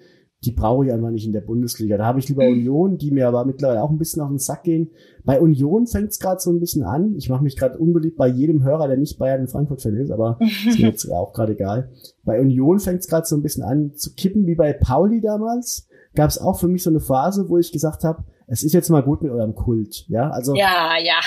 die 0.44 0.52
brauche 0.52 0.86
ich 0.86 0.92
einfach 0.92 1.12
nicht 1.12 1.26
in 1.26 1.34
der 1.34 1.42
Bundesliga. 1.42 1.98
Da 1.98 2.06
habe 2.06 2.20
ich 2.20 2.28
lieber 2.28 2.46
Union, 2.46 2.98
die 2.98 3.12
mir 3.12 3.28
aber 3.28 3.46
mittlerweile 3.46 3.84
auch 3.84 3.92
ein 3.92 3.98
bisschen 3.98 4.22
auf 4.22 4.30
den 4.30 4.40
Sack 4.40 4.64
gehen. 4.64 4.90
Bei 5.24 5.40
Union 5.40 5.86
fängt 5.86 6.10
es 6.10 6.20
gerade 6.20 6.40
so 6.40 6.50
ein 6.50 6.60
bisschen 6.60 6.84
an. 6.84 7.14
Ich 7.16 7.30
mache 7.30 7.44
mich 7.44 7.56
gerade 7.58 7.78
unbeliebt 7.78 8.18
bei 8.18 8.28
jedem 8.28 8.64
Hörer, 8.64 8.88
der 8.88 8.98
nicht 8.98 9.20
Bayern 9.20 9.42
und 9.42 9.52
Frankfurt-Fan 9.52 9.98
ist, 9.98 10.12
aber 10.12 10.40
ist 10.68 10.80
mir 10.80 10.88
jetzt 10.88 11.12
auch 11.12 11.34
gerade 11.34 11.54
egal. 11.54 11.92
Bei 12.24 12.40
Union 12.40 12.80
fängt 12.80 13.02
es 13.02 13.08
gerade 13.08 13.28
so 13.28 13.36
ein 13.36 13.44
bisschen 13.44 13.64
an 13.64 13.94
zu 13.96 14.16
kippen, 14.16 14.48
wie 14.48 14.56
bei 14.56 14.74
Pauli 14.74 15.22
damals. 15.22 15.88
Gab 16.16 16.30
es 16.30 16.40
auch 16.40 16.60
für 16.60 16.68
mich 16.68 16.84
so 16.84 16.90
eine 16.90 17.00
Phase, 17.00 17.48
wo 17.48 17.58
ich 17.58 17.72
gesagt 17.72 18.04
habe, 18.04 18.24
es 18.52 18.64
ist 18.64 18.74
jetzt 18.74 18.90
mal 18.90 19.02
gut 19.02 19.22
mit 19.22 19.32
eurem 19.32 19.56
Kult. 19.56 20.06
Ja, 20.10 20.30
also 20.30 20.54
Ja, 20.56 20.96
ja. 21.02 21.22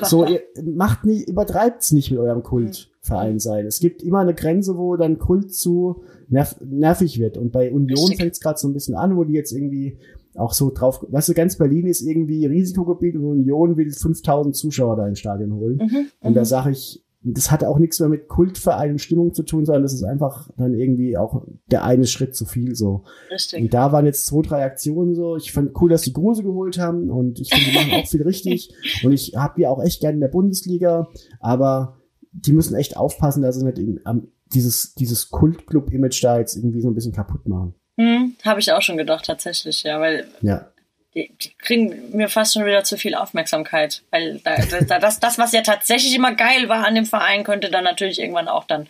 so, 0.00 0.24
ihr 0.26 0.40
macht 0.64 1.04
nie, 1.04 1.22
übertreibt's 1.22 1.92
nicht 1.92 2.10
mit 2.10 2.18
eurem 2.18 2.42
Kultverein 2.42 3.38
sein. 3.38 3.66
Es 3.66 3.80
gibt 3.80 4.02
immer 4.02 4.20
eine 4.20 4.32
Grenze, 4.34 4.78
wo 4.78 4.96
dann 4.96 5.18
Kult 5.18 5.54
zu 5.54 6.02
nerv 6.28 6.56
nervig 6.64 7.18
wird. 7.20 7.36
Und 7.36 7.52
bei 7.52 7.70
Union 7.70 7.98
Richtig. 7.98 8.18
fängt's 8.18 8.40
gerade 8.40 8.58
so 8.58 8.66
ein 8.66 8.72
bisschen 8.72 8.94
an, 8.94 9.14
wo 9.16 9.24
die 9.24 9.34
jetzt 9.34 9.52
irgendwie 9.52 9.98
auch 10.34 10.54
so 10.54 10.70
drauf, 10.70 11.04
weißt 11.06 11.28
du, 11.28 11.34
ganz 11.34 11.58
Berlin 11.58 11.86
ist 11.86 12.00
irgendwie 12.00 12.46
Risikogebiet 12.46 13.16
und 13.16 13.24
Union 13.26 13.76
will 13.76 13.90
5000 13.92 14.56
Zuschauer 14.56 14.96
da 14.96 15.06
ins 15.06 15.18
Stadion 15.18 15.52
holen. 15.52 15.76
Mhm, 15.76 16.06
Und 16.20 16.34
da 16.34 16.46
sage 16.46 16.70
ich, 16.70 17.04
das 17.22 17.50
hat 17.50 17.64
auch 17.64 17.78
nichts 17.78 18.00
mehr 18.00 18.08
mit 18.08 18.28
Kultverein 18.28 18.92
und 18.92 18.98
Stimmung 19.00 19.34
zu 19.34 19.42
tun, 19.42 19.66
sondern 19.66 19.82
das 19.82 19.92
ist 19.92 20.04
einfach 20.04 20.48
dann 20.56 20.74
irgendwie 20.74 21.18
auch 21.18 21.44
der 21.70 21.84
eine 21.84 22.06
Schritt 22.06 22.34
zu 22.34 22.46
viel 22.46 22.74
so. 22.74 23.04
Richtig. 23.30 23.60
Und 23.60 23.74
da 23.74 23.92
waren 23.92 24.06
jetzt 24.06 24.24
zwei, 24.24 24.40
drei 24.40 24.64
Aktionen 24.64 25.14
so. 25.14 25.36
Ich 25.36 25.52
fand 25.52 25.78
cool, 25.80 25.90
dass 25.90 26.02
die 26.02 26.14
Gruse 26.14 26.42
geholt 26.42 26.78
haben 26.78 27.10
und 27.10 27.38
ich 27.38 27.50
finde, 27.50 27.70
die 27.70 27.76
machen 27.76 28.02
auch 28.02 28.08
viel 28.08 28.22
richtig. 28.22 28.74
Und 29.04 29.12
ich 29.12 29.34
habe 29.36 29.54
die 29.56 29.66
auch 29.66 29.82
echt 29.82 30.00
gerne 30.00 30.14
in 30.14 30.20
der 30.20 30.28
Bundesliga, 30.28 31.08
aber 31.40 31.98
die 32.32 32.52
müssen 32.52 32.74
echt 32.74 32.96
aufpassen, 32.96 33.42
dass 33.42 33.56
sie 33.56 33.64
nicht 33.64 33.78
in, 33.78 34.00
am, 34.04 34.28
dieses, 34.52 34.94
dieses 34.94 35.30
Kultclub-Image 35.30 36.22
da 36.22 36.38
jetzt 36.38 36.56
irgendwie 36.56 36.80
so 36.80 36.88
ein 36.88 36.94
bisschen 36.94 37.12
kaputt 37.12 37.46
machen. 37.48 37.74
Hm, 37.98 38.34
Habe 38.44 38.60
ich 38.60 38.72
auch 38.72 38.82
schon 38.82 38.96
gedacht, 38.96 39.26
tatsächlich, 39.26 39.82
ja, 39.82 40.00
weil 40.00 40.26
Ja. 40.42 40.70
Die, 41.14 41.32
die 41.42 41.52
kriegen 41.58 42.16
mir 42.16 42.28
fast 42.28 42.54
schon 42.54 42.64
wieder 42.66 42.84
zu 42.84 42.96
viel 42.96 43.14
Aufmerksamkeit. 43.14 44.02
Weil 44.10 44.40
da, 44.44 44.56
da, 44.86 44.98
das, 44.98 45.18
das, 45.20 45.38
was 45.38 45.52
ja 45.52 45.62
tatsächlich 45.62 46.14
immer 46.14 46.34
geil 46.34 46.68
war 46.68 46.86
an 46.86 46.94
dem 46.94 47.06
Verein, 47.06 47.42
könnte 47.44 47.70
dann 47.70 47.84
natürlich 47.84 48.20
irgendwann 48.20 48.48
auch 48.48 48.64
dann, 48.64 48.86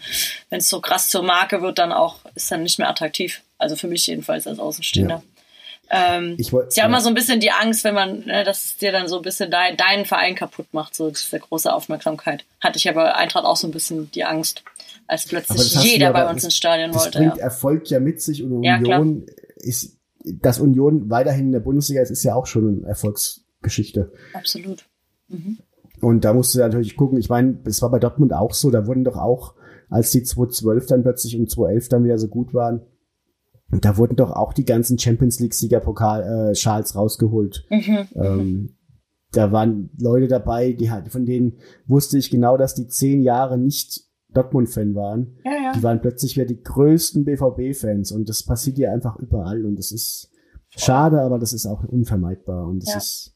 wenn 0.51 0.59
es 0.59 0.68
so 0.68 0.81
krass 0.81 1.09
zur 1.09 1.23
Marke 1.23 1.62
wird, 1.62 1.79
dann 1.79 1.93
auch, 1.93 2.16
ist 2.35 2.51
dann 2.51 2.62
nicht 2.62 2.79
mehr 2.79 2.89
attraktiv. 2.91 3.43
Also 3.59 3.77
für 3.77 3.87
mich 3.89 4.07
jedenfalls 4.07 4.47
als 4.47 4.59
Außenstehender. 4.59 5.23
Ähm, 5.93 6.37
Ich 6.39 6.53
wollt- 6.53 6.68
ist 6.68 6.77
ja 6.77 6.85
ja. 6.85 6.89
immer 6.89 7.01
so 7.01 7.09
ein 7.09 7.14
bisschen 7.14 7.41
die 7.41 7.51
Angst, 7.51 7.83
wenn 7.85 7.95
man, 7.95 8.21
ne, 8.21 8.45
dass 8.45 8.64
es 8.64 8.77
dir 8.77 8.93
dann 8.93 9.09
so 9.09 9.16
ein 9.16 9.23
bisschen 9.23 9.51
dein, 9.51 9.77
deinen 9.77 10.05
Verein 10.05 10.35
kaputt 10.37 10.66
macht, 10.73 10.95
so 10.95 11.11
diese 11.11 11.39
große 11.41 11.73
Aufmerksamkeit. 11.73 12.45
Hatte 12.61 12.79
ich 12.79 12.89
aber 12.89 13.16
Eintracht 13.16 13.45
auch 13.45 13.57
so 13.57 13.66
ein 13.66 13.73
bisschen 13.73 14.09
die 14.12 14.25
Angst, 14.25 14.62
als 15.09 15.25
das 15.25 15.31
plötzlich 15.31 15.75
jeder 15.83 16.07
ja 16.07 16.12
bei 16.12 16.25
uns 16.27 16.37
das- 16.37 16.45
ins 16.45 16.57
Stadion 16.57 16.93
Das 16.93 17.03
wollte. 17.03 17.18
bringt 17.18 17.37
Ja. 17.39 17.43
Erfolg 17.43 17.91
ja 17.91 17.99
mit 17.99 18.23
sich 18.23 18.43
und 18.43 18.62
Ja. 18.62 18.77
Union 18.77 19.27
ist, 19.57 19.97
dass 20.25 20.61
Union 20.61 21.11
weiterhin 21.11 21.47
in 21.47 21.53
der 21.53 21.61
Bundesliga 21.61 22.03
ist, 22.03 22.11
ist 22.11 22.23
ja 22.23 22.35
auch 22.35 22.47
schon 22.47 22.68
eine 22.68 22.87
Erfolgsgeschichte. 22.87 24.12
Absolut. 24.35 24.87
Und 26.01 26.25
da 26.25 26.33
musst 26.33 26.55
du 26.55 26.59
natürlich 26.59 26.97
gucken, 26.97 27.18
ich 27.18 27.29
meine, 27.29 27.59
es 27.64 27.83
war 27.83 27.91
bei 27.91 27.99
Dortmund 27.99 28.33
auch 28.33 28.53
so, 28.53 28.71
da 28.71 28.87
wurden 28.87 29.05
doch 29.05 29.16
auch, 29.16 29.55
als 29.89 30.11
die 30.11 30.23
2012 30.23 30.87
dann 30.87 31.03
plötzlich 31.03 31.39
und 31.39 31.51
2011 31.51 31.89
dann 31.89 32.05
wieder 32.05 32.18
so 32.18 32.29
gut 32.29 32.55
waren, 32.55 32.83
da 33.71 33.97
wurden 33.97 34.16
doch 34.16 34.33
auch 34.33 34.53
die 34.53 34.64
ganzen 34.64 34.99
Champions 34.99 35.39
League 35.39 35.55
Siegerpokal 35.55 36.51
äh, 36.51 36.55
Schals 36.55 36.97
rausgeholt. 36.97 37.66
Mhm. 37.71 38.09
Ähm, 38.14 38.77
da 39.33 39.53
waren 39.53 39.91
Leute 40.01 40.27
dabei, 40.27 40.73
die 40.73 40.91
von 41.09 41.25
denen 41.25 41.59
wusste 41.87 42.18
ich 42.18 42.31
genau, 42.31 42.57
dass 42.57 42.75
die 42.75 42.89
zehn 42.89 43.23
Jahre 43.23 43.59
nicht 43.59 44.10
Dortmund-Fan 44.35 44.95
waren. 44.95 45.37
Ja, 45.45 45.53
ja. 45.53 45.72
Die 45.72 45.83
waren 45.83 46.01
plötzlich 46.01 46.37
wieder 46.37 46.47
die 46.47 46.62
größten 46.62 47.24
BVB-Fans 47.24 48.12
und 48.12 48.28
das 48.28 48.43
passiert 48.43 48.78
ja 48.78 48.93
einfach 48.93 49.16
überall 49.18 49.64
und 49.64 49.76
das 49.76 49.93
ist 49.93 50.31
schade, 50.70 51.20
aber 51.20 51.39
das 51.39 51.53
ist 51.53 51.66
auch 51.66 51.85
unvermeidbar 51.85 52.66
und 52.66 52.81
das 52.83 52.91
Ja. 52.91 52.97
ist 52.99 53.35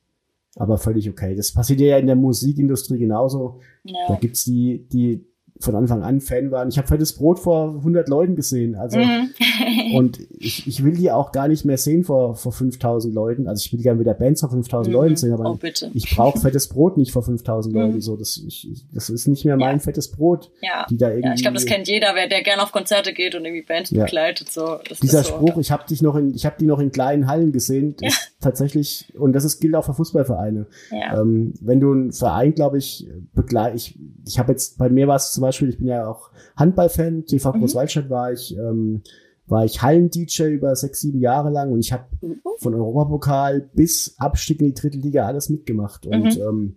aber 0.57 0.78
völlig 0.78 1.09
okay. 1.11 1.34
Das 1.34 1.53
passiert 1.53 1.80
ja 1.80 1.99
in 1.99 2.07
der 2.07 2.16
Musikindustrie 2.16 2.99
genauso. 2.99 3.61
Da 4.09 4.14
gibt's 4.16 4.45
die, 4.45 4.86
die 4.92 5.26
von 5.61 5.76
Anfang 5.76 6.02
an 6.02 6.20
Fan 6.20 6.50
waren. 6.50 6.68
Ich 6.68 6.78
habe 6.78 6.88
fettes 6.88 7.12
Brot 7.12 7.38
vor 7.38 7.76
100 7.76 8.09
Leuten 8.09 8.34
gesehen. 8.34 8.74
Also 8.74 8.98
Mhm. 8.98 9.30
und 9.94 10.18
ich, 10.38 10.66
ich 10.66 10.82
will 10.84 10.94
die 10.94 11.11
auch 11.12 11.30
gar 11.30 11.46
nicht 11.46 11.64
mehr 11.64 11.78
sehen 11.78 12.02
vor, 12.02 12.34
vor 12.34 12.52
5000 12.52 13.14
Leuten. 13.14 13.46
Also 13.46 13.62
ich 13.64 13.72
will 13.72 13.80
gerne 13.80 14.00
wieder 14.00 14.14
Bands 14.14 14.40
vor 14.40 14.50
5000 14.50 14.88
Mhm. 14.88 15.00
Leuten 15.00 15.16
sehen, 15.16 15.32
aber 15.32 15.50
Oh, 15.50 15.59
ich 15.92 16.14
brauche 16.16 16.40
fettes 16.40 16.68
Brot 16.68 16.96
nicht 16.96 17.12
vor 17.12 17.22
5000 17.22 17.72
Mhm. 17.74 17.80
Leuten. 17.80 18.00
So, 18.00 18.16
das, 18.16 18.36
ich, 18.44 18.84
das 18.92 19.11
ist 19.11 19.28
nicht 19.28 19.44
mehr 19.44 19.57
mein 19.57 19.76
Ja. 19.76 19.82
fettes 19.82 20.11
Brot, 20.11 20.50
Ja. 20.61 20.86
die 20.90 20.96
da 20.96 21.09
irgendwie. 21.11 21.28
Ja, 21.28 21.34
ich 21.34 21.42
glaube, 21.42 21.55
das 21.55 21.66
kennt 21.66 21.86
jeder, 21.86 22.14
wer 22.14 22.28
der 22.28 22.42
gerne 22.42 22.62
auf 22.62 22.72
Konzerte 22.72 23.12
geht 23.12 23.34
und 23.36 23.44
irgendwie 23.44 23.62
Bands 23.64 23.90
Ja. 23.90 24.05
begleitet. 24.05 24.50
So, 24.50 24.78
dieser 25.02 25.22
so. 25.22 25.28
Spruch, 25.34 25.57
ich 25.59 25.70
habe 25.70 25.84
dich 25.88 26.02
noch 26.02 26.16
in, 26.16 26.34
ich 26.34 26.44
habe 26.46 26.57
die 26.59 26.66
noch 26.66 26.80
in 26.80 26.90
kleinen 26.90 27.28
Hallen 27.28 27.52
gesehen, 27.52 27.94
das 28.00 28.12
ist 28.12 28.32
tatsächlich 28.40 29.12
und 29.18 29.32
das 29.32 29.44
ist 29.44 29.61
gilt 29.61 29.74
auch 29.76 29.84
für 29.84 29.94
Fußballvereine. 29.94 30.66
Ja. 30.90 31.20
Ähm, 31.20 31.55
wenn 31.61 31.78
du 31.80 31.92
einen 31.92 32.12
Verein, 32.12 32.55
glaube 32.55 32.78
ich, 32.78 33.07
begleit, 33.34 33.74
ich, 33.76 33.96
ich 34.26 34.38
habe 34.38 34.50
jetzt 34.52 34.78
bei 34.78 34.88
mir 34.88 35.07
war 35.07 35.16
es 35.16 35.32
zum 35.45 35.49
Beispiel, 35.49 35.68
ich 35.70 35.78
bin 35.78 35.88
ja 35.88 36.07
auch 36.09 36.30
Handballfan, 36.57 37.24
TV 37.26 37.53
Mhm. 37.53 37.59
Großwaldstadt 37.61 38.09
war 38.11 38.32
ich, 38.32 38.57
ähm, 38.57 39.03
war 39.47 39.64
ich 39.64 39.82
Hallen-DJ 39.82 40.45
über 40.55 40.74
sechs, 40.74 41.01
sieben 41.01 41.20
Jahre 41.20 41.51
lang 41.51 41.70
und 41.70 41.80
ich 41.80 41.92
habe 41.92 42.05
Mhm. 42.22 42.40
von 42.59 42.74
Europapokal 42.74 43.68
bis 43.74 44.14
Abstieg 44.18 44.61
in 44.61 44.68
die 44.68 44.74
dritte 44.74 44.99
Liga 44.99 45.26
alles 45.26 45.51
mitgemacht 45.51 46.07
und 46.07 46.36
Mhm. 46.36 46.42
ähm, 46.42 46.76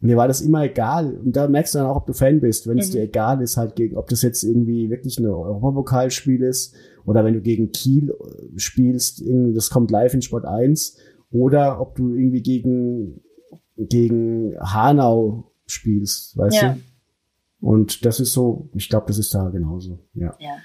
mir 0.00 0.16
war 0.18 0.28
das 0.28 0.42
immer 0.42 0.62
egal. 0.64 1.14
Und 1.14 1.34
da 1.34 1.48
merkst 1.48 1.74
du 1.74 1.78
dann 1.78 1.86
auch, 1.88 1.96
ob 1.96 2.06
du 2.06 2.12
Fan 2.12 2.40
bist, 2.40 2.66
wenn 2.68 2.78
es 2.78 2.88
Mhm. 2.88 2.92
dir 2.92 3.02
egal 3.04 3.40
ist, 3.40 3.56
halt 3.56 3.74
gegen, 3.74 3.96
ob 3.96 4.08
das 4.08 4.20
jetzt 4.22 4.44
irgendwie 4.44 4.90
wirklich 4.90 5.18
ein 5.18 5.24
Europapokalspiel 5.26 6.42
ist 6.42 6.74
oder 7.06 7.24
wenn 7.24 7.34
du 7.34 7.40
gegen 7.40 7.72
Kiel 7.72 8.10
äh, 8.10 8.58
spielst, 8.58 9.20
irgendwie, 9.22 9.54
das 9.54 9.70
kommt 9.70 9.90
live 9.90 10.12
in 10.14 10.22
Sport 10.22 10.44
1 10.44 10.96
oder 11.32 11.80
ob 11.80 11.94
du 11.96 12.14
irgendwie 12.14 12.42
gegen, 12.42 13.20
gegen 13.76 14.54
Hanau 14.60 15.50
spielst, 15.66 16.36
weißt 16.36 16.62
Ja. 16.62 16.68
du? 16.74 16.80
Und 17.64 18.04
das 18.04 18.20
ist 18.20 18.34
so, 18.34 18.68
ich 18.74 18.90
glaube, 18.90 19.06
das 19.06 19.16
ist 19.16 19.34
da 19.34 19.48
genauso, 19.48 19.98
ja. 20.12 20.36
Ja. 20.38 20.58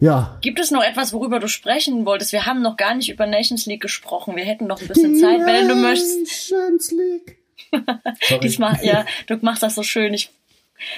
Ja. 0.00 0.38
Gibt 0.40 0.58
es 0.58 0.70
noch 0.70 0.82
etwas, 0.82 1.12
worüber 1.12 1.40
du 1.40 1.46
sprechen 1.46 2.06
wolltest? 2.06 2.32
Wir 2.32 2.46
haben 2.46 2.62
noch 2.62 2.78
gar 2.78 2.94
nicht 2.94 3.10
über 3.10 3.26
Nations 3.26 3.66
League 3.66 3.82
gesprochen. 3.82 4.34
Wir 4.34 4.44
hätten 4.44 4.66
noch 4.66 4.80
ein 4.80 4.88
bisschen 4.88 5.14
Zeit, 5.14 5.40
wenn 5.44 5.68
du 5.68 5.74
möchtest. 5.74 6.50
Nations 6.50 6.90
League. 6.90 7.38
Diesmal, 8.42 8.80
ja, 8.82 9.04
du 9.26 9.36
machst 9.42 9.62
das 9.62 9.74
so 9.74 9.82
schön. 9.82 10.14
Ich, 10.14 10.30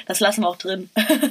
das 0.06 0.20
lassen 0.20 0.42
wir 0.42 0.48
auch 0.48 0.56
drin. 0.56 0.88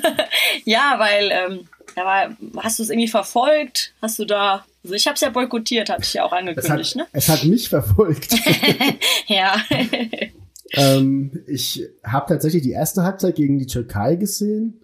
ja, 0.65 0.95
weil, 0.97 1.31
ähm, 1.31 1.67
weil, 1.95 2.35
hast 2.61 2.79
du 2.79 2.83
es 2.83 2.89
irgendwie 2.89 3.07
verfolgt? 3.07 3.93
Hast 4.01 4.19
du 4.19 4.25
da, 4.25 4.65
also 4.83 4.95
ich 4.95 5.07
habe 5.07 5.15
es 5.15 5.21
ja 5.21 5.29
boykottiert, 5.29 5.89
hatte 5.89 6.03
ich 6.03 6.13
ja 6.13 6.25
auch 6.25 6.33
Es 6.33 6.39
angekündigt, 6.39 6.91
hat, 6.91 6.97
ne? 6.97 7.07
es 7.13 7.29
hat 7.29 7.45
mich 7.45 7.69
verfolgt. 7.69 8.35
Ja. 9.27 9.55
Ähm, 10.73 11.31
ich 11.47 11.87
habe 12.03 12.25
tatsächlich 12.27 12.63
die 12.63 12.71
erste 12.71 13.03
Halbzeit 13.03 13.35
gegen 13.35 13.59
die 13.59 13.67
Türkei 13.67 14.15
gesehen 14.15 14.81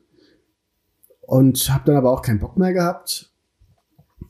und 1.21 1.69
habe 1.69 1.85
dann 1.85 1.95
aber 1.95 2.11
auch 2.11 2.21
keinen 2.21 2.39
Bock 2.39 2.57
mehr 2.57 2.73
gehabt. 2.73 3.31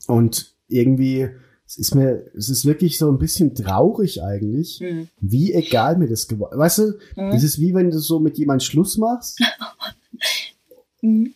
Und 0.06 0.54
irgendwie, 0.68 1.28
es 1.66 1.78
ist 1.78 1.94
mir, 1.94 2.24
es 2.36 2.48
ist 2.48 2.64
wirklich 2.64 2.98
so 2.98 3.10
ein 3.10 3.18
bisschen 3.18 3.54
traurig 3.54 4.22
eigentlich, 4.22 4.80
Hm. 4.80 5.08
wie 5.20 5.52
egal 5.52 5.96
mir 5.98 6.08
das 6.08 6.28
geworden 6.28 6.58
Weißt 6.58 6.78
du, 6.78 6.98
das 7.16 7.42
ist 7.42 7.60
wie 7.60 7.74
wenn 7.74 7.90
du 7.90 7.98
so 7.98 8.18
mit 8.20 8.38
jemand 8.38 8.62
Schluss 8.62 8.96
machst 8.98 9.38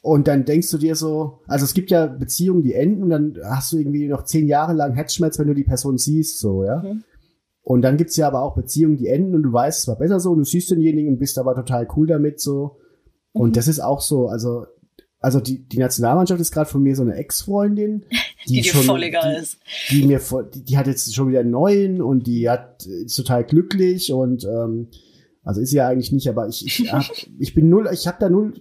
Und 0.02 0.28
dann 0.28 0.44
denkst 0.44 0.70
du 0.70 0.78
dir 0.78 0.94
so, 0.94 1.40
also 1.46 1.64
es 1.64 1.72
gibt 1.72 1.90
ja 1.90 2.06
Beziehungen, 2.06 2.62
die 2.62 2.74
enden 2.74 3.02
und 3.02 3.10
dann 3.10 3.38
hast 3.44 3.72
du 3.72 3.78
irgendwie 3.78 4.08
noch 4.08 4.24
zehn 4.24 4.46
Jahre 4.46 4.74
lang 4.74 4.92
Herzschmerz, 4.92 5.38
wenn 5.38 5.48
du 5.48 5.54
die 5.54 5.64
Person 5.64 5.96
siehst, 5.96 6.38
so, 6.38 6.64
ja. 6.64 6.82
Und 7.64 7.82
dann 7.82 7.96
gibt's 7.96 8.16
ja 8.16 8.28
aber 8.28 8.42
auch 8.42 8.54
Beziehungen, 8.54 8.98
die 8.98 9.08
enden 9.08 9.34
und 9.34 9.42
du 9.42 9.52
weißt, 9.52 9.80
es 9.80 9.88
war 9.88 9.96
besser 9.96 10.20
so 10.20 10.30
und 10.30 10.38
du 10.38 10.44
siehst 10.44 10.70
denjenigen 10.70 11.14
und 11.14 11.18
bist 11.18 11.38
aber 11.38 11.54
total 11.54 11.88
cool 11.96 12.06
damit, 12.06 12.40
so. 12.40 12.76
Und 13.32 13.56
das 13.56 13.66
ist 13.66 13.80
auch 13.80 14.00
so, 14.00 14.28
also, 14.28 14.66
also 15.18 15.40
die, 15.40 15.66
die 15.66 15.78
Nationalmannschaft 15.78 16.40
ist 16.40 16.52
gerade 16.52 16.70
von 16.70 16.82
mir 16.82 16.94
so 16.94 17.02
eine 17.02 17.14
Ex-Freundin, 17.14 18.04
Die 18.48 18.60
dir 18.60 18.72
voll 18.72 19.02
egal 19.02 19.34
die, 19.34 19.42
ist. 19.42 19.58
Die 19.90 20.06
mir 20.06 20.20
voll, 20.20 20.50
die, 20.52 20.62
die 20.62 20.76
hat 20.76 20.86
jetzt 20.86 21.14
schon 21.14 21.28
wieder 21.28 21.40
einen 21.40 21.50
neuen 21.50 22.02
und 22.02 22.26
die 22.26 22.48
hat 22.48 22.84
ist 22.86 23.16
total 23.16 23.44
glücklich 23.44 24.12
und 24.12 24.44
ähm, 24.44 24.88
also 25.42 25.60
ist 25.60 25.70
sie 25.70 25.76
ja 25.76 25.88
eigentlich 25.88 26.12
nicht, 26.12 26.28
aber 26.28 26.48
ich 26.48 26.64
ich, 26.66 26.92
hab, 26.92 27.04
ich 27.38 27.54
bin 27.54 27.68
null, 27.68 27.88
ich 27.92 28.06
habe 28.06 28.18
da 28.20 28.28
null, 28.28 28.54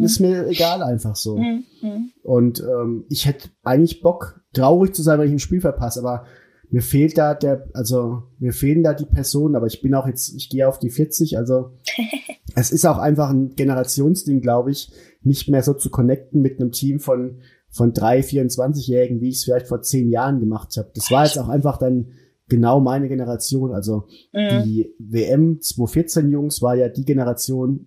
ist 0.00 0.20
mir 0.20 0.46
egal 0.48 0.82
einfach 0.82 1.16
so. 1.16 1.36
Mhm. 1.38 1.64
Mhm. 1.82 2.10
Und 2.22 2.60
ähm, 2.60 3.04
ich 3.08 3.26
hätte 3.26 3.48
eigentlich 3.62 4.02
Bock, 4.02 4.40
traurig 4.52 4.94
zu 4.94 5.02
sein, 5.02 5.18
wenn 5.18 5.28
ich 5.28 5.32
ein 5.32 5.38
Spiel 5.38 5.60
verpasse, 5.60 6.00
aber 6.00 6.24
mir 6.70 6.82
fehlt 6.82 7.18
da 7.18 7.34
der, 7.34 7.68
also 7.74 8.22
mir 8.38 8.52
fehlen 8.52 8.82
da 8.82 8.94
die 8.94 9.06
Personen, 9.06 9.56
aber 9.56 9.66
ich 9.66 9.82
bin 9.82 9.94
auch 9.94 10.06
jetzt, 10.06 10.34
ich 10.34 10.48
gehe 10.48 10.68
auf 10.68 10.78
die 10.78 10.90
40, 10.90 11.36
also 11.36 11.72
es 12.54 12.70
ist 12.72 12.86
auch 12.86 12.98
einfach 12.98 13.30
ein 13.30 13.54
Generationsding, 13.56 14.40
glaube 14.40 14.70
ich, 14.70 14.90
nicht 15.22 15.48
mehr 15.48 15.62
so 15.62 15.74
zu 15.74 15.90
connecten 15.90 16.40
mit 16.40 16.60
einem 16.60 16.72
Team 16.72 17.00
von 17.00 17.40
von 17.72 17.92
drei 17.92 18.18
24-Jährigen, 18.20 19.20
wie 19.20 19.28
ich 19.28 19.36
es 19.36 19.44
vielleicht 19.44 19.68
vor 19.68 19.80
zehn 19.80 20.10
Jahren 20.10 20.40
gemacht 20.40 20.76
habe. 20.76 20.90
Das 20.92 21.08
war 21.12 21.24
jetzt 21.24 21.38
auch 21.38 21.48
einfach 21.48 21.78
dann 21.78 22.08
genau 22.48 22.80
meine 22.80 23.08
Generation. 23.08 23.72
Also 23.72 24.08
Mhm. 24.32 24.64
die 24.64 24.94
WM 24.98 25.60
2014 25.60 26.30
Jungs 26.32 26.62
war 26.62 26.74
ja 26.74 26.88
die 26.88 27.04
Generation, 27.04 27.86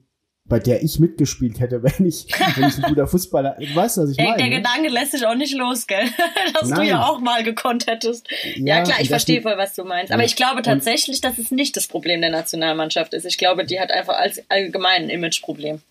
bei 0.54 0.60
der 0.60 0.84
ich 0.84 1.00
mitgespielt 1.00 1.60
hätte, 1.60 1.82
wenn 1.84 2.06
ich, 2.06 2.28
wenn 2.56 2.68
ich 2.70 2.76
ein 2.78 2.84
guter 2.84 3.08
Fußballer, 3.08 3.58
du 3.60 3.74
weißt, 3.76 3.98
was 3.98 4.12
ich 4.12 4.18
Der, 4.18 4.26
meine. 4.28 4.38
der? 4.38 4.50
Gedanke 4.52 4.90
lässt 4.90 5.14
sich 5.14 5.26
auch 5.26 5.34
nicht 5.34 5.56
los, 5.56 5.88
gell? 5.88 6.06
Dass 6.54 6.70
du 6.70 6.76
Nein. 6.76 6.90
ja 6.90 7.08
auch 7.08 7.20
mal 7.20 7.44
gekonnt 7.44 7.88
hättest. 7.88 8.28
Ja, 8.58 8.78
Ja, 8.78 8.84
klar, 8.84 8.98
ich 9.02 9.10
verstehe 9.10 9.42
voll, 9.42 9.58
was 9.58 9.74
du 9.74 9.84
meinst. 9.84 10.14
Aber 10.14 10.24
ich 10.24 10.36
glaube 10.36 10.62
tatsächlich, 10.62 11.22
dass 11.22 11.40
es 11.40 11.50
nicht 11.50 11.76
das 11.76 11.88
Problem 11.88 12.22
der 12.22 12.30
Nationalmannschaft 12.30 13.16
ist. 13.16 13.26
Ich 13.26 13.40
glaube, 13.40 13.66
die 13.66 13.80
hat 13.80 13.92
einfach 13.92 14.16
als 14.20 14.44
allgemein 14.50 15.06
ein 15.06 15.10
Imageproblem, 15.10 15.82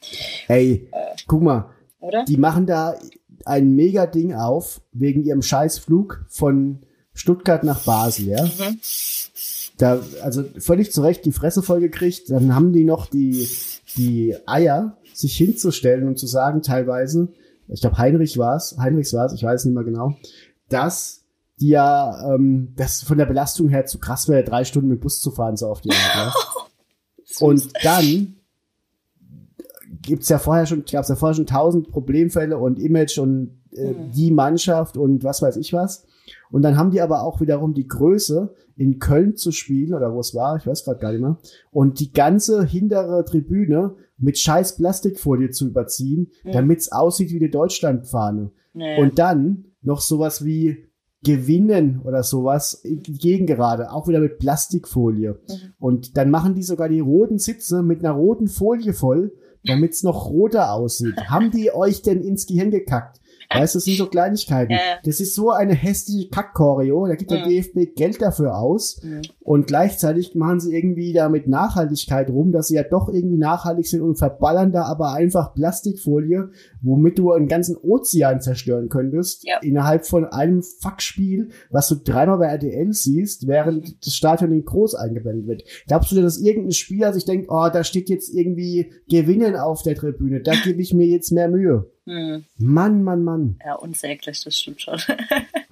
Ey, 0.47 0.87
Äh. 0.93 0.99
guck 1.27 1.43
mal, 1.43 1.69
oder? 1.99 2.25
die 2.25 2.37
machen 2.37 2.67
da 2.67 2.95
ein 3.45 3.75
mega 3.75 4.07
Ding 4.07 4.33
auf 4.33 4.81
wegen 4.93 5.25
ihrem 5.25 5.43
Scheißflug 5.43 6.25
von 6.29 6.85
Stuttgart 7.15 7.65
nach 7.65 7.81
Basel, 7.85 8.29
ja. 8.29 8.45
Mhm. 8.45 8.79
Da, 9.83 10.01
also 10.23 10.45
völlig 10.59 10.93
zu 10.93 11.03
Recht 11.03 11.25
die 11.25 11.33
Fresse 11.33 11.61
voll 11.61 11.81
gekriegt. 11.81 12.31
Dann 12.31 12.55
haben 12.55 12.73
die 12.73 12.85
noch 12.85 13.07
die, 13.07 13.49
die 13.97 14.37
Eier, 14.47 14.97
sich 15.13 15.37
hinzustellen 15.37 16.07
und 16.07 16.21
zu 16.21 16.29
sagen, 16.29 16.63
teilweise, 16.63 17.33
ich 17.67 17.81
glaube 17.81 17.99
Heinrich 17.99 18.39
war's, 18.39 18.77
Heinrichs 18.79 19.13
war's, 19.13 19.33
ich 19.33 19.43
weiß 19.43 19.65
nicht 19.65 19.75
mehr 19.75 19.83
genau, 19.83 20.15
dass 20.69 21.25
die 21.59 21.71
ja, 21.71 22.33
ähm, 22.33 22.75
das 22.77 23.03
von 23.03 23.19
der 23.19 23.27
Belastung 23.27 23.69
her 23.71 23.85
zu 23.85 23.99
krass 23.99 24.29
wäre, 24.29 24.45
drei 24.45 24.63
Stunden 24.63 24.89
mit 24.89 25.01
Bus 25.01 25.21
zu 25.21 25.33
fahren, 25.33 25.57
so 25.57 25.67
auf 25.67 25.81
die 25.81 25.91
Art, 25.91 26.33
ja. 27.41 27.47
Und 27.47 27.69
dann 27.83 28.37
gibt's 30.01 30.29
ja 30.29 30.39
vorher 30.39 30.67
schon, 30.67 30.85
gab's 30.89 31.09
ja 31.09 31.17
vorher 31.17 31.35
schon 31.35 31.47
tausend 31.47 31.91
Problemfälle 31.91 32.57
und 32.57 32.79
Image 32.79 33.19
und 33.19 33.61
äh, 33.73 33.95
die 34.15 34.31
Mannschaft 34.31 34.97
und 34.97 35.25
was 35.25 35.43
weiß 35.43 35.57
ich 35.57 35.73
was. 35.73 36.05
Und 36.51 36.63
dann 36.63 36.77
haben 36.77 36.91
die 36.91 37.01
aber 37.01 37.23
auch 37.23 37.41
wiederum 37.41 37.75
die 37.75 37.89
Größe, 37.89 38.55
in 38.77 38.99
Köln 38.99 39.37
zu 39.37 39.53
spielen, 39.53 39.95
oder 39.95 40.15
wo 40.15 40.21
es 40.21 40.35
war, 40.35 40.57
ich 40.57 40.67
weiß 40.67 40.85
gerade 40.85 41.01
gar 41.01 41.13
nicht 41.13 41.21
mehr, 41.21 41.39
und 41.71 42.01
die 42.01 42.13
ganze 42.13 42.65
hintere 42.65 43.25
Tribüne 43.25 43.95
mit 44.19 44.39
scheiß 44.39 44.77
Plastikfolie 44.77 45.51
zu 45.51 45.67
überziehen, 45.67 46.31
damit's 46.45 46.91
aussieht 46.93 47.31
wie 47.31 47.39
eine 47.39 47.51
Deutschlandfahne. 47.51 48.51
Nee. 48.75 49.01
Und 49.01 49.19
dann 49.19 49.65
noch 49.83 50.01
sowas 50.01 50.45
wie 50.45 50.89
gewinnen 51.25 52.01
oder 52.05 52.23
sowas 52.23 52.83
gegen 52.85 53.47
gerade, 53.47 53.93
auch 53.93 54.09
wieder 54.09 54.21
mit 54.21 54.39
Plastikfolie. 54.39 55.39
Und 55.79 56.17
dann 56.17 56.31
machen 56.31 56.55
die 56.55 56.63
sogar 56.63 56.89
die 56.89 57.01
roten 57.01 57.39
Sitze 57.39 57.83
mit 57.83 58.01
einer 58.01 58.15
roten 58.15 58.49
Folie 58.49 58.93
voll, 58.93 59.33
damit's 59.65 60.03
noch 60.03 60.31
roter 60.31 60.73
aussieht. 60.73 61.17
Haben 61.29 61.51
die 61.51 61.73
euch 61.73 62.03
denn 62.03 62.23
ins 62.23 62.47
Gehirn 62.47 62.71
gekackt? 62.71 63.21
Weißt 63.61 63.75
du, 63.75 63.79
das 63.79 63.85
sind 63.85 63.97
so 63.97 64.07
Kleinigkeiten. 64.07 64.73
Ja, 64.73 64.79
ja. 64.79 64.99
Das 65.05 65.21
ist 65.21 65.35
so 65.35 65.51
eine 65.51 65.75
hässliche 65.75 66.29
Kack-Choreo. 66.29 67.07
Da 67.07 67.15
gibt 67.15 67.31
der 67.31 67.45
Mhm. 67.47 67.51
DFB 67.51 67.95
Geld 67.97 68.21
dafür 68.23 68.57
aus. 68.57 69.01
Mhm. 69.03 69.23
Und 69.41 69.67
gleichzeitig 69.67 70.35
machen 70.35 70.61
sie 70.61 70.75
irgendwie 70.75 71.13
da 71.13 71.29
mit 71.29 71.49
Nachhaltigkeit 71.49 72.31
rum, 72.31 72.53
dass 72.53 72.69
sie 72.69 72.77
ja 72.77 72.83
doch 72.85 73.09
irgendwie 73.09 73.37
nachhaltig 73.39 73.87
sind 73.87 74.03
und 74.03 74.17
verballern 74.17 74.73
da 74.73 74.85
aber 74.85 75.13
einfach 75.13 75.55
Plastikfolie, 75.55 76.51
womit 76.81 77.19
du 77.19 77.33
einen 77.33 77.49
ganzen 77.49 77.77
Ozean 77.77 78.41
zerstören 78.41 78.89
könntest, 78.89 79.45
Ja. 79.47 79.59
innerhalb 79.63 80.07
von 80.07 80.25
einem 80.27 80.63
Fuckspiel, 80.63 81.49
was 81.71 81.89
du 81.89 81.97
dreimal 81.97 82.39
bei 82.39 82.47
RTL 82.47 82.93
siehst, 82.93 83.47
während 83.47 84.07
das 84.07 84.15
Stadion 84.15 84.53
in 84.53 84.65
groß 84.65 84.95
eingeblendet 84.95 85.47
wird. 85.47 85.65
Glaubst 85.87 86.13
du, 86.13 86.21
dass 86.23 86.39
irgendein 86.39 86.73
Spieler 86.73 87.13
sich 87.13 87.25
denkt, 87.25 87.49
oh, 87.51 87.69
da 87.73 87.85
steht 87.85 88.09
jetzt 88.09 88.33
irgendwie 88.35 88.93
Gewinnen 89.09 89.57
auf 89.57 89.83
der 89.83 89.95
Tribüne, 89.97 90.41
da 90.41 90.53
gebe 90.65 90.81
ich 90.81 90.95
mir 90.95 91.07
jetzt 91.07 91.33
mehr 91.33 91.49
Mühe. 91.49 91.91
Hm. 92.07 92.45
Mann, 92.59 93.05
Mann, 93.05 93.23
Mann. 93.23 93.61
Ja, 93.65 93.75
unsäglich, 93.75 94.43
das 94.43 94.57
stimmt 94.57 94.83
schon. 94.83 95.01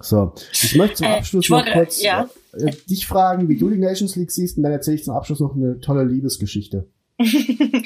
So, 0.03 0.33
ich 0.51 0.75
möchte 0.75 0.95
zum 0.95 1.05
Äh, 1.07 1.17
Abschluss 1.17 1.47
noch 1.49 1.57
wollte- 1.59 1.71
kurz 1.73 2.01
ja. 2.01 2.27
äh, 2.53 2.71
dich 2.89 3.05
fragen, 3.05 3.47
wie 3.49 3.57
du 3.57 3.69
die 3.69 3.77
Nations 3.77 4.15
League 4.15 4.31
siehst, 4.31 4.57
und 4.57 4.63
dann 4.63 4.71
erzähle 4.71 4.95
ich 4.95 5.03
zum 5.03 5.15
Abschluss 5.15 5.39
noch 5.39 5.55
eine 5.55 5.79
tolle 5.79 6.03
Liebesgeschichte. 6.05 6.87
äh, 7.19 7.83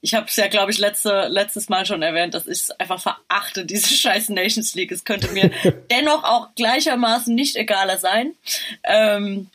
ich 0.00 0.14
habe 0.14 0.26
es 0.28 0.36
ja, 0.36 0.48
glaube 0.48 0.70
ich, 0.70 0.78
letzte, 0.78 1.28
letztes 1.28 1.68
Mal 1.68 1.86
schon 1.86 2.02
erwähnt, 2.02 2.34
dass 2.34 2.46
ich 2.46 2.58
es 2.62 2.70
einfach 2.72 3.00
verachte, 3.00 3.64
diese 3.66 3.88
scheiß 3.94 4.28
Nations 4.30 4.74
League. 4.74 4.92
Es 4.92 5.04
könnte 5.04 5.30
mir 5.32 5.50
dennoch 5.90 6.24
auch 6.24 6.54
gleichermaßen 6.54 7.34
nicht 7.34 7.56
egaler 7.56 7.98
sein. 7.98 8.32
Ähm, 8.84 9.48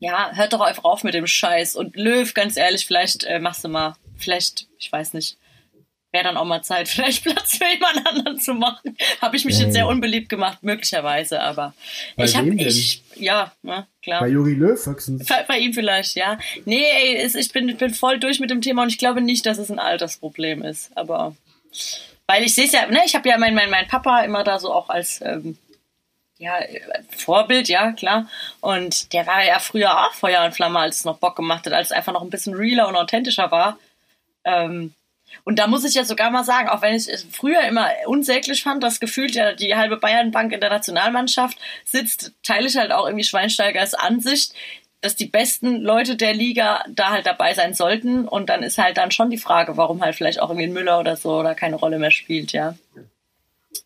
ja, 0.00 0.32
hört 0.34 0.52
doch 0.52 0.60
einfach 0.60 0.84
auf 0.84 1.04
mit 1.04 1.14
dem 1.14 1.26
Scheiß. 1.26 1.76
Und 1.76 1.96
Löw, 1.96 2.32
ganz 2.34 2.56
ehrlich, 2.56 2.86
vielleicht 2.86 3.24
äh, 3.24 3.38
machst 3.38 3.64
du 3.64 3.68
mal, 3.68 3.94
vielleicht, 4.16 4.66
ich 4.78 4.90
weiß 4.90 5.14
nicht, 5.14 5.36
wäre 6.12 6.24
dann 6.24 6.36
auch 6.36 6.44
mal 6.44 6.62
Zeit, 6.62 6.88
vielleicht 6.90 7.24
Platz 7.24 7.56
für 7.56 7.66
jemand 7.66 8.06
anderen 8.06 8.38
zu 8.38 8.54
machen. 8.54 8.96
Habe 9.20 9.36
ich 9.36 9.44
mich 9.44 9.58
Äh. 9.58 9.64
jetzt 9.64 9.72
sehr 9.72 9.86
unbeliebt 9.88 10.28
gemacht, 10.28 10.58
möglicherweise, 10.62 11.40
aber 11.40 11.74
Bei 12.16 12.24
ich 12.24 12.36
habe, 12.36 12.48
ich, 12.50 13.02
ja, 13.16 13.52
ne, 13.62 13.86
klar. 14.02 14.20
Bei 14.20 14.28
Jogi 14.28 14.54
Löw 14.54 14.86
höchstens. 14.86 15.26
Bei, 15.26 15.42
bei 15.42 15.58
ihm 15.58 15.72
vielleicht, 15.72 16.14
ja. 16.16 16.38
Nee, 16.64 16.84
ey, 16.84 17.26
ich 17.34 17.52
bin, 17.52 17.76
bin 17.76 17.94
voll 17.94 18.18
durch 18.18 18.40
mit 18.40 18.50
dem 18.50 18.60
Thema 18.60 18.82
und 18.82 18.88
ich 18.88 18.98
glaube 18.98 19.20
nicht, 19.20 19.46
dass 19.46 19.58
es 19.58 19.70
ein 19.70 19.78
Altersproblem 19.78 20.62
ist. 20.62 20.96
Aber 20.96 21.34
weil 22.26 22.44
ich 22.44 22.54
sehe 22.54 22.66
es 22.66 22.72
ja, 22.72 22.86
ne, 22.86 23.00
ich 23.04 23.14
habe 23.14 23.28
ja 23.28 23.38
mein, 23.38 23.54
mein, 23.54 23.70
mein 23.70 23.88
Papa 23.88 24.20
immer 24.20 24.44
da 24.44 24.58
so 24.58 24.72
auch 24.72 24.88
als 24.88 25.20
ähm, 25.22 25.58
ja, 26.38 26.58
Vorbild, 27.16 27.68
ja, 27.68 27.92
klar. 27.92 28.28
Und 28.60 29.12
der 29.12 29.26
war 29.26 29.44
ja 29.44 29.58
früher 29.60 30.06
auch 30.06 30.12
Feuer 30.12 30.44
und 30.44 30.52
Flamme, 30.54 30.80
als 30.80 30.96
es 30.96 31.04
noch 31.04 31.18
Bock 31.18 31.36
gemacht 31.36 31.66
hat, 31.66 31.72
als 31.72 31.88
es 31.88 31.92
einfach 31.92 32.12
noch 32.12 32.22
ein 32.22 32.30
bisschen 32.30 32.54
realer 32.54 32.88
und 32.88 32.96
authentischer 32.96 33.50
war. 33.50 33.78
Ähm, 34.44 34.92
und 35.44 35.58
da 35.58 35.66
muss 35.66 35.84
ich 35.84 35.94
ja 35.94 36.04
sogar 36.04 36.30
mal 36.30 36.44
sagen, 36.44 36.68
auch 36.68 36.82
wenn 36.82 36.94
ich 36.94 37.08
es 37.08 37.26
früher 37.30 37.62
immer 37.68 37.88
unsäglich 38.06 38.62
fand, 38.62 38.82
dass 38.82 39.00
gefühlt 39.00 39.34
ja 39.34 39.52
die 39.54 39.74
halbe 39.74 39.96
Bayernbank 39.96 40.52
in 40.52 40.60
der 40.60 40.70
Nationalmannschaft 40.70 41.58
sitzt, 41.84 42.32
teile 42.42 42.66
ich 42.66 42.76
halt 42.76 42.92
auch 42.92 43.06
irgendwie 43.06 43.24
Schweinsteigers 43.24 43.94
Ansicht, 43.94 44.54
dass 45.00 45.16
die 45.16 45.26
besten 45.26 45.80
Leute 45.80 46.16
der 46.16 46.32
Liga 46.32 46.84
da 46.88 47.10
halt 47.10 47.26
dabei 47.26 47.54
sein 47.54 47.74
sollten. 47.74 48.26
Und 48.26 48.48
dann 48.48 48.62
ist 48.62 48.78
halt 48.78 48.96
dann 48.96 49.10
schon 49.10 49.30
die 49.30 49.38
Frage, 49.38 49.76
warum 49.76 50.00
halt 50.00 50.14
vielleicht 50.14 50.40
auch 50.40 50.48
irgendwie 50.48 50.68
ein 50.68 50.72
Müller 50.72 51.00
oder 51.00 51.16
so 51.16 51.40
oder 51.40 51.54
keine 51.54 51.76
Rolle 51.76 51.98
mehr 51.98 52.12
spielt, 52.12 52.52
ja. 52.52 52.76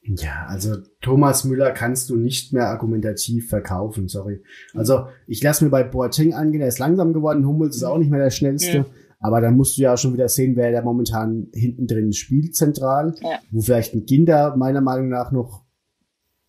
Ja, 0.02 0.46
also 0.48 0.76
Thomas 1.00 1.44
Müller 1.44 1.72
kannst 1.72 2.10
du 2.10 2.16
nicht 2.16 2.52
mehr 2.52 2.68
argumentativ 2.68 3.48
verkaufen, 3.48 4.08
sorry. 4.08 4.42
Also 4.74 5.06
ich 5.26 5.42
lasse 5.42 5.64
mir 5.64 5.70
bei 5.70 5.82
Boateng 5.82 6.34
angehen, 6.34 6.60
er 6.60 6.68
ist 6.68 6.78
langsam 6.78 7.12
geworden, 7.12 7.46
Hummels 7.46 7.76
ist 7.76 7.82
auch 7.82 7.98
nicht 7.98 8.10
mehr 8.10 8.22
der 8.22 8.30
schnellste. 8.30 8.78
Ja. 8.78 8.84
Aber 9.18 9.40
dann 9.40 9.56
musst 9.56 9.76
du 9.78 9.82
ja 9.82 9.96
schon 9.96 10.12
wieder 10.12 10.28
sehen, 10.28 10.56
wer 10.56 10.72
da 10.72 10.82
momentan 10.82 11.48
hinten 11.52 11.86
drin 11.86 12.12
spielt, 12.12 12.54
zentral. 12.54 13.14
Ja. 13.22 13.38
Wo 13.50 13.60
vielleicht 13.60 13.94
ein 13.94 14.04
Ginder 14.04 14.56
meiner 14.56 14.80
Meinung 14.80 15.08
nach 15.08 15.32
noch 15.32 15.64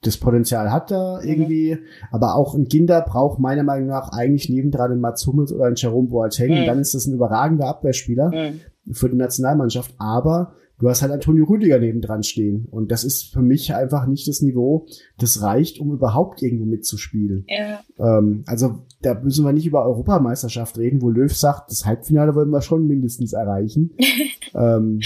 das 0.04 0.18
Potenzial 0.18 0.72
hat 0.72 0.92
da 0.92 1.20
Mhm. 1.22 1.28
irgendwie. 1.30 1.78
Aber 2.12 2.36
auch 2.36 2.54
ein 2.54 2.66
Ginder 2.66 3.02
braucht 3.02 3.40
meiner 3.40 3.64
Meinung 3.64 3.88
nach 3.88 4.10
eigentlich 4.12 4.48
nebendran 4.50 4.92
einen 4.92 5.02
Mats 5.02 5.26
Hummels 5.26 5.52
oder 5.52 5.66
einen 5.66 5.76
Jerome 5.76 6.10
Boateng. 6.10 6.52
Mhm. 6.52 6.58
Und 6.60 6.66
dann 6.68 6.80
ist 6.80 6.94
das 6.94 7.08
ein 7.08 7.14
überragender 7.14 7.68
Abwehrspieler 7.68 8.30
Mhm. 8.30 8.94
für 8.94 9.10
die 9.10 9.16
Nationalmannschaft, 9.18 9.96
aber 9.98 10.54
du 10.80 10.88
hast 10.88 11.02
halt 11.02 11.12
Antonio 11.12 11.46
Rüdiger 11.46 11.80
nebendran 11.80 12.22
stehen. 12.22 12.68
Und 12.70 12.92
das 12.92 13.04
ist 13.04 13.34
für 13.34 13.42
mich 13.42 13.74
einfach 13.74 14.06
nicht 14.06 14.28
das 14.28 14.42
Niveau, 14.44 14.86
das 15.18 15.42
reicht, 15.42 15.80
um 15.80 15.92
überhaupt 15.94 16.44
irgendwo 16.44 16.66
mitzuspielen. 16.66 17.46
Ja. 17.48 17.80
Ähm, 17.98 18.44
also 18.46 18.84
da 19.02 19.14
müssen 19.14 19.46
wir 19.46 19.54
nicht 19.54 19.66
über 19.68 19.86
Europameisterschaft 19.86 20.78
reden, 20.78 21.02
wo 21.02 21.10
Löw 21.10 21.36
sagt, 21.36 21.72
das 21.72 21.86
Halbfinale 21.86 22.34
wollen 22.36 22.50
wir 22.50 22.62
schon 22.62 22.88
mindestens 22.88 23.34
erreichen. 23.34 23.92
ähm, 24.56 25.00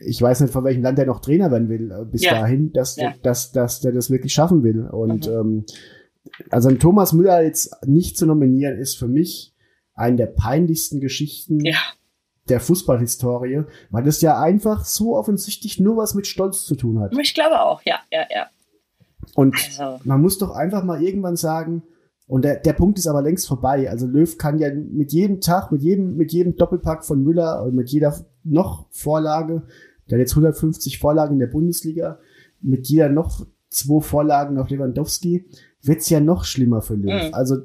ich 0.00 0.22
weiß 0.22 0.40
nicht, 0.40 0.52
von 0.52 0.64
welchem 0.64 0.82
Land 0.82 0.98
er 0.98 1.06
noch 1.06 1.20
Trainer 1.20 1.50
werden 1.50 1.68
will, 1.68 1.90
äh, 1.90 2.04
bis 2.04 2.22
Ja. 2.24 2.32
dahin, 2.40 2.72
dass, 2.72 2.96
Ja. 2.96 3.14
dass, 3.22 3.52
dass 3.52 3.80
der 3.80 3.92
das 3.92 4.10
wirklich 4.10 4.32
schaffen 4.32 4.62
will. 4.62 4.86
Und 4.86 5.26
Mhm. 5.26 5.32
ähm, 5.32 5.64
also 6.50 6.70
Thomas 6.72 7.12
Müller 7.12 7.42
jetzt 7.42 7.74
nicht 7.86 8.16
zu 8.16 8.26
nominieren, 8.26 8.78
ist 8.78 8.96
für 8.96 9.08
mich 9.08 9.54
eine 9.94 10.16
der 10.16 10.26
peinlichsten 10.26 11.00
Geschichten 11.00 11.64
Ja. 11.64 11.76
der 12.48 12.60
Fußballhistorie, 12.60 13.64
weil 13.90 14.04
das 14.04 14.20
ja 14.20 14.40
einfach 14.40 14.84
so 14.84 15.16
offensichtlich 15.16 15.80
nur 15.80 15.96
was 15.96 16.14
mit 16.14 16.26
Stolz 16.26 16.64
zu 16.64 16.76
tun 16.76 17.00
hat. 17.00 17.12
Ich 17.18 17.34
glaube 17.34 17.60
auch, 17.60 17.82
ja, 17.84 17.98
ja, 18.12 18.20
ja. 18.30 18.46
Und 19.34 19.54
Also. 19.78 20.00
man 20.04 20.20
muss 20.22 20.38
doch 20.38 20.52
einfach 20.52 20.84
mal 20.84 21.02
irgendwann 21.02 21.36
sagen, 21.36 21.82
und 22.28 22.44
der, 22.44 22.60
der 22.60 22.74
Punkt 22.74 22.98
ist 22.98 23.06
aber 23.06 23.22
längst 23.22 23.48
vorbei. 23.48 23.90
Also 23.90 24.06
Löw 24.06 24.36
kann 24.36 24.58
ja 24.58 24.68
mit 24.72 25.12
jedem 25.12 25.40
Tag, 25.40 25.72
mit 25.72 25.82
jedem, 25.82 26.16
mit 26.16 26.30
jedem 26.30 26.56
Doppelpack 26.56 27.04
von 27.04 27.24
Müller 27.24 27.64
und 27.64 27.74
mit 27.74 27.88
jeder 27.88 28.14
noch 28.44 28.86
Vorlage, 28.90 29.62
der 30.08 30.18
hat 30.18 30.20
jetzt 30.20 30.32
150 30.32 30.98
Vorlagen 30.98 31.34
in 31.34 31.40
der 31.40 31.46
Bundesliga, 31.46 32.18
mit 32.60 32.86
jeder 32.86 33.08
noch 33.08 33.46
zwei 33.70 34.00
Vorlagen 34.00 34.58
auf 34.58 34.68
Lewandowski, 34.68 35.46
wird's 35.82 36.10
ja 36.10 36.20
noch 36.20 36.44
schlimmer 36.44 36.82
für 36.82 36.96
Löw. 36.96 37.28
Mhm. 37.28 37.34
Also 37.34 37.56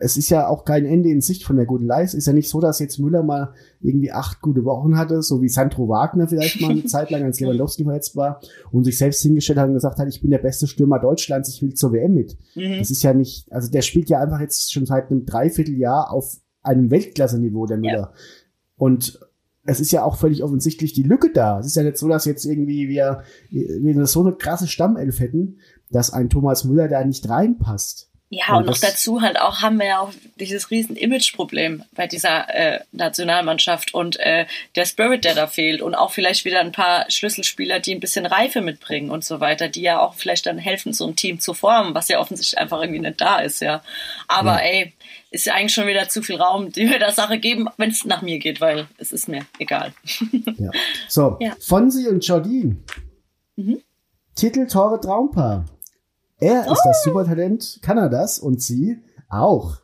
es 0.00 0.16
ist 0.16 0.30
ja 0.30 0.46
auch 0.46 0.64
kein 0.64 0.84
Ende 0.84 1.08
in 1.10 1.20
Sicht 1.20 1.44
von 1.44 1.56
der 1.56 1.66
guten 1.66 1.86
Leistung. 1.86 2.18
Ist 2.18 2.26
ja 2.26 2.32
nicht 2.32 2.48
so, 2.48 2.60
dass 2.60 2.78
jetzt 2.78 2.98
Müller 2.98 3.22
mal 3.22 3.52
irgendwie 3.80 4.12
acht 4.12 4.40
gute 4.40 4.64
Wochen 4.64 4.96
hatte, 4.96 5.22
so 5.22 5.42
wie 5.42 5.48
Sandro 5.48 5.88
Wagner 5.88 6.28
vielleicht 6.28 6.60
mal 6.60 6.70
eine 6.70 6.84
Zeit 6.86 7.10
lang, 7.10 7.24
als 7.24 7.40
Lewandowski 7.40 7.84
verletzt 7.84 8.14
war 8.14 8.40
und 8.70 8.84
sich 8.84 8.96
selbst 8.96 9.22
hingestellt 9.22 9.58
hat 9.58 9.68
und 9.68 9.74
gesagt 9.74 9.98
hat, 9.98 10.08
ich 10.08 10.20
bin 10.20 10.30
der 10.30 10.38
beste 10.38 10.66
Stürmer 10.66 11.00
Deutschlands, 11.00 11.48
ich 11.48 11.62
will 11.62 11.74
zur 11.74 11.92
WM 11.92 12.14
mit. 12.14 12.36
Mhm. 12.54 12.78
Das 12.78 12.90
ist 12.90 13.02
ja 13.02 13.12
nicht, 13.12 13.52
also 13.52 13.70
der 13.70 13.82
spielt 13.82 14.08
ja 14.08 14.20
einfach 14.20 14.40
jetzt 14.40 14.72
schon 14.72 14.86
seit 14.86 15.10
einem 15.10 15.26
Dreivierteljahr 15.26 16.12
auf 16.12 16.36
einem 16.62 16.90
Weltklasse-Niveau, 16.90 17.66
der 17.66 17.78
Müller. 17.78 18.12
Und 18.76 19.18
es 19.64 19.80
ist 19.80 19.90
ja 19.90 20.04
auch 20.04 20.16
völlig 20.16 20.44
offensichtlich 20.44 20.92
die 20.92 21.02
Lücke 21.02 21.30
da. 21.32 21.58
Es 21.58 21.66
ist 21.66 21.76
ja 21.76 21.82
nicht 21.82 21.98
so, 21.98 22.08
dass 22.08 22.24
jetzt 22.24 22.44
irgendwie 22.44 22.88
wir, 22.88 23.22
wir 23.50 24.06
so 24.06 24.20
eine 24.20 24.32
krasse 24.32 24.68
Stammelf 24.68 25.20
hätten, 25.20 25.58
dass 25.90 26.12
ein 26.12 26.30
Thomas 26.30 26.64
Müller 26.64 26.88
da 26.88 27.04
nicht 27.04 27.28
reinpasst. 27.28 28.10
Ja, 28.30 28.48
und 28.50 28.56
Und 28.56 28.66
noch 28.66 28.78
dazu 28.78 29.22
halt 29.22 29.40
auch 29.40 29.62
haben 29.62 29.78
wir 29.78 29.86
ja 29.86 30.00
auch 30.00 30.12
dieses 30.36 30.70
riesen 30.70 30.96
Image-Problem 30.96 31.84
bei 31.92 32.06
dieser 32.06 32.54
äh, 32.54 32.80
Nationalmannschaft 32.92 33.94
und 33.94 34.20
äh, 34.20 34.46
der 34.76 34.84
Spirit, 34.84 35.24
der 35.24 35.34
da 35.34 35.46
fehlt 35.46 35.80
und 35.80 35.94
auch 35.94 36.12
vielleicht 36.12 36.44
wieder 36.44 36.60
ein 36.60 36.72
paar 36.72 37.10
Schlüsselspieler, 37.10 37.80
die 37.80 37.94
ein 37.94 38.00
bisschen 38.00 38.26
Reife 38.26 38.60
mitbringen 38.60 39.10
und 39.10 39.24
so 39.24 39.40
weiter, 39.40 39.68
die 39.68 39.80
ja 39.80 40.00
auch 40.00 40.14
vielleicht 40.14 40.44
dann 40.44 40.58
helfen, 40.58 40.92
so 40.92 41.06
ein 41.06 41.16
Team 41.16 41.40
zu 41.40 41.54
formen, 41.54 41.94
was 41.94 42.08
ja 42.08 42.20
offensichtlich 42.20 42.58
einfach 42.58 42.82
irgendwie 42.82 43.00
nicht 43.00 43.18
da 43.18 43.38
ist, 43.38 43.60
ja. 43.60 43.82
Aber 44.26 44.62
ey, 44.62 44.92
ist 45.30 45.46
ja 45.46 45.54
eigentlich 45.54 45.74
schon 45.74 45.86
wieder 45.86 46.08
zu 46.08 46.22
viel 46.22 46.36
Raum, 46.36 46.70
die 46.70 46.88
wir 46.88 46.98
der 46.98 47.12
Sache 47.12 47.38
geben, 47.38 47.68
wenn 47.78 47.90
es 47.90 48.04
nach 48.04 48.20
mir 48.20 48.38
geht, 48.38 48.60
weil 48.60 48.88
es 48.98 49.12
ist 49.12 49.28
mir 49.28 49.46
egal. 49.58 49.92
Ja. 50.58 50.70
So, 51.08 51.38
Ja. 51.40 51.54
Fonsi 51.60 52.08
und 52.08 52.26
Jardine. 52.26 52.76
Titel 54.34 54.66
Tore 54.66 55.00
Traumpaar. 55.00 55.64
Er 56.40 56.70
ist 56.70 56.82
das 56.84 57.02
Supertalent 57.02 57.80
Kanadas 57.82 58.38
und 58.38 58.62
sie 58.62 58.98
auch. 59.28 59.78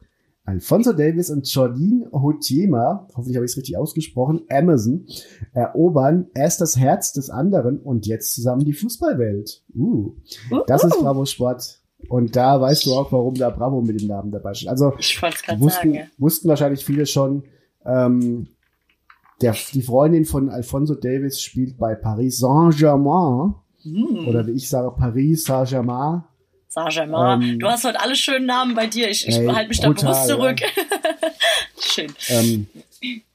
Alfonso 0.46 0.92
Davis 0.92 1.30
und 1.30 1.48
Jordine 1.52 2.10
Hotiema, 2.12 3.08
hoffentlich 3.14 3.36
habe 3.36 3.46
ich 3.46 3.52
es 3.52 3.56
richtig 3.56 3.78
ausgesprochen, 3.78 4.42
Amazon, 4.50 5.06
erobern 5.54 6.26
erst 6.34 6.60
das 6.60 6.76
Herz 6.76 7.12
des 7.12 7.30
anderen 7.30 7.78
und 7.78 8.06
jetzt 8.06 8.34
zusammen 8.34 8.64
die 8.64 8.74
Fußballwelt. 8.74 9.64
Uh, 9.74 10.12
das 10.66 10.84
ist 10.84 10.98
Bravo 11.00 11.24
Sport. 11.24 11.80
Und 12.10 12.36
da 12.36 12.60
weißt 12.60 12.84
du 12.84 12.92
auch, 12.92 13.10
warum 13.10 13.34
da 13.34 13.48
Bravo 13.48 13.80
mit 13.80 13.98
dem 13.98 14.06
Namen 14.06 14.30
dabei 14.30 14.52
steht. 14.52 14.68
Also 14.68 14.92
wussten, 14.92 15.68
sagen, 15.68 15.94
ja. 15.94 16.04
wussten 16.18 16.48
wahrscheinlich 16.48 16.84
viele 16.84 17.06
schon, 17.06 17.44
ähm, 17.86 18.48
der, 19.40 19.56
die 19.72 19.82
Freundin 19.82 20.26
von 20.26 20.50
Alfonso 20.50 20.94
Davis 20.94 21.40
spielt 21.40 21.78
bei 21.78 21.94
Paris 21.94 22.38
Saint-Germain. 22.38 23.54
Hm. 23.82 24.28
Oder 24.28 24.46
wie 24.46 24.52
ich 24.52 24.68
sage, 24.68 24.90
Paris 24.94 25.44
Saint-Germain. 25.44 26.24
Saint-Germain. 26.74 27.42
Ähm, 27.42 27.58
du 27.60 27.66
hast 27.68 27.84
heute 27.84 28.00
alle 28.00 28.16
schönen 28.16 28.46
Namen 28.46 28.74
bei 28.74 28.86
dir. 28.86 29.08
Ich, 29.08 29.26
ich 29.28 29.36
ey, 29.38 29.46
halte 29.46 29.68
mich 29.68 29.80
da 29.80 29.88
brutal, 29.88 30.12
bewusst 30.12 30.28
zurück. 30.28 30.60
Schön. 31.80 32.12
Ähm, 32.28 32.66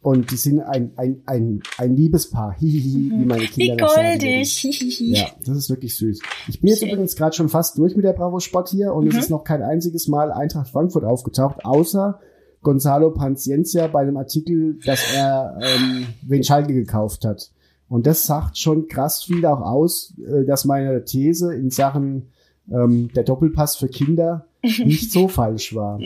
und 0.01 0.31
die 0.31 0.35
sind 0.35 0.61
ein, 0.61 0.91
ein, 0.97 1.21
ein, 1.25 1.61
ein 1.77 1.95
Liebespaar. 1.95 2.55
Hihihi, 2.59 3.11
wie 3.11 3.25
meine 3.25 3.43
Mhm. 3.43 3.45
Wie 3.45 3.47
Kinder 3.47 3.75
das 3.77 3.93
sagen 3.93 4.07
würden. 4.07 4.19
goldig. 4.19 4.57
Hihihi. 4.59 5.13
Ja, 5.15 5.27
das 5.45 5.57
ist 5.57 5.69
wirklich 5.69 5.95
süß. 5.97 6.21
Ich 6.47 6.59
bin 6.59 6.69
jetzt 6.69 6.79
Schön. 6.79 6.89
übrigens 6.89 7.15
gerade 7.15 7.35
schon 7.35 7.49
fast 7.49 7.77
durch 7.77 7.95
mit 7.95 8.03
der 8.05 8.13
Bravo 8.13 8.39
Sport 8.39 8.69
hier 8.69 8.93
und 8.93 9.07
es 9.07 9.13
Mhm. 9.13 9.19
ist 9.19 9.29
noch 9.29 9.43
kein 9.43 9.61
einziges 9.61 10.07
Mal 10.07 10.31
Eintracht 10.31 10.69
Frankfurt 10.69 11.03
aufgetaucht, 11.03 11.63
außer 11.65 12.19
Gonzalo 12.61 13.11
Paciencia 13.11 13.87
bei 13.87 14.01
einem 14.01 14.17
Artikel, 14.17 14.79
dass 14.85 15.13
er 15.13 15.57
ähm, 15.61 16.07
wen 16.23 16.43
Schalke 16.43 16.73
gekauft 16.73 17.23
hat. 17.25 17.51
Und 17.87 18.05
das 18.05 18.25
sagt 18.25 18.57
schon 18.57 18.87
krass 18.87 19.23
viel 19.23 19.45
auch 19.45 19.61
aus, 19.61 20.13
äh, 20.19 20.45
dass 20.45 20.65
meine 20.65 21.05
These 21.05 21.53
in 21.55 21.69
Sachen 21.69 22.31
ähm, 22.71 23.11
der 23.13 23.23
Doppelpass 23.23 23.77
für 23.77 23.87
Kinder 23.87 24.45
nicht 24.61 25.11
so 25.11 25.27
falsch 25.29 25.73
war. 25.73 25.99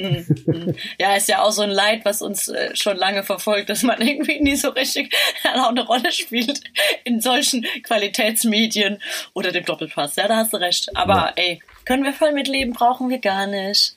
Ja, 1.00 1.16
ist 1.16 1.28
ja 1.28 1.42
auch 1.42 1.52
so 1.52 1.64
ein 1.64 1.72
Leid, 1.72 2.06
was 2.06 2.22
uns 2.22 2.50
äh, 2.50 2.76
schon 2.76 2.98
lange 2.98 3.24
verfolgt, 3.24 3.70
dass 3.70 3.82
man 3.84 4.00
irgendwie 4.06 4.40
nie 4.42 4.56
so 4.56 4.70
richtig 4.70 5.14
auch 5.56 5.70
eine 5.70 5.86
Rolle 5.86 6.12
spielt 6.12 6.62
in 7.04 7.20
solchen 7.20 7.66
Qualitätsmedien 7.84 9.00
oder 9.34 9.52
dem 9.52 9.66
Doppelpass. 9.66 10.16
Ja, 10.16 10.28
da 10.28 10.38
hast 10.38 10.54
du 10.54 10.58
recht. 10.58 10.96
Aber 10.96 11.14
Ja. 11.16 11.34
ey, 11.36 11.60
können 11.86 12.04
wir 12.04 12.14
voll 12.14 12.34
mitleben, 12.34 12.74
brauchen 12.74 13.10
wir 13.10 13.20
gar 13.20 13.48
nicht. 13.48 13.96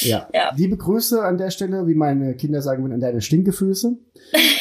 Ja. 0.00 0.28
Ja. 0.32 0.52
Liebe 0.56 0.76
Grüße 0.76 1.22
an 1.22 1.38
der 1.38 1.50
Stelle, 1.50 1.86
wie 1.86 1.94
meine 1.94 2.34
Kinder 2.34 2.62
sagen 2.62 2.82
würden, 2.82 2.94
an 2.94 3.00
deine 3.00 3.20
Stinkefüße. 3.20 3.96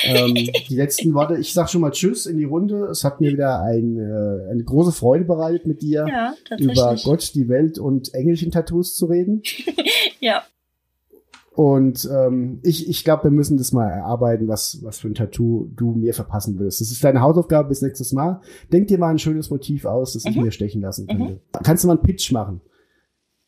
ähm, 0.03 0.33
die 0.35 0.75
letzten 0.75 1.13
Worte. 1.13 1.35
Ich 1.37 1.53
sag 1.53 1.69
schon 1.69 1.81
mal 1.81 1.91
Tschüss 1.91 2.25
in 2.25 2.37
die 2.37 2.45
Runde. 2.45 2.85
Es 2.85 3.03
hat 3.03 3.19
mir 3.21 3.31
wieder 3.31 3.61
ein, 3.61 3.97
äh, 3.97 4.51
eine 4.51 4.63
große 4.63 4.91
Freude 4.91 5.25
bereitet, 5.25 5.65
mit 5.65 5.81
dir 5.81 6.05
Ja, 6.07 6.33
über 6.57 6.95
Gott, 7.03 7.33
die 7.33 7.49
Welt 7.49 7.79
und 7.79 8.13
Engelchen-Tattoos 8.13 8.95
zu 8.95 9.05
reden. 9.07 9.41
Ja, 10.19 10.43
Und 11.57 12.07
ähm, 12.13 12.59
ich, 12.61 12.87
ich 12.87 13.03
glaube, 13.03 13.23
wir 13.23 13.31
müssen 13.31 13.57
das 13.57 13.71
mal 13.71 13.89
erarbeiten, 13.89 14.47
was, 14.47 14.77
was 14.83 14.99
für 14.99 15.07
ein 15.07 15.15
Tattoo 15.15 15.71
du 15.75 15.93
mir 15.93 16.13
verpassen 16.13 16.59
willst. 16.59 16.81
Das 16.81 16.91
ist 16.91 17.03
deine 17.03 17.21
Hausaufgabe 17.21 17.69
bis 17.69 17.81
nächstes 17.81 18.13
Mal. 18.13 18.41
Denk 18.71 18.87
dir 18.89 18.99
mal 18.99 19.09
ein 19.09 19.17
schönes 19.17 19.49
Motiv 19.49 19.85
aus, 19.85 20.13
das 20.13 20.25
ich 20.25 20.35
Mhm. 20.35 20.43
mir 20.43 20.51
stechen 20.51 20.81
lassen 20.81 21.07
könnte. 21.07 21.41
Kannst 21.63 21.83
du 21.83 21.87
mal 21.87 21.95
einen 21.97 22.03
Pitch 22.03 22.31
machen? 22.31 22.61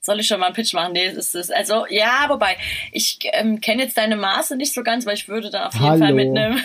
soll 0.01 0.19
ich 0.21 0.27
schon 0.27 0.39
mal 0.39 0.47
einen 0.47 0.55
Pitch 0.55 0.73
machen? 0.73 0.93
Nee, 0.93 1.05
es 1.05 1.35
ist 1.35 1.53
also 1.53 1.83
ja, 1.89 2.25
wobei 2.29 2.55
ich 2.93 3.19
ähm, 3.33 3.59
kenne 3.61 3.83
jetzt 3.83 3.95
deine 3.97 4.15
Maße 4.15 4.55
nicht 4.55 4.73
so 4.73 4.81
ganz, 4.81 5.05
weil 5.05 5.13
ich 5.13 5.27
würde 5.29 5.51
da 5.51 5.67
auf 5.67 5.73
jeden 5.75 5.85
Hallo. 5.85 5.99
Fall 6.05 6.13
mit 6.15 6.35
einem 6.35 6.57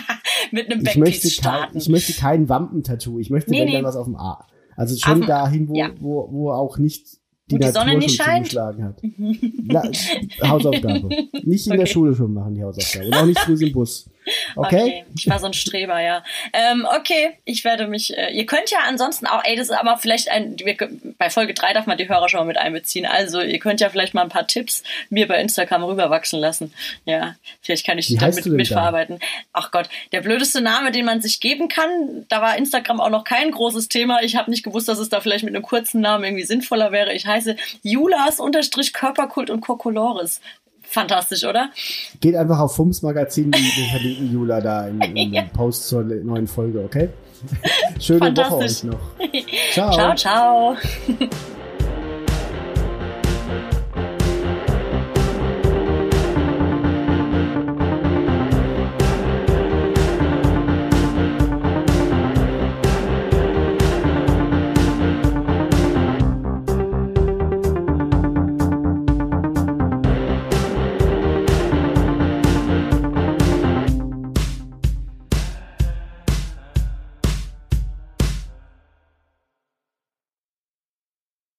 mit 0.52 0.70
einem 0.70 0.86
Ich 0.86 0.96
möchte, 0.96 1.00
Backpiece 1.00 1.22
kein, 1.22 1.52
starten. 1.54 1.78
ich 1.78 1.88
möchte 1.88 2.12
kein 2.12 2.48
Wampentattoo. 2.48 3.18
Ich 3.18 3.30
möchte 3.30 3.50
Nee, 3.50 3.60
wenn 3.62 3.66
nee. 3.68 3.72
dann 3.72 3.84
was 3.84 3.96
auf 3.96 4.04
dem 4.06 4.14
A. 4.14 4.46
Also 4.76 4.96
schon 4.96 5.22
dem- 5.22 5.26
dahin, 5.26 5.68
wo, 5.68 5.74
ja. 5.74 5.90
wo, 5.98 6.28
wo 6.30 6.50
auch 6.52 6.78
nicht 6.78 7.18
die 7.58 7.66
die 7.66 7.72
Sonne 7.72 7.96
nicht 7.98 8.16
scheint? 8.16 8.54
hat. 8.56 9.00
Na, 9.64 9.82
Hausaufgabe. 10.42 11.08
Nicht 11.42 11.66
in 11.66 11.72
der 11.72 11.80
Okay. 11.82 11.86
Schule 11.86 12.14
schon 12.14 12.32
machen, 12.32 12.54
die 12.54 12.62
Hausaufgabe. 12.62 13.06
Und 13.06 13.14
auch 13.14 13.26
nicht 13.26 13.38
früh 13.40 13.64
im 13.64 13.72
Bus. 13.72 14.08
Okay? 14.56 15.04
Ich 15.16 15.28
war 15.28 15.38
so 15.38 15.46
ein 15.46 15.52
Streber, 15.52 16.00
ja. 16.00 16.22
Ähm, 16.52 16.86
okay, 16.96 17.38
ich 17.44 17.64
werde 17.64 17.86
mich. 17.86 18.16
Äh, 18.16 18.30
ihr 18.32 18.46
könnt 18.46 18.70
ja 18.70 18.78
ansonsten 18.86 19.26
auch, 19.26 19.42
ey, 19.44 19.56
das 19.56 19.68
ist 19.68 19.76
aber 19.76 19.98
vielleicht 19.98 20.30
ein. 20.30 20.56
Wir, 20.58 20.76
bei 21.18 21.30
Folge 21.30 21.54
3 21.54 21.72
darf 21.72 21.86
man 21.86 21.98
die 21.98 22.08
Hörer 22.08 22.28
schon 22.28 22.40
mal 22.40 22.46
mit 22.46 22.58
einbeziehen. 22.58 23.06
Also, 23.06 23.40
ihr 23.40 23.58
könnt 23.58 23.80
ja 23.80 23.90
vielleicht 23.90 24.14
mal 24.14 24.22
ein 24.22 24.28
paar 24.28 24.46
Tipps 24.46 24.82
mir 25.10 25.26
bei 25.26 25.40
Instagram 25.40 25.84
rüberwachsen 25.84 26.40
lassen. 26.40 26.72
Ja, 27.04 27.36
vielleicht 27.60 27.86
kann 27.86 27.98
ich 27.98 28.10
Wie 28.10 28.16
damit 28.16 28.46
mitverarbeiten. 28.46 29.18
Ach 29.52 29.70
Gott, 29.70 29.88
der 30.12 30.20
blödeste 30.20 30.60
Name, 30.60 30.92
den 30.92 31.04
man 31.04 31.20
sich 31.20 31.40
geben 31.40 31.68
kann, 31.68 32.26
da 32.28 32.40
war 32.40 32.56
Instagram 32.56 33.00
auch 33.00 33.10
noch 33.10 33.24
kein 33.24 33.50
großes 33.50 33.88
Thema. 33.88 34.22
Ich 34.22 34.36
habe 34.36 34.50
nicht 34.50 34.62
gewusst, 34.62 34.88
dass 34.88 34.98
es 34.98 35.08
da 35.08 35.20
vielleicht 35.20 35.44
mit 35.44 35.54
einem 35.54 35.64
kurzen 35.64 36.00
Namen 36.00 36.24
irgendwie 36.24 36.44
sinnvoller 36.44 36.92
wäre. 36.92 37.12
Ich 37.12 37.26
heiße 37.26 37.56
Julas 37.82 38.40
unterstrich 38.40 38.92
Körperkult 38.92 39.50
und 39.50 39.60
Kokolores. 39.60 40.40
Fantastisch, 40.92 41.44
oder? 41.44 41.70
Geht 42.20 42.36
einfach 42.36 42.58
auf 42.58 42.76
Fums 42.76 43.02
Magazin, 43.02 43.50
die, 43.50 43.60
die 43.60 43.88
verlinken 43.90 44.32
Jula 44.32 44.60
da 44.60 44.86
im, 44.86 45.00
im 45.16 45.48
Post 45.50 45.88
zur 45.88 46.02
neuen 46.02 46.46
Folge, 46.46 46.80
okay? 46.80 47.08
Schöne 48.00 48.36
Woche 48.36 48.56
euch 48.56 48.84
noch. 48.84 49.00
Ciao. 49.72 49.92
Ciao, 49.92 50.14
ciao. 50.14 50.76